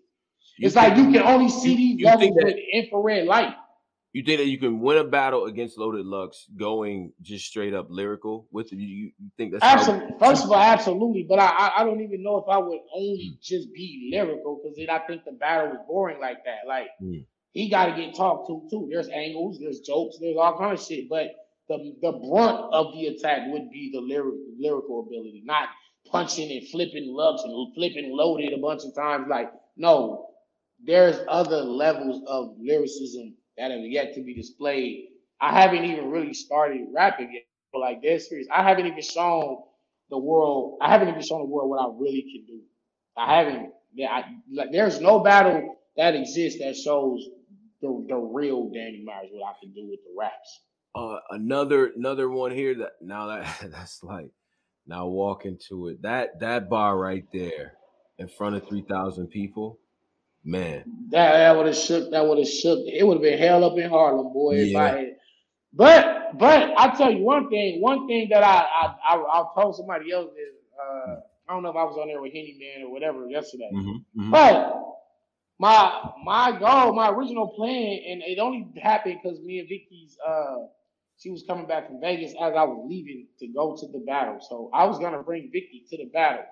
You 0.58 0.68
it's 0.68 0.76
like 0.76 0.98
you 0.98 1.12
can 1.12 1.24
only 1.24 1.50
see 1.50 1.76
these 1.76 2.06
levels 2.06 2.32
with 2.36 2.56
infrared 2.74 3.26
light. 3.26 3.56
You 4.14 4.24
think 4.24 4.40
that 4.40 4.48
you 4.48 4.58
can 4.58 4.82
win 4.82 4.98
a 4.98 5.06
battle 5.06 5.46
against 5.46 5.78
Loaded 5.78 6.06
Lux 6.06 6.46
going 6.58 7.14
just 7.22 7.46
straight 7.46 7.74
up 7.74 7.88
lyrical 7.90 8.46
with 8.52 8.74
you? 8.74 8.80
You, 8.80 9.12
think 9.38 9.54
that's 9.54 9.64
absolutely? 9.64 10.16
First 10.20 10.44
of 10.44 10.52
all, 10.52 10.58
absolutely. 10.58 11.24
But 11.24 11.40
I, 11.40 11.72
I 11.78 11.84
don't 11.86 12.02
even 12.02 12.22
know 12.22 12.38
if 12.38 12.50
I 12.50 12.58
would 12.58 12.80
only 12.94 13.38
mm. 13.38 13.42
just 13.42 13.74
be 13.74 14.10
lyrical 14.12 14.60
because 14.62 14.76
then 14.76 14.90
I 14.90 15.00
think 15.00 15.24
the 15.24 15.32
battle 15.32 15.70
was 15.70 15.80
boring 15.88 16.20
like 16.20 16.44
that. 16.44 16.68
Like 16.68 16.90
mm. 17.02 17.26
he 17.54 17.70
got 17.70 17.86
to 17.86 17.96
get 17.96 18.14
talked 18.14 18.48
to 18.48 18.68
too. 18.70 18.90
There's 18.92 19.08
angles, 19.08 19.60
there's 19.62 19.80
jokes, 19.80 20.18
there's 20.20 20.36
all 20.38 20.58
kind 20.58 20.78
of 20.78 20.84
shit. 20.84 21.08
But 21.10 21.32
the 21.72 21.96
the 22.02 22.12
brunt 22.12 22.74
of 22.74 22.94
the 22.94 23.08
attack 23.08 23.48
would 23.48 23.70
be 23.72 23.92
the 23.94 24.02
lyric, 24.02 24.36
lyrical 24.60 25.02
ability, 25.08 25.44
not 25.46 25.70
punching 26.12 26.52
and 26.52 26.68
flipping 26.70 27.08
Lux 27.14 27.44
and 27.44 27.74
flipping 27.76 28.12
Loaded 28.16 28.54
a 28.54 28.58
bunch 28.58 28.84
of 28.86 28.96
times. 28.96 29.28
Like 29.30 29.52
no, 29.78 30.28
there's 30.86 31.20
other 31.30 31.62
levels 31.62 32.24
of 32.28 32.56
lyricism 32.60 33.36
that 33.58 33.72
have 33.72 33.82
yet 33.82 34.14
to 34.16 34.24
be 34.24 34.34
displayed. 34.36 35.10
I 35.40 35.60
haven't 35.60 35.86
even 35.86 36.12
really 36.12 36.34
started 36.34 36.88
rapping 36.94 37.32
yet. 37.34 37.44
But 37.74 37.80
like 37.80 38.02
this 38.02 38.30
series, 38.30 38.48
I 38.54 38.64
haven't 38.64 38.88
even 38.88 39.02
shown 39.02 39.64
the 40.10 40.18
world. 40.18 40.80
I 40.82 40.90
haven't 40.92 41.10
even 41.10 41.22
shown 41.22 41.40
the 41.40 41.48
world 41.48 41.70
what 41.70 41.80
I 41.80 41.88
really 41.98 42.24
can 42.24 42.46
do. 42.48 42.62
I 43.18 43.38
haven't. 43.38 43.74
I, 44.10 44.24
like, 44.52 44.72
there's 44.72 45.02
no 45.02 45.20
battle 45.20 45.78
that 45.98 46.16
exists 46.16 46.60
that 46.60 46.76
shows 46.76 47.28
the 47.82 48.06
the 48.10 48.18
real 48.18 48.70
Danny 48.70 49.04
Myers 49.06 49.30
what 49.32 49.50
I 49.50 49.54
can 49.62 49.74
do 49.74 49.88
with 49.90 50.00
the 50.04 50.14
raps. 50.18 50.62
Uh, 50.94 51.18
another 51.30 51.92
another 51.96 52.30
one 52.30 52.52
here 52.52 52.76
that 52.76 52.92
now 53.02 53.28
that 53.28 53.48
that's 53.72 54.04
like 54.04 54.32
now 54.88 55.08
walk 55.08 55.46
into 55.46 55.88
it 55.88 56.02
that 56.02 56.40
that 56.40 56.70
bar 56.70 56.98
right 56.98 57.26
there 57.32 57.74
in 58.18 58.28
front 58.28 58.56
of 58.56 58.68
three 58.68 58.84
thousand 58.90 59.28
people 59.28 59.80
Man, 60.44 60.84
that 61.12 61.34
that 61.34 61.56
would 61.56 61.68
have 61.68 61.76
shook. 61.76 62.10
That 62.12 62.26
would 62.26 62.40
have 62.40 62.48
shook. 62.48 62.80
It 62.88 63.06
would 63.06 63.16
have 63.16 63.22
been 63.22 63.38
hell 63.38 63.64
up 63.64 63.78
in 63.78 63.88
Harlem, 63.90 64.34
boy. 64.34 64.56
Yeah. 64.56 64.64
If 64.64 64.76
I 64.76 64.88
had. 64.98 65.16
But 65.74 66.38
but 66.40 66.74
I 66.78 66.96
tell 66.96 67.12
you 67.12 67.24
one 67.24 67.48
thing. 67.50 67.80
One 67.80 68.08
thing 68.08 68.28
that 68.30 68.44
I 68.44 68.66
I 68.66 68.96
I, 69.08 69.18
I 69.18 69.46
told 69.56 69.76
somebody 69.76 70.12
else 70.12 70.32
is 70.32 70.56
uh, 70.82 71.18
I 71.48 71.54
don't 71.54 71.62
know 71.62 71.70
if 71.70 71.76
I 71.76 71.84
was 71.84 71.98
on 72.02 72.08
there 72.08 72.22
with 72.22 72.34
Henny 72.34 72.58
Man 72.60 72.88
or 72.88 72.92
whatever 72.92 73.30
yesterday, 73.30 73.70
mm-hmm, 73.72 73.90
mm-hmm. 74.20 74.32
but 74.32 74.84
my 75.60 76.10
my 76.24 76.58
goal, 76.58 76.94
my 76.94 77.12
original 77.12 77.50
plan, 77.50 78.00
and 78.08 78.24
it 78.24 78.40
only 78.40 78.68
happened 78.82 79.20
because 79.22 79.40
me 79.42 79.60
and 79.60 79.70
Vicky's 79.70 80.18
uh 80.28 80.56
she 81.22 81.30
was 81.30 81.44
coming 81.48 81.68
back 81.68 81.88
from 81.88 82.02
Vegas 82.02 82.32
as 82.32 82.54
I 82.56 82.64
was 82.64 82.84
leaving 82.90 83.28
to 83.40 83.48
go 83.48 83.78
to 83.78 83.88
the 83.88 84.04
battle. 84.06 84.40
So 84.42 84.72
I 84.74 84.86
was 84.86 84.98
gonna 84.98 85.22
bring 85.22 85.52
Vicky 85.54 85.86
to 85.92 85.98
the 85.98 86.06
battle, 86.06 86.46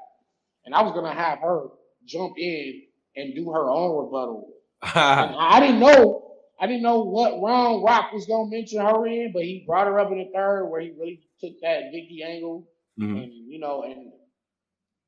and 0.65 0.75
I 0.75 0.83
was 0.83 0.93
gonna 0.93 1.13
have 1.13 1.39
her 1.39 1.67
jump 2.05 2.37
in 2.37 2.83
and 3.15 3.33
do 3.33 3.51
her 3.51 3.69
own 3.69 4.05
rebuttal. 4.05 4.53
I 4.81 5.59
didn't 5.59 5.79
know. 5.79 6.25
I 6.61 6.67
didn't 6.67 6.83
know 6.83 7.01
what 7.01 7.41
round 7.41 7.83
Roc 7.83 8.13
was 8.13 8.27
gonna 8.27 8.49
mention 8.49 8.79
her 8.81 9.07
in, 9.07 9.31
but 9.33 9.43
he 9.43 9.63
brought 9.65 9.87
her 9.87 9.99
up 9.99 10.11
in 10.11 10.19
the 10.19 10.29
third 10.33 10.67
where 10.67 10.81
he 10.81 10.91
really 10.91 11.21
took 11.39 11.59
that 11.61 11.91
Vicky 11.91 12.21
angle, 12.23 12.67
mm-hmm. 12.99 13.17
and 13.17 13.31
you 13.33 13.59
know, 13.59 13.83
and 13.83 14.11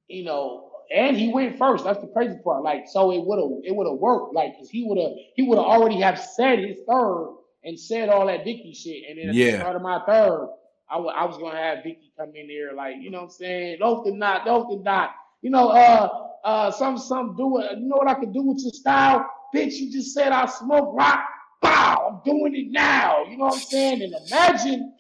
you 0.08 0.24
know, 0.24 0.72
and 0.94 1.16
he 1.16 1.32
went 1.32 1.60
first. 1.60 1.84
That's 1.84 2.02
the 2.02 2.08
crazy 2.08 2.40
part. 2.44 2.64
Like, 2.64 2.86
so 2.88 3.12
it 3.12 3.24
would 3.24 3.38
have 3.38 3.52
it 3.64 3.76
would 3.76 3.86
have 3.86 4.00
worked. 4.00 4.34
Like, 4.34 4.58
cause 4.58 4.72
he 4.72 4.86
would 4.86 4.98
have 4.98 5.12
he 5.36 5.44
would 5.44 5.60
have 5.60 5.68
already 5.68 6.02
have 6.02 6.20
said 6.20 6.58
his 6.58 6.80
third 6.90 7.36
and 7.64 7.80
said 7.80 8.10
all 8.10 8.28
that 8.28 8.44
Vicky 8.44 8.74
shit, 8.74 9.04
and 9.10 9.18
then 9.20 9.30
at 9.30 9.36
yeah. 9.36 9.52
the 9.52 9.58
start 9.60 9.76
of 9.76 9.82
my 9.82 10.02
third, 10.06 10.50
I, 10.90 10.96
w- 10.96 11.14
I 11.14 11.26
was 11.26 11.38
gonna 11.38 11.58
have 11.58 11.84
Vicky 11.84 12.12
come 12.18 12.34
in 12.36 12.48
there 12.48 12.74
like, 12.74 12.96
you 13.00 13.10
know 13.12 13.20
what 13.20 13.26
I'm 13.26 13.32
saying? 13.32 13.78
Don't 13.80 14.18
not, 14.18 14.46
don't 14.46 14.84
not. 14.84 15.12
You 15.42 15.50
know, 15.50 15.70
uh, 15.70 16.10
uh, 16.44 16.72
some 16.72 16.98
some 16.98 17.36
do 17.36 17.60
it. 17.60 17.78
You 17.80 17.88
know 17.88 17.98
what 17.98 18.08
I 18.08 18.16
can 18.16 18.32
do 18.32 18.44
with 18.44 18.60
your 18.62 18.72
style, 18.74 19.26
bitch? 19.56 19.74
You 19.74 19.92
just 19.92 20.14
said 20.14 20.32
I 20.32 20.46
smoke 20.46 20.96
rock. 20.96 21.20
Bow, 21.62 22.10
I'm 22.10 22.32
doing 22.32 22.56
it 22.56 22.72
now. 22.72 23.24
You 23.30 23.38
know 23.38 23.46
what 23.46 23.54
I'm 23.54 23.60
saying? 23.60 24.02
And 24.02 24.16
imagine, 24.28 24.94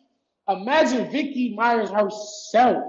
imagine 0.47 1.11
Vicky 1.11 1.55
Myers 1.55 1.89
herself 1.89 2.83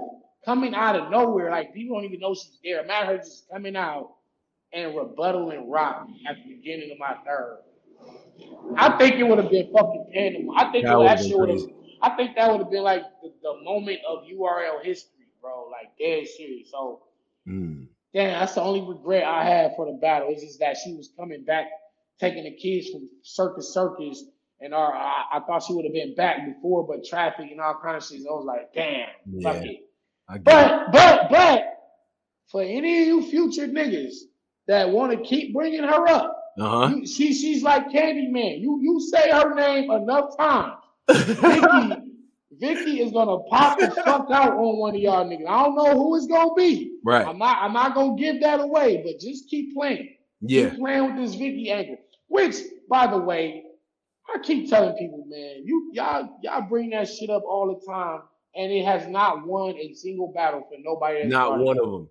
coming 0.45 0.75
out 0.75 0.95
of 0.95 1.09
nowhere, 1.09 1.49
like 1.49 1.73
people 1.73 1.95
don't 1.97 2.05
even 2.05 2.19
know 2.19 2.35
she's 2.35 2.59
there. 2.63 2.83
Imagine 2.83 3.07
her 3.07 3.17
just 3.17 3.49
coming 3.51 3.75
out 3.75 4.11
and 4.73 4.93
rebuttaling 4.93 5.63
Roc 5.67 6.07
at 6.27 6.35
the 6.43 6.55
beginning 6.55 6.91
of 6.91 6.99
my 6.99 7.15
third. 7.25 7.59
I 8.77 8.97
think 8.97 9.15
it 9.15 9.23
would 9.23 9.37
have 9.37 9.51
been 9.51 9.71
fucking 9.71 10.11
tandem. 10.13 10.49
I 10.55 10.71
think 10.71 10.85
that, 10.85 11.19
shit 11.19 11.37
would 11.37 11.49
have. 11.49 11.59
I 12.01 12.09
think 12.15 12.35
that 12.35 12.51
would 12.51 12.59
have 12.59 12.71
been 12.71 12.83
like 12.83 13.03
the, 13.21 13.31
the, 13.41 13.63
moment 13.63 13.99
of 14.07 14.23
URL 14.23 14.83
history, 14.83 15.27
bro. 15.41 15.69
Like 15.71 15.97
dead 15.97 16.27
serious. 16.27 16.71
So. 16.71 17.03
Mm. 17.47 17.87
Damn, 18.13 18.39
that's 18.39 18.53
the 18.53 18.61
only 18.61 18.81
regret 18.81 19.23
I 19.23 19.43
had 19.43 19.75
for 19.75 19.87
the 19.87 19.93
battle. 19.93 20.29
Is 20.29 20.43
just 20.43 20.59
that 20.59 20.77
she 20.77 20.93
was 20.93 21.09
coming 21.17 21.43
back, 21.43 21.65
taking 22.19 22.43
the 22.43 22.51
kids 22.51 22.89
from 22.89 23.09
Circus 23.23 23.73
Circus, 23.73 24.23
and 24.61 24.73
our, 24.73 24.93
I, 24.93 25.23
I 25.33 25.39
thought 25.39 25.63
she 25.63 25.73
would 25.73 25.85
have 25.85 25.93
been 25.93 26.13
back 26.15 26.45
before, 26.45 26.85
but 26.85 27.03
traffic 27.03 27.49
and 27.49 27.59
all 27.59 27.79
kinds 27.83 28.11
of 28.11 28.17
shit. 28.17 28.27
I 28.27 28.31
was 28.31 28.45
like, 28.45 28.73
damn, 28.73 29.07
yeah, 29.25 29.51
fuck 29.51 29.63
it. 29.63 29.89
But 30.43 30.91
but 30.91 31.29
but 31.29 31.63
for 32.51 32.61
any 32.61 33.01
of 33.01 33.07
you 33.07 33.23
future 33.23 33.67
niggas 33.67 34.13
that 34.67 34.89
want 34.89 35.11
to 35.11 35.27
keep 35.27 35.53
bringing 35.53 35.83
her 35.83 36.07
up, 36.07 36.32
uh-huh. 36.59 36.95
you, 36.95 37.07
she 37.07 37.33
she's 37.33 37.63
like 37.63 37.89
Candyman. 37.89 38.61
You 38.61 38.79
you 38.81 38.99
say 38.99 39.31
her 39.31 39.55
name 39.55 39.89
enough 39.91 40.37
times, 40.37 40.73
Vicky 41.09 41.95
Vicky 42.59 43.01
is 43.01 43.11
gonna 43.11 43.39
pop 43.49 43.79
the 43.79 43.91
fuck 43.91 44.29
out 44.31 44.53
on 44.53 44.77
one 44.77 44.95
of 44.95 45.01
y'all 45.01 45.25
niggas. 45.25 45.47
I 45.47 45.63
don't 45.63 45.75
know 45.75 45.93
who 45.97 46.15
it's 46.15 46.27
gonna 46.27 46.53
be. 46.55 46.97
Right. 47.03 47.25
I'm 47.25 47.37
not. 47.37 47.57
I'm 47.61 47.73
not 47.73 47.95
gonna 47.95 48.15
give 48.15 48.41
that 48.41 48.59
away. 48.59 49.01
But 49.05 49.19
just 49.19 49.49
keep 49.49 49.73
playing. 49.73 50.15
Yeah. 50.41 50.69
Keep 50.69 50.79
playing 50.79 51.05
with 51.05 51.25
this 51.25 51.35
Vicky 51.35 51.71
angle. 51.71 51.97
Which, 52.27 52.55
by 52.89 53.07
the 53.07 53.17
way, 53.17 53.63
I 54.33 54.39
keep 54.39 54.69
telling 54.69 54.95
people, 54.95 55.25
man, 55.27 55.63
you 55.65 55.91
y'all 55.93 56.37
y'all 56.41 56.61
bring 56.61 56.91
that 56.91 57.09
shit 57.09 57.29
up 57.29 57.43
all 57.43 57.67
the 57.67 57.91
time, 57.91 58.21
and 58.55 58.71
it 58.71 58.85
has 58.85 59.07
not 59.07 59.45
won 59.45 59.75
a 59.75 59.93
single 59.93 60.31
battle 60.31 60.61
for 60.61 60.77
nobody. 60.79 61.25
Not 61.25 61.59
one 61.59 61.79
of 61.79 61.91
them. 61.91 62.09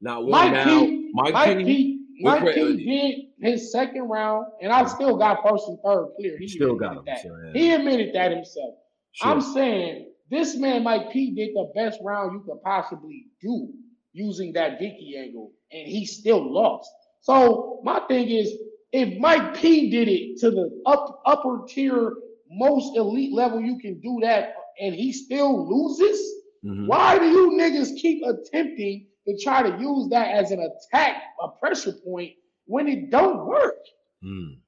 Not 0.00 0.22
one. 0.24 0.30
Mike 0.30 0.52
now, 0.52 0.64
Pete, 0.64 1.10
Mike, 1.12 1.34
Mike 1.34 1.58
Pete. 1.58 1.99
Mike 2.20 2.54
Pete 2.54 2.86
did 2.86 3.50
his 3.50 3.72
second 3.72 4.02
round, 4.02 4.46
and 4.62 4.72
I 4.72 4.86
still 4.86 5.16
got 5.16 5.38
first 5.48 5.64
and 5.68 5.78
third 5.84 6.08
clear. 6.16 6.38
He 6.38 6.48
still 6.48 6.76
got 6.76 6.98
him. 6.98 7.04
That. 7.06 7.24
Yeah. 7.24 7.52
He 7.52 7.72
admitted 7.72 8.14
that 8.14 8.32
himself. 8.32 8.74
Sure. 9.12 9.30
I'm 9.30 9.40
saying 9.40 10.12
this 10.30 10.56
man 10.56 10.84
Mike 10.84 11.10
P 11.12 11.34
did 11.34 11.50
the 11.54 11.70
best 11.74 11.98
round 12.02 12.32
you 12.32 12.40
could 12.40 12.62
possibly 12.62 13.26
do 13.40 13.72
using 14.12 14.52
that 14.54 14.78
Vicky 14.78 15.16
angle, 15.18 15.52
and 15.72 15.86
he 15.86 16.04
still 16.06 16.52
lost. 16.52 16.90
So 17.20 17.80
my 17.84 18.00
thing 18.08 18.28
is, 18.28 18.52
if 18.92 19.18
Mike 19.18 19.54
P 19.54 19.90
did 19.90 20.08
it 20.08 20.38
to 20.40 20.50
the 20.50 20.82
up 20.86 21.22
upper 21.26 21.64
tier, 21.68 22.14
most 22.50 22.96
elite 22.96 23.32
level 23.32 23.60
you 23.60 23.78
can 23.78 24.00
do 24.00 24.18
that, 24.22 24.54
and 24.80 24.94
he 24.94 25.12
still 25.12 25.68
loses, 25.68 26.20
mm-hmm. 26.64 26.86
why 26.86 27.18
do 27.18 27.26
you 27.26 27.52
niggas 27.52 27.96
keep 28.00 28.22
attempting 28.24 29.06
to 29.36 29.42
try 29.42 29.62
to 29.62 29.78
use 29.78 30.08
that 30.10 30.30
as 30.30 30.50
an 30.50 30.60
attack, 30.60 31.22
a 31.42 31.48
pressure 31.48 31.92
point 31.92 32.32
when 32.66 32.88
it 32.88 33.10
don't 33.10 33.46
work? 33.46 33.76
Mm. 34.24 34.58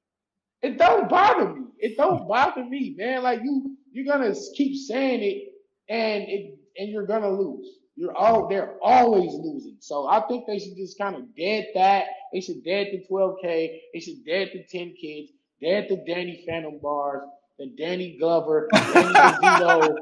It 0.63 0.79
don't 0.79 1.09
bother 1.09 1.53
me. 1.55 1.63
It 1.79 1.97
don't 1.97 2.29
bother 2.29 2.65
me, 2.65 2.95
man. 2.97 3.23
Like 3.23 3.41
you, 3.43 3.77
you're 3.91 4.05
gonna 4.05 4.35
keep 4.55 4.77
saying 4.77 5.23
it, 5.23 5.53
and 5.89 6.25
it, 6.29 6.59
and 6.79 6.91
you're 6.91 7.07
gonna 7.07 7.31
lose. 7.31 7.67
You're 7.97 8.17
all 8.17 8.49
they're 8.49 8.77
always 8.83 9.33
losing. 9.35 9.77
So 9.81 10.07
I 10.07 10.21
think 10.27 10.47
they 10.47 10.59
should 10.59 10.77
just 10.77 10.97
kind 10.97 11.17
of 11.17 11.37
dead 11.37 11.67
that. 11.75 12.05
They 12.33 12.41
should 12.41 12.65
dead 12.65 12.89
the 12.93 13.05
12K. 13.11 13.81
They 13.93 14.01
should 14.01 14.25
dead 14.25 14.51
the 14.55 14.65
10 14.65 14.95
kids. 15.01 15.31
Dead 15.61 15.87
the 15.91 16.03
Danny 16.07 16.43
Phantom 16.47 16.79
bars. 16.83 17.23
The 17.59 17.67
Danny 17.77 18.17
Glover. 18.19 18.69
Danny 18.73 19.13
DeVito. 19.13 19.95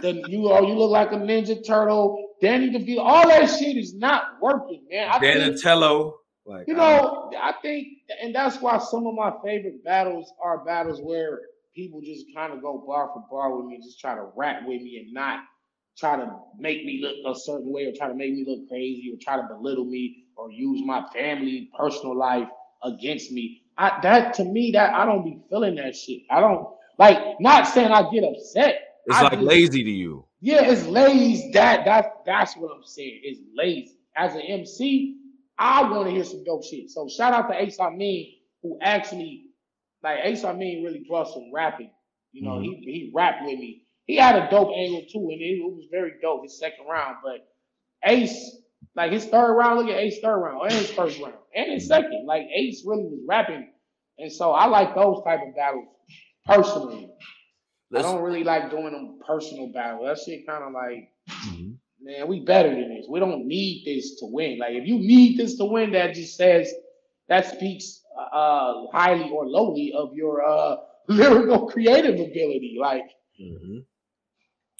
then 0.00 0.16
you 0.28 0.48
are 0.48 0.62
you 0.62 0.74
look 0.74 0.90
like 0.90 1.12
a 1.12 1.16
Ninja 1.16 1.64
Turtle. 1.64 2.27
Danny 2.40 2.70
DeVito. 2.70 3.00
All 3.00 3.28
that 3.28 3.46
shit 3.46 3.76
is 3.76 3.94
not 3.94 4.40
working, 4.40 4.84
man. 4.90 5.08
I 5.10 5.18
Donatello. 5.18 6.20
Like, 6.46 6.66
you 6.66 6.74
know, 6.74 7.30
I 7.38 7.52
think, 7.60 7.88
and 8.22 8.34
that's 8.34 8.56
why 8.62 8.78
some 8.78 9.06
of 9.06 9.14
my 9.14 9.32
favorite 9.44 9.84
battles 9.84 10.32
are 10.42 10.64
battles 10.64 10.98
where 11.02 11.40
people 11.74 12.00
just 12.00 12.24
kind 12.34 12.54
of 12.54 12.62
go 12.62 12.82
bar 12.86 13.10
for 13.12 13.22
bar 13.30 13.54
with 13.54 13.66
me, 13.66 13.78
just 13.84 14.00
try 14.00 14.14
to 14.14 14.28
rap 14.34 14.62
with 14.62 14.80
me 14.80 14.96
and 15.04 15.12
not 15.12 15.40
try 15.98 16.16
to 16.16 16.30
make 16.58 16.84
me 16.84 17.00
look 17.02 17.36
a 17.36 17.38
certain 17.38 17.70
way 17.70 17.84
or 17.84 17.92
try 17.92 18.08
to 18.08 18.14
make 18.14 18.32
me 18.32 18.44
look 18.46 18.66
crazy 18.68 19.12
or 19.12 19.18
try 19.20 19.36
to 19.36 19.46
belittle 19.46 19.84
me 19.84 20.24
or 20.36 20.50
use 20.50 20.80
my 20.86 21.04
family 21.12 21.68
personal 21.78 22.16
life 22.16 22.48
against 22.82 23.30
me. 23.30 23.62
I, 23.76 23.98
that 24.02 24.34
to 24.34 24.44
me, 24.44 24.70
that 24.72 24.94
I 24.94 25.04
don't 25.04 25.24
be 25.24 25.38
feeling 25.50 25.74
that 25.74 25.94
shit. 25.94 26.22
I 26.30 26.40
don't 26.40 26.66
like 26.98 27.18
not 27.40 27.66
saying 27.66 27.90
I 27.90 28.08
get 28.10 28.24
upset. 28.24 28.80
It's 29.06 29.16
I 29.16 29.22
like 29.22 29.32
just, 29.32 29.44
lazy 29.44 29.84
to 29.84 29.90
you. 29.90 30.24
Yeah, 30.40 30.62
it's 30.62 30.86
lazy. 30.86 31.50
That 31.52 31.84
that 31.84 32.22
that's 32.24 32.56
what 32.56 32.70
I'm 32.74 32.84
saying. 32.84 33.20
It's 33.24 33.40
lazy. 33.54 33.96
As 34.16 34.34
an 34.34 34.42
MC, 34.42 35.16
I 35.58 35.90
want 35.90 36.08
to 36.08 36.14
hear 36.14 36.24
some 36.24 36.44
dope 36.44 36.64
shit. 36.64 36.90
So 36.90 37.08
shout 37.08 37.32
out 37.32 37.48
to 37.48 37.60
Ace 37.60 37.78
Amin, 37.80 38.26
who 38.62 38.78
actually 38.80 39.46
like 40.02 40.20
Ace 40.22 40.44
Amin 40.44 40.84
really 40.84 41.04
brought 41.08 41.32
some 41.32 41.50
rapping. 41.52 41.90
You 42.32 42.42
know, 42.42 42.56
mm-hmm. 42.56 42.82
he 42.82 42.92
he 42.92 43.10
rapped 43.12 43.42
with 43.42 43.58
me. 43.58 43.82
He 44.06 44.16
had 44.16 44.36
a 44.36 44.48
dope 44.50 44.70
angle 44.76 45.04
too, 45.10 45.28
and 45.30 45.40
it, 45.40 45.44
it, 45.44 45.62
was 45.62 45.86
very 45.90 46.12
dope 46.22 46.42
his 46.44 46.58
second 46.58 46.86
round. 46.88 47.16
But 47.22 47.46
Ace, 48.04 48.56
like 48.94 49.12
his 49.12 49.26
third 49.26 49.54
round, 49.54 49.80
look 49.80 49.88
at 49.88 49.98
Ace 49.98 50.20
third 50.20 50.38
round 50.38 50.70
and 50.70 50.72
his 50.72 50.90
first 50.90 51.20
round 51.20 51.34
and 51.54 51.72
his 51.72 51.88
second. 51.88 52.26
Like 52.26 52.42
Ace 52.54 52.84
really 52.86 53.04
was 53.04 53.20
rapping, 53.28 53.70
and 54.18 54.32
so 54.32 54.52
I 54.52 54.66
like 54.66 54.94
those 54.94 55.22
type 55.24 55.40
of 55.46 55.54
battles 55.56 55.88
personally. 56.46 57.10
Let's, 57.90 58.06
I 58.06 58.12
don't 58.12 58.22
really 58.22 58.44
like 58.44 58.70
doing 58.70 58.92
them 58.92 59.18
personal 59.26 59.68
battles. 59.72 60.06
That 60.06 60.18
shit 60.24 60.46
kind 60.46 60.64
of 60.64 60.72
like. 60.72 61.10
Mm-hmm 61.28 61.72
man, 62.00 62.28
we 62.28 62.40
better 62.40 62.70
than 62.70 62.94
this. 62.94 63.06
We 63.08 63.20
don't 63.20 63.46
need 63.46 63.84
this 63.84 64.18
to 64.20 64.26
win. 64.26 64.58
Like 64.58 64.72
if 64.72 64.86
you 64.86 64.98
need 64.98 65.38
this 65.38 65.56
to 65.56 65.64
win, 65.64 65.92
that 65.92 66.14
just 66.14 66.36
says 66.36 66.72
that 67.28 67.46
speaks 67.46 68.02
uh, 68.32 68.86
highly 68.92 69.30
or 69.30 69.46
lowly 69.46 69.92
of 69.96 70.14
your 70.14 70.44
uh, 70.46 70.76
lyrical 71.08 71.68
creative 71.68 72.14
ability. 72.14 72.76
Like, 72.80 73.04
mm-hmm. 73.40 73.78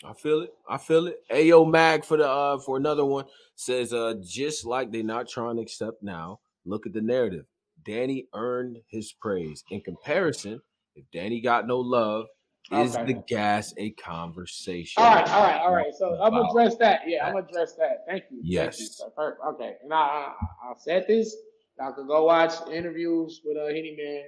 I 0.04 0.12
feel 0.14 0.42
it. 0.42 0.50
I 0.68 0.78
feel 0.78 1.08
it. 1.08 1.18
Ayo 1.30 1.68
Mag 1.68 2.04
for 2.04 2.16
the 2.16 2.28
uh 2.28 2.58
for 2.58 2.76
another 2.76 3.04
one 3.04 3.24
says 3.56 3.92
uh 3.92 4.14
just 4.22 4.64
like 4.64 4.92
they're 4.92 5.02
not 5.02 5.28
trying 5.28 5.56
to 5.56 5.62
accept 5.62 6.02
now. 6.02 6.40
Look 6.64 6.86
at 6.86 6.92
the 6.92 7.00
narrative. 7.00 7.46
Danny 7.84 8.26
earned 8.34 8.78
his 8.88 9.12
praise. 9.12 9.64
In 9.70 9.80
comparison, 9.80 10.60
if 10.94 11.04
Danny 11.12 11.40
got 11.40 11.66
no 11.66 11.78
love, 11.78 12.26
is 12.72 12.96
okay. 12.96 13.12
the 13.12 13.22
gas 13.26 13.74
a 13.76 13.90
conversation? 13.90 15.02
All 15.02 15.14
right, 15.14 15.28
all 15.28 15.42
right, 15.42 15.60
all 15.60 15.74
right. 15.74 15.94
So 15.96 16.18
I'm 16.20 16.32
gonna 16.32 16.48
address 16.48 16.76
that. 16.76 17.02
Yeah, 17.06 17.26
I'm 17.26 17.34
gonna 17.34 17.46
address 17.46 17.74
that. 17.74 18.04
Thank 18.08 18.24
you. 18.30 18.40
Yes. 18.42 19.00
Thank 19.00 19.12
you. 19.18 19.50
Okay, 19.50 19.76
and 19.82 19.92
I, 19.92 19.96
I 19.96 20.32
I 20.64 20.72
said 20.78 21.06
this. 21.08 21.34
Y'all 21.78 21.92
could 21.92 22.08
go 22.08 22.24
watch 22.24 22.54
interviews 22.72 23.40
with 23.44 23.56
uh 23.56 23.66
Henny 23.66 23.96
Man. 23.96 24.24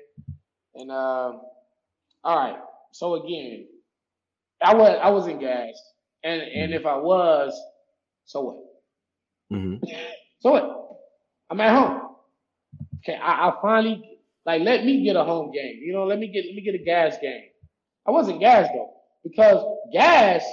And 0.75 0.91
um, 0.91 1.41
all 2.25 2.37
right. 2.37 2.59
So 2.93 3.15
again, 3.15 3.67
I 4.63 4.75
was 4.75 4.99
I 5.03 5.11
was 5.11 5.27
in 5.27 5.39
gas, 5.39 5.75
and 6.25 6.41
and 6.43 6.73
if 6.73 6.87
I 6.87 6.97
was, 6.97 7.59
so 8.25 8.41
what? 8.43 8.57
Mm-hmm. 9.53 9.85
so 10.41 10.51
what? 10.53 10.77
I'm 11.51 11.61
at 11.61 11.75
home. 11.75 12.15
Okay, 12.99 13.17
I, 13.17 13.49
I 13.49 13.53
finally 13.61 14.19
like 14.47 14.63
let 14.63 14.85
me 14.85 15.03
get 15.03 15.17
a 15.17 15.25
home 15.25 15.51
game. 15.53 15.81
You 15.83 15.93
know, 15.93 16.05
let 16.05 16.19
me 16.19 16.29
get 16.29 16.47
let 16.47 16.55
me 16.55 16.63
get 16.63 16.75
a 16.75 16.85
gas 16.85 17.17
game. 17.21 17.50
I 18.07 18.11
wasn't 18.11 18.41
gas 18.41 18.69
though, 18.75 18.93
because 19.25 19.65
gas. 19.93 20.45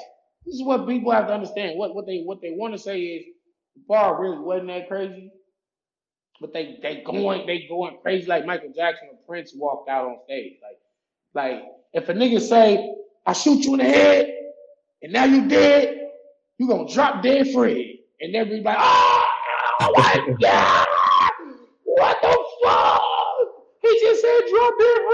This 0.46 0.56
is 0.56 0.64
what 0.64 0.88
people 0.88 1.12
have 1.12 1.28
to 1.28 1.34
understand. 1.34 1.78
What 1.78 1.96
what 1.96 2.06
they 2.06 2.22
what 2.22 2.42
they 2.42 2.52
want 2.52 2.74
to 2.74 2.80
say 2.80 3.02
is 3.02 3.26
the 3.76 3.82
bar 3.88 4.22
really 4.22 4.40
wasn't 4.40 4.68
that 4.70 4.88
crazy, 4.88 5.32
but 6.40 6.54
they 6.54 6.80
they 6.82 7.04
going 7.06 7.46
they 7.48 7.68
going 7.68 7.98
crazy 8.02 8.28
like 8.28 8.46
Michael 8.46 8.72
Jackson 8.76 9.10
or 9.12 9.18
Prince 9.28 9.54
walked 9.56 9.90
out 9.90 10.06
on 10.06 10.18
stage. 10.26 10.54
Like 10.64 10.80
like 11.34 11.64
if 11.94 12.10
a 12.10 12.14
nigga 12.14 12.42
say 12.42 12.96
I 13.26 13.34
shoot 13.34 13.66
you 13.66 13.74
in 13.74 13.80
the 13.80 13.86
head 13.86 14.34
and 15.04 15.14
now 15.14 15.26
you 15.26 15.48
dead, 15.48 16.12
you 16.58 16.68
gonna 16.68 16.92
drop 16.92 17.24
dead 17.24 17.52
free, 17.54 18.02
and 18.22 18.36
everybody 18.36 18.78
oh, 18.80 19.28
oh 19.82 19.94
my 19.96 20.36
god, 20.42 20.88
what 21.84 22.22
the 22.22 22.46
fuck? 22.64 23.02
He 23.82 24.00
just 24.02 24.22
said 24.22 24.40
drop 24.50 24.74
dead. 24.80 24.98
Oh 25.00 25.07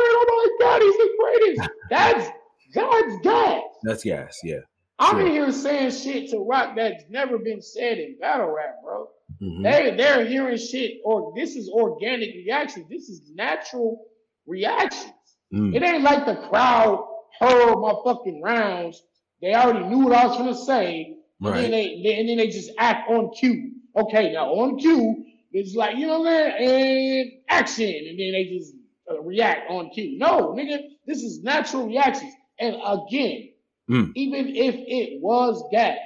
god, 0.64 0.82
he's 0.82 0.98
the 0.98 1.10
greatest. 1.20 1.70
That's 1.90 2.30
God's 2.74 3.22
gas. 3.24 3.62
That's 3.84 4.04
gas, 4.04 4.40
yeah. 4.44 4.60
I'm 5.00 5.16
sure. 5.16 5.26
in 5.26 5.32
here 5.32 5.52
saying 5.52 5.92
shit 5.92 6.30
to 6.32 6.40
Roc 6.40 6.76
that's 6.76 7.04
never 7.10 7.38
been 7.38 7.62
said 7.62 7.98
in 7.98 8.18
battle 8.20 8.54
rap, 8.56 8.76
bro. 8.84 9.08
Mm-hmm. 9.42 9.64
They 9.64 9.96
they're 9.98 10.26
hearing 10.26 10.58
shit, 10.58 11.02
or 11.04 11.34
this 11.36 11.56
is 11.56 11.70
organic 11.70 12.34
reaction. 12.36 12.86
This 12.90 13.10
is 13.10 13.22
natural 13.34 14.06
reactions. 14.46 15.14
Mm. 15.54 15.76
It 15.76 15.84
ain't 15.84 16.04
like 16.04 16.26
the 16.26 16.48
crowd 16.48 17.06
heard 17.40 17.76
my 17.78 17.94
fucking 18.04 18.42
rounds. 18.42 19.04
They 19.42 19.54
already 19.54 19.86
knew 19.86 20.06
what 20.06 20.14
I 20.14 20.28
was 20.28 20.38
gonna 20.38 20.56
say, 20.56 21.18
right. 21.42 21.56
and 21.56 21.64
then 21.66 21.72
they, 21.72 22.02
they, 22.04 22.20
and 22.20 22.30
then 22.30 22.38
they 22.38 22.48
just 22.48 22.72
act 22.78 23.10
on 23.10 23.32
cue. 23.34 23.72
Okay, 23.96 24.32
now 24.32 24.46
on 24.54 24.78
cue, 24.78 25.26
it's 25.52 25.76
like 25.76 25.98
you 25.98 26.08
know 26.08 26.20
what 26.22 26.34
I'm 26.34 26.64
and 26.64 27.32
action, 27.50 27.86
and 27.86 28.20
then 28.20 28.32
they 28.32 28.50
just 28.52 28.74
uh, 29.14 29.22
react 29.22 29.70
on 29.70 29.90
cue. 29.90 30.18
No, 30.18 30.54
nigga, 30.54 30.80
this 31.06 31.24
is 31.24 31.44
natural 31.44 31.88
reactions. 31.88 32.34
And 32.60 32.76
again, 32.76 33.50
mm. 33.90 34.12
even 34.16 34.56
if 34.56 34.76
it 34.76 35.22
was 35.22 35.64
gas, 35.72 35.98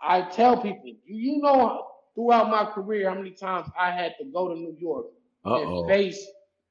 I 0.00 0.22
tell 0.22 0.60
people, 0.60 0.92
you 1.04 1.40
know, 1.40 1.86
throughout 2.14 2.50
my 2.50 2.64
career, 2.72 3.08
how 3.08 3.16
many 3.16 3.30
times 3.30 3.68
I 3.78 3.90
had 3.90 4.14
to 4.18 4.24
go 4.24 4.48
to 4.48 4.54
New 4.54 4.76
York 4.78 5.06
Uh-oh. 5.44 5.84
and 5.84 5.90
face 5.90 6.26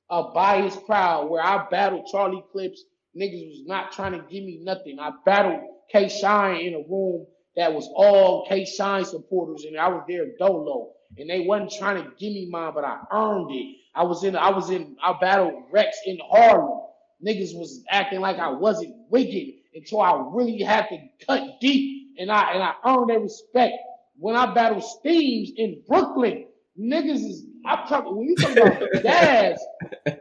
a 0.09 0.23
biased 0.33 0.85
crowd 0.85 1.29
where 1.29 1.43
I 1.43 1.67
battled 1.69 2.07
Charlie 2.11 2.43
Clips. 2.51 2.83
Niggas 3.17 3.47
was 3.49 3.63
not 3.65 3.91
trying 3.91 4.11
to 4.11 4.19
give 4.19 4.43
me 4.43 4.59
nothing. 4.61 4.99
I 4.99 5.11
battled 5.25 5.61
K 5.91 6.09
Shine 6.09 6.61
in 6.61 6.73
a 6.73 6.83
room 6.89 7.25
that 7.55 7.73
was 7.73 7.89
all 7.95 8.45
K 8.47 8.65
Shine 8.65 9.05
supporters, 9.05 9.63
and 9.63 9.77
I 9.77 9.87
was 9.87 10.03
there 10.07 10.25
dolo, 10.37 10.91
and 11.17 11.29
they 11.29 11.41
wasn't 11.41 11.71
trying 11.71 12.03
to 12.03 12.09
give 12.17 12.33
me 12.33 12.47
mine, 12.49 12.73
but 12.73 12.83
I 12.83 12.99
earned 13.11 13.51
it. 13.51 13.77
I 13.95 14.03
was 14.03 14.23
in, 14.23 14.35
I 14.35 14.49
was 14.51 14.69
in, 14.69 14.97
I 15.03 15.13
battled 15.19 15.63
Rex 15.71 15.97
in 16.05 16.19
Harlem 16.29 16.81
niggas 17.25 17.57
was 17.57 17.83
acting 17.89 18.19
like 18.21 18.37
I 18.37 18.49
wasn't 18.49 18.95
wicked 19.09 19.55
until 19.73 20.01
I 20.01 20.29
really 20.31 20.61
had 20.61 20.87
to 20.89 20.97
cut 21.25 21.59
deep 21.61 22.15
and 22.19 22.31
I 22.31 22.53
and 22.53 22.63
I 22.63 22.73
earned 22.85 23.09
their 23.09 23.19
respect. 23.19 23.73
When 24.17 24.35
I 24.35 24.53
battled 24.53 24.83
Steams 24.83 25.51
in 25.57 25.81
Brooklyn, 25.87 26.47
niggas 26.79 27.25
is 27.25 27.45
I'm 27.65 27.87
talking 27.87 28.15
when 28.15 28.27
you 28.27 28.37
talk 28.37 28.51
about 28.51 28.81
gas, 29.03 29.59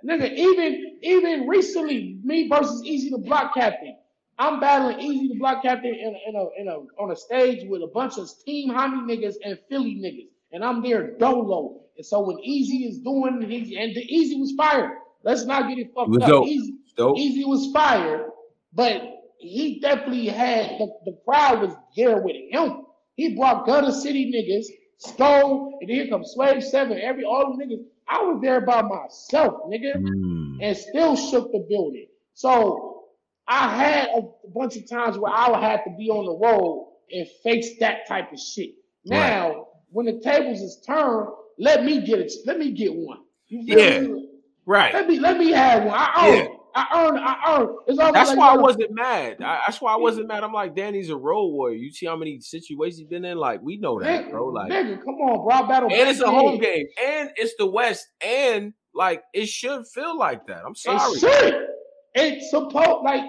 nigga, 0.04 0.32
even 0.32 0.98
even 1.02 1.48
recently, 1.48 2.18
me 2.24 2.48
versus 2.48 2.82
Easy 2.84 3.10
the 3.10 3.18
Block 3.18 3.54
Captain. 3.54 3.96
I'm 4.38 4.58
battling 4.58 5.00
Easy 5.00 5.28
the 5.28 5.38
Block 5.38 5.62
Captain 5.62 5.94
in, 5.94 6.16
in 6.26 6.36
a 6.36 6.46
in 6.60 6.68
a 6.68 7.02
on 7.02 7.12
a 7.12 7.16
stage 7.16 7.68
with 7.68 7.82
a 7.82 7.88
bunch 7.88 8.18
of 8.18 8.28
Team 8.44 8.70
Homie 8.70 9.04
niggas 9.04 9.36
and 9.44 9.58
Philly 9.68 9.96
niggas. 9.96 10.30
And 10.52 10.64
I'm 10.64 10.82
there 10.82 11.16
dolo. 11.18 11.83
And 11.96 12.04
so 12.04 12.20
when 12.20 12.38
Easy 12.40 12.84
is 12.84 12.98
doing 12.98 13.42
and 13.42 13.96
the 13.96 14.06
Easy 14.08 14.36
was 14.40 14.52
fired. 14.56 14.98
Let's 15.22 15.46
not 15.46 15.68
get 15.68 15.78
it 15.78 15.92
fucked 15.94 16.22
up. 16.22 16.28
Dope. 16.28 16.46
Easy, 16.46 16.74
Dope. 16.96 17.16
Easy 17.16 17.44
was 17.44 17.72
fired, 17.72 18.30
but 18.74 19.02
he 19.38 19.80
definitely 19.80 20.26
had 20.26 20.78
the, 20.78 20.86
the 21.06 21.18
crowd 21.24 21.62
was 21.62 21.74
there 21.96 22.20
with 22.20 22.36
him. 22.50 22.82
He 23.16 23.36
brought 23.36 23.66
Gutter 23.66 23.92
City 23.92 24.30
niggas, 24.32 24.66
stole, 24.98 25.78
and 25.80 25.88
here 25.88 26.08
comes 26.08 26.32
Swave 26.36 26.58
Sevah, 26.58 27.00
every 27.00 27.24
all 27.24 27.56
the 27.56 27.64
niggas. 27.64 27.84
I 28.06 28.22
was 28.22 28.40
there 28.42 28.60
by 28.60 28.82
myself, 28.82 29.62
nigga, 29.68 29.96
mm. 29.96 30.58
and 30.60 30.76
still 30.76 31.16
shook 31.16 31.52
the 31.52 31.66
building. 31.70 32.06
So 32.34 33.04
I 33.48 33.74
had 33.74 34.08
a 34.16 34.22
bunch 34.54 34.76
of 34.76 34.88
times 34.88 35.16
where 35.16 35.32
I 35.32 35.50
would 35.50 35.60
have 35.60 35.84
to 35.84 35.90
be 35.96 36.10
on 36.10 36.26
the 36.26 36.46
road 36.46 36.92
and 37.10 37.26
face 37.42 37.78
that 37.80 38.06
type 38.08 38.32
of 38.32 38.38
shit. 38.38 38.72
Now, 39.04 39.48
right. 39.48 39.64
when 39.90 40.06
the 40.06 40.20
tables 40.20 40.60
is 40.60 40.82
turned, 40.86 41.28
let 41.58 41.84
me 41.84 42.04
get 42.04 42.20
it. 42.20 42.32
Let 42.46 42.58
me 42.58 42.72
get 42.72 42.94
one. 42.94 43.18
yeah. 43.48 44.00
Me? 44.00 44.28
Right. 44.66 44.94
Let 44.94 45.08
me 45.08 45.20
let 45.20 45.38
me 45.38 45.50
have 45.50 45.84
one. 45.84 45.94
I 45.94 46.12
own 46.26 46.36
yeah. 46.36 46.46
I 46.76 47.06
earned. 47.06 47.18
I 47.20 47.56
earned. 47.56 47.78
It's 47.86 47.98
that's 47.98 48.30
like, 48.30 48.38
why 48.38 48.48
I 48.50 48.56
wasn't 48.56 48.92
mad. 48.92 49.36
I, 49.40 49.62
that's 49.66 49.80
why 49.80 49.92
I 49.92 49.96
wasn't 49.96 50.26
mad. 50.26 50.42
I'm 50.42 50.52
like, 50.52 50.74
Danny's 50.74 51.08
a 51.08 51.16
road 51.16 51.48
warrior. 51.48 51.76
You 51.76 51.92
see 51.92 52.06
how 52.06 52.16
many 52.16 52.40
situations 52.40 52.98
he's 52.98 53.06
been 53.06 53.24
in? 53.24 53.38
Like, 53.38 53.62
we 53.62 53.76
know 53.76 54.00
that, 54.00 54.26
nigga, 54.26 54.30
bro. 54.30 54.48
Like, 54.48 54.72
nigga, 54.72 54.98
come 55.04 55.14
on, 55.14 55.46
bro. 55.46 55.68
Battle. 55.68 55.88
And 55.92 56.08
it's 56.08 56.20
a 56.20 56.30
home 56.30 56.58
game, 56.58 56.86
and 57.00 57.30
it's 57.36 57.54
the 57.58 57.66
West, 57.66 58.08
and 58.20 58.72
like 58.92 59.22
it 59.32 59.48
should 59.48 59.86
feel 59.94 60.18
like 60.18 60.46
that. 60.48 60.62
I'm 60.66 60.74
sorry. 60.74 60.98
It 61.12 61.20
should. 61.20 61.66
It's 62.14 62.50
supposed 62.50 63.04
like, 63.04 63.24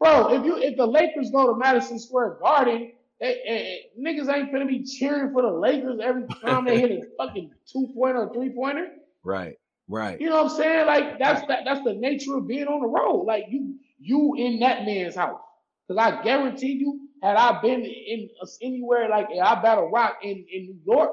bro. 0.00 0.34
If 0.34 0.44
you 0.44 0.56
if 0.56 0.76
the 0.76 0.86
Lakers 0.86 1.30
go 1.30 1.52
to 1.52 1.58
Madison 1.58 1.98
Square 1.98 2.38
Garden, 2.42 2.92
they, 3.20 3.40
they, 3.46 3.80
niggas 4.00 4.34
ain't 4.34 4.52
gonna 4.52 4.66
be 4.66 4.82
cheering 4.84 5.32
for 5.32 5.42
the 5.42 5.50
Lakers 5.50 6.00
every 6.02 6.24
time 6.42 6.64
they 6.64 6.80
hit 6.80 6.90
a 6.90 7.02
fucking 7.18 7.50
two 7.70 7.90
pointer 7.94 8.26
or 8.26 8.32
three 8.32 8.50
pointer. 8.50 8.88
Right. 9.22 9.56
Right. 9.88 10.20
You 10.20 10.30
know 10.30 10.44
what 10.44 10.52
I'm 10.52 10.56
saying? 10.56 10.86
Like 10.86 11.18
that's 11.18 11.46
that, 11.48 11.60
that's 11.64 11.82
the 11.84 11.94
nature 11.94 12.36
of 12.36 12.46
being 12.46 12.66
on 12.66 12.80
the 12.80 12.86
road. 12.86 13.24
Like 13.24 13.44
you 13.48 13.74
you 13.98 14.34
in 14.36 14.60
that 14.60 14.84
man's 14.84 15.16
house. 15.16 15.40
Cause 15.88 15.96
I 15.98 16.22
guarantee 16.22 16.74
you, 16.74 17.08
had 17.20 17.36
I 17.36 17.60
been 17.60 17.84
in 17.84 18.28
anywhere 18.62 19.08
like 19.08 19.26
I 19.42 19.60
battle 19.60 19.90
Roc 19.90 20.18
in, 20.22 20.44
in 20.50 20.66
New 20.66 20.78
York, 20.86 21.10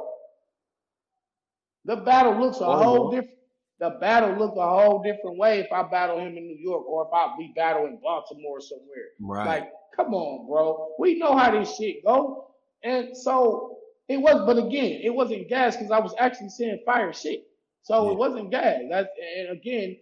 the 1.86 1.96
battle 1.96 2.40
looks 2.40 2.58
a 2.58 2.66
oh, 2.66 2.78
whole 2.78 3.12
different. 3.12 3.38
The 3.80 3.92
battle 4.02 4.36
looks 4.38 4.58
a 4.58 4.68
whole 4.68 5.04
different 5.04 5.38
way 5.38 5.60
if 5.60 5.72
I 5.72 5.84
battle 5.84 6.18
him 6.20 6.36
in 6.36 6.48
New 6.48 6.58
York 6.60 6.86
or 6.88 7.06
if 7.06 7.14
I 7.14 7.36
we 7.38 7.54
battle 7.56 7.86
in 7.86 8.00
Baltimore 8.02 8.60
somewhere. 8.60 9.10
Right. 9.20 9.46
Like, 9.46 9.72
come 9.96 10.14
on, 10.14 10.48
bro. 10.48 10.96
We 10.98 11.20
know 11.20 11.36
how 11.38 11.52
this 11.52 11.76
shit 11.78 12.04
go. 12.04 12.48
And 12.84 13.16
so 13.16 13.78
it 14.08 14.18
was, 14.18 14.44
but 14.46 14.58
again, 14.58 15.02
it 15.04 15.14
wasn't 15.14 15.50
gas 15.50 15.76
because 15.76 15.92
I 15.92 16.00
was 16.00 16.16
actually 16.18 16.50
saying 16.50 16.80
fire 16.86 17.14
shit. 17.14 17.44
So 17.84 18.06
yeah. 18.06 18.12
it 18.12 18.18
wasn't 18.18 18.52
gas. 18.52 18.80
That's 18.90 19.10
and 19.38 19.58
again, 19.58 19.98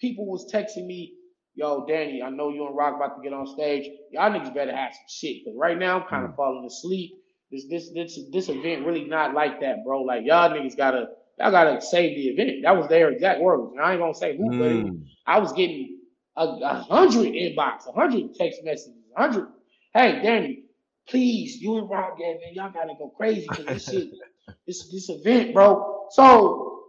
people 0.00 0.26
was 0.26 0.50
texting 0.52 0.86
me, 0.86 1.14
yo, 1.54 1.86
Danny, 1.86 2.22
I 2.22 2.30
know 2.30 2.48
you 2.48 2.66
and 2.66 2.76
Roc 2.76 2.96
about 2.96 3.16
to 3.16 3.22
get 3.22 3.32
on 3.32 3.46
stage. 3.46 3.88
Y'all 4.10 4.30
niggas 4.30 4.54
better 4.54 4.74
have 4.74 4.92
some 4.92 5.04
shit. 5.08 5.44
Cause 5.44 5.54
right 5.56 5.78
now 5.78 6.00
I'm 6.00 6.08
kind 6.08 6.24
of 6.24 6.32
mm. 6.32 6.36
falling 6.36 6.64
asleep. 6.66 7.12
This 7.52 7.66
this 7.68 7.90
this 7.92 8.18
this 8.32 8.48
event 8.48 8.86
really 8.86 9.04
not 9.04 9.34
like 9.34 9.60
that, 9.60 9.84
bro. 9.84 10.02
Like 10.02 10.24
y'all 10.24 10.50
niggas 10.50 10.76
gotta 10.76 11.08
y'all 11.40 11.50
gotta 11.50 11.80
save 11.80 12.16
the 12.16 12.28
event. 12.28 12.62
That 12.62 12.76
was 12.76 12.88
their 12.88 13.10
exact 13.10 13.40
words. 13.40 13.72
And 13.72 13.80
I 13.80 13.92
ain't 13.92 14.00
gonna 14.00 14.14
say 14.14 14.36
who, 14.36 14.50
mm. 14.50 14.88
but 14.88 15.32
I 15.32 15.38
was 15.38 15.52
getting 15.52 15.98
a, 16.36 16.44
a 16.46 16.74
hundred 16.88 17.32
inbox, 17.32 17.88
a 17.88 17.92
hundred 17.92 18.34
text 18.34 18.60
messages, 18.64 18.92
a 19.16 19.20
hundred. 19.20 19.48
Hey, 19.94 20.20
Danny, 20.22 20.64
please, 21.08 21.56
you 21.56 21.78
and 21.78 21.88
Rob, 21.88 22.18
man, 22.18 22.38
y'all 22.52 22.70
gotta 22.70 22.94
go 22.98 23.08
crazy 23.16 23.46
for 23.46 23.62
this 23.62 23.86
shit, 23.86 24.10
this 24.66 24.90
this 24.92 25.08
event, 25.08 25.54
bro. 25.54 26.06
So 26.10 26.82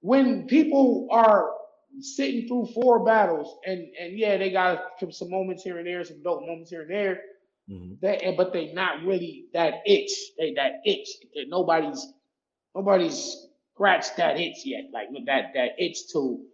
when 0.00 0.46
people 0.46 1.08
are 1.10 1.50
sitting 2.00 2.48
through 2.48 2.68
four 2.74 3.04
battles 3.04 3.58
and 3.66 3.86
and 4.00 4.18
yeah, 4.18 4.38
they 4.38 4.50
got 4.50 4.80
some 5.10 5.30
moments 5.30 5.62
here 5.62 5.78
and 5.78 5.86
there, 5.86 6.02
some 6.04 6.22
dope 6.22 6.42
moments 6.42 6.70
here 6.70 6.82
and 6.82 6.90
there. 6.90 7.20
Mm-hmm. 7.70 7.94
They, 8.00 8.34
but 8.34 8.54
they 8.54 8.72
not 8.72 9.04
really 9.04 9.44
that 9.52 9.82
itch. 9.84 10.10
They 10.38 10.54
that 10.54 10.80
itch 10.86 11.06
nobody's 11.48 12.06
nobody's 12.74 13.47
scratched 13.78 14.16
that 14.16 14.38
itch 14.40 14.64
yet. 14.64 14.86
Like 14.92 15.08
that 15.26 15.52
that 15.54 15.70
itch 15.78 16.08
to 16.12 16.44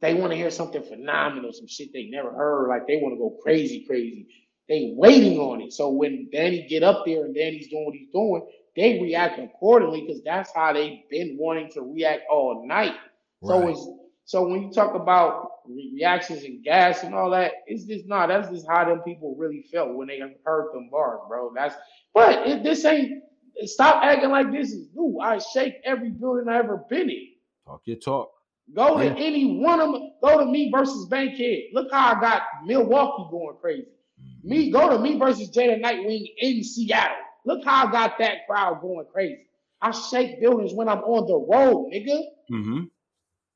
they 0.00 0.14
want 0.14 0.32
to 0.32 0.36
hear 0.36 0.50
something 0.50 0.82
phenomenal, 0.82 1.52
some 1.52 1.66
shit 1.66 1.92
they 1.92 2.04
never 2.04 2.32
heard. 2.32 2.68
Like 2.68 2.86
they 2.86 2.98
want 2.98 3.14
to 3.14 3.18
go 3.18 3.36
crazy, 3.42 3.84
crazy. 3.86 4.28
They 4.68 4.92
waiting 4.96 5.38
on 5.38 5.62
it. 5.62 5.72
So 5.72 5.90
when 5.90 6.28
Danny 6.32 6.66
get 6.68 6.82
up 6.82 7.04
there 7.06 7.24
and 7.24 7.34
Danny's 7.34 7.68
doing 7.68 7.86
what 7.86 7.94
he's 7.94 8.10
doing, 8.12 8.46
they 8.76 9.00
react 9.00 9.38
accordingly 9.40 10.02
because 10.06 10.22
that's 10.22 10.52
how 10.54 10.72
they've 10.74 11.00
been 11.10 11.36
wanting 11.40 11.70
to 11.72 11.82
react 11.82 12.22
all 12.30 12.66
night. 12.66 12.94
Right. 13.42 13.60
So 13.62 13.68
it's 13.68 13.88
so 14.24 14.46
when 14.46 14.62
you 14.62 14.70
talk 14.72 14.94
about 14.94 15.52
reactions 15.66 16.44
and 16.44 16.62
gas 16.62 17.02
and 17.02 17.14
all 17.14 17.30
that, 17.30 17.52
it's 17.66 17.84
just 17.84 18.06
not. 18.06 18.28
That's 18.28 18.50
just 18.50 18.68
how 18.68 18.84
them 18.84 19.00
people 19.00 19.34
really 19.38 19.64
felt 19.72 19.94
when 19.94 20.08
they 20.08 20.20
heard 20.44 20.74
them 20.74 20.90
bars, 20.90 21.20
bro. 21.28 21.52
That's 21.56 21.74
but 22.14 22.46
it, 22.46 22.62
this 22.62 22.84
ain't. 22.84 23.22
Stop 23.64 24.02
acting 24.04 24.30
like 24.30 24.52
this 24.52 24.70
is 24.70 24.88
new. 24.94 25.18
I 25.20 25.38
shake 25.38 25.74
every 25.84 26.10
building 26.10 26.48
I 26.48 26.58
ever 26.58 26.84
been 26.88 27.10
in. 27.10 27.28
Talk 27.66 27.82
your 27.84 27.96
talk. 27.96 28.30
Go 28.74 29.00
yeah. 29.00 29.14
to 29.14 29.20
any 29.20 29.58
one 29.58 29.80
of 29.80 29.92
them. 29.92 30.12
Go 30.22 30.38
to 30.38 30.46
me 30.46 30.70
versus 30.70 31.06
Bankhead. 31.06 31.64
Look 31.72 31.90
how 31.90 32.14
I 32.14 32.20
got 32.20 32.42
Milwaukee 32.64 33.30
going 33.30 33.56
crazy. 33.60 33.88
Mm-hmm. 34.20 34.48
Me 34.48 34.70
go 34.70 34.90
to 34.90 34.98
me 34.98 35.18
versus 35.18 35.50
Jada 35.50 35.80
Nightwing 35.80 36.26
in 36.38 36.62
Seattle. 36.62 37.16
Look 37.44 37.64
how 37.64 37.86
I 37.86 37.90
got 37.90 38.18
that 38.18 38.46
crowd 38.46 38.80
going 38.80 39.06
crazy. 39.12 39.46
I 39.80 39.90
shake 39.92 40.40
buildings 40.40 40.74
when 40.74 40.88
I'm 40.88 40.98
on 40.98 41.26
the 41.26 41.36
road, 41.36 41.90
nigga. 41.92 42.22
Mm-hmm. 42.50 42.84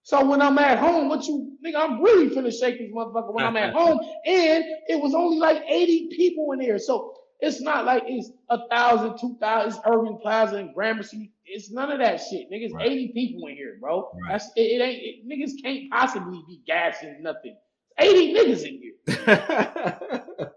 So 0.05 0.25
when 0.25 0.43
I'm 0.43 0.59
at 0.59 0.79
home, 0.79 1.09
what 1.09 1.27
you 1.27 1.57
nigga, 1.65 1.77
I'm 1.77 2.03
really 2.03 2.29
finna 2.31 2.53
shake 2.53 2.79
this 2.79 2.91
motherfucker 2.91 3.33
when 3.33 3.45
I'm 3.45 3.57
at 3.57 3.73
home. 3.75 4.01
And 4.27 4.65
it 4.89 5.01
was 5.01 5.15
only 5.15 5.39
like 5.39 5.63
80 5.67 6.09
people 6.17 6.53
in 6.53 6.59
there. 6.59 6.79
So 6.79 7.15
it's 7.43 7.61
not 7.61 7.85
like 7.85 8.05
it's 8.07 8.31
a 8.51 8.69
thousand, 8.69 9.19
two 9.19 9.37
thousand, 9.41 9.73
it's 9.73 9.81
Irving 9.85 10.19
Plaza 10.23 10.57
and 10.57 10.73
Gramercy. 10.73 11.33
It's 11.45 11.73
none 11.73 11.91
of 11.91 11.99
that 11.99 12.21
shit. 12.21 12.51
Niggas, 12.51 12.73
right. 12.73 12.87
80 12.89 13.13
people 13.13 13.49
in 13.49 13.57
here, 13.57 13.77
bro. 13.81 14.11
Right. 14.23 14.33
That's 14.33 14.51
it, 14.57 14.61
it 14.61 14.81
ain't 14.81 15.03
it, 15.03 15.29
niggas 15.29 15.63
can't 15.63 15.91
possibly 15.91 16.41
be 16.47 16.63
gassing 16.67 17.21
nothing. 17.21 17.57
80 17.99 18.35
niggas 18.35 18.65
in 18.65 18.81
here. 18.81 18.95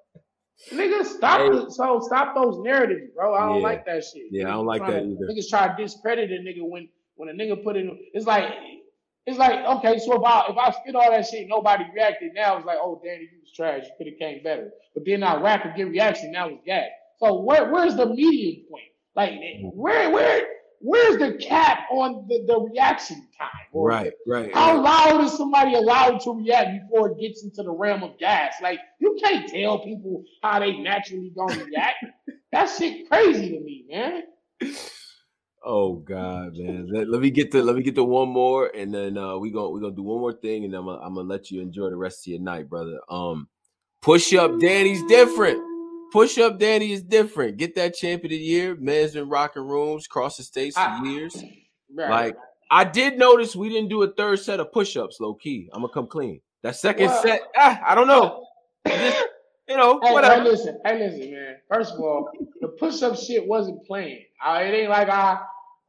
Nigga, 0.72 1.06
stop 1.06 1.42
hey. 1.42 1.50
the, 1.50 1.70
so 1.70 2.00
stop 2.02 2.34
those 2.34 2.60
narratives, 2.64 3.12
bro. 3.14 3.36
I 3.36 3.46
don't 3.46 3.58
yeah. 3.58 3.64
like 3.64 3.86
that 3.86 4.04
shit. 4.04 4.28
Yeah, 4.32 4.46
niggas 4.46 4.48
I 4.48 4.52
don't 4.52 4.66
like 4.66 4.82
that 4.88 5.04
either. 5.04 5.28
Niggas 5.30 5.50
try 5.50 5.68
to 5.68 5.84
discredit 5.84 6.32
a 6.32 6.36
nigga 6.36 6.68
when 6.68 6.88
when 7.16 7.30
a 7.30 7.34
nigga 7.34 7.62
put 7.64 7.76
in 7.76 7.98
it's 8.14 8.26
like 8.26 8.46
it's 9.26 9.40
like 9.40 9.66
okay, 9.78 9.98
so 9.98 10.14
if 10.16 10.24
I 10.24 10.46
if 10.50 10.58
I 10.58 10.72
spit 10.72 10.96
all 10.96 11.10
that 11.10 11.28
shit, 11.28 11.48
nobody 11.48 11.84
reacted. 11.94 12.34
Now 12.36 12.58
it's 12.58 12.66
like, 12.66 12.78
oh 12.80 13.02
Danny, 13.04 13.24
you 13.24 13.40
was 13.42 13.52
trash. 13.52 13.84
You 13.84 13.92
could 13.98 14.08
have 14.08 14.20
came 14.20 14.44
better. 14.44 14.70
But 14.94 15.04
then 15.06 15.24
I 15.24 15.42
rap 15.42 15.66
and 15.66 15.76
get 15.76 15.90
reaction. 15.90 16.32
Now 16.32 16.50
it's 16.50 16.62
gas. 16.66 16.90
So 17.20 17.42
where 17.42 17.72
where's 17.72 17.96
the 17.96 18.06
median 18.06 18.66
point? 18.70 18.84
Like 19.16 19.34
where 19.74 20.12
where 20.12 20.46
where's 20.80 21.18
the 21.18 21.34
cap 21.44 21.88
on 21.90 22.28
the, 22.28 22.46
the 22.46 22.60
reaction 22.60 23.28
time? 23.38 23.50
Or 23.72 23.88
right, 23.88 24.14
right. 24.28 24.54
How 24.54 24.76
right. 24.76 24.84
loud 24.84 25.24
is 25.24 25.34
somebody 25.36 25.74
allowed 25.74 26.20
to 26.22 26.32
react 26.32 26.84
before 26.84 27.10
it 27.10 27.20
gets 27.20 27.44
into 27.44 27.64
the 27.64 27.72
realm 27.72 28.04
of 28.04 28.20
gas? 28.20 28.56
Like 28.62 28.80
you 29.00 29.18
can't 29.24 29.50
tell 29.50 29.80
people 29.80 30.24
how 30.44 30.60
they 30.60 30.78
naturally 30.78 31.32
gonna 31.36 31.64
react. 31.64 32.06
that 32.52 32.68
shit 32.68 33.10
crazy 33.10 33.50
to 33.50 33.60
me, 33.60 33.86
man. 33.90 34.24
Oh 35.68 35.96
God, 35.96 36.56
man. 36.56 36.88
Let, 36.92 37.10
let, 37.10 37.22
me 37.22 37.32
get 37.32 37.52
to 37.54 37.64
let 37.64 37.76
me 37.76 37.82
get 37.82 37.96
to 37.96 38.04
one 38.04 38.30
more, 38.30 38.72
and 38.76 38.94
then 38.94 39.18
uh, 39.18 39.36
we 39.38 39.50
gonna 39.50 39.70
we 39.70 39.82
gonna 39.82 39.96
do 39.96 40.04
one 40.04 40.20
more 40.20 40.34
thing, 40.34 40.64
and 40.64 40.74
I'm 40.76 40.86
gonna, 40.86 41.02
I'm 41.02 41.16
gonna 41.16 41.28
let 41.28 41.50
you 41.50 41.60
enjoy 41.60 41.90
the 41.90 41.96
rest 41.96 42.28
of 42.28 42.32
your 42.32 42.40
night, 42.40 42.70
brother. 42.70 43.00
Um, 43.10 43.48
push 44.02 44.34
up, 44.36 44.60
Danny's 44.60 45.04
different. 45.06 45.60
Push 46.12 46.38
up 46.38 46.60
Danny 46.60 46.94
is 46.94 47.04
different. 47.04 47.58
Get 47.58 47.76
that 47.76 47.94
champion 47.94 48.32
of 48.32 48.38
the 48.40 48.44
year. 48.46 48.76
Man's 48.76 49.14
been 49.14 49.28
rocking 49.28 49.64
rooms 49.64 50.06
across 50.06 50.38
the 50.38 50.44
states 50.44 50.78
for 50.78 50.82
I, 50.82 51.04
years. 51.04 51.36
Right. 51.94 52.10
Like 52.10 52.38
I 52.72 52.86
did 52.86 53.18
notice 53.18 53.56
we 53.56 53.68
didn't 53.68 53.90
do 53.90 54.02
a 54.04 54.08
third 54.14 54.40
set 54.40 54.60
of 54.60 54.72
push-ups, 54.72 55.20
low 55.20 55.34
key. 55.34 55.70
I'm 55.74 55.82
gonna 55.82 55.92
come 55.92 56.08
clean. 56.08 56.40
That 56.64 56.76
second 56.78 57.08
well, 57.08 57.22
set, 57.22 57.42
ah, 57.58 57.82
I 57.86 57.96
don't 57.96 58.08
know. 58.08 58.46
Just, 58.88 59.26
you 59.68 59.76
know, 59.76 60.00
hey, 60.02 60.14
whatever. 60.14 60.36
Hey, 60.36 60.50
listen, 60.50 60.80
hey, 60.86 61.00
listen, 61.00 61.32
man. 61.34 61.56
First 61.70 61.96
of 61.96 62.00
all, 62.00 62.30
the 62.62 62.70
push-up 62.70 63.18
shit 63.18 63.46
wasn't 63.46 63.86
playing. 63.86 64.24
I, 64.42 64.64
it 64.64 64.74
ain't 64.74 64.90
like 64.90 65.10
I, 65.10 65.40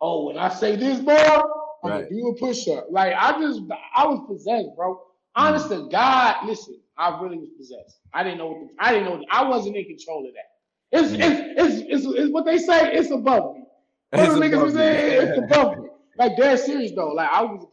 oh, 0.01 0.27
when 0.27 0.39
I 0.39 0.48
say 0.48 0.77
this, 0.77 1.01
bro, 1.01 1.14
I'm 1.14 1.90
right. 1.90 2.02
gonna 2.05 2.10
do 2.10 2.28
a 2.28 2.35
push-up. 2.35 2.86
Like 2.90 3.14
I 3.16 3.40
just, 3.40 3.62
I 3.94 4.06
was 4.06 4.24
possessed, 4.28 4.68
bro. 4.77 5.01
Honest 5.35 5.66
mm. 5.66 5.85
to 5.85 5.90
God, 5.90 6.36
listen, 6.47 6.78
I 6.97 7.20
really 7.20 7.39
was 7.39 7.51
possessed. 7.56 7.98
I 8.12 8.23
didn't 8.23 8.39
know 8.39 8.48
what 8.48 8.60
the, 8.60 8.68
I 8.78 8.93
didn't 8.93 9.06
know. 9.06 9.24
I 9.31 9.44
wasn't 9.48 9.77
in 9.77 9.85
control 9.85 10.27
of 10.27 10.32
that. 10.35 10.98
It's, 10.98 11.12
mm. 11.12 11.18
it's, 11.20 11.82
it's, 11.82 12.05
it's, 12.06 12.18
it's, 12.18 12.32
what 12.32 12.44
they 12.44 12.59
say. 12.59 12.93
It's 12.94 13.10
above 13.10 13.55
me. 13.55 13.64
What 14.10 14.31
the 14.31 14.40
niggas 14.40 14.73
saying? 14.73 15.28
It's 15.28 15.39
above 15.39 15.78
me. 15.78 15.89
Like 16.18 16.36
dead 16.36 16.59
serious 16.59 16.93
though. 16.94 17.09
Like 17.09 17.28
I 17.31 17.43
was 17.43 17.66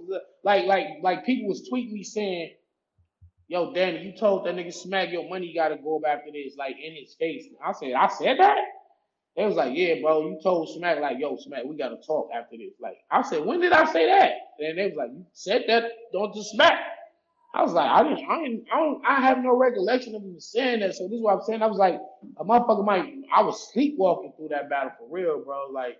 like 0.44 0.66
like 0.66 0.86
like 1.02 1.26
people 1.26 1.48
was 1.48 1.68
tweeting 1.70 1.94
me 1.94 2.04
saying, 2.04 2.52
"Yo, 3.48 3.74
Danny, 3.74 4.04
you 4.04 4.18
told 4.18 4.45
that 4.45 4.56
nigga 4.56 4.74
smack 4.74 5.12
your 5.12 5.30
money. 5.30 5.48
You 5.48 5.56
got 5.56 5.70
to 5.70 5.78
go 5.78 6.00
back 6.00 6.26
to 6.26 6.32
this." 6.32 6.56
Like 6.58 6.76
in 6.84 6.94
his 6.94 7.14
face. 7.14 7.45
I 7.66 7.72
said, 7.72 7.94
I 7.94 8.08
said 8.10 8.38
that. 8.40 8.58
They 9.38 9.45
was 9.45 9.55
like, 9.55 9.72
yeah, 9.76 9.95
bro, 10.01 10.27
you 10.30 10.39
told 10.43 10.69
Smack 10.69 10.99
like, 10.99 11.18
yo, 11.19 11.38
Smack, 11.38 11.64
we 11.65 11.77
gotta 11.77 11.97
talk 12.05 12.30
after 12.35 12.57
this. 12.57 12.73
Like, 12.81 12.97
I 13.11 13.23
said, 13.23 13.45
when 13.45 13.60
did 13.61 13.73
I 13.73 13.91
say 13.91 14.07
that? 14.07 14.31
And 14.60 14.77
they 14.77 14.88
was 14.88 14.95
like, 14.95 15.10
you 15.11 15.26
said 15.34 15.64
that 15.68 15.85
don't 16.14 16.34
just 16.35 16.51
Smack. 16.51 16.80
I 17.55 17.64
was 17.64 17.73
like, 17.73 17.89
I 17.89 18.03
didn't, 18.03 18.26
I 18.30 18.38
didn't, 18.43 18.65
I 18.73 18.77
don't, 18.77 19.03
I 19.07 19.22
have 19.22 19.39
no 19.43 19.55
recollection 19.55 20.15
of 20.15 20.23
him 20.23 20.39
saying 20.39 20.81
that. 20.81 20.95
So 20.95 21.07
this 21.07 21.18
is 21.18 21.22
what 21.23 21.35
I'm 21.35 21.41
saying. 21.43 21.61
I 21.64 21.68
was 21.68 21.77
like, 21.77 21.99
a 22.38 22.45
motherfucker 22.45 22.85
might, 22.85 23.14
I 23.35 23.43
was 23.43 23.72
sleepwalking 23.73 24.34
through 24.38 24.49
that 24.49 24.69
battle 24.69 24.91
for 24.99 25.07
real, 25.10 25.43
bro. 25.43 25.68
Like, 25.72 25.99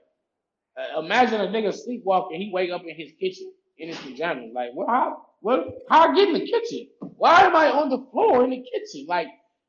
uh, 0.78 1.00
imagine 1.02 1.42
a 1.42 1.48
nigga 1.48 1.74
sleepwalking, 1.74 2.42
he 2.42 2.52
wake 2.54 2.72
up 2.72 2.84
in 2.88 2.96
his 2.96 3.12
kitchen. 3.20 3.52
in 3.78 3.90
his 3.90 3.98
pajamas. 4.00 4.52
Like, 4.54 4.72
what? 4.74 4.90
How? 4.90 5.26
What? 5.42 5.68
How 5.90 6.10
I 6.10 6.16
get 6.16 6.30
in 6.30 6.34
the 6.36 6.46
kitchen? 6.46 6.88
Why 7.18 7.42
am 7.44 7.56
I 7.56 7.70
on 7.70 7.90
the 7.90 8.00
floor 8.12 8.44
in 8.44 8.52
the 8.52 8.58
kitchen? 8.64 9.06
Like, 9.08 9.28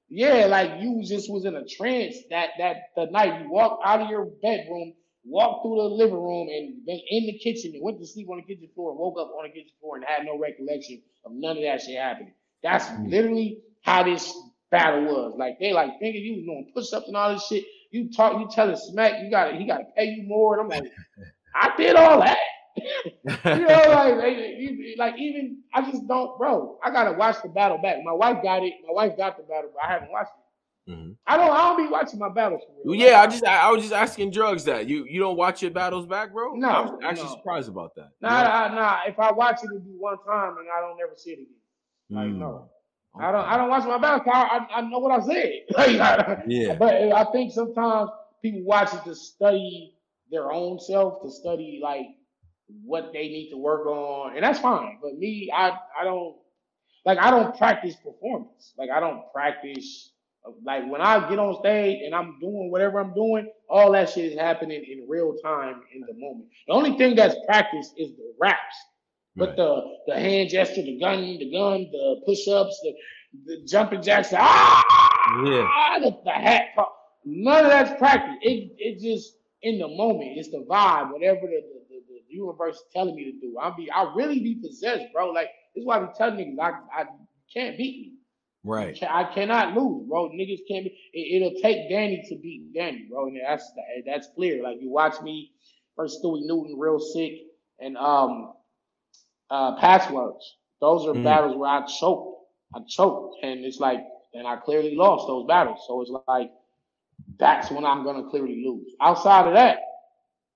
yeah, 0.08 0.46
like 0.46 0.80
you 0.80 1.02
just 1.04 1.30
was 1.30 1.44
in 1.44 1.54
a 1.56 1.64
trance 1.66 2.16
that 2.30 2.50
that 2.58 2.76
the 2.96 3.06
night 3.06 3.42
you 3.42 3.50
walked 3.50 3.82
out 3.86 4.00
of 4.02 4.10
your 4.10 4.26
bedroom, 4.42 4.94
walked 5.24 5.64
through 5.64 5.76
the 5.76 5.88
living 5.94 6.14
room, 6.22 6.48
and 6.48 6.84
been 6.86 7.00
in 7.10 7.26
the 7.26 7.38
kitchen 7.38 7.72
and 7.74 7.82
went 7.82 7.98
to 7.98 8.06
sleep 8.06 8.28
on 8.30 8.36
the 8.36 8.42
kitchen 8.54 8.68
floor, 8.74 8.90
and 8.90 8.98
woke 8.98 9.18
up 9.18 9.32
on 9.38 9.44
the 9.44 9.50
kitchen 9.50 9.72
floor 9.80 9.96
and 9.96 10.04
had 10.06 10.24
no 10.26 10.38
recollection 10.38 11.02
of 11.24 11.32
none 11.34 11.56
of 11.56 11.62
that 11.62 11.80
shit 11.82 11.98
happening. 11.98 12.34
That's 12.62 12.84
Mm. 12.86 13.10
literally 13.10 13.58
how 13.82 14.02
this 14.04 14.32
battle 14.70 15.04
was. 15.04 15.34
Like 15.38 15.58
they 15.58 15.72
like 15.72 15.98
thinking 16.00 16.22
you 16.22 16.36
was 16.36 16.44
doing 16.44 16.70
push 16.74 16.92
ups 16.92 17.08
and 17.08 17.16
all 17.16 17.32
this 17.32 17.46
shit. 17.46 17.64
You 17.90 18.10
talk, 18.12 18.34
you 18.34 18.46
tell 18.46 18.66
telling 18.66 18.76
smack, 18.76 19.22
you 19.22 19.30
gotta 19.30 19.56
he 19.56 19.66
gotta 19.66 19.84
pay 19.96 20.06
you 20.06 20.24
more. 20.24 20.58
And 20.58 20.62
I'm 20.72 20.82
like, 20.82 20.92
I 21.54 21.74
did 21.76 21.96
all 21.96 22.20
that. 22.20 22.38
You 23.04 23.66
know, 23.66 23.82
like, 23.88 24.16
like, 24.16 24.38
like 24.98 25.18
even 25.18 25.58
I 25.72 25.90
just 25.90 26.06
don't, 26.06 26.36
bro. 26.38 26.78
I 26.82 26.90
gotta 26.90 27.12
watch 27.12 27.36
the 27.42 27.48
battle 27.48 27.78
back. 27.78 27.96
My 28.04 28.12
wife 28.12 28.42
got 28.42 28.62
it. 28.62 28.74
My 28.86 28.92
wife 28.92 29.16
got 29.16 29.36
the 29.36 29.42
battle, 29.44 29.70
but 29.74 29.84
I 29.84 29.92
haven't 29.92 30.10
watched 30.10 30.30
it. 30.36 30.40
Mhm. 30.90 31.16
I 31.26 31.36
don't. 31.38 31.50
I 31.50 31.58
don't 31.68 31.76
be 31.78 31.90
watching 31.90 32.18
my 32.18 32.28
battles. 32.28 32.60
Well, 32.84 32.94
yeah, 32.94 33.22
I 33.22 33.26
just 33.26 33.44
I, 33.46 33.68
I 33.68 33.70
was 33.70 33.80
just 33.82 33.94
asking 33.94 34.30
drugs 34.32 34.64
that 34.64 34.86
you 34.86 35.06
you 35.08 35.18
don't 35.18 35.36
watch 35.36 35.62
your 35.62 35.70
battles 35.70 36.04
back, 36.06 36.32
bro. 36.32 36.54
No, 36.54 36.68
I'm 36.68 37.04
actually 37.04 37.24
no. 37.28 37.34
surprised 37.36 37.68
about 37.70 37.94
that. 37.94 38.10
nah, 38.20 38.42
nah, 38.42 38.74
nah. 38.74 38.98
If 39.06 39.18
I 39.18 39.32
watch 39.32 39.60
it, 39.62 39.66
it'll 39.74 39.80
be 39.80 39.96
one 39.98 40.18
time, 40.26 40.58
and 40.58 40.66
I 40.68 40.80
don't 40.82 40.98
ever 41.02 41.14
see 41.16 41.30
it 41.30 41.38
again. 41.38 41.46
Like 42.10 42.28
Mm. 42.28 42.36
no, 42.36 42.68
I 43.18 43.32
don't. 43.32 43.46
I 43.46 43.56
don't 43.56 43.70
watch 43.70 43.84
my 43.84 43.96
battles. 43.96 44.28
I, 44.30 44.66
I, 44.70 44.78
I 44.78 44.80
know 44.82 44.98
what 44.98 45.22
I 45.22 45.24
said. 45.26 45.52
Like, 45.74 46.00
I- 46.00 46.42
Yeah. 46.46 46.74
But 46.74 46.94
I 46.94 47.24
think 47.32 47.52
sometimes 47.52 48.10
people 48.42 48.62
watch 48.64 48.92
it 48.92 49.04
to 49.04 49.14
study 49.14 49.94
their 50.30 50.52
own 50.52 50.78
self, 50.78 51.22
to 51.22 51.30
study 51.30 51.80
like 51.82 52.08
what 52.84 53.12
they 53.12 53.28
need 53.28 53.50
to 53.50 53.56
work 53.58 53.86
on, 53.86 54.36
and 54.36 54.44
that's 54.44 54.60
fine. 54.60 54.98
But 55.02 55.16
me, 55.18 55.50
I 55.54 55.78
I 56.00 56.04
don't 56.04 56.36
like 57.06 57.18
I 57.18 57.30
don't 57.30 57.56
practice 57.58 57.96
performance. 57.96 58.74
Like 58.78 58.90
I 58.90 59.00
don't 59.00 59.22
practice. 59.34 60.12
Like 60.64 60.90
when 60.90 61.02
I 61.02 61.28
get 61.28 61.38
on 61.38 61.58
stage 61.60 62.00
and 62.04 62.14
I'm 62.14 62.38
doing 62.40 62.70
whatever 62.70 63.00
I'm 63.00 63.14
doing, 63.14 63.50
all 63.70 63.92
that 63.92 64.10
shit 64.10 64.26
is 64.32 64.38
happening 64.38 64.84
in 64.90 65.06
real 65.08 65.36
time 65.44 65.82
in 65.94 66.00
the 66.02 66.14
moment. 66.14 66.48
The 66.68 66.74
only 66.74 66.98
thing 66.98 67.16
that's 67.16 67.36
practiced 67.46 67.94
is 67.98 68.12
the 68.16 68.34
raps. 68.40 68.76
But 69.36 69.50
Right. 69.50 69.56
the 69.56 69.82
the 70.08 70.14
hand 70.20 70.50
gesture, 70.50 70.82
the 70.82 70.98
gun, 71.00 71.20
the 71.38 71.50
gun, 71.52 71.88
the 71.92 72.22
push-ups, 72.26 72.80
the, 72.84 72.94
the 73.46 73.66
jumping 73.66 74.02
jacks, 74.02 74.30
the, 74.30 74.38
ah, 74.40 74.82
Yeah. 75.44 75.98
the, 76.00 76.12
the 76.24 76.30
hat, 76.32 76.66
none 77.24 77.64
of 77.66 77.70
that's 77.72 77.98
practice. 77.98 78.36
It 78.42 78.72
it 78.78 79.00
just 79.00 79.36
in 79.62 79.78
the 79.78 79.88
moment. 79.88 80.38
It's 80.38 80.50
the 80.50 80.66
vibe, 80.70 81.12
whatever 81.12 81.42
the, 81.42 81.62
universe 82.34 82.76
is 82.76 82.84
telling 82.92 83.16
me 83.16 83.24
to 83.32 83.40
do. 83.40 83.56
I'll 83.60 83.76
be 83.76 83.90
I 83.90 84.12
really 84.14 84.40
be 84.40 84.56
possessed, 84.56 85.06
bro. 85.12 85.30
Like 85.30 85.48
this 85.74 85.82
is 85.82 85.86
why 85.86 85.98
I 85.98 86.00
be 86.00 86.12
telling 86.16 86.38
niggas 86.38 86.58
I 86.60 87.02
I 87.02 87.06
can't 87.52 87.76
beat 87.78 88.00
me. 88.02 88.12
Right. 88.64 89.00
I 89.08 89.24
cannot 89.34 89.74
lose, 89.76 90.08
bro. 90.08 90.30
Niggas 90.30 90.60
can't 90.68 90.84
be. 90.84 90.98
It, 91.12 91.36
it'll 91.42 91.60
take 91.60 91.88
Danny 91.90 92.24
to 92.28 92.36
beat 92.36 92.72
Danny, 92.74 93.06
bro. 93.10 93.26
And 93.26 93.38
that's 93.46 93.70
that's 94.06 94.28
clear. 94.34 94.62
Like 94.62 94.78
you 94.80 94.90
watch 94.90 95.20
me 95.22 95.50
first 95.96 96.22
Stewie 96.22 96.40
Newton, 96.44 96.76
real 96.78 96.98
sick, 96.98 97.32
and 97.80 97.96
um 97.96 98.52
uh 99.50 99.76
passwords. 99.78 100.56
Those 100.80 101.06
are 101.06 101.14
Mhm. 101.14 101.22
battles 101.22 101.56
where 101.56 101.70
I 101.70 101.86
choked. 101.86 102.46
I 102.74 102.80
choked, 102.88 103.36
and 103.42 103.64
it's 103.64 103.78
like, 103.80 104.00
and 104.34 104.46
I 104.46 104.56
clearly 104.56 104.94
lost 104.96 105.26
those 105.28 105.46
battles. 105.46 105.84
So 105.86 106.00
it's 106.02 106.10
like 106.10 106.36
that's 107.26 107.58
when 107.58 107.72
I'm 107.72 107.92
gonna 107.92 108.18
clearly 108.18 108.62
lose. 108.64 108.94
Outside 109.00 109.46
of 109.46 109.54
that, 109.54 109.78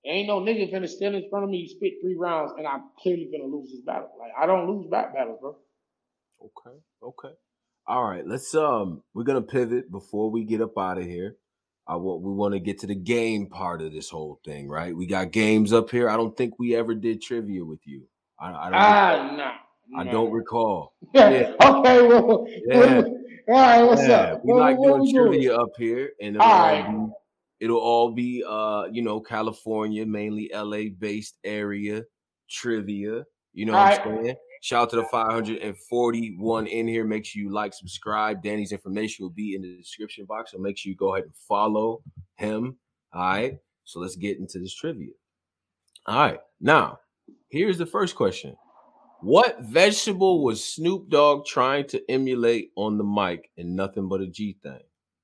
ain't 0.05 0.27
no 0.27 0.39
nigga 0.39 0.71
finna 0.73 0.87
stand 0.87 1.15
in 1.15 1.29
front 1.29 1.43
of 1.45 1.49
me, 1.51 1.67
spit 1.67 1.93
three 2.01 2.15
rounds, 2.15 2.53
and 2.57 2.65
I'm 2.67 2.83
clearly 3.01 3.29
gonna 3.31 3.51
lose 3.53 3.71
this 3.71 3.81
battle. 3.81 4.09
Like 4.19 4.31
I 4.39 4.45
don't 4.45 4.69
lose 4.69 4.87
back 4.89 5.13
battles, 5.13 5.39
bro. 5.41 5.55
Okay. 6.41 6.77
Okay. 7.03 7.33
All 7.87 8.03
right. 8.03 8.25
Let's 8.25 8.53
um 8.55 9.03
we're 9.13 9.23
gonna 9.23 9.41
pivot 9.41 9.91
before 9.91 10.29
we 10.29 10.43
get 10.43 10.61
up 10.61 10.77
out 10.77 10.97
of 10.97 11.03
here. 11.05 11.35
I 11.87 11.95
want 11.95 12.21
we 12.21 12.31
want 12.31 12.53
to 12.53 12.59
get 12.59 12.79
to 12.79 12.87
the 12.87 12.95
game 12.95 13.47
part 13.47 13.81
of 13.81 13.91
this 13.91 14.09
whole 14.09 14.39
thing, 14.45 14.69
right? 14.69 14.95
We 14.95 15.07
got 15.07 15.31
games 15.31 15.73
up 15.73 15.89
here. 15.89 16.07
I 16.09 16.17
don't 16.17 16.35
think 16.37 16.59
we 16.59 16.75
ever 16.75 16.93
did 16.93 17.21
trivia 17.21 17.65
with 17.65 17.79
you. 17.85 18.03
I, 18.39 18.51
I 18.53 18.63
don't 18.69 18.73
Ah, 18.79 19.35
nah. 19.35 19.99
I 19.99 20.03
nah. 20.03 20.11
don't 20.11 20.31
recall. 20.31 20.93
Yeah. 21.13 21.53
Okay. 21.59 22.07
Well. 22.07 22.45
Yeah. 22.67 23.01
All 23.47 23.55
right. 23.55 23.83
What's 23.83 24.07
Yeah, 24.07 24.15
up? 24.33 24.45
we 24.45 24.53
What- 24.53 24.59
like 24.59 24.77
what 24.77 24.87
doing 24.89 25.01
we 25.01 25.11
doing? 25.13 25.31
trivia 25.31 25.55
up 25.57 25.69
here, 25.77 26.11
and 26.21 26.37
all, 26.39 26.47
right. 26.47 27.09
It'll 27.59 27.79
all 27.79 28.11
be 28.11 28.43
uh, 28.47 28.85
you 28.91 29.01
know, 29.01 29.19
California, 29.19 30.05
mainly 30.05 30.49
LA 30.53 30.89
based 30.97 31.37
area 31.43 32.03
trivia. 32.49 33.23
You 33.53 33.65
know 33.65 33.73
All 33.73 33.85
what 33.85 33.97
right. 33.97 34.07
I'm 34.07 34.23
saying? 34.23 34.35
Shout 34.61 34.83
out 34.83 34.89
to 34.91 34.95
the 34.97 35.03
541 35.05 36.67
in 36.67 36.87
here. 36.87 37.05
Make 37.05 37.25
sure 37.25 37.41
you 37.41 37.49
like, 37.49 37.73
subscribe. 37.73 38.43
Danny's 38.43 38.73
information 38.73 39.23
will 39.23 39.29
be 39.29 39.55
in 39.55 39.61
the 39.61 39.77
description 39.77 40.25
box, 40.25 40.51
so 40.51 40.57
make 40.57 40.77
sure 40.77 40.89
you 40.89 40.97
go 40.97 41.15
ahead 41.15 41.23
and 41.23 41.35
follow 41.47 42.01
him. 42.35 42.75
All 43.13 43.21
right. 43.21 43.57
So 43.85 43.99
let's 43.99 44.17
get 44.17 44.37
into 44.37 44.59
this 44.59 44.75
trivia. 44.75 45.11
All 46.05 46.19
right. 46.19 46.39
Now, 46.59 46.99
here's 47.49 47.77
the 47.77 47.85
first 47.85 48.15
question. 48.15 48.55
What 49.21 49.61
vegetable 49.61 50.43
was 50.43 50.63
Snoop 50.63 51.09
Dogg 51.09 51.45
trying 51.45 51.87
to 51.87 52.01
emulate 52.09 52.71
on 52.75 52.97
the 52.97 53.03
mic 53.03 53.49
in 53.57 53.75
nothing 53.75 54.07
but 54.07 54.21
a 54.21 54.27
G 54.27 54.57
thing? 54.61 54.79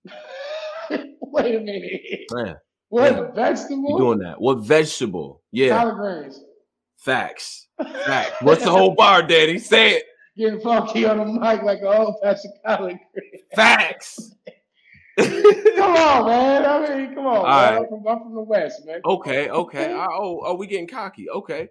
Wait 1.21 1.55
a 1.55 1.59
minute. 1.59 1.91
Man, 2.31 2.55
What 2.89 3.11
Yeah. 3.13 3.31
vegetable? 3.31 3.89
you 3.91 3.97
doing 3.97 4.19
that? 4.19 4.39
What 4.39 4.59
vegetable? 4.59 5.41
Yeah, 5.51 5.69
Collard 5.81 5.95
greens. 6.23 6.43
facts. 6.97 7.67
Facts. 8.05 8.35
What's 8.41 8.63
the 8.63 8.71
whole 8.71 8.95
bar, 8.95 9.21
Daddy? 9.23 9.57
Say 9.59 9.97
it. 9.97 10.03
Getting 10.37 10.59
funky 10.59 11.05
on 11.05 11.17
the 11.17 11.25
mic 11.25 11.63
like 11.63 11.79
an 11.79 11.87
old 11.87 12.15
fashioned 12.21 12.53
collard 12.65 12.99
green. 13.13 13.41
Facts. 13.55 14.33
Come 15.17 15.95
on, 15.95 16.25
man. 16.27 16.65
I 16.65 16.97
mean, 16.97 17.15
come 17.15 17.25
on. 17.25 17.45
Right. 17.45 17.77
I'm, 17.77 17.87
from, 17.87 18.05
I'm 18.05 18.19
from 18.19 18.35
the 18.35 18.41
West, 18.41 18.85
man. 18.85 18.99
okay, 19.05 19.49
okay. 19.49 19.93
Uh, 19.93 20.07
Oh, 20.11 20.41
oh, 20.43 20.55
we 20.55 20.67
getting 20.67 20.87
cocky. 20.87 21.29
Okay. 21.29 21.69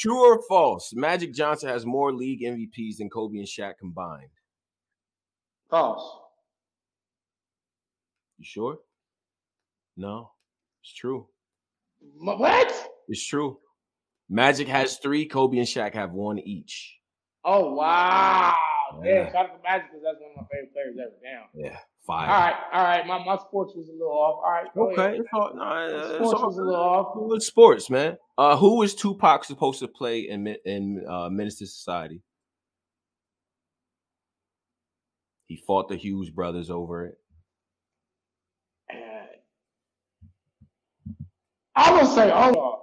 True 0.00 0.18
or 0.32 0.42
false? 0.48 0.92
Magic 0.92 1.32
Johnson 1.32 1.68
has 1.68 1.86
more 1.86 2.12
league 2.12 2.42
MVPs 2.42 2.96
than 2.98 3.08
Kobe 3.08 3.38
and 3.38 3.46
Shaq 3.46 3.78
combined. 3.78 4.30
False. 5.70 6.18
You 8.38 8.44
sure? 8.44 8.78
No, 9.96 10.30
it's 10.82 10.92
true. 10.92 11.26
What? 12.18 12.90
It's 13.08 13.26
true. 13.26 13.58
Magic 14.28 14.68
has 14.68 14.98
three. 14.98 15.26
Kobe 15.26 15.58
and 15.58 15.66
Shaq 15.66 15.94
have 15.94 16.12
one 16.12 16.38
each. 16.38 16.98
Oh, 17.44 17.72
wow. 17.74 18.54
Yeah. 19.02 19.24
Damn, 19.24 19.32
shout 19.32 19.36
out 19.50 19.56
to 19.56 19.62
Magic 19.62 19.86
because 19.90 20.02
that's 20.04 20.18
one 20.20 20.30
of 20.32 20.36
my 20.36 20.46
favorite 20.52 20.72
players 20.72 20.96
ever. 21.00 21.14
Damn. 21.22 21.64
Yeah, 21.72 21.78
fire. 22.06 22.28
right, 22.28 22.54
all 22.72 22.84
right. 22.84 23.06
My, 23.06 23.24
my 23.24 23.36
sports 23.38 23.72
was 23.74 23.88
a 23.88 23.92
little 23.92 24.08
off. 24.12 24.40
All 24.44 24.50
right. 24.50 24.66
Okay, 24.76 25.18
it's 25.18 25.28
all, 25.32 25.50
no, 25.54 25.64
My 25.64 25.86
it's 25.86 26.14
sports 26.16 26.40
all 26.40 26.46
was 26.48 26.58
a 26.58 26.62
little 26.62 26.80
off. 26.80 27.12
with 27.16 27.42
sports, 27.42 27.88
man. 27.90 28.16
Uh, 28.36 28.56
who 28.56 28.78
was 28.78 28.94
Tupac 28.94 29.44
supposed 29.44 29.78
to 29.80 29.88
play 29.88 30.20
in 30.20 30.46
in 30.64 31.04
uh, 31.08 31.28
Menace 31.30 31.60
II 31.62 31.66
Society? 31.66 32.22
He 35.46 35.56
fought 35.66 35.88
the 35.88 35.96
Hughes 35.96 36.30
brothers 36.30 36.70
over 36.70 37.06
it. 37.06 37.18
I 41.76 41.92
would 41.92 42.06
say, 42.10 42.30
hold 42.30 42.56
on. 42.56 42.78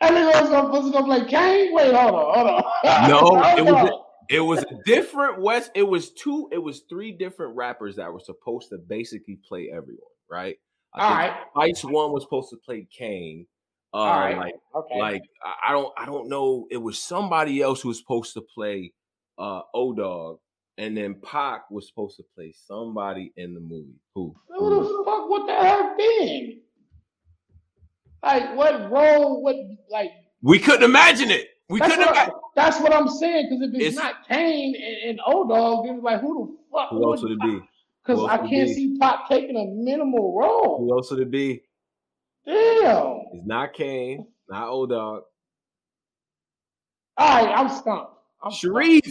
That 0.00 0.12
nigga 0.12 0.40
was 0.40 0.50
gonna, 0.50 0.68
was 0.70 0.90
gonna 0.92 1.04
play 1.04 1.24
Kane? 1.28 1.74
Wait, 1.74 1.94
hold 1.94 2.14
on, 2.14 2.34
hold 2.34 2.48
on. 2.48 3.08
No, 3.10 3.18
Hold 3.18 3.58
it 3.58 3.62
was 3.64 3.90
a- 3.90 4.34
It 4.34 4.40
was 4.40 4.62
a 4.62 4.74
different 4.86 5.40
West. 5.42 5.72
It 5.74 5.82
was 5.82 6.12
two. 6.12 6.48
It 6.52 6.58
was 6.58 6.82
three 6.88 7.10
different 7.12 7.56
rappers 7.56 7.96
that 7.96 8.12
were 8.12 8.20
supposed 8.20 8.68
to 8.70 8.78
basically 8.78 9.38
play 9.46 9.70
everyone, 9.70 9.98
right? 10.30 10.56
I 10.94 11.04
All 11.04 11.10
right, 11.14 11.32
Ice 11.56 11.84
One 11.84 12.12
was 12.12 12.22
supposed 12.22 12.50
to 12.50 12.56
play 12.56 12.86
Kane. 12.96 13.46
Uh, 13.92 13.96
all 13.96 14.20
right. 14.20 14.36
like 14.38 14.54
okay. 14.74 14.98
like 15.00 15.22
I- 15.44 15.70
I 15.70 15.72
don't 15.72 15.92
I 15.98 16.06
don't 16.06 16.28
know. 16.28 16.66
It 16.70 16.76
was 16.78 16.98
somebody 16.98 17.60
else 17.60 17.80
who 17.82 17.88
was 17.88 17.98
supposed 17.98 18.32
to 18.34 18.40
play 18.40 18.92
uh 19.36 19.62
O 19.74 19.92
Dog, 19.92 20.38
and 20.80 20.96
then 20.96 21.14
Pac 21.22 21.70
was 21.70 21.86
supposed 21.86 22.16
to 22.16 22.24
play 22.34 22.54
somebody 22.56 23.32
in 23.36 23.52
the 23.52 23.60
movie. 23.60 24.00
Who? 24.14 24.34
Who 24.48 24.70
the 24.70 25.04
fuck 25.04 25.28
would 25.28 25.46
that 25.46 25.62
have 25.62 25.98
been? 25.98 26.60
Like, 28.22 28.56
what 28.56 28.90
role? 28.90 29.42
What 29.42 29.56
like? 29.90 30.10
We 30.42 30.58
couldn't 30.58 30.84
imagine 30.84 31.30
it. 31.30 31.48
We 31.68 31.80
That's 31.80 31.94
couldn't 31.94 32.06
what, 32.06 32.16
I, 32.16 32.30
that's 32.56 32.80
what 32.80 32.94
I'm 32.94 33.08
saying. 33.08 33.48
Because 33.50 33.68
if 33.68 33.74
it's, 33.74 33.84
It's- 33.84 33.94
not 33.94 34.26
Kane 34.26 34.74
and, 34.74 35.10
and 35.10 35.20
O 35.26 35.46
Dog, 35.46 35.84
then 35.84 35.96
it's 35.96 36.04
like, 36.04 36.22
who 36.22 36.56
the 36.72 36.78
fuck? 36.78 36.88
Who 36.90 37.04
else 37.04 37.22
would 37.22 37.32
it 37.32 37.40
be? 37.40 37.60
Because 38.02 38.26
I 38.26 38.38
can't 38.38 38.50
be? 38.50 38.74
see 38.74 38.98
Pop 38.98 39.28
taking 39.28 39.56
a 39.56 39.66
minimal 39.66 40.34
role. 40.36 40.78
Who 40.78 40.96
else 40.96 41.10
would 41.10 41.20
it 41.20 41.30
be? 41.30 41.62
Damn. 42.46 43.20
It's 43.34 43.46
not 43.46 43.74
Kane, 43.74 44.26
not 44.48 44.68
O 44.70 44.86
Dog. 44.86 45.24
All 47.18 47.44
right, 47.44 47.54
I'm 47.54 47.68
stumped. 47.68 48.14
I'm 48.42 48.50
stumped. 48.50 49.10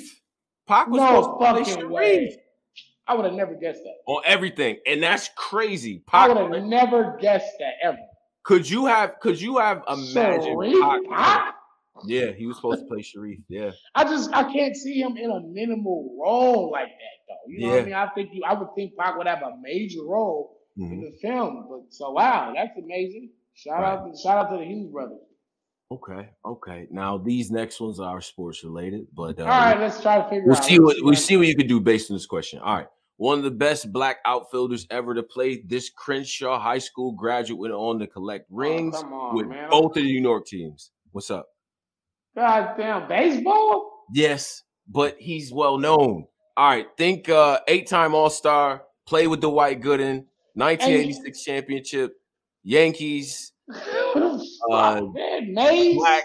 Pac 0.69 0.87
was 0.87 0.99
No 1.01 1.07
supposed 1.07 1.29
to 1.29 1.37
play 1.37 1.63
fucking 1.63 1.73
Sharif 1.73 1.91
way. 1.91 2.37
I 3.07 3.15
would 3.15 3.25
have 3.25 3.33
never 3.33 3.55
guessed 3.55 3.81
that. 3.83 3.95
on 4.05 4.21
everything, 4.23 4.77
and 4.85 5.01
that's 5.01 5.29
crazy. 5.35 6.03
I 6.13 6.27
would 6.27 6.37
have 6.37 6.63
never 6.63 7.17
guessed 7.19 7.51
that 7.59 7.73
ever. 7.81 7.97
Could 8.43 8.69
you 8.69 8.85
have? 8.85 9.19
Could 9.19 9.41
you 9.41 9.57
have 9.57 9.83
imagined? 9.87 10.43
Sharif 10.43 10.79
Pac- 10.81 11.09
Pac? 11.09 11.55
yeah, 12.05 12.31
he 12.31 12.45
was 12.45 12.57
supposed 12.57 12.81
to 12.81 12.85
play 12.85 13.01
Sharif. 13.01 13.39
Yeah, 13.49 13.71
I 13.95 14.03
just 14.03 14.31
I 14.31 14.43
can't 14.53 14.75
see 14.75 15.01
him 15.01 15.17
in 15.17 15.31
a 15.31 15.39
minimal 15.41 16.15
role 16.23 16.69
like 16.71 16.87
that 16.87 17.17
though. 17.27 17.51
You 17.51 17.61
know 17.61 17.69
what 17.73 17.79
I 17.81 17.85
mean? 17.85 17.93
I 17.95 18.07
think 18.09 18.29
you 18.31 18.43
I 18.47 18.53
would 18.53 18.69
think 18.75 18.95
Pac 18.95 19.17
would 19.17 19.27
have 19.27 19.41
a 19.41 19.53
major 19.61 20.03
role 20.05 20.57
in 20.77 20.83
Mhm. 20.83 21.01
the 21.01 21.17
film. 21.19 21.65
But 21.67 21.91
so 21.91 22.11
wow, 22.11 22.53
that's 22.55 22.77
amazing. 22.77 23.31
Shout 23.55 23.83
out 23.83 24.05
to 24.13 24.17
shout 24.21 24.45
out 24.45 24.51
to 24.51 24.57
the 24.59 24.65
Hughes 24.65 24.91
brothers. 24.91 25.17
Okay, 25.91 26.30
okay. 26.45 26.88
Now 26.91 27.18
these 27.18 27.49
next 27.49 27.80
ones 27.82 27.99
are 27.99 28.22
sports 28.22 28.64
related, 28.64 29.07
but 29.16 29.40
uh, 29.40 29.44
All 29.44 29.49
right, 29.49 29.80
let's 29.80 29.99
try 30.02 30.18
to 30.22 30.24
figure 30.30 30.44
we'll 30.45 30.56
out. 30.56 30.64
see 30.64 30.80
what 30.80 30.98
Let's 30.98 31.03
we 31.03 31.16
see 31.16 31.38
what 31.38 31.48
you 31.48 31.56
can 31.56 31.68
do 31.68 31.80
based 31.80 32.11
on 32.11 32.16
this 32.16 32.28
question. 32.28 32.60
All 32.60 32.76
right. 32.76 32.88
One 33.18 33.38
of 33.40 33.44
the 33.44 33.52
best 33.52 33.91
black 33.91 34.18
outfielders 34.26 34.86
ever 34.91 35.14
to 35.16 35.24
play. 35.24 35.61
This 35.66 35.90
Crenshaw 35.90 36.60
High 36.60 36.78
School 36.78 37.11
graduate 37.14 37.60
went 37.60 37.74
on 37.74 37.99
to 37.99 38.07
collect 38.07 38.45
rings 38.49 38.95
Oh, 38.98 39.14
on, 39.14 39.36
with 39.36 39.48
man. 39.48 39.70
both 39.70 39.91
of 39.98 40.03
the 40.03 40.03
New 40.03 40.22
York 40.22 40.45
teams. 40.45 40.91
What's 41.11 41.30
up? 41.32 41.48
God 42.36 42.76
damn 42.78 43.07
baseball. 43.10 44.06
Yes, 44.14 44.64
but 44.88 45.18
he's 45.20 45.52
well 45.52 45.78
known. 45.78 46.28
All 46.56 46.70
right, 46.70 46.86
think 46.98 47.30
uh 47.30 47.60
eight-time 47.68 48.14
All-Star, 48.14 48.84
played 49.07 49.28
with 49.28 49.41
the 49.41 49.49
Dwight 49.49 49.82
Gooden, 49.82 50.26
1986 50.53 51.44
championship, 51.44 52.14
Yankees, 52.64 53.53
Uh, 54.72 55.02
man, 55.14 55.53
Mays. 55.53 55.95
black. 55.98 56.23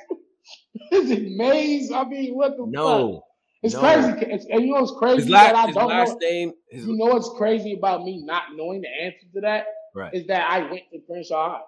Is 0.93 1.11
it 1.11 1.23
Mays? 1.36 1.90
I 1.93 2.05
mean, 2.05 2.35
what 2.35 2.52
the 2.56 2.65
fuck? 2.65 2.69
No, 2.69 3.23
It's 3.62 3.74
no. 3.74 3.81
crazy. 3.81 4.09
It's, 4.32 4.47
and 4.51 4.62
you 4.65 4.74
know 4.74 4.81
what's 4.81 4.93
crazy 4.98 5.23
his 5.23 5.31
that 5.31 5.51
I 5.51 5.52
last, 5.52 5.66
his 5.69 5.74
don't 5.77 5.89
last 5.89 6.11
know. 6.20 6.28
name, 6.28 6.52
his 6.70 6.86
You 6.86 6.97
know 6.97 7.06
what's 7.15 7.31
crazy 7.39 7.73
about 7.74 8.02
me 8.05 8.23
not 8.24 8.43
knowing 8.55 8.82
the 8.82 8.89
answer 9.05 9.27
to 9.35 9.40
that 9.43 9.66
right. 9.94 10.12
is 10.12 10.27
that 10.27 10.51
I 10.51 10.59
went 10.70 10.82
to 10.93 11.01
Crenshaw 11.09 11.51
High. 11.55 11.61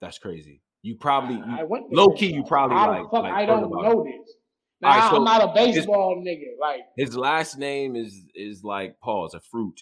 That's 0.00 0.18
crazy. 0.18 0.60
You 0.82 0.96
probably 0.96 1.36
I 1.46 1.62
went 1.64 1.92
low 1.92 2.08
Crenshaw 2.08 2.18
key, 2.20 2.34
you 2.34 2.44
probably 2.44 2.76
the 2.76 2.82
like- 3.02 3.10
fuck 3.10 3.22
like 3.24 3.32
I 3.32 3.46
don't 3.46 3.70
know 3.70 4.04
this. 4.04 4.34
Now, 4.80 4.88
right, 4.90 5.10
so 5.10 5.16
I'm 5.16 5.24
not 5.24 5.42
a 5.42 5.52
baseball 5.54 6.22
nigga. 6.22 6.60
Like 6.60 6.80
his 6.96 7.16
last 7.16 7.58
name 7.58 7.96
is 7.96 8.20
is 8.34 8.62
like 8.62 9.00
pause 9.00 9.32
a 9.34 9.40
fruit. 9.40 9.80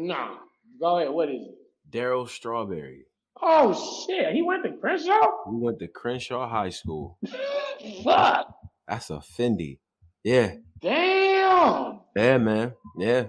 Nah. 0.00 0.36
Go 0.80 0.98
ahead. 0.98 1.10
What 1.10 1.28
is 1.28 1.42
it? 1.42 1.58
Darryl 1.90 2.28
Strawberry. 2.28 3.04
Oh 3.40 4.06
shit! 4.06 4.32
He 4.34 4.42
went 4.42 4.64
to 4.64 4.72
Crenshaw. 4.72 5.20
He 5.50 5.56
went 5.56 5.78
to 5.80 5.88
Crenshaw 5.88 6.48
High 6.48 6.70
School. 6.70 7.18
Fuck. 8.04 8.54
That's 8.86 9.10
a 9.10 9.14
Fendi. 9.18 9.78
Yeah, 10.24 10.54
Damn. 10.80 12.00
yeah, 12.16 12.38
man. 12.38 12.74
Yeah. 12.96 13.26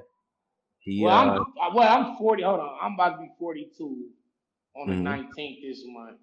He 0.80 1.04
Well, 1.04 1.14
uh, 1.16 1.44
I'm 1.62 1.76
well. 1.76 1.88
I'm 2.12 2.18
40. 2.18 2.44
Hold 2.44 2.60
on. 2.60 2.78
I'm 2.82 2.94
about 2.94 3.18
to 3.18 3.22
be 3.22 3.30
42 3.40 4.06
on 4.76 4.88
the 4.90 4.94
Mhm. 4.96 5.04
19th 5.36 5.62
this 5.62 5.84
month. 5.86 6.18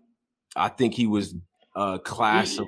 I 0.56 0.68
think 0.68 0.94
he 0.94 1.06
was 1.06 1.34
uh 1.74 1.98
class 1.98 2.58
of 2.58 2.66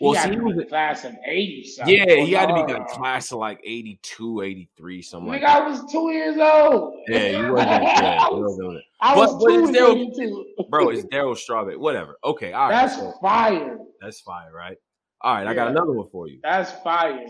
Well, 0.00 0.14
had 0.14 0.28
see, 0.30 0.34
he 0.34 0.40
was 0.40 0.56
a- 0.58 0.64
class 0.64 1.04
of 1.04 1.14
80 1.26 1.64
something. 1.64 1.94
yeah, 1.94 2.14
he 2.24 2.32
had 2.32 2.46
to 2.46 2.54
be 2.66 2.72
like 2.72 2.86
class 2.88 3.32
of 3.32 3.38
like 3.38 3.60
82, 3.64 4.42
83, 4.42 5.02
something 5.02 5.28
like 5.28 5.42
Nigga, 5.42 5.46
that. 5.46 5.62
I 5.62 5.68
was 5.68 5.92
two 5.92 6.10
years 6.10 6.36
old. 6.38 6.94
Yeah, 7.08 7.46
you 7.46 7.52
wasn't 7.52 7.70
yeah, 7.82 8.28
you 8.30 8.36
was, 8.36 8.42
wasn't 8.58 8.76
it. 8.78 8.84
I 9.00 9.14
But- 9.14 9.20
was 9.34 9.44
but 9.44 9.50
two 9.50 9.66
still- 9.68 9.92
82. 9.92 10.46
Bro, 10.70 10.88
it's 10.90 11.04
Darryl 11.12 11.36
Strawberry. 11.36 11.76
Whatever. 11.76 12.16
Okay, 12.24 12.52
all 12.52 12.68
right. 12.68 12.86
That's 12.86 12.96
so 12.96 13.12
fire. 13.20 13.78
that's 14.00 14.20
fire, 14.20 14.52
right? 14.54 14.76
All 15.22 15.34
right, 15.34 15.46
I 15.46 15.52
got 15.54 15.68
another 15.68 15.92
one 15.92 16.08
for 16.10 16.28
you. 16.28 16.40
That's 16.42 16.72
fire. 16.82 17.26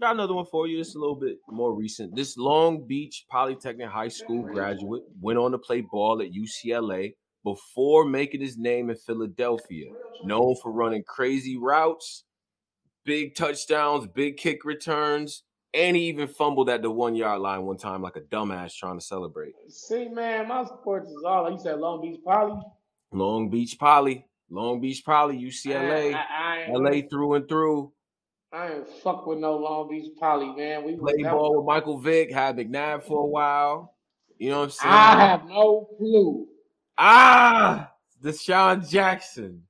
Got 0.00 0.14
another 0.14 0.32
one 0.34 0.46
for 0.46 0.66
you. 0.66 0.80
It's 0.80 0.94
a 0.94 0.98
little 0.98 1.14
bit 1.14 1.36
more 1.48 1.74
recent. 1.74 2.16
This 2.16 2.36
Long 2.38 2.86
Beach 2.86 3.26
Polytechnic 3.30 3.88
High 3.88 4.08
School 4.08 4.42
graduate 4.42 5.02
went 5.20 5.38
on 5.38 5.52
to 5.52 5.58
play 5.58 5.82
ball 5.82 6.22
at 6.22 6.32
UCLA 6.32 7.14
before 7.44 8.04
making 8.04 8.40
his 8.40 8.58
name 8.58 8.90
in 8.90 8.96
Philadelphia. 8.96 9.90
Known 10.24 10.56
for 10.62 10.72
running 10.72 11.02
crazy 11.04 11.56
routes, 11.56 12.24
big 13.04 13.34
touchdowns, 13.34 14.06
big 14.06 14.36
kick 14.36 14.64
returns, 14.64 15.42
and 15.72 15.96
he 15.96 16.04
even 16.08 16.28
fumbled 16.28 16.68
at 16.68 16.82
the 16.82 16.90
one 16.90 17.14
yard 17.14 17.40
line 17.40 17.62
one 17.62 17.76
time 17.78 18.02
like 18.02 18.16
a 18.16 18.20
dumbass 18.20 18.74
trying 18.74 18.98
to 18.98 19.04
celebrate. 19.04 19.54
See, 19.68 20.08
man, 20.08 20.48
my 20.48 20.64
sports 20.64 21.10
is 21.10 21.22
all. 21.24 21.44
Like 21.44 21.52
you 21.54 21.58
said 21.58 21.78
Long 21.78 22.02
Beach 22.02 22.20
Poly. 22.24 22.60
Long 23.12 23.48
Beach 23.50 23.78
Poly, 23.78 24.26
Long 24.50 24.80
Beach 24.80 25.04
Poly, 25.04 25.38
UCLA, 25.38 26.14
I, 26.14 26.18
I, 26.18 26.66
I 26.68 26.72
LA 26.72 27.08
through 27.08 27.34
and 27.34 27.48
through. 27.48 27.92
I 28.52 28.72
ain't 28.72 28.88
fuck 28.88 29.26
with 29.26 29.38
no 29.38 29.56
Long 29.56 29.88
Beach 29.88 30.10
Poly, 30.18 30.54
man. 30.56 30.84
We 30.84 30.96
Played 30.96 31.22
ball 31.24 31.56
with 31.56 31.66
Michael 31.66 31.98
Vick, 31.98 32.32
had 32.32 32.56
McNabb 32.56 33.04
for 33.04 33.22
a 33.22 33.26
while. 33.26 33.94
You 34.38 34.50
know 34.50 34.58
what 34.60 34.64
I'm 34.64 34.70
saying? 34.70 34.92
I 34.92 35.20
have 35.20 35.44
no 35.46 35.88
clue. 35.96 36.48
Ah, 37.02 37.90
DeSean 38.22 38.86
Jackson. 38.88 39.62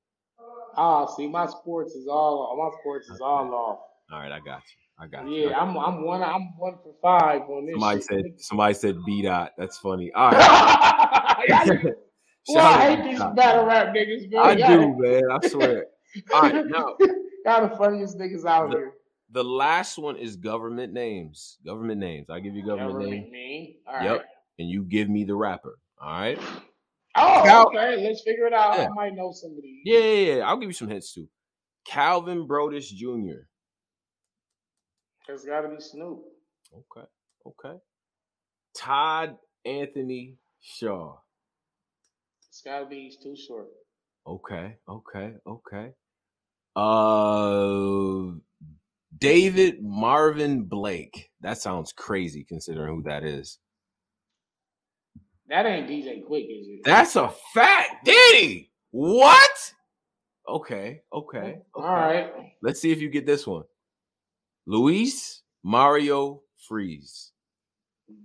Ah, 0.76 1.06
see, 1.06 1.28
my 1.28 1.46
sports 1.46 1.94
is 1.94 2.08
all. 2.08 2.56
My 2.58 2.76
sports 2.80 3.08
is 3.08 3.20
all 3.20 3.54
off. 3.54 3.78
All 4.12 4.18
right, 4.18 4.32
I 4.32 4.40
got 4.40 4.62
you. 4.62 4.76
I 4.98 5.06
got 5.06 5.28
you. 5.28 5.48
Yeah, 5.48 5.58
I'm. 5.58 5.76
I'm 5.78 6.04
one. 6.04 6.22
I'm 6.22 6.56
one 6.58 6.74
for 6.82 6.92
five 7.00 7.42
on 7.42 7.66
this. 7.66 7.74
Somebody 7.74 7.98
shit. 8.00 8.06
said 8.08 8.24
somebody 8.38 8.74
said 8.74 8.96
B 9.06 9.22
dot. 9.22 9.52
That's 9.56 9.78
funny. 9.78 10.10
All 10.12 10.32
right. 10.32 11.80
Well, 12.48 12.66
I 12.66 12.96
hate 12.96 13.10
these 13.10 13.18
battle 13.36 13.66
rap 13.66 13.94
niggas, 13.94 14.30
man. 14.32 14.40
I 14.42 14.52
Y'all- 14.52 14.94
do, 14.96 15.02
man. 15.02 15.22
I 15.30 15.46
swear. 15.46 15.84
All 16.32 16.40
right, 16.42 16.66
now 16.66 16.96
Y'all 17.44 17.68
the 17.68 17.76
funniest 17.76 18.18
niggas 18.18 18.46
out 18.46 18.70
The- 18.70 18.76
here. 18.78 18.92
the 19.30 19.44
last 19.44 19.98
one 19.98 20.16
is 20.16 20.36
government 20.36 20.92
names. 20.94 21.58
Government 21.64 22.00
names. 22.00 22.30
I 22.30 22.40
give 22.40 22.54
you 22.56 22.64
government, 22.64 22.92
Government 22.94 23.22
name, 23.24 23.30
name. 23.32 23.74
All 23.86 24.02
Yep. 24.02 24.16
right. 24.16 24.26
and 24.58 24.68
you 24.70 24.82
give 24.84 25.10
me 25.10 25.24
the 25.24 25.34
rapper. 25.36 25.78
All 26.00 26.10
right. 26.10 26.38
Oh, 27.16 27.42
Cal- 27.44 27.66
okay. 27.68 28.06
Let's 28.06 28.22
figure 28.22 28.46
it 28.46 28.52
out. 28.52 28.76
Yeah. 28.76 28.86
I 28.86 28.88
might 28.90 29.14
know 29.14 29.32
somebody. 29.32 29.82
Yeah, 29.84 29.98
yeah, 29.98 30.34
yeah. 30.34 30.48
I'll 30.48 30.56
give 30.58 30.68
you 30.68 30.74
some 30.74 30.88
hints 30.88 31.12
too. 31.12 31.28
Calvin 31.86 32.46
Broadus 32.46 32.90
Jr. 32.90 33.46
It's 35.28 35.44
got 35.44 35.62
to 35.62 35.68
be 35.68 35.80
Snoop. 35.80 36.20
Okay. 36.74 37.06
Okay. 37.46 37.78
Todd 38.76 39.36
Anthony 39.64 40.36
Shaw. 40.60 41.16
It's 42.48 42.62
got 42.62 42.80
to 42.80 42.86
be. 42.86 43.04
He's 43.04 43.16
too 43.16 43.36
short. 43.36 43.68
Okay. 44.26 44.76
Okay. 44.88 45.34
Okay. 45.46 45.92
Uh 46.76 48.32
David 49.16 49.78
Marvin 49.82 50.64
Blake. 50.64 51.30
That 51.40 51.58
sounds 51.58 51.92
crazy 51.92 52.44
considering 52.48 52.96
who 52.96 53.02
that 53.02 53.24
is. 53.24 53.58
That 55.50 55.66
ain't 55.66 55.88
DJ 55.88 56.24
Quik, 56.24 56.60
is 56.60 56.68
it? 56.68 56.84
That's 56.84 57.16
a 57.16 57.28
fat 57.52 57.98
Diddy. 58.04 58.70
What? 58.92 59.74
Okay. 60.48 61.02
Okay. 61.12 61.38
okay. 61.38 61.58
All 61.74 61.82
right. 61.82 62.32
Let's 62.62 62.80
see 62.80 62.92
if 62.92 63.00
you 63.00 63.08
get 63.08 63.26
this 63.26 63.48
one. 63.48 63.64
Luis 64.66 65.42
Mario 65.64 66.42
Freese. 66.68 67.32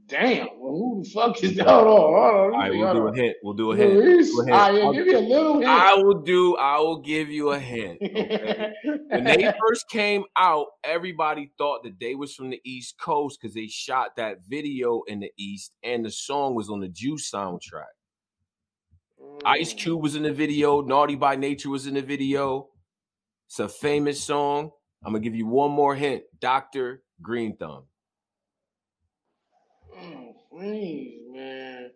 Damn. 0.07 0.47
Well, 0.59 0.71
who 0.71 1.03
the 1.03 1.09
fuck 1.09 1.43
is 1.43 1.55
that? 1.55 1.65
Hold 1.67 1.87
on. 1.87 1.93
Hold 1.93 2.13
on. 2.15 2.21
All 2.21 2.49
right, 2.51 2.71
we'll 2.71 2.93
do 2.93 3.07
a 3.07 3.15
hint. 3.15 3.35
We'll 3.41 3.53
do 3.55 3.71
a 3.71 3.75
hint. 3.75 3.93
Go 3.93 4.41
ahead. 4.41 4.53
All 4.53 4.71
right, 4.71 4.75
yeah, 4.75 4.91
give 5.03 5.07
me 5.07 5.13
a 5.13 5.19
little 5.19 5.53
hint. 5.55 5.65
I 5.65 5.95
will 5.95 6.21
do. 6.21 6.55
I 6.57 6.77
will 6.77 7.01
give 7.01 7.29
you 7.29 7.51
a 7.51 7.59
hint. 7.59 7.97
okay? 8.03 8.71
when 9.09 9.23
they 9.23 9.51
first 9.67 9.89
came 9.89 10.23
out, 10.37 10.67
everybody 10.83 11.51
thought 11.57 11.83
that 11.85 11.99
they 11.99 12.13
was 12.13 12.35
from 12.35 12.51
the 12.51 12.61
East 12.63 12.99
Coast 12.99 13.39
because 13.41 13.55
they 13.55 13.65
shot 13.67 14.15
that 14.17 14.37
video 14.47 15.01
in 15.07 15.21
the 15.21 15.31
East, 15.39 15.71
and 15.83 16.05
the 16.05 16.11
song 16.11 16.53
was 16.53 16.69
on 16.69 16.81
the 16.81 16.87
Juice 16.87 17.31
soundtrack. 17.31 17.85
Ice 19.43 19.73
Mm. 19.73 19.77
Cube 19.77 20.03
was 20.03 20.15
in 20.15 20.21
the 20.23 20.31
video. 20.33 20.81
Naughty 20.81 21.15
by 21.15 21.35
Nature 21.35 21.69
was 21.71 21.87
in 21.87 21.95
the 21.95 22.01
video. 22.03 22.69
It's 23.47 23.59
a 23.59 23.67
famous 23.67 24.23
song. 24.23 24.69
I'm 25.03 25.13
gonna 25.13 25.23
give 25.23 25.35
you 25.35 25.47
one 25.47 25.71
more 25.71 25.95
hint. 25.95 26.23
Doctor 26.39 27.01
Green 27.21 27.57
Thumb. 27.57 27.85
Oh, 29.97 30.35
please, 30.51 31.21
man. 31.31 31.91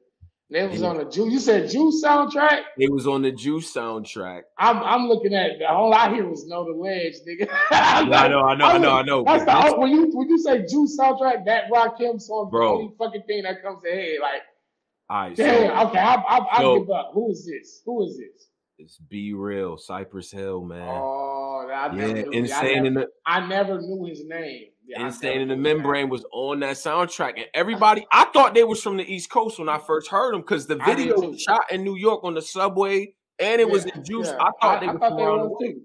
They 0.52 0.66
was 0.68 0.82
on 0.82 0.98
the 0.98 1.06
Juice. 1.06 1.32
You 1.32 1.40
said 1.40 1.70
Juice 1.70 2.04
soundtrack? 2.04 2.62
It 2.80 2.92
was 2.92 3.06
on 3.06 3.22
the 3.22 3.32
Juice 3.32 3.72
soundtrack. 3.72 4.44
I'm 4.58 4.78
I'm 4.78 5.08
looking 5.08 5.36
at 5.36 5.60
the 5.60 5.70
all 5.70 5.94
I 5.94 6.10
hear 6.12 6.28
was 6.28 6.48
know 6.48 6.66
the 6.66 6.72
ledge, 6.72 7.14
nigga. 7.28 7.48
Yeah, 7.72 8.22
I 8.24 8.28
know, 8.28 8.42
I 8.42 8.56
know, 8.56 8.66
I 8.66 8.78
know, 8.80 8.92
I 8.94 9.02
know. 9.04 9.24
That's 9.24 9.46
the 9.46 9.52
this- 9.52 9.74
oh, 9.76 9.80
when 9.80 9.92
you 9.92 10.10
when 10.12 10.28
you 10.28 10.40
say 10.40 10.66
Juice 10.66 10.98
soundtrack, 11.00 11.46
that 11.46 11.70
Rakim 11.72 12.20
song, 12.20 12.50
Bro. 12.50 12.68
the 12.68 12.74
only 12.84 12.94
fucking 12.98 13.24
thing 13.28 13.44
that 13.44 13.62
comes 13.62 13.84
to 13.84 13.92
head. 13.92 14.18
Like, 14.22 14.42
all 15.12 15.22
right, 15.22 15.38
so 15.38 15.44
damn, 15.44 15.88
okay, 15.88 16.00
I 16.00 16.16
I, 16.16 16.40
I 16.52 16.58
so- 16.62 16.80
give 16.80 16.90
up. 16.90 17.12
Who 17.14 17.30
is 17.30 17.46
this? 17.46 17.82
Who 17.86 18.04
is 18.06 18.18
this? 18.18 18.48
it's 18.82 18.98
B-Real, 18.98 19.78
Cypress 19.78 20.32
Hill, 20.32 20.64
man. 20.64 20.88
Oh, 20.90 21.70
I 21.70 21.94
never 21.94 22.14
knew. 22.14 22.32
insane 22.32 22.84
I, 22.86 22.88
in 22.88 22.94
the 22.96 23.08
I 23.26 23.46
never 23.46 23.80
knew 23.82 24.06
his 24.06 24.24
name. 24.26 24.68
Yeah, 24.90 25.06
Insane 25.06 25.42
in 25.42 25.48
the 25.50 25.56
knew 25.56 25.62
his 25.62 25.64
name. 25.64 25.78
Membrane 25.78 26.10
was 26.10 26.26
on 26.32 26.62
that 26.62 26.76
soundtrack, 26.76 27.34
and 27.38 27.46
everybody, 27.54 28.06
I 28.12 28.26
thought 28.34 28.56
they 28.56 28.64
was 28.64 28.82
from 28.82 28.98
the 28.98 29.04
East 29.04 29.30
Coast 29.30 29.60
when 29.60 29.70
I 29.70 29.78
first 29.78 30.10
heard 30.10 30.34
them 30.34 30.42
because 30.42 30.66
the 30.68 30.78
video 30.78 31.20
was 31.20 31.40
shot 31.42 31.62
in 31.72 31.84
New 31.84 31.96
York 31.96 32.24
on 32.24 32.34
the 32.34 32.42
subway, 32.42 33.14
and 33.38 33.62
it 33.62 33.70
was 33.70 33.86
Yeah, 33.86 33.92
in 33.98 34.04
Juice. 34.04 34.28
yeah. 34.28 34.38
I 34.42 34.50
thought 34.62 34.82
they 34.82 34.88
I 34.88 34.92
was 34.94 35.00
thought 35.00 35.10
from 35.10 35.18
they 35.18 35.24
was 35.26 35.58
too. 35.62 35.82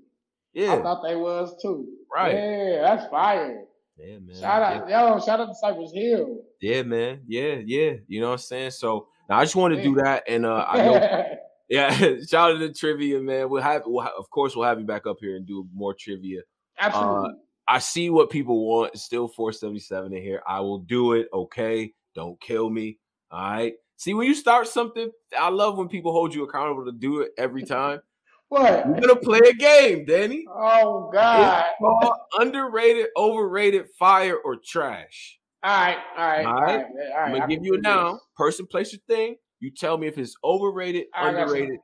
I 0.72 0.82
thought 0.82 1.02
they 1.06 1.16
was 1.16 1.62
too. 1.62 1.86
right. 2.14 2.35
Yeah, 2.35 2.81
that's 2.82 3.10
fire. 3.10 3.64
Yeah, 3.98 4.18
man. 4.20 4.36
Shout 4.40 4.62
out, 4.62 4.89
yo, 4.89 5.20
shout 5.20 5.39
out 5.40 5.47
to 5.47 5.55
Cypress 5.55 5.93
Hill. 5.94 6.39
Yeah, 6.60 6.82
man. 6.82 7.20
Yeah, 7.28 7.56
yeah. 7.64 7.93
You 8.09 8.20
know 8.20 8.28
what 8.28 8.32
I'm 8.32 8.39
saying? 8.39 8.70
So 8.70 9.09
now 9.28 9.39
I 9.39 9.44
just 9.44 9.55
want 9.55 9.74
to 9.74 9.82
do 9.82 9.94
that, 9.97 10.24
and 10.26 10.47
uh, 10.47 10.64
I 10.68 10.76
know. 10.78 11.26
Yeah, 11.70 11.89
shout 12.28 12.51
out 12.51 12.59
to 12.59 12.68
the 12.68 12.74
trivia, 12.74 13.20
man. 13.20 13.48
We'll 13.48 13.62
have, 13.62 13.82
we'll 13.86 14.02
have, 14.05 14.12
of 14.18 14.28
course, 14.28 14.55
we'll 14.55 14.66
have 14.68 14.78
you 14.78 14.85
back 14.85 15.06
up 15.06 15.16
here 15.20 15.35
and 15.35 15.47
do 15.47 15.66
more 15.72 15.94
trivia. 15.98 16.43
Absolutely. 16.78 17.31
Uh, 17.31 17.32
I 17.66 17.78
see 17.78 18.11
what 18.11 18.31
people 18.31 18.66
want. 18.66 18.95
It's 18.95 19.03
still 19.05 19.28
477 19.28 20.12
in 20.12 20.23
here. 20.23 20.43
I 20.47 20.61
will 20.61 20.78
do 20.78 21.15
it. 21.15 21.28
Okay. 21.32 21.93
Don't 22.15 22.41
kill 22.41 22.70
me. 22.70 22.99
All 23.31 23.41
right. 23.53 23.74
See, 23.97 24.15
when 24.15 24.27
you 24.27 24.35
start 24.35 24.69
something, 24.69 25.11
I 25.39 25.49
love 25.49 25.78
when 25.78 25.89
people 25.89 26.12
hold 26.12 26.35
you 26.35 26.45
accountable 26.45 26.85
to 26.85 26.93
do 26.93 27.20
it 27.20 27.32
every 27.39 27.62
time. 27.65 28.01
what? 28.49 28.86
We're 28.86 29.01
gonna 29.01 29.16
play 29.16 29.41
a 29.49 29.55
game, 29.55 30.05
Danny. 30.05 30.45
Oh 30.49 31.11
God! 31.12 31.65
It's 31.70 31.78
called 31.78 32.16
underrated, 32.39 33.07
overrated, 33.16 33.86
fire, 33.99 34.36
or 34.36 34.57
trash. 34.57 35.39
All 35.62 35.70
right, 35.70 35.97
all 36.16 36.27
right, 36.27 36.45
All 36.45 36.53
all 36.53 36.61
right. 36.61 36.85
All 36.85 37.20
right. 37.20 37.27
I'm 37.27 37.32
gonna 37.32 37.47
give 37.47 37.65
you 37.65 37.74
a 37.74 37.81
noun, 37.81 38.19
person, 38.36 38.66
place, 38.66 38.93
or 38.93 38.99
thing. 39.09 39.36
You 39.61 39.70
tell 39.70 39.97
me 39.97 40.07
if 40.07 40.19
it's 40.19 40.36
overrated, 40.45 41.07
underrated, 41.16 41.78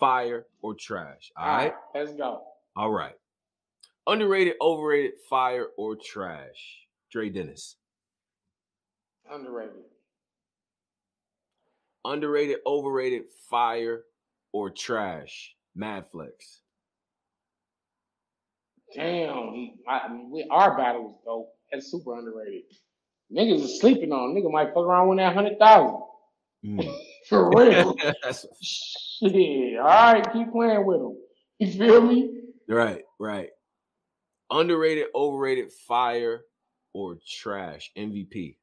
fire, 0.00 0.46
or 0.62 0.74
trash. 0.74 1.30
All 1.36 1.46
right, 1.46 1.74
let's 1.94 2.14
go. 2.14 2.42
All 2.76 2.90
right. 2.90 3.14
Underrated, 4.06 4.54
overrated, 4.60 5.12
fire, 5.28 5.68
or 5.76 5.96
trash. 5.96 6.78
Dre 7.10 7.28
Dennis. 7.28 7.76
Underrated. 9.30 9.74
Underrated, 12.04 12.58
overrated, 12.66 13.22
fire, 13.50 14.02
or 14.52 14.70
trash. 14.70 15.54
Madflex. 15.76 16.60
Damn, 18.94 19.52
he, 19.52 19.74
I, 19.88 20.08
we, 20.30 20.46
our 20.50 20.76
battle 20.76 21.02
was 21.02 21.14
dope. 21.24 21.52
That's 21.72 21.90
super 21.90 22.16
underrated. 22.16 22.62
Niggas 23.34 23.64
is 23.64 23.80
sleeping 23.80 24.12
on. 24.12 24.34
Nigga 24.34 24.50
might 24.50 24.68
fuck 24.68 24.84
around 24.84 25.08
with 25.08 25.18
that 25.18 25.34
hundred 25.34 25.58
thousand 25.58 26.02
Mm. 26.64 26.98
for 27.28 27.50
real. 27.50 27.94
Shit. 28.62 29.78
All 29.78 29.84
right, 29.84 30.32
keep 30.32 30.50
playing 30.50 30.86
with 30.86 31.00
him. 31.00 31.16
You 31.58 31.72
feel 31.72 32.00
me? 32.00 32.40
right, 32.68 33.04
right. 33.18 33.50
Underrated, 34.50 35.06
overrated, 35.14 35.72
fire, 35.72 36.42
or 36.92 37.18
trash. 37.26 37.90
MVP. 37.96 38.56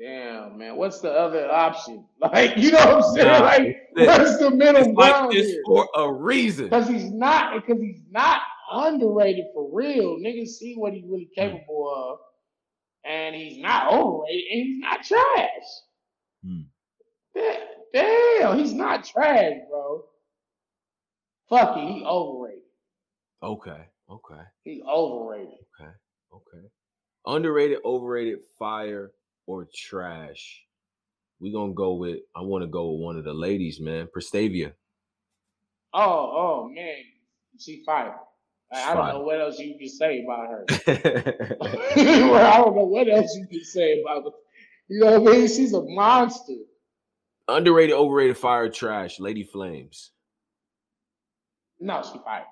Damn, 0.00 0.56
man. 0.56 0.76
What's 0.76 1.00
the 1.00 1.10
other 1.12 1.50
option? 1.52 2.06
Like, 2.20 2.56
you 2.56 2.70
know 2.70 2.78
what 2.78 3.04
I'm 3.04 3.14
saying? 3.14 3.26
Nah, 3.26 3.38
like, 3.40 3.76
what's 3.94 4.38
the 4.38 4.50
middle 4.50 4.76
It's 4.76 4.86
like 4.88 5.12
ground 5.12 5.32
this 5.32 5.46
here? 5.48 5.62
for 5.66 5.88
a 5.96 6.10
reason. 6.12 6.66
Because 6.66 6.88
he's 6.88 7.10
not, 7.10 7.54
because 7.54 7.80
he's 7.82 8.02
not 8.10 8.40
underrated 8.72 9.46
for 9.54 9.68
real. 9.72 10.16
Niggas 10.18 10.48
see 10.48 10.74
what 10.74 10.92
he's 10.92 11.04
really 11.06 11.28
capable 11.34 11.92
of, 11.94 12.18
and 13.04 13.34
he's 13.34 13.58
not 13.58 13.92
overrated, 13.92 14.44
and 14.52 14.62
he's 14.66 14.78
not 14.78 15.02
trash. 15.02 15.66
Hmm. 16.44 16.60
Damn, 17.92 18.58
he's 18.58 18.72
not 18.72 19.04
trash, 19.04 19.54
bro. 19.68 20.04
Fuck 21.48 21.76
it, 21.78 21.92
he 21.92 22.04
overrated. 22.04 22.62
Okay, 23.42 23.86
okay, 24.10 24.42
He 24.64 24.82
overrated. 24.86 25.54
okay, 25.80 25.90
okay. 26.32 26.66
Underrated, 27.26 27.78
overrated, 27.84 28.40
fire, 28.58 29.12
or 29.46 29.68
trash. 29.74 30.62
We 31.40 31.52
gonna 31.52 31.72
go 31.72 31.94
with. 31.94 32.20
I 32.36 32.42
want 32.42 32.62
to 32.62 32.68
go 32.68 32.92
with 32.92 33.00
one 33.00 33.16
of 33.16 33.24
the 33.24 33.32
ladies, 33.32 33.80
man. 33.80 34.08
Prestavia. 34.14 34.72
Oh, 35.92 36.02
oh 36.02 36.70
man, 36.72 36.96
she 37.58 37.82
fire. 37.84 38.16
I, 38.72 38.92
I 38.92 38.94
don't 38.94 39.08
know 39.08 39.20
what 39.22 39.40
else 39.40 39.58
you 39.58 39.76
can 39.76 39.88
say 39.88 40.22
about 40.22 40.46
her. 40.48 40.64
well, 42.30 42.46
I 42.46 42.58
don't 42.58 42.76
know 42.76 42.84
what 42.84 43.08
else 43.08 43.34
you 43.34 43.46
can 43.46 43.64
say 43.64 44.00
about 44.00 44.24
her. 44.24 44.30
You 44.88 45.00
know 45.00 45.20
what 45.20 45.34
I 45.34 45.38
mean? 45.38 45.48
She's 45.48 45.72
a 45.72 45.82
monster. 45.82 46.54
Underrated, 47.48 47.96
overrated, 47.96 48.36
fire, 48.36 48.68
trash. 48.68 49.18
Lady 49.18 49.42
Flames. 49.42 50.12
No, 51.80 52.02
she 52.02 52.18
fired. 52.24 52.44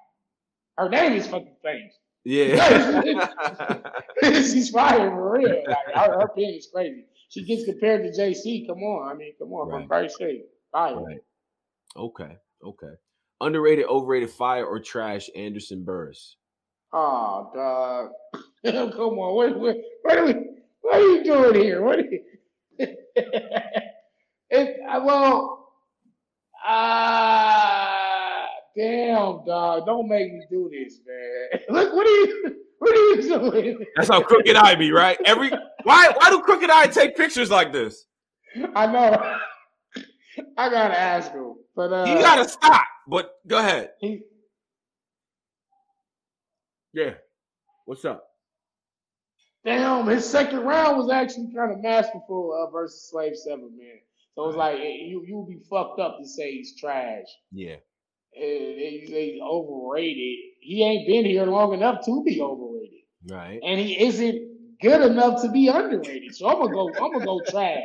Her 0.78 0.88
name 0.88 1.12
is 1.14 1.26
fucking 1.26 1.56
Flames. 1.60 1.92
Yeah. 2.24 3.02
She's 4.22 4.70
fired 4.70 5.10
for 5.10 5.32
real. 5.38 5.48
Like 5.66 5.76
her, 5.94 6.20
her 6.20 6.28
pen 6.28 6.55
is 6.56 6.68
crazy. 6.72 7.05
She 7.30 7.44
gets 7.44 7.64
compared 7.64 8.02
to 8.02 8.20
JC. 8.20 8.66
Come 8.66 8.78
on, 8.78 9.10
I 9.10 9.14
mean, 9.14 9.32
come 9.38 9.52
on, 9.52 9.68
Right. 9.68 9.80
from 9.80 9.88
Bird 9.88 10.10
State. 10.10 10.44
Fire. 10.72 10.96
right. 11.00 11.18
Okay. 11.96 12.36
Okay. 12.64 12.92
Underrated, 13.40 13.86
overrated, 13.86 14.30
fire, 14.30 14.64
or 14.64 14.80
trash. 14.80 15.28
Anderson 15.36 15.84
Burris. 15.84 16.36
Oh, 16.92 17.50
dog. 17.55 18.42
come 18.94 19.18
on, 19.18 19.34
what, 19.34 19.59
what, 19.60 19.76
what, 20.02 20.18
are 20.18 20.26
we, 20.26 20.34
what 20.82 20.94
are 20.96 21.00
you 21.00 21.24
doing 21.24 21.55
here? 21.62 21.82
What? 21.82 21.98
Are 21.98 22.02
you, 22.02 22.20
it, 24.50 24.76
I- 24.88 24.98
well, 24.98 25.72
ah, 26.64 27.17
damn, 28.78 29.44
dog. 29.44 29.86
Don't 29.86 30.09
make 30.09 30.32
me 30.32 30.42
do 30.50 30.70
this, 30.72 31.00
man. 31.06 31.60
Look, 31.68 31.92
what 31.94 32.06
are 32.06 32.10
you, 32.10 32.56
what 32.78 32.90
are 32.90 32.94
you 32.94 33.22
doing? 33.22 33.86
That's 33.96 34.09
how 34.09 34.22
Crooked 34.22 34.56
I 34.56 34.74
be, 34.74 34.92
right? 34.92 35.18
Every 35.24 35.50
why 35.82 36.12
why 36.16 36.30
do 36.30 36.40
Crooked 36.42 36.70
I 36.70 36.86
take 36.86 37.16
pictures 37.16 37.50
like 37.50 37.72
this? 37.72 38.06
I 38.74 38.86
know. 38.86 39.36
I 40.56 40.70
gotta 40.70 40.98
ask 40.98 41.32
him, 41.32 41.56
but 41.74 41.92
uh, 41.92 42.05
You 42.06 42.18
gotta 42.20 42.48
stop. 42.48 42.84
But 43.09 43.32
go 43.46 43.59
ahead. 43.59 43.90
he, 44.00 44.22
Yeah. 46.92 47.14
What's 47.86 48.05
up? 48.05 48.24
damn, 49.64 50.06
his 50.06 50.24
second 50.24 50.60
round 50.60 50.96
was 50.96 51.10
actually 51.10 51.52
kind 51.55 51.72
of 51.72 51.82
masterful 51.82 52.55
uh, 52.55 52.70
versus 52.70 53.10
Swave 53.10 53.32
Sevah, 53.32 53.70
man. 53.76 53.98
So 54.34 54.48
it's 54.48 54.56
like 54.56 54.78
you 54.78 55.24
you 55.26 55.38
would 55.38 55.48
be 55.48 55.59
fucked 55.68 56.00
up 56.00 56.18
to 56.18 56.26
say 56.26 56.52
he's 56.52 56.78
trash. 56.78 57.26
Yeah. 57.50 57.76
They, 58.34 59.05
they 59.09 59.40
overrated. 59.42 60.38
He 60.60 60.84
ain't 60.84 61.06
been 61.06 61.24
here 61.24 61.44
long 61.46 61.72
enough 61.74 62.05
to 62.05 62.22
be 62.24 62.40
overrated, 62.40 63.00
Right. 63.28 63.59
and 63.64 63.80
he 63.80 64.00
isn't 64.06 64.78
good 64.80 65.00
enough 65.10 65.42
to 65.42 65.50
be 65.50 65.68
underrated. 65.68 66.34
So 66.36 66.46
I'm 66.48 66.59
gonna 66.60 66.72
go. 66.72 66.88
I'm 67.02 67.12
gonna 67.12 67.24
go 67.24 67.40
trash. 67.48 67.82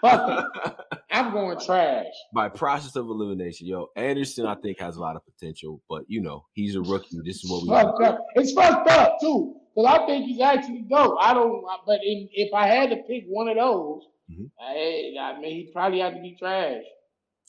Fuck 0.00 0.44
it. 0.64 0.98
I'm 1.10 1.32
going 1.32 1.58
trash. 1.60 2.06
By 2.32 2.48
process 2.48 2.96
of 2.96 3.06
elimination, 3.06 3.66
yo, 3.66 3.88
Anderson, 3.96 4.46
I 4.46 4.54
think 4.54 4.78
has 4.78 4.96
a 4.96 5.00
lot 5.00 5.16
of 5.16 5.22
potential, 5.24 5.82
but 5.88 6.04
you 6.08 6.20
know, 6.22 6.44
he's 6.52 6.76
a 6.76 6.80
rookie. 6.82 7.18
This 7.24 7.44
is 7.44 7.50
what 7.50 7.62
we 7.62 7.68
Fucked 7.68 8.02
up. 8.02 8.24
It's 8.36 8.52
fucked 8.52 8.88
up 8.88 9.18
too, 9.20 9.56
because 9.74 9.98
I 10.00 10.06
think 10.06 10.26
he's 10.26 10.40
actually 10.40 10.82
dope. 10.88 11.16
I 11.20 11.34
don't. 11.34 11.64
But 11.86 12.00
in, 12.04 12.28
if 12.32 12.52
I 12.54 12.66
had 12.68 12.90
to 12.90 12.96
pick 13.08 13.24
one 13.26 13.48
of 13.48 13.56
those, 13.56 14.02
Mhm. 14.30 14.50
I, 14.60 15.14
I 15.20 15.40
mean, 15.40 15.56
he 15.66 15.70
probably 15.72 15.98
had 16.00 16.14
to 16.14 16.20
be 16.20 16.36
trash. 16.38 16.84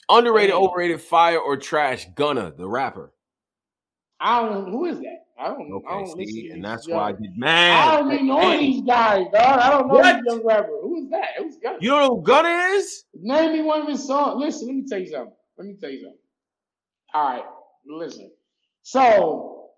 Underrated, 0.10 0.52
Damn. 0.52 0.64
overrated, 0.64 1.02
fire, 1.02 1.40
or 1.40 1.58
trash. 1.58 2.08
Gunna, 2.16 2.52
the 2.56 2.68
rapper. 2.68 3.12
I 4.20 4.42
don't 4.42 4.66
know 4.66 4.72
who 4.72 4.86
is 4.86 5.00
that. 5.00 5.26
I 5.40 5.48
don't. 5.48 5.62
I 5.90 5.96
Okay, 5.96 6.06
don't 6.14 6.28
see, 6.30 6.50
and 6.52 6.64
that's 6.64 6.88
young- 6.88 6.98
why 6.98 7.10
I 7.10 7.12
did 7.14 7.36
man. 7.38 7.78
I 7.88 7.98
don't 7.98 8.12
even 8.12 8.28
know 8.28 8.52
these 8.58 8.82
guys, 8.84 9.26
dog. 9.34 9.60
I 9.60 9.70
don't 9.72 9.88
know 9.88 9.96
What? 9.96 10.16
this 10.18 10.26
young 10.36 10.46
rapper. 10.46 10.78
Who 10.82 11.04
is 11.04 11.10
that? 11.10 11.30
Who's 11.38 11.58
got? 11.58 11.82
You 11.82 11.90
don't 11.90 12.00
know 12.02 12.16
who 12.18 12.22
Gunna 12.24 12.50
is? 12.76 13.06
Name 13.16 13.54
me 13.54 13.62
one 13.64 13.82
of 13.82 13.88
his 13.88 14.06
songs. 14.06 14.40
Listen, 14.40 14.68
let 14.68 14.76
me 14.76 14.86
tell 14.88 15.00
you 15.00 15.08
something. 15.08 15.34
Let 15.58 15.68
me 15.68 15.76
tell 15.82 15.90
you 15.90 16.02
something. 16.02 16.20
All 17.14 17.30
right, 17.30 17.44
listen. 17.88 18.32
So 18.84 19.70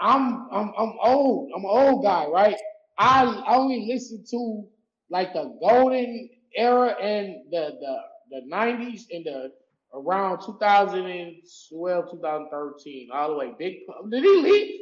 I'm 0.00 0.48
I'm 0.50 0.72
I'm 0.76 0.94
old. 1.02 1.50
I'm 1.54 1.64
an 1.64 1.70
old 1.70 2.02
guy, 2.04 2.26
right? 2.26 2.56
I 2.98 3.44
only 3.48 3.86
listen 3.86 4.24
to 4.30 4.66
like 5.10 5.32
the 5.34 5.56
golden 5.60 6.30
era 6.56 6.96
and 7.00 7.44
the 7.52 7.76
the 7.80 7.96
the 8.32 8.54
90s 8.54 9.02
and 9.12 9.24
the 9.24 9.52
around 9.94 10.40
2012, 10.44 12.10
2013, 12.10 13.08
all 13.12 13.28
the 13.28 13.34
way. 13.36 13.52
Big 13.58 13.78
did 14.10 14.22
he 14.24 14.36
leave? 14.40 14.80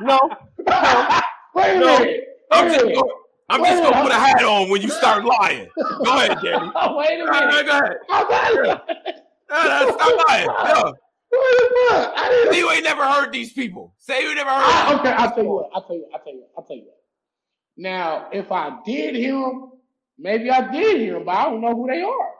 No. 0.00 0.18
Wait 1.54 1.76
a 1.76 1.80
No. 1.80 1.98
minute. 1.98 2.24
I'm 2.50 2.68
just 2.72 2.84
gonna, 2.84 3.02
I'm 3.48 3.64
just 3.64 3.82
gonna 3.82 4.02
put 4.02 4.12
a 4.12 4.14
hat 4.14 4.42
on 4.44 4.68
when 4.70 4.82
you 4.82 4.88
start 4.88 5.24
lying. 5.24 5.68
Go 6.04 6.16
ahead, 6.16 6.38
Danny. 6.42 6.70
Wait 6.96 7.20
a 7.20 7.22
All 7.22 7.26
right, 7.26 7.46
minute. 7.48 7.66
go 7.66 7.72
ahead. 7.72 7.96
About 8.08 8.52
it? 8.52 9.16
No, 9.48 9.62
no, 9.64 9.92
Stop 9.92 10.28
lying. 10.28 10.46
Yo, 10.46 10.52
What 10.52 10.92
the 11.30 11.94
fuck? 11.94 12.14
I 12.16 12.28
didn't. 12.28 12.52
say 12.52 12.58
you 12.58 12.70
ain't 12.70 12.84
never 12.84 13.04
heard 13.06 13.32
these 13.32 13.52
people. 13.52 13.94
Say 13.98 14.22
you 14.22 14.34
never 14.34 14.50
heard. 14.50 14.62
I, 14.64 14.96
okay, 14.98 15.10
I'll 15.12 15.30
tell 15.34 15.44
you 15.44 15.50
what. 15.50 15.70
I'll 15.72 15.82
tell 15.86 15.96
you. 15.96 16.06
I'll 16.12 16.20
tell 16.20 16.32
you. 16.34 16.44
I'll 16.56 16.64
tell 16.64 16.76
you. 16.76 16.86
Now, 17.76 18.28
if 18.32 18.50
I 18.52 18.78
did 18.84 19.14
hear 19.16 19.32
them, 19.34 19.72
maybe 20.18 20.50
I 20.50 20.70
did 20.70 21.00
hear 21.00 21.14
them, 21.14 21.24
but 21.24 21.36
I 21.36 21.44
don't 21.44 21.60
know 21.60 21.74
who 21.74 21.86
they 21.86 22.02
are. 22.02 22.30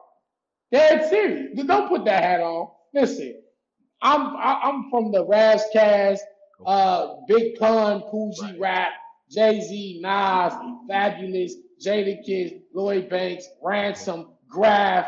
Dead 0.72 1.08
serious. 1.08 1.64
Don't 1.66 1.88
put 1.88 2.04
that 2.04 2.22
hat 2.22 2.40
on. 2.40 2.68
Listen, 2.92 3.40
I'm 4.02 4.36
I, 4.36 4.60
I'm 4.64 4.90
from 4.90 5.12
the 5.12 5.24
Ras 5.24 5.64
Kass, 5.72 6.20
uh, 6.64 7.14
Big 7.28 7.56
Pun, 7.58 8.02
Kool 8.10 8.32
G 8.32 8.42
Right. 8.42 8.60
Rap, 8.60 8.92
Jay 9.30 9.60
Z, 9.60 10.00
Nas, 10.02 10.52
Fabolous, 10.90 11.52
Jadakiss, 11.84 12.60
Lloyd 12.74 13.08
Banks, 13.08 13.48
Ransom, 13.62 14.30
Grafh, 14.48 15.06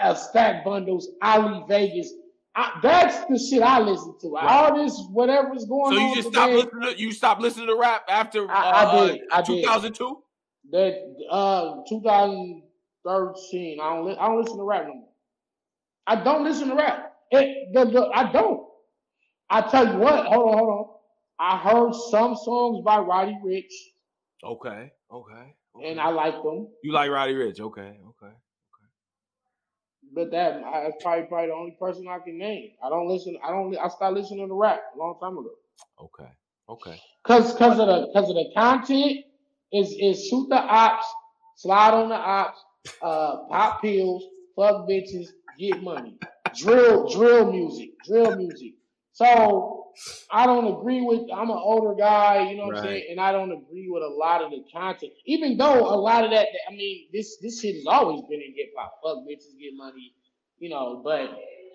uh, 0.00 0.14
Stack 0.14 0.64
Bundles, 0.64 1.08
Ali 1.22 1.64
Vegas. 1.68 2.12
I, 2.54 2.78
that's 2.82 3.26
the 3.28 3.38
shit 3.38 3.62
I 3.62 3.80
listen 3.80 4.14
to. 4.20 4.30
Right. 4.30 4.44
All 4.44 4.82
this 4.82 4.98
whatever's 5.10 5.66
going 5.66 5.92
on. 5.92 5.92
So 5.92 5.98
you 5.98 6.14
just 6.14 6.28
today, 6.28 6.32
stopped 6.32 6.52
listening. 6.52 6.94
To, 6.94 7.00
you 7.00 7.12
stopped 7.12 7.40
listening 7.42 7.66
to 7.66 7.76
rap 7.76 8.04
after 8.08 8.50
I, 8.50 8.54
I 8.54 8.84
uh, 8.84 9.06
did. 9.08 9.20
I 9.30 9.42
2002. 9.42 10.22
That 10.72 11.16
uh 11.30 11.82
2013. 11.88 13.80
I 13.80 13.94
don't. 13.94 14.06
Li- 14.06 14.16
I 14.18 14.26
don't 14.26 14.42
listen 14.42 14.58
to 14.58 14.64
rap 14.64 14.86
no 14.86 14.94
more. 14.94 15.08
I 16.06 16.22
don't 16.22 16.44
listen 16.44 16.68
to 16.68 16.74
rap. 16.74 17.14
It, 17.30 17.72
the, 17.72 17.84
the, 17.84 18.10
I 18.14 18.30
don't. 18.32 18.66
I 19.50 19.62
tell 19.62 19.92
you 19.92 19.98
what. 19.98 20.26
Hold 20.26 20.48
on. 20.48 20.58
Hold 20.58 20.70
on. 20.70 20.86
I 21.38 21.58
heard 21.58 21.94
some 22.10 22.34
songs 22.36 22.82
by 22.84 22.98
Roddy 22.98 23.36
Ricch. 23.44 23.72
Okay. 24.42 24.92
Okay. 25.12 25.54
okay. 25.76 25.90
And 25.90 26.00
I 26.00 26.08
like 26.08 26.42
them. 26.42 26.68
You 26.82 26.92
like 26.92 27.10
Roddy 27.10 27.34
Ricch? 27.34 27.60
Okay. 27.60 27.80
Okay. 27.80 27.96
okay. 28.22 28.34
But 30.14 30.30
that 30.30 30.62
I, 30.64 30.84
that's 30.84 31.02
probably 31.02 31.26
probably 31.26 31.48
the 31.48 31.54
only 31.54 31.76
person 31.78 32.06
I 32.08 32.18
can 32.18 32.38
name. 32.38 32.70
I 32.82 32.88
don't 32.88 33.08
listen. 33.08 33.36
I 33.44 33.50
don't. 33.50 33.76
I 33.76 33.88
stopped 33.88 34.14
listening 34.14 34.48
to 34.48 34.54
rap 34.54 34.82
a 34.94 34.98
long 34.98 35.18
time 35.20 35.38
ago. 35.38 35.50
Okay. 36.00 36.30
Okay. 36.68 37.00
Cause 37.24 37.54
cause 37.54 37.78
of 37.78 37.86
the 37.86 38.10
cause 38.12 38.28
of 38.30 38.36
the 38.36 38.50
content 38.54 39.25
is 39.72 39.94
is 39.98 40.26
shoot 40.28 40.48
the 40.48 40.56
ops, 40.56 41.06
slide 41.56 41.94
on 41.94 42.08
the 42.08 42.14
ops, 42.14 42.58
uh, 43.02 43.46
pop 43.48 43.82
pills, 43.82 44.24
fuck 44.56 44.88
bitches, 44.88 45.28
get 45.58 45.82
money, 45.82 46.18
drill 46.56 47.08
drill 47.12 47.50
music, 47.50 47.90
drill 48.04 48.36
music. 48.36 48.74
So 49.12 49.84
I 50.30 50.46
don't 50.46 50.78
agree 50.78 51.00
with. 51.00 51.22
I'm 51.34 51.50
an 51.50 51.56
older 51.56 51.94
guy, 51.94 52.50
you 52.50 52.56
know 52.56 52.64
what 52.64 52.74
right. 52.74 52.78
I'm 52.80 52.84
saying, 52.84 53.06
and 53.12 53.20
I 53.20 53.32
don't 53.32 53.50
agree 53.50 53.88
with 53.88 54.02
a 54.02 54.08
lot 54.08 54.42
of 54.42 54.50
the 54.50 54.62
content. 54.72 55.12
Even 55.24 55.56
though 55.56 55.86
a 55.86 55.96
lot 55.96 56.24
of 56.24 56.30
that, 56.32 56.48
I 56.68 56.72
mean, 56.72 57.08
this 57.12 57.38
this 57.38 57.60
shit 57.60 57.76
has 57.76 57.86
always 57.86 58.20
been 58.28 58.40
in 58.40 58.54
hip 58.54 58.72
hop. 58.76 59.00
Fuck 59.02 59.18
bitches, 59.26 59.58
get 59.58 59.74
money, 59.74 60.12
you 60.58 60.68
know. 60.68 61.00
But 61.02 61.30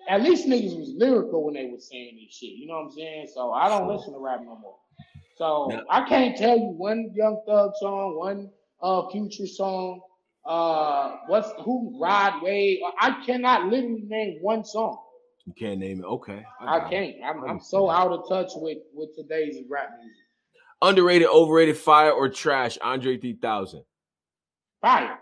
at 0.08 0.22
least 0.22 0.46
niggas 0.46 0.78
was 0.78 0.92
lyrical 0.96 1.44
when 1.44 1.54
they 1.54 1.66
were 1.66 1.80
saying 1.80 2.18
this 2.22 2.34
shit. 2.36 2.50
You 2.50 2.68
know 2.68 2.74
what 2.74 2.84
I'm 2.84 2.90
saying? 2.92 3.28
So 3.34 3.52
I 3.52 3.68
don't 3.68 3.86
sure. 3.86 3.96
listen 3.96 4.12
to 4.12 4.20
rap 4.20 4.40
no 4.40 4.56
more. 4.56 4.76
So 5.42 5.66
no. 5.70 5.82
I 5.90 6.08
can't 6.08 6.36
tell 6.36 6.56
you 6.56 6.66
one 6.66 7.10
Young 7.16 7.42
Thug 7.44 7.72
song, 7.80 8.16
one 8.16 8.48
uh 8.80 9.08
Future 9.10 9.48
song, 9.48 10.00
uh 10.44 11.16
what's 11.26 11.50
who 11.64 11.98
Rod 12.00 12.40
Wave. 12.44 12.78
I 13.00 13.24
cannot 13.26 13.66
literally 13.66 14.04
name 14.06 14.38
one 14.40 14.64
song. 14.64 15.02
You 15.44 15.52
can't 15.52 15.80
name 15.80 15.98
it. 15.98 16.04
Okay. 16.04 16.44
I, 16.60 16.76
I 16.76 16.88
can't. 16.88 17.16
I'm, 17.26 17.42
I'm 17.42 17.60
so 17.60 17.90
out 17.90 18.12
of 18.12 18.28
touch 18.28 18.52
with 18.54 18.78
with 18.94 19.16
today's 19.16 19.56
rap 19.68 19.88
music. 19.98 20.16
Underrated, 20.80 21.26
overrated, 21.26 21.76
fire 21.76 22.12
or 22.12 22.28
trash? 22.28 22.78
Andre 22.80 23.18
3000. 23.18 23.82
Fire. 24.80 25.18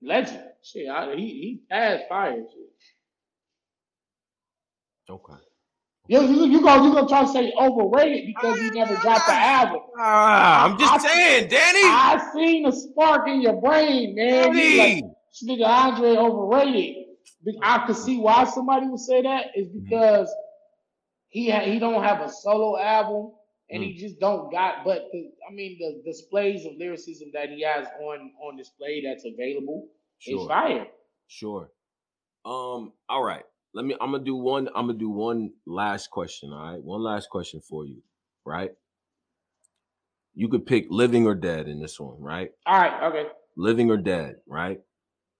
Legend. 0.00 0.44
Shit, 0.62 0.88
I, 0.88 1.16
he 1.16 1.26
he 1.26 1.60
passed 1.68 2.04
fire. 2.08 2.36
Shit. 2.36 2.70
Okay. 5.10 5.42
You, 6.08 6.20
you, 6.22 6.46
you 6.46 6.62
go 6.62 6.84
you 6.84 6.92
gonna 6.92 7.08
try 7.08 7.22
to 7.22 7.28
say 7.28 7.52
overrated 7.58 8.26
because 8.26 8.58
he 8.58 8.70
never 8.70 8.96
dropped 8.96 9.26
the 9.26 9.34
album. 9.34 9.82
Ah, 9.96 10.64
I'm 10.64 10.76
just 10.76 10.92
I, 10.92 11.08
saying, 11.08 11.48
Danny. 11.48 11.78
I 11.84 12.30
seen 12.34 12.66
a 12.66 12.72
spark 12.72 13.28
in 13.28 13.40
your 13.40 13.60
brain, 13.60 14.16
man. 14.16 14.52
Danny. 14.52 14.78
Like, 14.78 15.04
this 15.30 15.48
nigga 15.48 15.66
Andre 15.66 16.16
overrated. 16.16 17.06
I 17.62 17.86
could 17.86 17.96
see 17.96 18.18
why 18.18 18.44
somebody 18.44 18.86
would 18.88 19.00
say 19.00 19.22
that 19.22 19.46
is 19.54 19.68
mm-hmm. 19.68 19.84
because 19.84 20.32
he 21.28 21.50
ha- 21.50 21.60
he 21.60 21.78
don't 21.78 22.02
have 22.02 22.20
a 22.20 22.28
solo 22.28 22.78
album 22.78 23.32
and 23.70 23.82
mm. 23.82 23.86
he 23.86 23.94
just 23.94 24.20
don't 24.20 24.50
got. 24.52 24.84
But 24.84 25.08
the, 25.12 25.30
I 25.48 25.52
mean, 25.52 25.78
the 25.78 26.02
displays 26.04 26.66
of 26.66 26.72
lyricism 26.78 27.30
that 27.32 27.48
he 27.50 27.62
has 27.62 27.86
on 28.00 28.32
on 28.42 28.56
display 28.56 29.02
that's 29.04 29.24
available 29.24 29.88
sure. 30.18 30.42
is 30.42 30.48
fire. 30.48 30.86
Sure. 31.28 31.70
Um. 32.44 32.92
All 33.08 33.22
right. 33.22 33.44
Let 33.74 33.84
me. 33.84 33.94
I'm 34.00 34.12
gonna 34.12 34.24
do 34.24 34.36
one. 34.36 34.68
I'm 34.74 34.86
gonna 34.86 34.98
do 34.98 35.10
one 35.10 35.50
last 35.66 36.10
question. 36.10 36.52
All 36.52 36.72
right. 36.72 36.82
One 36.82 37.02
last 37.02 37.28
question 37.30 37.60
for 37.60 37.86
you. 37.86 38.02
Right. 38.44 38.70
You 40.34 40.48
could 40.48 40.66
pick 40.66 40.86
living 40.88 41.26
or 41.26 41.34
dead 41.34 41.68
in 41.68 41.80
this 41.80 41.98
one. 42.00 42.20
Right. 42.20 42.50
All 42.66 42.78
right. 42.78 43.02
Okay. 43.04 43.28
Living 43.56 43.90
or 43.90 43.96
dead. 43.96 44.36
Right. 44.46 44.80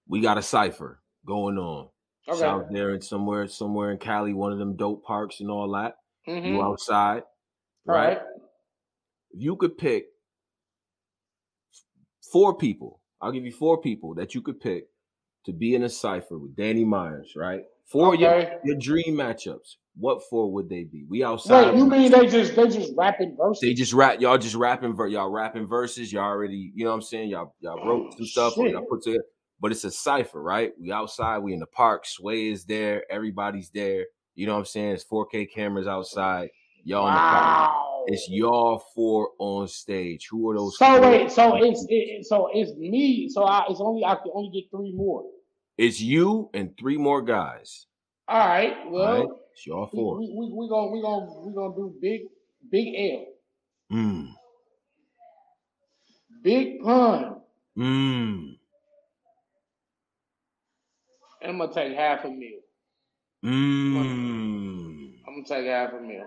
We 0.07 0.21
got 0.21 0.39
a 0.39 0.43
cipher 0.43 1.01
going 1.27 1.59
on. 1.59 1.89
Okay. 2.29 2.45
Out 2.45 2.73
there 2.73 2.91
and 2.91 3.03
somewhere, 3.03 3.49
somewhere 3.49 3.91
in 3.91 3.99
Cali, 3.99 4.33
one 4.33 4.53
of 4.53 4.59
them 4.59 4.77
dope 4.77 5.05
parks 5.05 5.41
and 5.41 5.51
all 5.51 5.73
that. 5.73 5.97
Mm-hmm. 6.29 6.47
You 6.47 6.63
outside, 6.63 7.25
right? 7.85 8.19
right? 8.19 8.19
You 9.35 9.57
could 9.57 9.77
pick 9.77 10.05
four 12.33 12.57
people, 12.57 13.01
I'll 13.21 13.33
give 13.33 13.45
you 13.45 13.53
four 13.53 13.81
people 13.81 14.15
that 14.15 14.35
you 14.35 14.41
could 14.41 14.61
pick 14.61 14.87
to 15.45 15.53
be 15.53 15.75
in 15.75 15.83
a 15.83 15.89
cipher 15.89 16.39
with 16.39 16.57
Danny 16.57 16.85
Myers, 16.85 17.35
right? 17.37 17.63
Four 17.87 18.15
okay. 18.15 18.23
your, 18.23 18.61
your 18.65 18.77
dream 18.77 19.17
matchups. 19.17 19.77
What 19.95 20.23
four 20.31 20.51
would 20.53 20.71
they 20.71 20.85
be? 20.85 21.05
We 21.09 21.23
outside. 21.23 21.73
Wait, 21.73 21.79
you 21.79 21.87
mean 21.87 22.11
they 22.11 22.27
just 22.27 22.57
they 22.57 22.67
just 22.69 22.93
rapping 22.97 23.37
verses? 23.37 23.61
They 23.61 23.75
just 23.75 23.93
rap. 23.93 24.21
Y'all 24.23 24.39
just 24.39 24.55
rapping. 24.55 24.97
Y'all 25.11 25.29
rapping 25.29 25.67
verses. 25.67 26.11
Y'all 26.11 26.23
already, 26.23 26.73
you 26.75 26.85
know 26.85 26.91
what 26.91 26.97
I'm 26.97 27.03
saying? 27.03 27.29
Y'all 27.29 27.55
y'all 27.61 27.85
wrote 27.87 28.15
some 28.17 28.25
stuff. 28.25 28.57
Y'all 28.57 28.87
put 28.89 29.03
together 29.03 29.25
but 29.63 29.71
it's 29.71 29.85
a 29.85 29.91
cipher, 29.93 30.43
right? 30.43 30.73
We 30.79 30.91
outside, 30.91 31.39
we 31.39 31.55
in 31.55 31.61
the 31.61 31.67
park, 31.67 32.05
Sway 32.05 32.49
is 32.49 32.65
there, 32.65 33.05
everybody's 33.09 33.71
there. 33.71 34.07
You 34.35 34.47
know 34.47 34.55
what 34.55 34.59
I'm 34.59 34.65
saying? 34.65 34.95
It's 34.95 35.05
4K 35.05 35.53
cameras 35.55 35.87
outside. 35.87 36.51
Y'all 36.83 37.05
wow. 37.05 37.11
in 37.11 37.15
the 37.15 37.21
park. 37.21 37.73
It's 38.07 38.29
y'all 38.29 38.83
four 38.93 39.29
on 39.39 39.69
stage. 39.69 40.27
Who 40.29 40.51
are 40.51 40.57
those? 40.57 40.77
So 40.77 40.87
four? 40.87 41.01
wait, 41.01 41.31
so 41.31 41.55
it's 41.63 41.87
it, 41.89 42.27
so 42.27 42.49
it's 42.53 42.73
me. 42.77 43.29
So 43.29 43.45
I 43.45 43.67
it's 43.69 43.81
only 43.81 44.05
I 44.05 44.17
can 44.17 44.33
only 44.35 44.51
get 44.53 44.69
three 44.77 44.93
more. 44.93 45.23
It's 45.83 46.01
you 46.01 46.49
and 46.55 46.79
three 46.79 46.97
more 46.97 47.21
guys. 47.21 47.87
All 48.29 48.39
right. 48.39 48.73
Well, 48.89 49.03
All 49.03 49.19
right. 49.19 49.29
it's 49.53 49.67
y'all 49.67 49.89
four. 49.89 50.21
We, 50.21 50.33
we, 50.33 50.53
we, 50.55 50.69
gonna 50.69 50.93
we 50.93 51.03
gonna 51.03 51.41
we 51.41 51.53
gonna 51.53 51.75
do 51.75 51.93
big 52.01 52.21
big 52.71 52.95
L. 52.97 53.27
Mm. 53.93 54.29
Big 56.45 56.81
pun. 56.85 57.41
Mm. 57.77 58.59
I'm 61.45 61.59
gonna 61.59 61.75
take 61.75 61.97
Half 61.97 62.27
a 62.27 62.29
Mill. 62.29 62.61
Mm. 63.45 65.15
I'm 65.27 65.43
gonna 65.43 65.49
take 65.49 65.67
Half 65.67 65.95
a 65.95 66.01
Mill. 66.01 66.27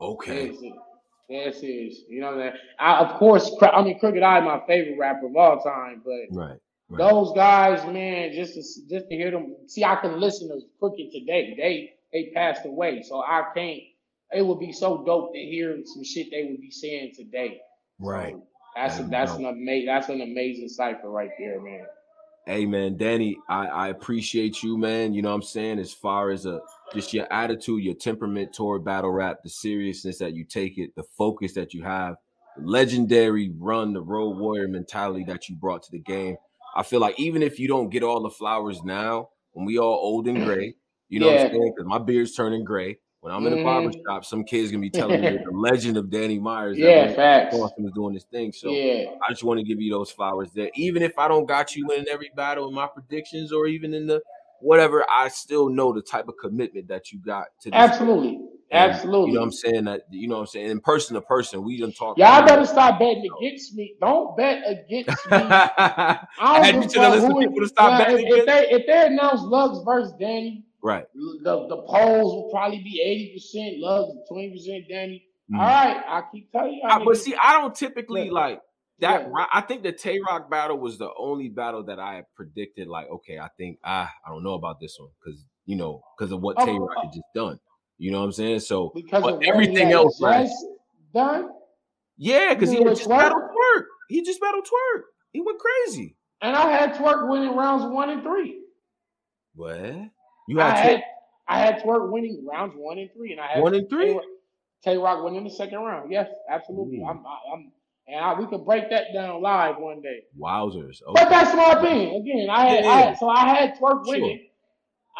Okay. 0.00 0.48
That's 0.48 0.60
it. 0.60 0.72
That's 1.30 1.58
it. 1.62 1.94
You 2.08 2.20
know 2.20 2.36
that. 2.36 2.54
I, 2.80 2.98
mean? 2.98 3.06
I 3.06 3.08
of 3.08 3.18
course, 3.20 3.48
I 3.62 3.80
mean, 3.80 4.00
Crooked 4.00 4.24
I, 4.24 4.40
my 4.40 4.60
favorite 4.66 4.98
rapper 4.98 5.28
of 5.28 5.36
all 5.36 5.60
time, 5.60 6.02
but 6.04 6.36
right, 6.36 6.58
right. 6.88 6.98
those 6.98 7.32
guys, 7.34 7.84
man, 7.86 8.32
just 8.32 8.54
to 8.54 8.60
just 8.88 9.08
to 9.08 9.16
hear 9.16 9.30
them. 9.30 9.56
See, 9.66 9.84
I 9.84 9.96
can 9.96 10.20
listen 10.20 10.48
to 10.48 10.60
Crooked 10.78 11.12
today. 11.12 11.54
They 11.56 11.90
they 12.12 12.30
passed 12.34 12.64
away, 12.64 13.02
so 13.02 13.22
I 13.22 13.44
can't. 13.54 13.80
It 14.32 14.44
would 14.44 14.60
be 14.60 14.72
so 14.72 15.04
dope 15.04 15.32
to 15.32 15.38
hear 15.38 15.78
some 15.84 16.04
shit 16.04 16.30
they 16.30 16.44
would 16.44 16.60
be 16.60 16.70
saying 16.70 17.12
today. 17.16 17.60
Right. 17.98 18.34
So 18.34 18.42
that's 18.76 18.98
a, 19.00 19.02
that's 19.04 19.32
an 19.32 19.46
amazing 19.46 19.86
that's 19.86 20.08
an 20.08 20.20
amazing 20.20 20.68
cipher 20.68 21.10
right 21.10 21.30
there, 21.38 21.60
man. 21.60 21.86
Hey 22.46 22.64
man, 22.64 22.96
Danny, 22.96 23.36
I, 23.48 23.66
I 23.66 23.88
appreciate 23.88 24.62
you, 24.62 24.78
man. 24.78 25.12
You 25.12 25.20
know 25.20 25.30
what 25.30 25.34
I'm 25.34 25.42
saying? 25.42 25.78
As 25.78 25.92
far 25.92 26.30
as 26.30 26.46
a 26.46 26.56
uh, 26.56 26.60
just 26.94 27.12
your 27.12 27.30
attitude, 27.30 27.82
your 27.82 27.94
temperament 27.94 28.54
toward 28.54 28.84
battle 28.84 29.10
rap, 29.10 29.42
the 29.42 29.50
seriousness 29.50 30.18
that 30.18 30.34
you 30.34 30.44
take 30.44 30.78
it, 30.78 30.94
the 30.96 31.02
focus 31.02 31.52
that 31.54 31.74
you 31.74 31.82
have, 31.82 32.16
legendary 32.56 33.52
run, 33.58 33.92
the 33.92 34.00
road 34.00 34.38
warrior 34.38 34.68
mentality 34.68 35.24
that 35.24 35.48
you 35.48 35.56
brought 35.56 35.82
to 35.82 35.90
the 35.90 35.98
game. 35.98 36.36
I 36.74 36.82
feel 36.82 37.00
like 37.00 37.18
even 37.18 37.42
if 37.42 37.58
you 37.58 37.68
don't 37.68 37.90
get 37.90 38.02
all 38.02 38.22
the 38.22 38.30
flowers 38.30 38.82
now, 38.82 39.30
when 39.52 39.66
we 39.66 39.78
all 39.78 39.94
old 39.94 40.28
and 40.28 40.44
gray, 40.44 40.74
you 41.08 41.20
know 41.20 41.28
yeah. 41.28 41.44
what 41.44 41.46
I'm 41.46 41.52
saying? 41.52 41.72
Because 41.76 41.88
my 41.88 41.98
beard's 41.98 42.34
turning 42.34 42.64
gray. 42.64 42.98
When 43.20 43.34
I'm 43.34 43.44
in 43.46 43.56
the 43.56 43.64
barber 43.64 43.88
mm-hmm. 43.88 44.00
shop, 44.06 44.24
some 44.24 44.44
kids 44.44 44.70
gonna 44.70 44.80
be 44.80 44.90
telling 44.90 45.20
me 45.20 45.30
the 45.44 45.50
legend 45.50 45.96
of 45.96 46.08
Danny 46.08 46.38
Myers. 46.38 46.78
Yeah, 46.78 47.12
facts. 47.14 47.56
Boston 47.56 47.86
is 47.86 47.92
doing 47.92 48.14
this 48.14 48.24
thing. 48.24 48.52
So 48.52 48.70
yeah. 48.70 49.10
I 49.26 49.30
just 49.30 49.42
want 49.42 49.58
to 49.58 49.66
give 49.66 49.80
you 49.80 49.90
those 49.90 50.10
flowers 50.10 50.50
there. 50.52 50.70
Even 50.76 51.02
if 51.02 51.18
I 51.18 51.26
don't 51.26 51.46
got 51.46 51.74
you 51.74 51.90
in 51.90 52.06
every 52.08 52.30
battle 52.36 52.68
in 52.68 52.74
my 52.74 52.86
predictions 52.86 53.52
or 53.52 53.66
even 53.66 53.92
in 53.92 54.06
the 54.06 54.22
whatever, 54.60 55.04
I 55.10 55.28
still 55.28 55.68
know 55.68 55.92
the 55.92 56.02
type 56.02 56.28
of 56.28 56.34
commitment 56.40 56.86
that 56.88 57.10
you 57.10 57.18
got 57.18 57.46
to 57.62 57.70
this 57.70 57.76
Absolutely. 57.76 58.36
And, 58.36 58.48
Absolutely. 58.70 59.30
You 59.30 59.34
know 59.34 59.40
what 59.40 59.46
I'm 59.46 59.52
saying? 59.52 59.84
That 59.84 60.02
you 60.10 60.28
know 60.28 60.34
what 60.36 60.40
I'm 60.42 60.46
saying? 60.48 60.70
In 60.70 60.80
person 60.80 61.14
to 61.14 61.20
person, 61.22 61.62
we 61.62 61.80
done 61.80 61.92
talk. 61.92 62.18
Y'all 62.18 62.46
better 62.46 62.66
stop 62.66 62.98
betting 62.98 63.26
against 63.40 63.74
me. 63.74 63.94
Don't 64.00 64.36
bet 64.36 64.62
against 64.66 65.08
me. 65.30 65.36
I, 65.38 66.26
I 66.38 66.66
had 66.66 66.74
you 66.74 66.88
to 66.88 67.08
listen 67.08 67.30
to 67.30 67.40
people 67.40 67.60
to 67.60 67.68
stop 67.68 67.98
betting 67.98 68.26
if, 68.26 68.40
if 68.40 68.46
they 68.46 68.68
if 68.70 68.86
they 68.86 69.06
announce 69.06 69.40
Lugz 69.40 69.84
versus 69.84 70.12
Danny, 70.20 70.66
Right. 70.82 71.06
The 71.14 71.66
the 71.68 71.82
polls 71.86 72.34
will 72.34 72.50
probably 72.50 72.78
be 72.78 73.34
80% 73.36 73.80
Love, 73.80 74.10
20% 74.30 74.88
Danny. 74.88 75.24
Mm-hmm. 75.50 75.60
All 75.60 75.66
right, 75.66 76.02
I 76.06 76.22
keep 76.32 76.52
telling 76.52 76.74
you. 76.74 76.82
I, 76.84 77.02
but 77.04 77.16
see, 77.16 77.34
I 77.42 77.60
don't 77.60 77.74
typically 77.74 78.26
yeah. 78.26 78.32
like 78.32 78.60
that. 79.00 79.22
Yeah. 79.22 79.46
I 79.52 79.62
think 79.62 79.82
the 79.82 79.92
Tay 79.92 80.18
Roc 80.20 80.50
battle 80.50 80.78
was 80.78 80.98
the 80.98 81.10
only 81.18 81.48
battle 81.48 81.84
that 81.84 81.98
I 81.98 82.24
predicted. 82.36 82.86
Like, 82.86 83.08
okay, 83.08 83.38
I 83.38 83.48
think 83.56 83.78
ah, 83.84 84.10
I 84.24 84.30
don't 84.30 84.44
know 84.44 84.54
about 84.54 84.78
this 84.80 84.96
one 84.98 85.10
because 85.18 85.44
you 85.64 85.76
know 85.76 86.02
because 86.16 86.32
of 86.32 86.40
what 86.40 86.56
oh, 86.58 86.66
Tay 86.66 86.78
Roc 86.78 86.90
had 87.02 87.12
just 87.12 87.24
done. 87.34 87.58
You 87.98 88.12
know 88.12 88.20
what 88.20 88.26
I'm 88.26 88.32
saying? 88.32 88.60
So 88.60 88.92
because 88.94 89.24
of 89.24 89.42
everything 89.42 89.90
else 89.92 90.20
right? 90.22 90.48
done. 91.14 91.50
Yeah, 92.16 92.54
because 92.54 92.70
he 92.70 92.82
just 92.82 93.08
battled 93.08 93.42
Twork. 93.42 93.84
He 94.08 94.22
just 94.22 94.40
battled 94.40 94.64
Twork. 94.64 95.02
He 95.32 95.40
went 95.40 95.58
crazy. 95.58 96.16
And 96.40 96.56
I 96.56 96.70
had 96.70 96.94
Twork 96.94 97.28
winning 97.28 97.56
rounds 97.56 97.84
one 97.92 98.10
and 98.10 98.22
three. 98.22 98.60
What? 99.54 99.80
You 100.48 100.58
had, 100.58 100.74
I 100.74 100.76
had, 100.76 101.02
I 101.48 101.58
had 101.58 101.82
Twork 101.82 102.10
winning 102.12 102.46
rounds 102.48 102.74
one 102.76 102.98
and 102.98 103.10
three, 103.16 103.32
and 103.32 103.40
I 103.40 103.48
had 103.48 103.62
One 103.62 103.74
and 103.74 103.88
three? 103.90 104.18
Tay 104.84 104.96
Roc 104.96 105.24
winning 105.24 105.42
the 105.44 105.50
second 105.50 105.80
round. 105.80 106.12
Yes, 106.12 106.28
absolutely. 106.48 106.98
Ooh. 107.00 107.06
I'm, 107.06 107.26
I- 107.26 107.52
I'm, 107.52 107.72
and 108.06 108.24
I, 108.24 108.38
we 108.38 108.46
could 108.46 108.64
break 108.64 108.88
that 108.90 109.12
down 109.12 109.42
live 109.42 109.76
one 109.78 110.00
day. 110.00 110.22
Wowzers. 110.40 110.98
But 111.12 111.28
that's 111.28 111.54
my 111.54 111.72
opinion. 111.72 112.22
Again, 112.22 112.48
I 112.48 112.64
had, 112.66 112.84
Yeah, 112.84 112.90
I 112.90 113.00
had 113.00 113.18
so 113.18 113.28
I 113.28 113.48
had 113.48 113.78
Twork 113.78 114.04
winning. 114.06 114.38
I 114.44 114.47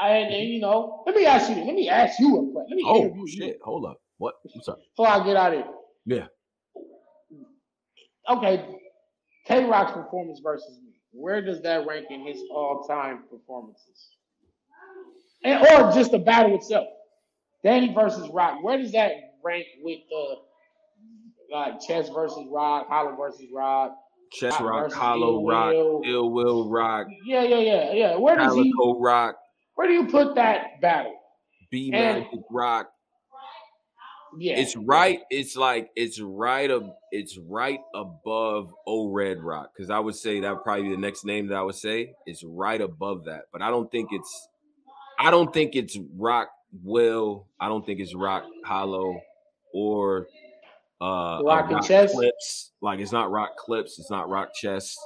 and 0.00 0.48
you 0.48 0.60
know, 0.60 1.02
let 1.06 1.14
me 1.14 1.26
ask 1.26 1.48
you. 1.50 1.56
Let 1.56 1.74
me 1.74 1.88
ask 1.88 2.18
you 2.20 2.36
a 2.36 2.52
question. 2.52 2.66
Let 2.70 2.76
me 2.76 2.84
Oh 2.86 3.04
interview 3.04 3.22
you 3.22 3.28
shit. 3.28 3.58
Hold 3.62 3.86
up. 3.86 4.00
What? 4.18 4.34
I'm 4.54 4.62
sorry. 4.62 4.80
before 4.96 5.08
I 5.08 5.24
get 5.24 5.36
out 5.36 5.54
of 5.54 5.64
here. 5.64 5.72
Yeah. 6.06 6.26
Okay, 8.28 8.64
Tay 9.46 9.64
Roc's 9.64 9.92
performance 9.92 10.40
versus 10.42 10.78
me. 10.84 10.92
Where 11.12 11.40
does 11.40 11.62
that 11.62 11.86
rank 11.86 12.06
in 12.10 12.26
his 12.26 12.42
all-time 12.50 13.24
performances? 13.30 14.10
And 15.44 15.66
or 15.66 15.92
just 15.92 16.10
the 16.10 16.18
battle 16.18 16.54
itself. 16.54 16.88
Danny 17.64 17.92
versus 17.94 18.28
Roc. 18.30 18.62
Where 18.62 18.78
does 18.78 18.92
that 18.92 19.12
rank 19.42 19.66
with 19.82 20.00
the 20.10 20.36
like 21.50 21.80
Chess 21.80 22.08
versus 22.10 22.46
Roc, 22.50 22.88
Hollow 22.88 23.16
versus 23.16 23.46
Roc? 23.52 23.92
Chess 24.30 24.60
Roc 24.60 24.82
Roc, 24.82 24.92
Hollow 24.92 25.40
Ill 25.40 25.46
Roc. 25.46 25.74
Ill 26.04 26.30
Will 26.30 26.68
Roc, 26.68 27.06
Yeah, 27.26 27.42
yeah, 27.42 27.58
yeah, 27.58 27.92
yeah. 27.92 28.16
Where 28.16 28.36
does 28.36 28.54
he? 28.54 28.70
Calicoe 28.72 29.00
Roc, 29.00 29.36
Where 29.78 29.86
do 29.86 29.94
you 29.94 30.08
put 30.08 30.34
that 30.34 30.80
battle? 30.80 31.14
B 31.70 31.92
Magic 31.92 32.26
Roc. 32.50 32.90
Yeah, 34.36 34.58
It's 34.58 34.74
right. 34.74 35.20
It's 35.30 35.56
like 35.56 35.90
it's 35.94 36.20
right. 36.20 36.68
Ab- 36.68 36.96
it's 37.12 37.38
right 37.38 37.78
above 37.94 38.74
O 38.88 39.12
Red 39.12 39.38
Roc 39.40 39.72
because 39.72 39.88
I 39.88 40.00
would 40.00 40.16
say 40.16 40.40
that 40.40 40.52
would 40.52 40.64
probably 40.64 40.88
be 40.88 40.90
the 40.90 41.00
next 41.00 41.24
name 41.24 41.46
that 41.46 41.54
I 41.54 41.62
would 41.62 41.76
say. 41.76 42.12
It's 42.26 42.42
right 42.42 42.80
above 42.80 43.26
that, 43.26 43.42
but 43.52 43.62
I 43.62 43.70
don't 43.70 43.88
think 43.88 44.08
it's. 44.10 44.48
I 45.16 45.30
don't 45.30 45.54
think 45.54 45.76
it's 45.76 45.96
Roc 46.16 46.48
Will. 46.82 47.46
I 47.60 47.68
don't 47.68 47.86
think 47.86 48.00
it's 48.00 48.16
Roc 48.16 48.42
Hollow 48.64 49.20
or 49.72 50.26
uh 51.00 51.40
Roc 51.44 51.70
and 51.70 51.84
Chess? 51.84 52.12
Clips. 52.12 52.72
Like 52.80 52.98
it's 52.98 53.12
not 53.12 53.30
Roc 53.30 53.56
Clips. 53.56 54.00
It's 54.00 54.10
not 54.10 54.28
Roc 54.28 54.52
Chess. 54.54 54.98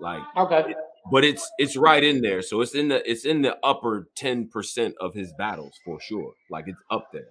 Like 0.00 0.22
Okay. 0.36 0.76
But 1.10 1.24
it's 1.24 1.48
it's 1.58 1.76
right 1.76 2.02
in 2.02 2.20
there. 2.20 2.42
So 2.42 2.60
it's 2.60 2.74
in 2.74 2.88
the 2.88 3.08
it's 3.10 3.24
in 3.24 3.42
the 3.42 3.56
upper 3.64 4.08
ten 4.16 4.48
percent 4.48 4.94
of 5.00 5.14
his 5.14 5.32
battles 5.38 5.78
for 5.84 6.00
sure. 6.00 6.32
Like 6.50 6.64
it's 6.66 6.80
up 6.90 7.08
there. 7.12 7.28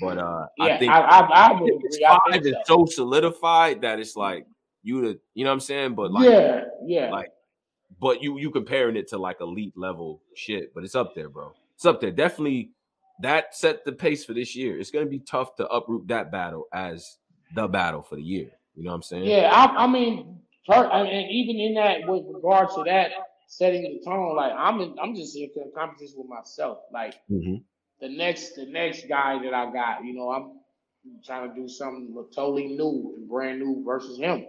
But 0.00 0.18
uh, 0.18 0.46
Yeah, 0.58 0.64
I 0.64 0.78
think 0.78 0.92
I, 0.92 1.00
I, 1.00 1.20
I 1.20 1.60
would 1.60 1.72
five 2.00 2.46
is 2.46 2.54
so. 2.64 2.86
so 2.86 2.86
solidified 2.86 3.82
that 3.82 3.98
it's 3.98 4.16
like 4.16 4.46
you 4.82 5.00
the 5.00 5.20
you 5.34 5.44
know 5.44 5.50
what 5.50 5.54
I'm 5.54 5.60
saying. 5.60 5.94
But 5.94 6.12
like, 6.12 6.28
yeah, 6.28 6.64
yeah. 6.86 7.10
like, 7.10 7.30
but 8.00 8.22
you 8.22 8.38
you 8.38 8.50
comparing 8.50 8.96
it 8.96 9.08
to 9.08 9.18
like 9.18 9.40
elite 9.40 9.74
level 9.76 10.22
shit. 10.34 10.72
But 10.74 10.84
it's 10.84 10.94
up 10.94 11.14
there, 11.14 11.28
bro. 11.28 11.52
It's 11.74 11.84
up 11.84 12.00
there. 12.00 12.10
Definitely 12.10 12.70
that 13.20 13.56
set 13.56 13.84
the 13.84 13.92
pace 13.92 14.24
for 14.24 14.34
this 14.34 14.54
year. 14.54 14.78
It's 14.78 14.90
gonna 14.90 15.06
be 15.06 15.20
tough 15.20 15.56
to 15.56 15.66
uproot 15.68 16.08
that 16.08 16.30
battle 16.30 16.66
as 16.72 17.18
the 17.54 17.66
battle 17.66 18.02
for 18.02 18.16
the 18.16 18.22
year. 18.22 18.50
You 18.74 18.84
know 18.84 18.90
what 18.90 18.96
I'm 18.96 19.02
saying? 19.02 19.24
Yeah, 19.24 19.50
I, 19.52 19.84
I 19.84 19.86
mean, 19.88 20.38
and 20.74 21.08
and 21.08 21.30
even 21.30 21.56
in 21.58 21.74
that, 21.74 22.06
with 22.06 22.24
regards 22.32 22.74
to 22.74 22.84
that, 22.84 23.10
setting 23.46 23.82
the 23.82 24.00
tone, 24.04 24.36
like 24.36 24.52
I'm, 24.56 24.80
in, 24.80 24.96
I'm 25.02 25.14
just 25.14 25.36
in 25.36 25.50
competition 25.74 26.16
with 26.18 26.28
myself. 26.28 26.78
Like 26.92 27.14
Mhm. 27.30 27.62
the 28.00 28.08
next, 28.08 28.54
the 28.56 28.66
next 28.66 29.08
guy 29.08 29.42
that 29.42 29.54
I 29.54 29.72
got, 29.72 30.04
you 30.04 30.14
know, 30.14 30.30
I'm 30.30 30.60
trying 31.24 31.48
to 31.48 31.54
do 31.54 31.68
something 31.68 32.14
totally 32.34 32.68
new 32.68 33.14
and 33.16 33.28
brand 33.28 33.60
new 33.60 33.82
versus 33.84 34.18
him. 34.18 34.46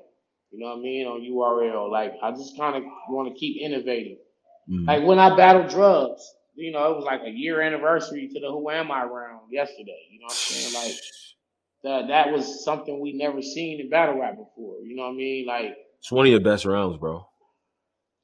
You 0.52 0.60
know 0.60 0.68
what 0.68 0.80
I 0.80 0.82
mean 0.82 1.08
on 1.08 1.22
URL. 1.22 1.90
Like 1.90 2.14
I 2.22 2.32
just 2.32 2.58
kind 2.58 2.76
of 2.76 2.84
want 3.10 3.34
to 3.34 3.40
keep 3.40 3.62
innovating. 3.62 4.18
Mhm. 4.70 4.88
Like 4.88 5.04
when 5.06 5.20
I 5.20 5.36
battled 5.36 5.70
drugs, 5.70 6.36
you 6.56 6.72
know, 6.72 6.92
it 6.92 6.96
was 6.96 7.06
like 7.06 7.22
a 7.24 7.30
year 7.30 7.62
anniversary 7.62 8.28
to 8.28 8.40
the 8.40 8.52
Who 8.52 8.70
Am 8.70 8.92
I 8.92 9.04
round 9.06 9.52
yesterday. 9.52 10.08
You 10.12 10.20
know 10.20 10.26
what 10.26 10.34
I'm 10.34 10.38
saying? 10.38 10.74
Like 10.74 11.00
that, 11.84 12.08
that 12.10 12.32
was 12.34 12.64
something 12.66 13.00
we 13.00 13.14
never 13.14 13.42
seen 13.42 13.80
in 13.80 13.90
battle 13.90 14.20
rap 14.20 14.38
before. 14.38 14.82
You 14.84 14.96
know 14.96 15.04
what 15.04 15.14
I 15.14 15.18
mean? 15.18 15.46
Like 15.48 15.78
It's 16.00 16.12
one 16.12 16.26
of 16.26 16.32
your 16.32 16.42
best 16.42 16.66
rounds, 16.66 16.98
bro. 16.98 17.28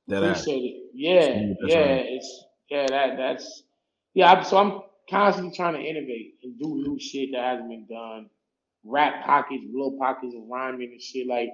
That 0.07 0.23
appreciate 0.23 0.59
it. 0.63 0.83
Yeah, 0.93 1.53
That's 1.61 1.73
yeah, 1.73 1.95
it's 1.95 2.45
yeah 2.69 2.87
that 2.87 3.17
that's 3.17 3.63
yeah. 4.13 4.31
I'm, 4.31 4.43
so 4.45 4.57
I'm 4.57 4.81
constantly 5.09 5.55
trying 5.55 5.73
to 5.73 5.81
innovate 5.81 6.35
and 6.43 6.57
do 6.59 6.67
new 6.75 6.99
shit 6.99 7.29
that 7.33 7.43
hasn't 7.43 7.69
been 7.69 7.85
done. 7.87 8.29
Rap 8.83 9.25
pockets, 9.25 9.63
little 9.71 9.97
pockets, 9.99 10.35
of 10.35 10.43
rhyming 10.49 10.91
and 10.91 11.01
shit 11.01 11.27
like. 11.27 11.49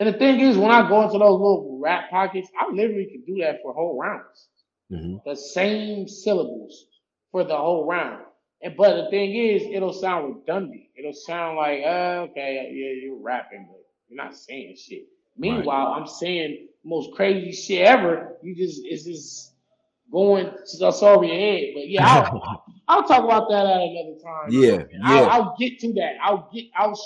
And 0.00 0.12
the 0.12 0.18
thing 0.18 0.40
is, 0.40 0.58
when 0.58 0.70
I 0.70 0.88
go 0.88 1.02
into 1.02 1.18
those 1.18 1.40
little 1.40 1.78
rap 1.82 2.10
pockets, 2.10 2.48
I 2.60 2.70
literally 2.72 3.06
can 3.06 3.24
do 3.26 3.40
that 3.42 3.60
for 3.62 3.72
whole 3.72 3.98
rounds. 3.98 4.48
Mhm. 4.92 5.24
the 5.24 5.34
same 5.36 6.06
syllables 6.08 6.86
for 7.32 7.44
the 7.44 7.56
whole 7.56 7.86
round. 7.86 8.24
And 8.62 8.76
but 8.76 9.04
the 9.04 9.10
thing 9.10 9.34
is, 9.34 9.62
it'll 9.72 9.92
sound 9.92 10.36
redundant. 10.36 10.84
It'll 10.96 11.12
sound 11.12 11.56
like, 11.56 11.82
uh, 11.84 12.26
okay, 12.30 12.70
yeah, 12.72 13.02
you're 13.02 13.16
rapping, 13.20 13.66
but 13.70 13.80
you're 14.08 14.22
not 14.22 14.36
saying 14.36 14.76
shit. 14.76 15.06
Meanwhile, 15.38 15.88
I'm 15.88 16.06
saying 16.06 16.68
most 16.84 17.14
crazy 17.14 17.52
shit 17.52 17.86
ever. 17.86 18.36
You 18.42 18.54
just 18.54 18.80
it's 18.84 19.04
just 19.04 19.54
going 20.10 20.50
just 20.78 21.02
over 21.02 21.24
your 21.24 21.36
head. 21.36 21.72
But 21.74 21.88
yeah, 21.88 22.06
I'll, 22.06 22.64
I'll 22.88 23.02
talk 23.04 23.24
about 23.24 23.48
that 23.50 23.66
at 23.66 23.82
another 23.82 24.18
time. 24.22 24.50
Yeah, 24.50 24.82
I'll. 25.02 25.26
I'll 25.26 25.56
get 25.58 25.78
to 25.80 25.92
that. 25.94 26.14
I'll 26.22 26.48
get. 26.52 26.66
I'll. 26.76 26.98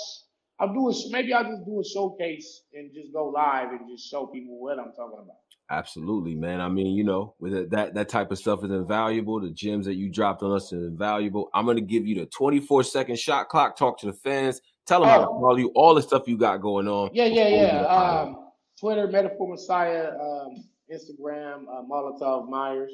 I'll 0.59 0.73
do 0.73 0.89
a. 0.89 0.93
Maybe 1.09 1.33
I'll 1.33 1.43
just 1.43 1.65
do 1.65 1.81
a 1.81 1.83
showcase 1.83 2.63
and 2.73 2.91
just 2.93 3.11
go 3.11 3.27
live 3.27 3.71
and 3.71 3.81
just 3.89 4.09
show 4.09 4.27
people 4.27 4.61
what 4.61 4.79
I'm 4.79 4.93
talking 4.93 5.19
about. 5.23 5.37
Absolutely, 5.71 6.35
man. 6.35 6.59
I 6.59 6.67
mean, 6.67 6.95
you 6.95 7.05
know, 7.05 7.33
with 7.39 7.71
that 7.71 7.93
that 7.93 8.09
type 8.09 8.31
of 8.31 8.37
stuff 8.37 8.63
is 8.63 8.71
invaluable. 8.71 9.39
The 9.39 9.51
gems 9.51 9.85
that 9.85 9.95
you 9.95 10.11
dropped 10.11 10.43
on 10.43 10.51
us 10.53 10.73
is 10.73 10.83
invaluable. 10.83 11.49
I'm 11.53 11.65
gonna 11.65 11.81
give 11.81 12.05
you 12.05 12.15
the 12.15 12.25
24 12.25 12.83
second 12.83 13.17
shot 13.17 13.49
clock. 13.49 13.77
Talk 13.77 13.97
to 13.99 14.05
the 14.05 14.13
fans. 14.13 14.61
Tell 14.87 15.01
them 15.01 15.09
how 15.09 15.19
to 15.19 15.29
Oh. 15.29 15.39
follow 15.39 15.55
you. 15.57 15.71
All 15.75 15.93
the 15.95 16.01
stuff 16.01 16.27
you 16.27 16.37
got 16.37 16.57
going 16.61 16.87
on. 16.87 17.11
Yeah, 17.13 17.25
yeah, 17.25 17.47
yeah. 17.47 17.49
get 17.49 17.85
out 17.85 17.85
of 17.85 18.27
here. 18.27 18.37
Um, 18.37 18.47
Twitter, 18.79 19.07
Metaphor 19.07 19.47
Messiah, 19.49 20.11
um, 20.19 20.63
Instagram, 20.91 21.65
uh, 21.69 21.83
Molotov 21.83 22.49
Myers. 22.49 22.91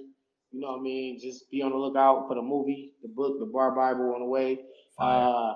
You 0.52 0.62
know 0.62 0.72
what 0.74 0.80
I 0.80 0.82
mean? 0.84 1.20
Just 1.20 1.50
be 1.52 1.62
on 1.62 1.72
the 1.72 1.78
lookout 1.78 2.28
for 2.28 2.36
the 2.36 2.42
movie, 2.42 2.94
the 3.02 3.10
book, 3.10 3.40
the 3.40 3.46
Bar 3.46 3.72
Bible 3.76 4.14
on 4.14 4.22
the 4.22 4.26
way. 4.28 4.60
Uh, 5.00 5.54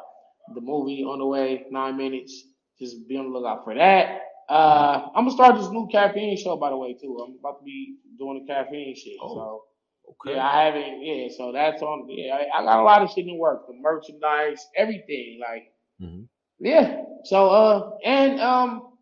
the 0.53 0.61
movie 0.61 1.03
on 1.03 1.19
the 1.19 1.25
way, 1.25 1.65
nine 1.71 1.97
minutes. 1.97 2.43
Just 2.79 3.07
be 3.07 3.17
on 3.17 3.31
the 3.31 3.37
lookout 3.37 3.63
for 3.63 3.73
that. 3.75 4.21
Uh, 4.49 5.07
I'm 5.15 5.25
gonna 5.25 5.31
start 5.31 5.55
this 5.55 5.69
new 5.69 5.87
caffeine 5.91 6.35
show, 6.37 6.57
by 6.57 6.69
the 6.71 6.77
way, 6.77 6.93
too. 6.93 7.17
I'm 7.23 7.37
about 7.39 7.59
to 7.59 7.63
be 7.63 7.95
doing 8.17 8.45
the 8.45 8.53
caffeine 8.53 8.95
shit. 8.95 9.17
Oh, 9.21 9.33
so 9.35 9.63
okay. 10.09 10.35
yeah, 10.35 10.45
I 10.47 10.63
haven't. 10.65 11.01
Yeah, 11.05 11.27
so 11.37 11.51
that's 11.53 11.81
on. 11.81 12.05
Yeah, 12.09 12.35
I, 12.35 12.59
I 12.59 12.63
got 12.65 12.79
a 12.79 12.83
lot 12.83 13.01
of 13.01 13.11
shit 13.11 13.27
in 13.27 13.37
work. 13.37 13.67
The 13.67 13.73
merchandise, 13.75 14.67
everything. 14.75 15.39
Like 15.41 15.70
Mhm. 16.01 16.27
yeah. 16.59 17.03
So 17.25 17.49
uh 17.49 17.91
and 18.03 18.39
um 18.39 18.93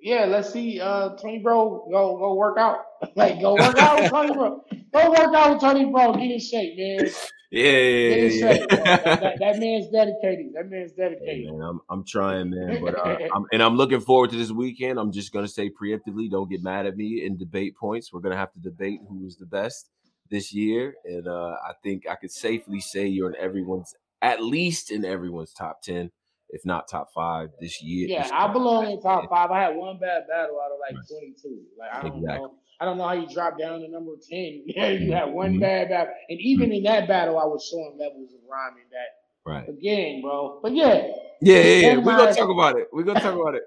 yeah, 0.00 0.24
let's 0.24 0.52
see 0.52 0.80
uh 0.80 1.10
Tony 1.16 1.38
Bro 1.38 1.88
go 1.90 2.18
go 2.18 2.34
work 2.34 2.58
out. 2.58 2.84
like 3.16 3.40
go 3.40 3.54
work 3.54 3.76
out 3.76 4.02
with 4.02 4.10
Tony 4.10 4.34
Bro. 4.34 4.64
Go 4.92 5.10
work 5.10 5.34
out 5.34 5.52
with 5.52 5.60
Tony 5.60 5.84
Bro. 5.84 6.14
Get 6.14 6.30
in 6.30 6.40
shape, 6.40 6.76
man. 6.76 7.08
Yeah, 7.52 7.70
yeah, 7.72 8.14
yeah, 8.14 8.40
shape. 8.40 8.70
That, 8.70 9.04
that, 9.20 9.34
that 9.38 9.58
man's 9.58 9.88
dedicated. 9.90 10.54
That 10.54 10.70
man's 10.70 10.92
dedicated. 10.92 11.28
Hey, 11.28 11.44
man, 11.44 11.60
I'm 11.60 11.80
I'm 11.90 12.02
trying, 12.02 12.48
man, 12.48 12.82
but 12.82 12.98
uh, 12.98 13.18
I'm, 13.34 13.44
and 13.52 13.62
I'm 13.62 13.76
looking 13.76 14.00
forward 14.00 14.30
to 14.30 14.36
this 14.36 14.50
weekend. 14.50 14.98
I'm 14.98 15.12
just 15.12 15.34
gonna 15.34 15.46
say 15.46 15.68
preemptively, 15.68 16.30
don't 16.30 16.48
get 16.48 16.62
mad 16.62 16.86
at 16.86 16.96
me 16.96 17.26
in 17.26 17.36
debate 17.36 17.76
points. 17.76 18.10
We're 18.10 18.20
gonna 18.20 18.38
have 18.38 18.54
to 18.54 18.58
debate 18.58 19.00
who 19.06 19.26
is 19.26 19.36
the 19.36 19.44
best 19.44 19.90
this 20.30 20.54
year, 20.54 20.94
and 21.04 21.28
uh, 21.28 21.56
I 21.62 21.74
think 21.82 22.08
I 22.08 22.14
could 22.14 22.30
safely 22.30 22.80
say 22.80 23.06
you're 23.06 23.28
in 23.28 23.36
everyone's, 23.36 23.94
at 24.22 24.42
least 24.42 24.90
in 24.90 25.04
everyone's 25.04 25.52
top 25.52 25.82
ten, 25.82 26.10
if 26.50 26.64
not 26.64 26.88
top 26.88 27.12
five 27.14 27.50
this 27.60 27.82
year. 27.82 28.08
Yeah, 28.08 28.22
this 28.22 28.32
I 28.32 28.50
belong 28.52 28.90
in 28.90 29.00
top 29.02 29.28
five. 29.28 29.50
I 29.50 29.60
had 29.60 29.76
one 29.76 29.98
bad 29.98 30.22
battle 30.28 30.58
out 30.60 30.72
of 30.72 30.78
like 30.80 30.94
Right. 30.96 31.08
22. 31.08 31.60
Like 31.78 31.90
I 31.92 32.02
don't 32.02 32.18
Exactly. 32.18 32.38
know. 32.46 32.54
I 32.80 32.84
don't 32.84 32.98
know 32.98 33.04
how 33.06 33.12
you 33.14 33.28
dropped 33.28 33.58
down 33.60 33.80
to 33.80 33.88
number 33.88 34.12
10. 34.28 34.62
Yeah, 34.66 34.88
you 34.90 35.12
had 35.12 35.32
one 35.32 35.54
Mhm. 35.56 35.60
bad 35.60 35.88
battle. 35.90 36.14
And 36.28 36.40
even 36.40 36.72
in 36.72 36.82
that 36.84 37.06
battle, 37.06 37.38
I 37.38 37.44
was 37.44 37.68
showing 37.70 37.96
levels 37.98 38.32
of 38.32 38.40
rhyming 38.48 38.84
that 38.90 39.50
Right. 39.50 39.68
again, 39.68 40.20
bro. 40.22 40.60
But 40.62 40.72
yeah, 40.72 41.08
Yeah, 41.40 41.56
yeah, 41.58 41.62
yeah. 41.62 41.96
We're 41.98 42.16
gonna 42.16 42.32
talk 42.34 42.48
about 42.50 42.78
it. 42.78 42.88
We're 42.92 43.02
gonna 43.02 43.20
talk 43.20 43.34
about 43.34 43.54
it. 43.56 43.62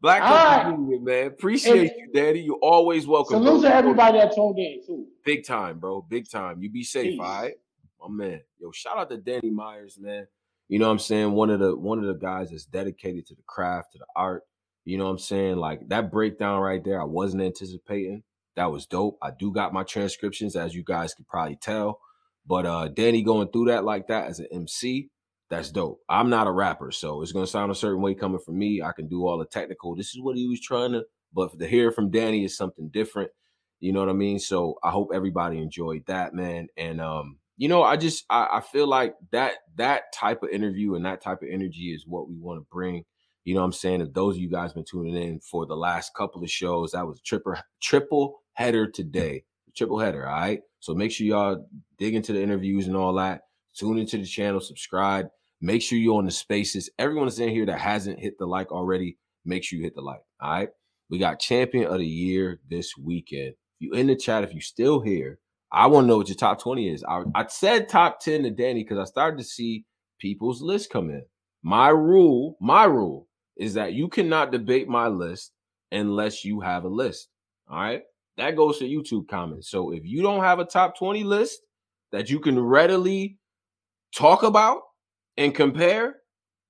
Black 0.00 0.22
Country 0.76 0.98
man. 1.00 1.26
Appreciate 1.28 1.90
you, 1.96 2.12
Daddy. 2.12 2.40
You 2.40 2.54
always 2.62 3.06
welcome. 3.06 3.38
salute 3.42 3.62
bro. 3.62 3.70
to 3.70 3.74
everybody 3.74 4.18
that 4.18 4.34
tuned 4.34 4.58
in 4.58 4.80
too. 4.86 5.06
Big 5.24 5.44
time, 5.44 5.78
bro. 5.80 6.02
Big 6.02 6.28
time. 6.30 6.62
You 6.62 6.70
be 6.70 6.84
safe, 6.84 7.12
Peace. 7.12 7.20
all 7.20 7.42
right? 7.42 7.54
My 8.00 8.08
man. 8.08 8.40
Yo, 8.58 8.70
shout 8.72 8.98
out 8.98 9.10
to 9.10 9.16
Danny 9.16 9.50
Myers, 9.50 9.98
man. 10.00 10.26
You 10.68 10.78
know 10.78 10.86
what 10.86 10.92
I'm 10.92 10.98
saying? 10.98 11.32
One 11.32 11.50
of 11.50 11.60
the 11.60 11.76
one 11.76 11.98
of 11.98 12.06
the 12.06 12.14
guys 12.14 12.50
that's 12.50 12.64
dedicated 12.66 13.26
to 13.26 13.34
the 13.34 13.42
craft, 13.46 13.92
to 13.92 13.98
the 13.98 14.06
art. 14.16 14.42
You 14.84 14.98
know 14.98 15.04
what 15.04 15.10
I'm 15.10 15.18
saying? 15.18 15.56
Like 15.56 15.88
that 15.88 16.10
breakdown 16.10 16.60
right 16.60 16.82
there, 16.84 17.00
I 17.00 17.04
wasn't 17.04 17.42
anticipating. 17.42 18.22
That 18.56 18.72
was 18.72 18.86
dope. 18.86 19.18
I 19.22 19.30
do 19.38 19.52
got 19.52 19.72
my 19.72 19.82
transcriptions, 19.82 20.56
as 20.56 20.74
you 20.74 20.82
guys 20.82 21.14
could 21.14 21.28
probably 21.28 21.56
tell. 21.56 22.00
But 22.46 22.66
uh 22.66 22.88
Danny 22.88 23.22
going 23.22 23.48
through 23.50 23.66
that 23.66 23.84
like 23.84 24.08
that 24.08 24.28
as 24.28 24.40
an 24.40 24.48
MC, 24.52 25.10
that's 25.50 25.70
dope. 25.70 26.00
I'm 26.08 26.30
not 26.30 26.46
a 26.48 26.52
rapper, 26.52 26.90
so 26.90 27.22
it's 27.22 27.32
gonna 27.32 27.46
sound 27.46 27.70
a 27.70 27.74
certain 27.74 28.02
way 28.02 28.14
coming 28.14 28.40
from 28.44 28.58
me. 28.58 28.82
I 28.82 28.92
can 28.92 29.08
do 29.08 29.26
all 29.26 29.38
the 29.38 29.46
technical. 29.46 29.94
This 29.96 30.14
is 30.14 30.20
what 30.20 30.36
he 30.36 30.48
was 30.48 30.60
trying 30.60 30.92
to, 30.92 31.04
but 31.32 31.58
to 31.58 31.66
hear 31.66 31.92
from 31.92 32.10
Danny 32.10 32.44
is 32.44 32.56
something 32.56 32.88
different. 32.92 33.30
You 33.80 33.92
know 33.92 34.00
what 34.00 34.08
I 34.08 34.14
mean? 34.14 34.38
So 34.38 34.78
I 34.82 34.90
hope 34.90 35.10
everybody 35.14 35.58
enjoyed 35.58 36.04
that, 36.06 36.34
man. 36.34 36.68
And 36.76 37.00
um, 37.00 37.38
you 37.56 37.68
know, 37.68 37.82
I 37.82 37.96
just 37.96 38.24
I, 38.30 38.48
I 38.52 38.60
feel 38.60 38.86
like 38.86 39.14
that 39.32 39.54
that 39.76 40.12
type 40.14 40.42
of 40.42 40.50
interview 40.50 40.94
and 40.94 41.04
that 41.04 41.22
type 41.22 41.42
of 41.42 41.48
energy 41.50 41.94
is 41.94 42.04
what 42.06 42.28
we 42.28 42.36
want 42.36 42.60
to 42.60 42.66
bring. 42.70 43.04
You 43.44 43.54
know 43.54 43.62
I'm 43.62 43.72
saying? 43.72 44.00
If 44.00 44.12
those 44.12 44.36
of 44.36 44.42
you 44.42 44.50
guys 44.50 44.72
been 44.72 44.84
tuning 44.84 45.16
in 45.16 45.40
for 45.40 45.66
the 45.66 45.76
last 45.76 46.14
couple 46.14 46.42
of 46.42 46.50
shows, 46.50 46.92
that 46.92 47.06
was 47.06 47.20
triple 47.20 47.54
triple 47.80 48.40
header 48.54 48.90
today. 48.90 49.44
Triple 49.76 50.00
header, 50.00 50.26
all 50.26 50.34
right? 50.34 50.60
So 50.80 50.94
make 50.94 51.12
sure 51.12 51.26
y'all 51.26 51.66
dig 51.98 52.14
into 52.14 52.32
the 52.32 52.42
interviews 52.42 52.86
and 52.86 52.96
all 52.96 53.14
that. 53.14 53.42
Tune 53.74 53.98
into 53.98 54.16
the 54.16 54.24
channel, 54.24 54.60
subscribe. 54.60 55.26
Make 55.60 55.82
sure 55.82 55.98
you're 55.98 56.16
on 56.16 56.24
the 56.24 56.30
spaces. 56.30 56.90
Everyone 56.98 57.26
that's 57.26 57.38
in 57.38 57.50
here 57.50 57.66
that 57.66 57.80
hasn't 57.80 58.18
hit 58.18 58.38
the 58.38 58.46
like 58.46 58.72
already, 58.72 59.18
make 59.44 59.64
sure 59.64 59.78
you 59.78 59.84
hit 59.84 59.94
the 59.94 60.00
like. 60.00 60.20
All 60.40 60.50
right. 60.50 60.68
We 61.08 61.18
got 61.18 61.40
champion 61.40 61.86
of 61.86 61.98
the 61.98 62.06
year 62.06 62.58
this 62.68 62.92
weekend. 62.96 63.50
If 63.50 63.56
you 63.80 63.92
in 63.92 64.06
the 64.06 64.16
chat, 64.16 64.44
if 64.44 64.52
you're 64.52 64.60
still 64.60 65.00
here, 65.00 65.38
I 65.72 65.86
want 65.86 66.04
to 66.04 66.08
know 66.08 66.16
what 66.18 66.28
your 66.28 66.36
top 66.36 66.60
20 66.60 66.88
is. 66.88 67.04
I, 67.04 67.22
I 67.34 67.46
said 67.48 67.88
top 67.88 68.20
10 68.20 68.44
to 68.44 68.50
Danny 68.50 68.82
because 68.82 68.98
I 68.98 69.04
started 69.04 69.38
to 69.38 69.44
see 69.44 69.84
people's 70.18 70.62
list 70.62 70.90
come 70.90 71.10
in. 71.10 71.22
My 71.62 71.88
rule, 71.88 72.56
my 72.60 72.84
rule 72.84 73.26
is 73.56 73.74
that 73.74 73.94
you 73.94 74.08
cannot 74.08 74.52
debate 74.52 74.88
my 74.88 75.08
list 75.08 75.52
unless 75.92 76.44
you 76.44 76.60
have 76.60 76.84
a 76.84 76.88
list. 76.88 77.28
All 77.68 77.78
right. 77.78 78.02
That 78.36 78.56
goes 78.56 78.78
to 78.78 78.84
YouTube 78.84 79.28
comments. 79.28 79.70
So 79.70 79.92
if 79.92 80.04
you 80.04 80.22
don't 80.22 80.44
have 80.44 80.58
a 80.58 80.64
top 80.64 80.96
20 80.98 81.24
list 81.24 81.60
that 82.12 82.30
you 82.30 82.38
can 82.38 82.58
readily 82.60 83.38
talk 84.14 84.42
about 84.42 84.82
and 85.36 85.54
compare, 85.54 86.16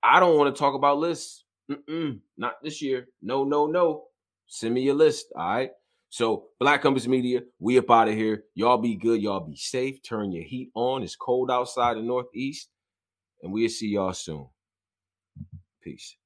I 0.03 0.21
don't 0.21 0.39
want 0.39 0.55
to 0.55 0.59
talk 0.59 0.75
about 0.75 0.99
lists. 0.99 1.45
Mm-mm, 1.71 2.21
not 2.39 2.55
this 2.63 2.81
year. 2.81 3.09
No, 3.21 3.45
no, 3.45 3.67
no. 3.67 4.05
Send 4.47 4.75
me 4.75 4.83
your 4.83 4.95
list. 4.95 5.27
All 5.37 5.49
right. 5.49 5.71
So, 6.09 6.49
Black 6.61 6.83
Compass 6.83 7.07
Media, 7.07 7.43
we 7.59 7.79
up 7.79 7.91
out 7.91 8.09
of 8.09 8.15
here. 8.15 8.45
Y'all 8.55 8.79
be 8.79 8.97
good. 8.97 9.21
Y'all 9.21 9.41
be 9.41 9.57
safe. 9.57 10.03
Turn 10.03 10.33
your 10.33 10.45
heat 10.45 10.71
on. 10.75 11.03
It's 11.03 11.17
cold 11.17 11.51
outside 11.51 11.97
the 11.97 12.03
Northeast. 12.03 12.69
And 13.43 13.53
we'll 13.53 13.69
see 13.69 13.89
y'all 13.89 14.13
soon. 14.13 14.49
Peace. 15.83 16.17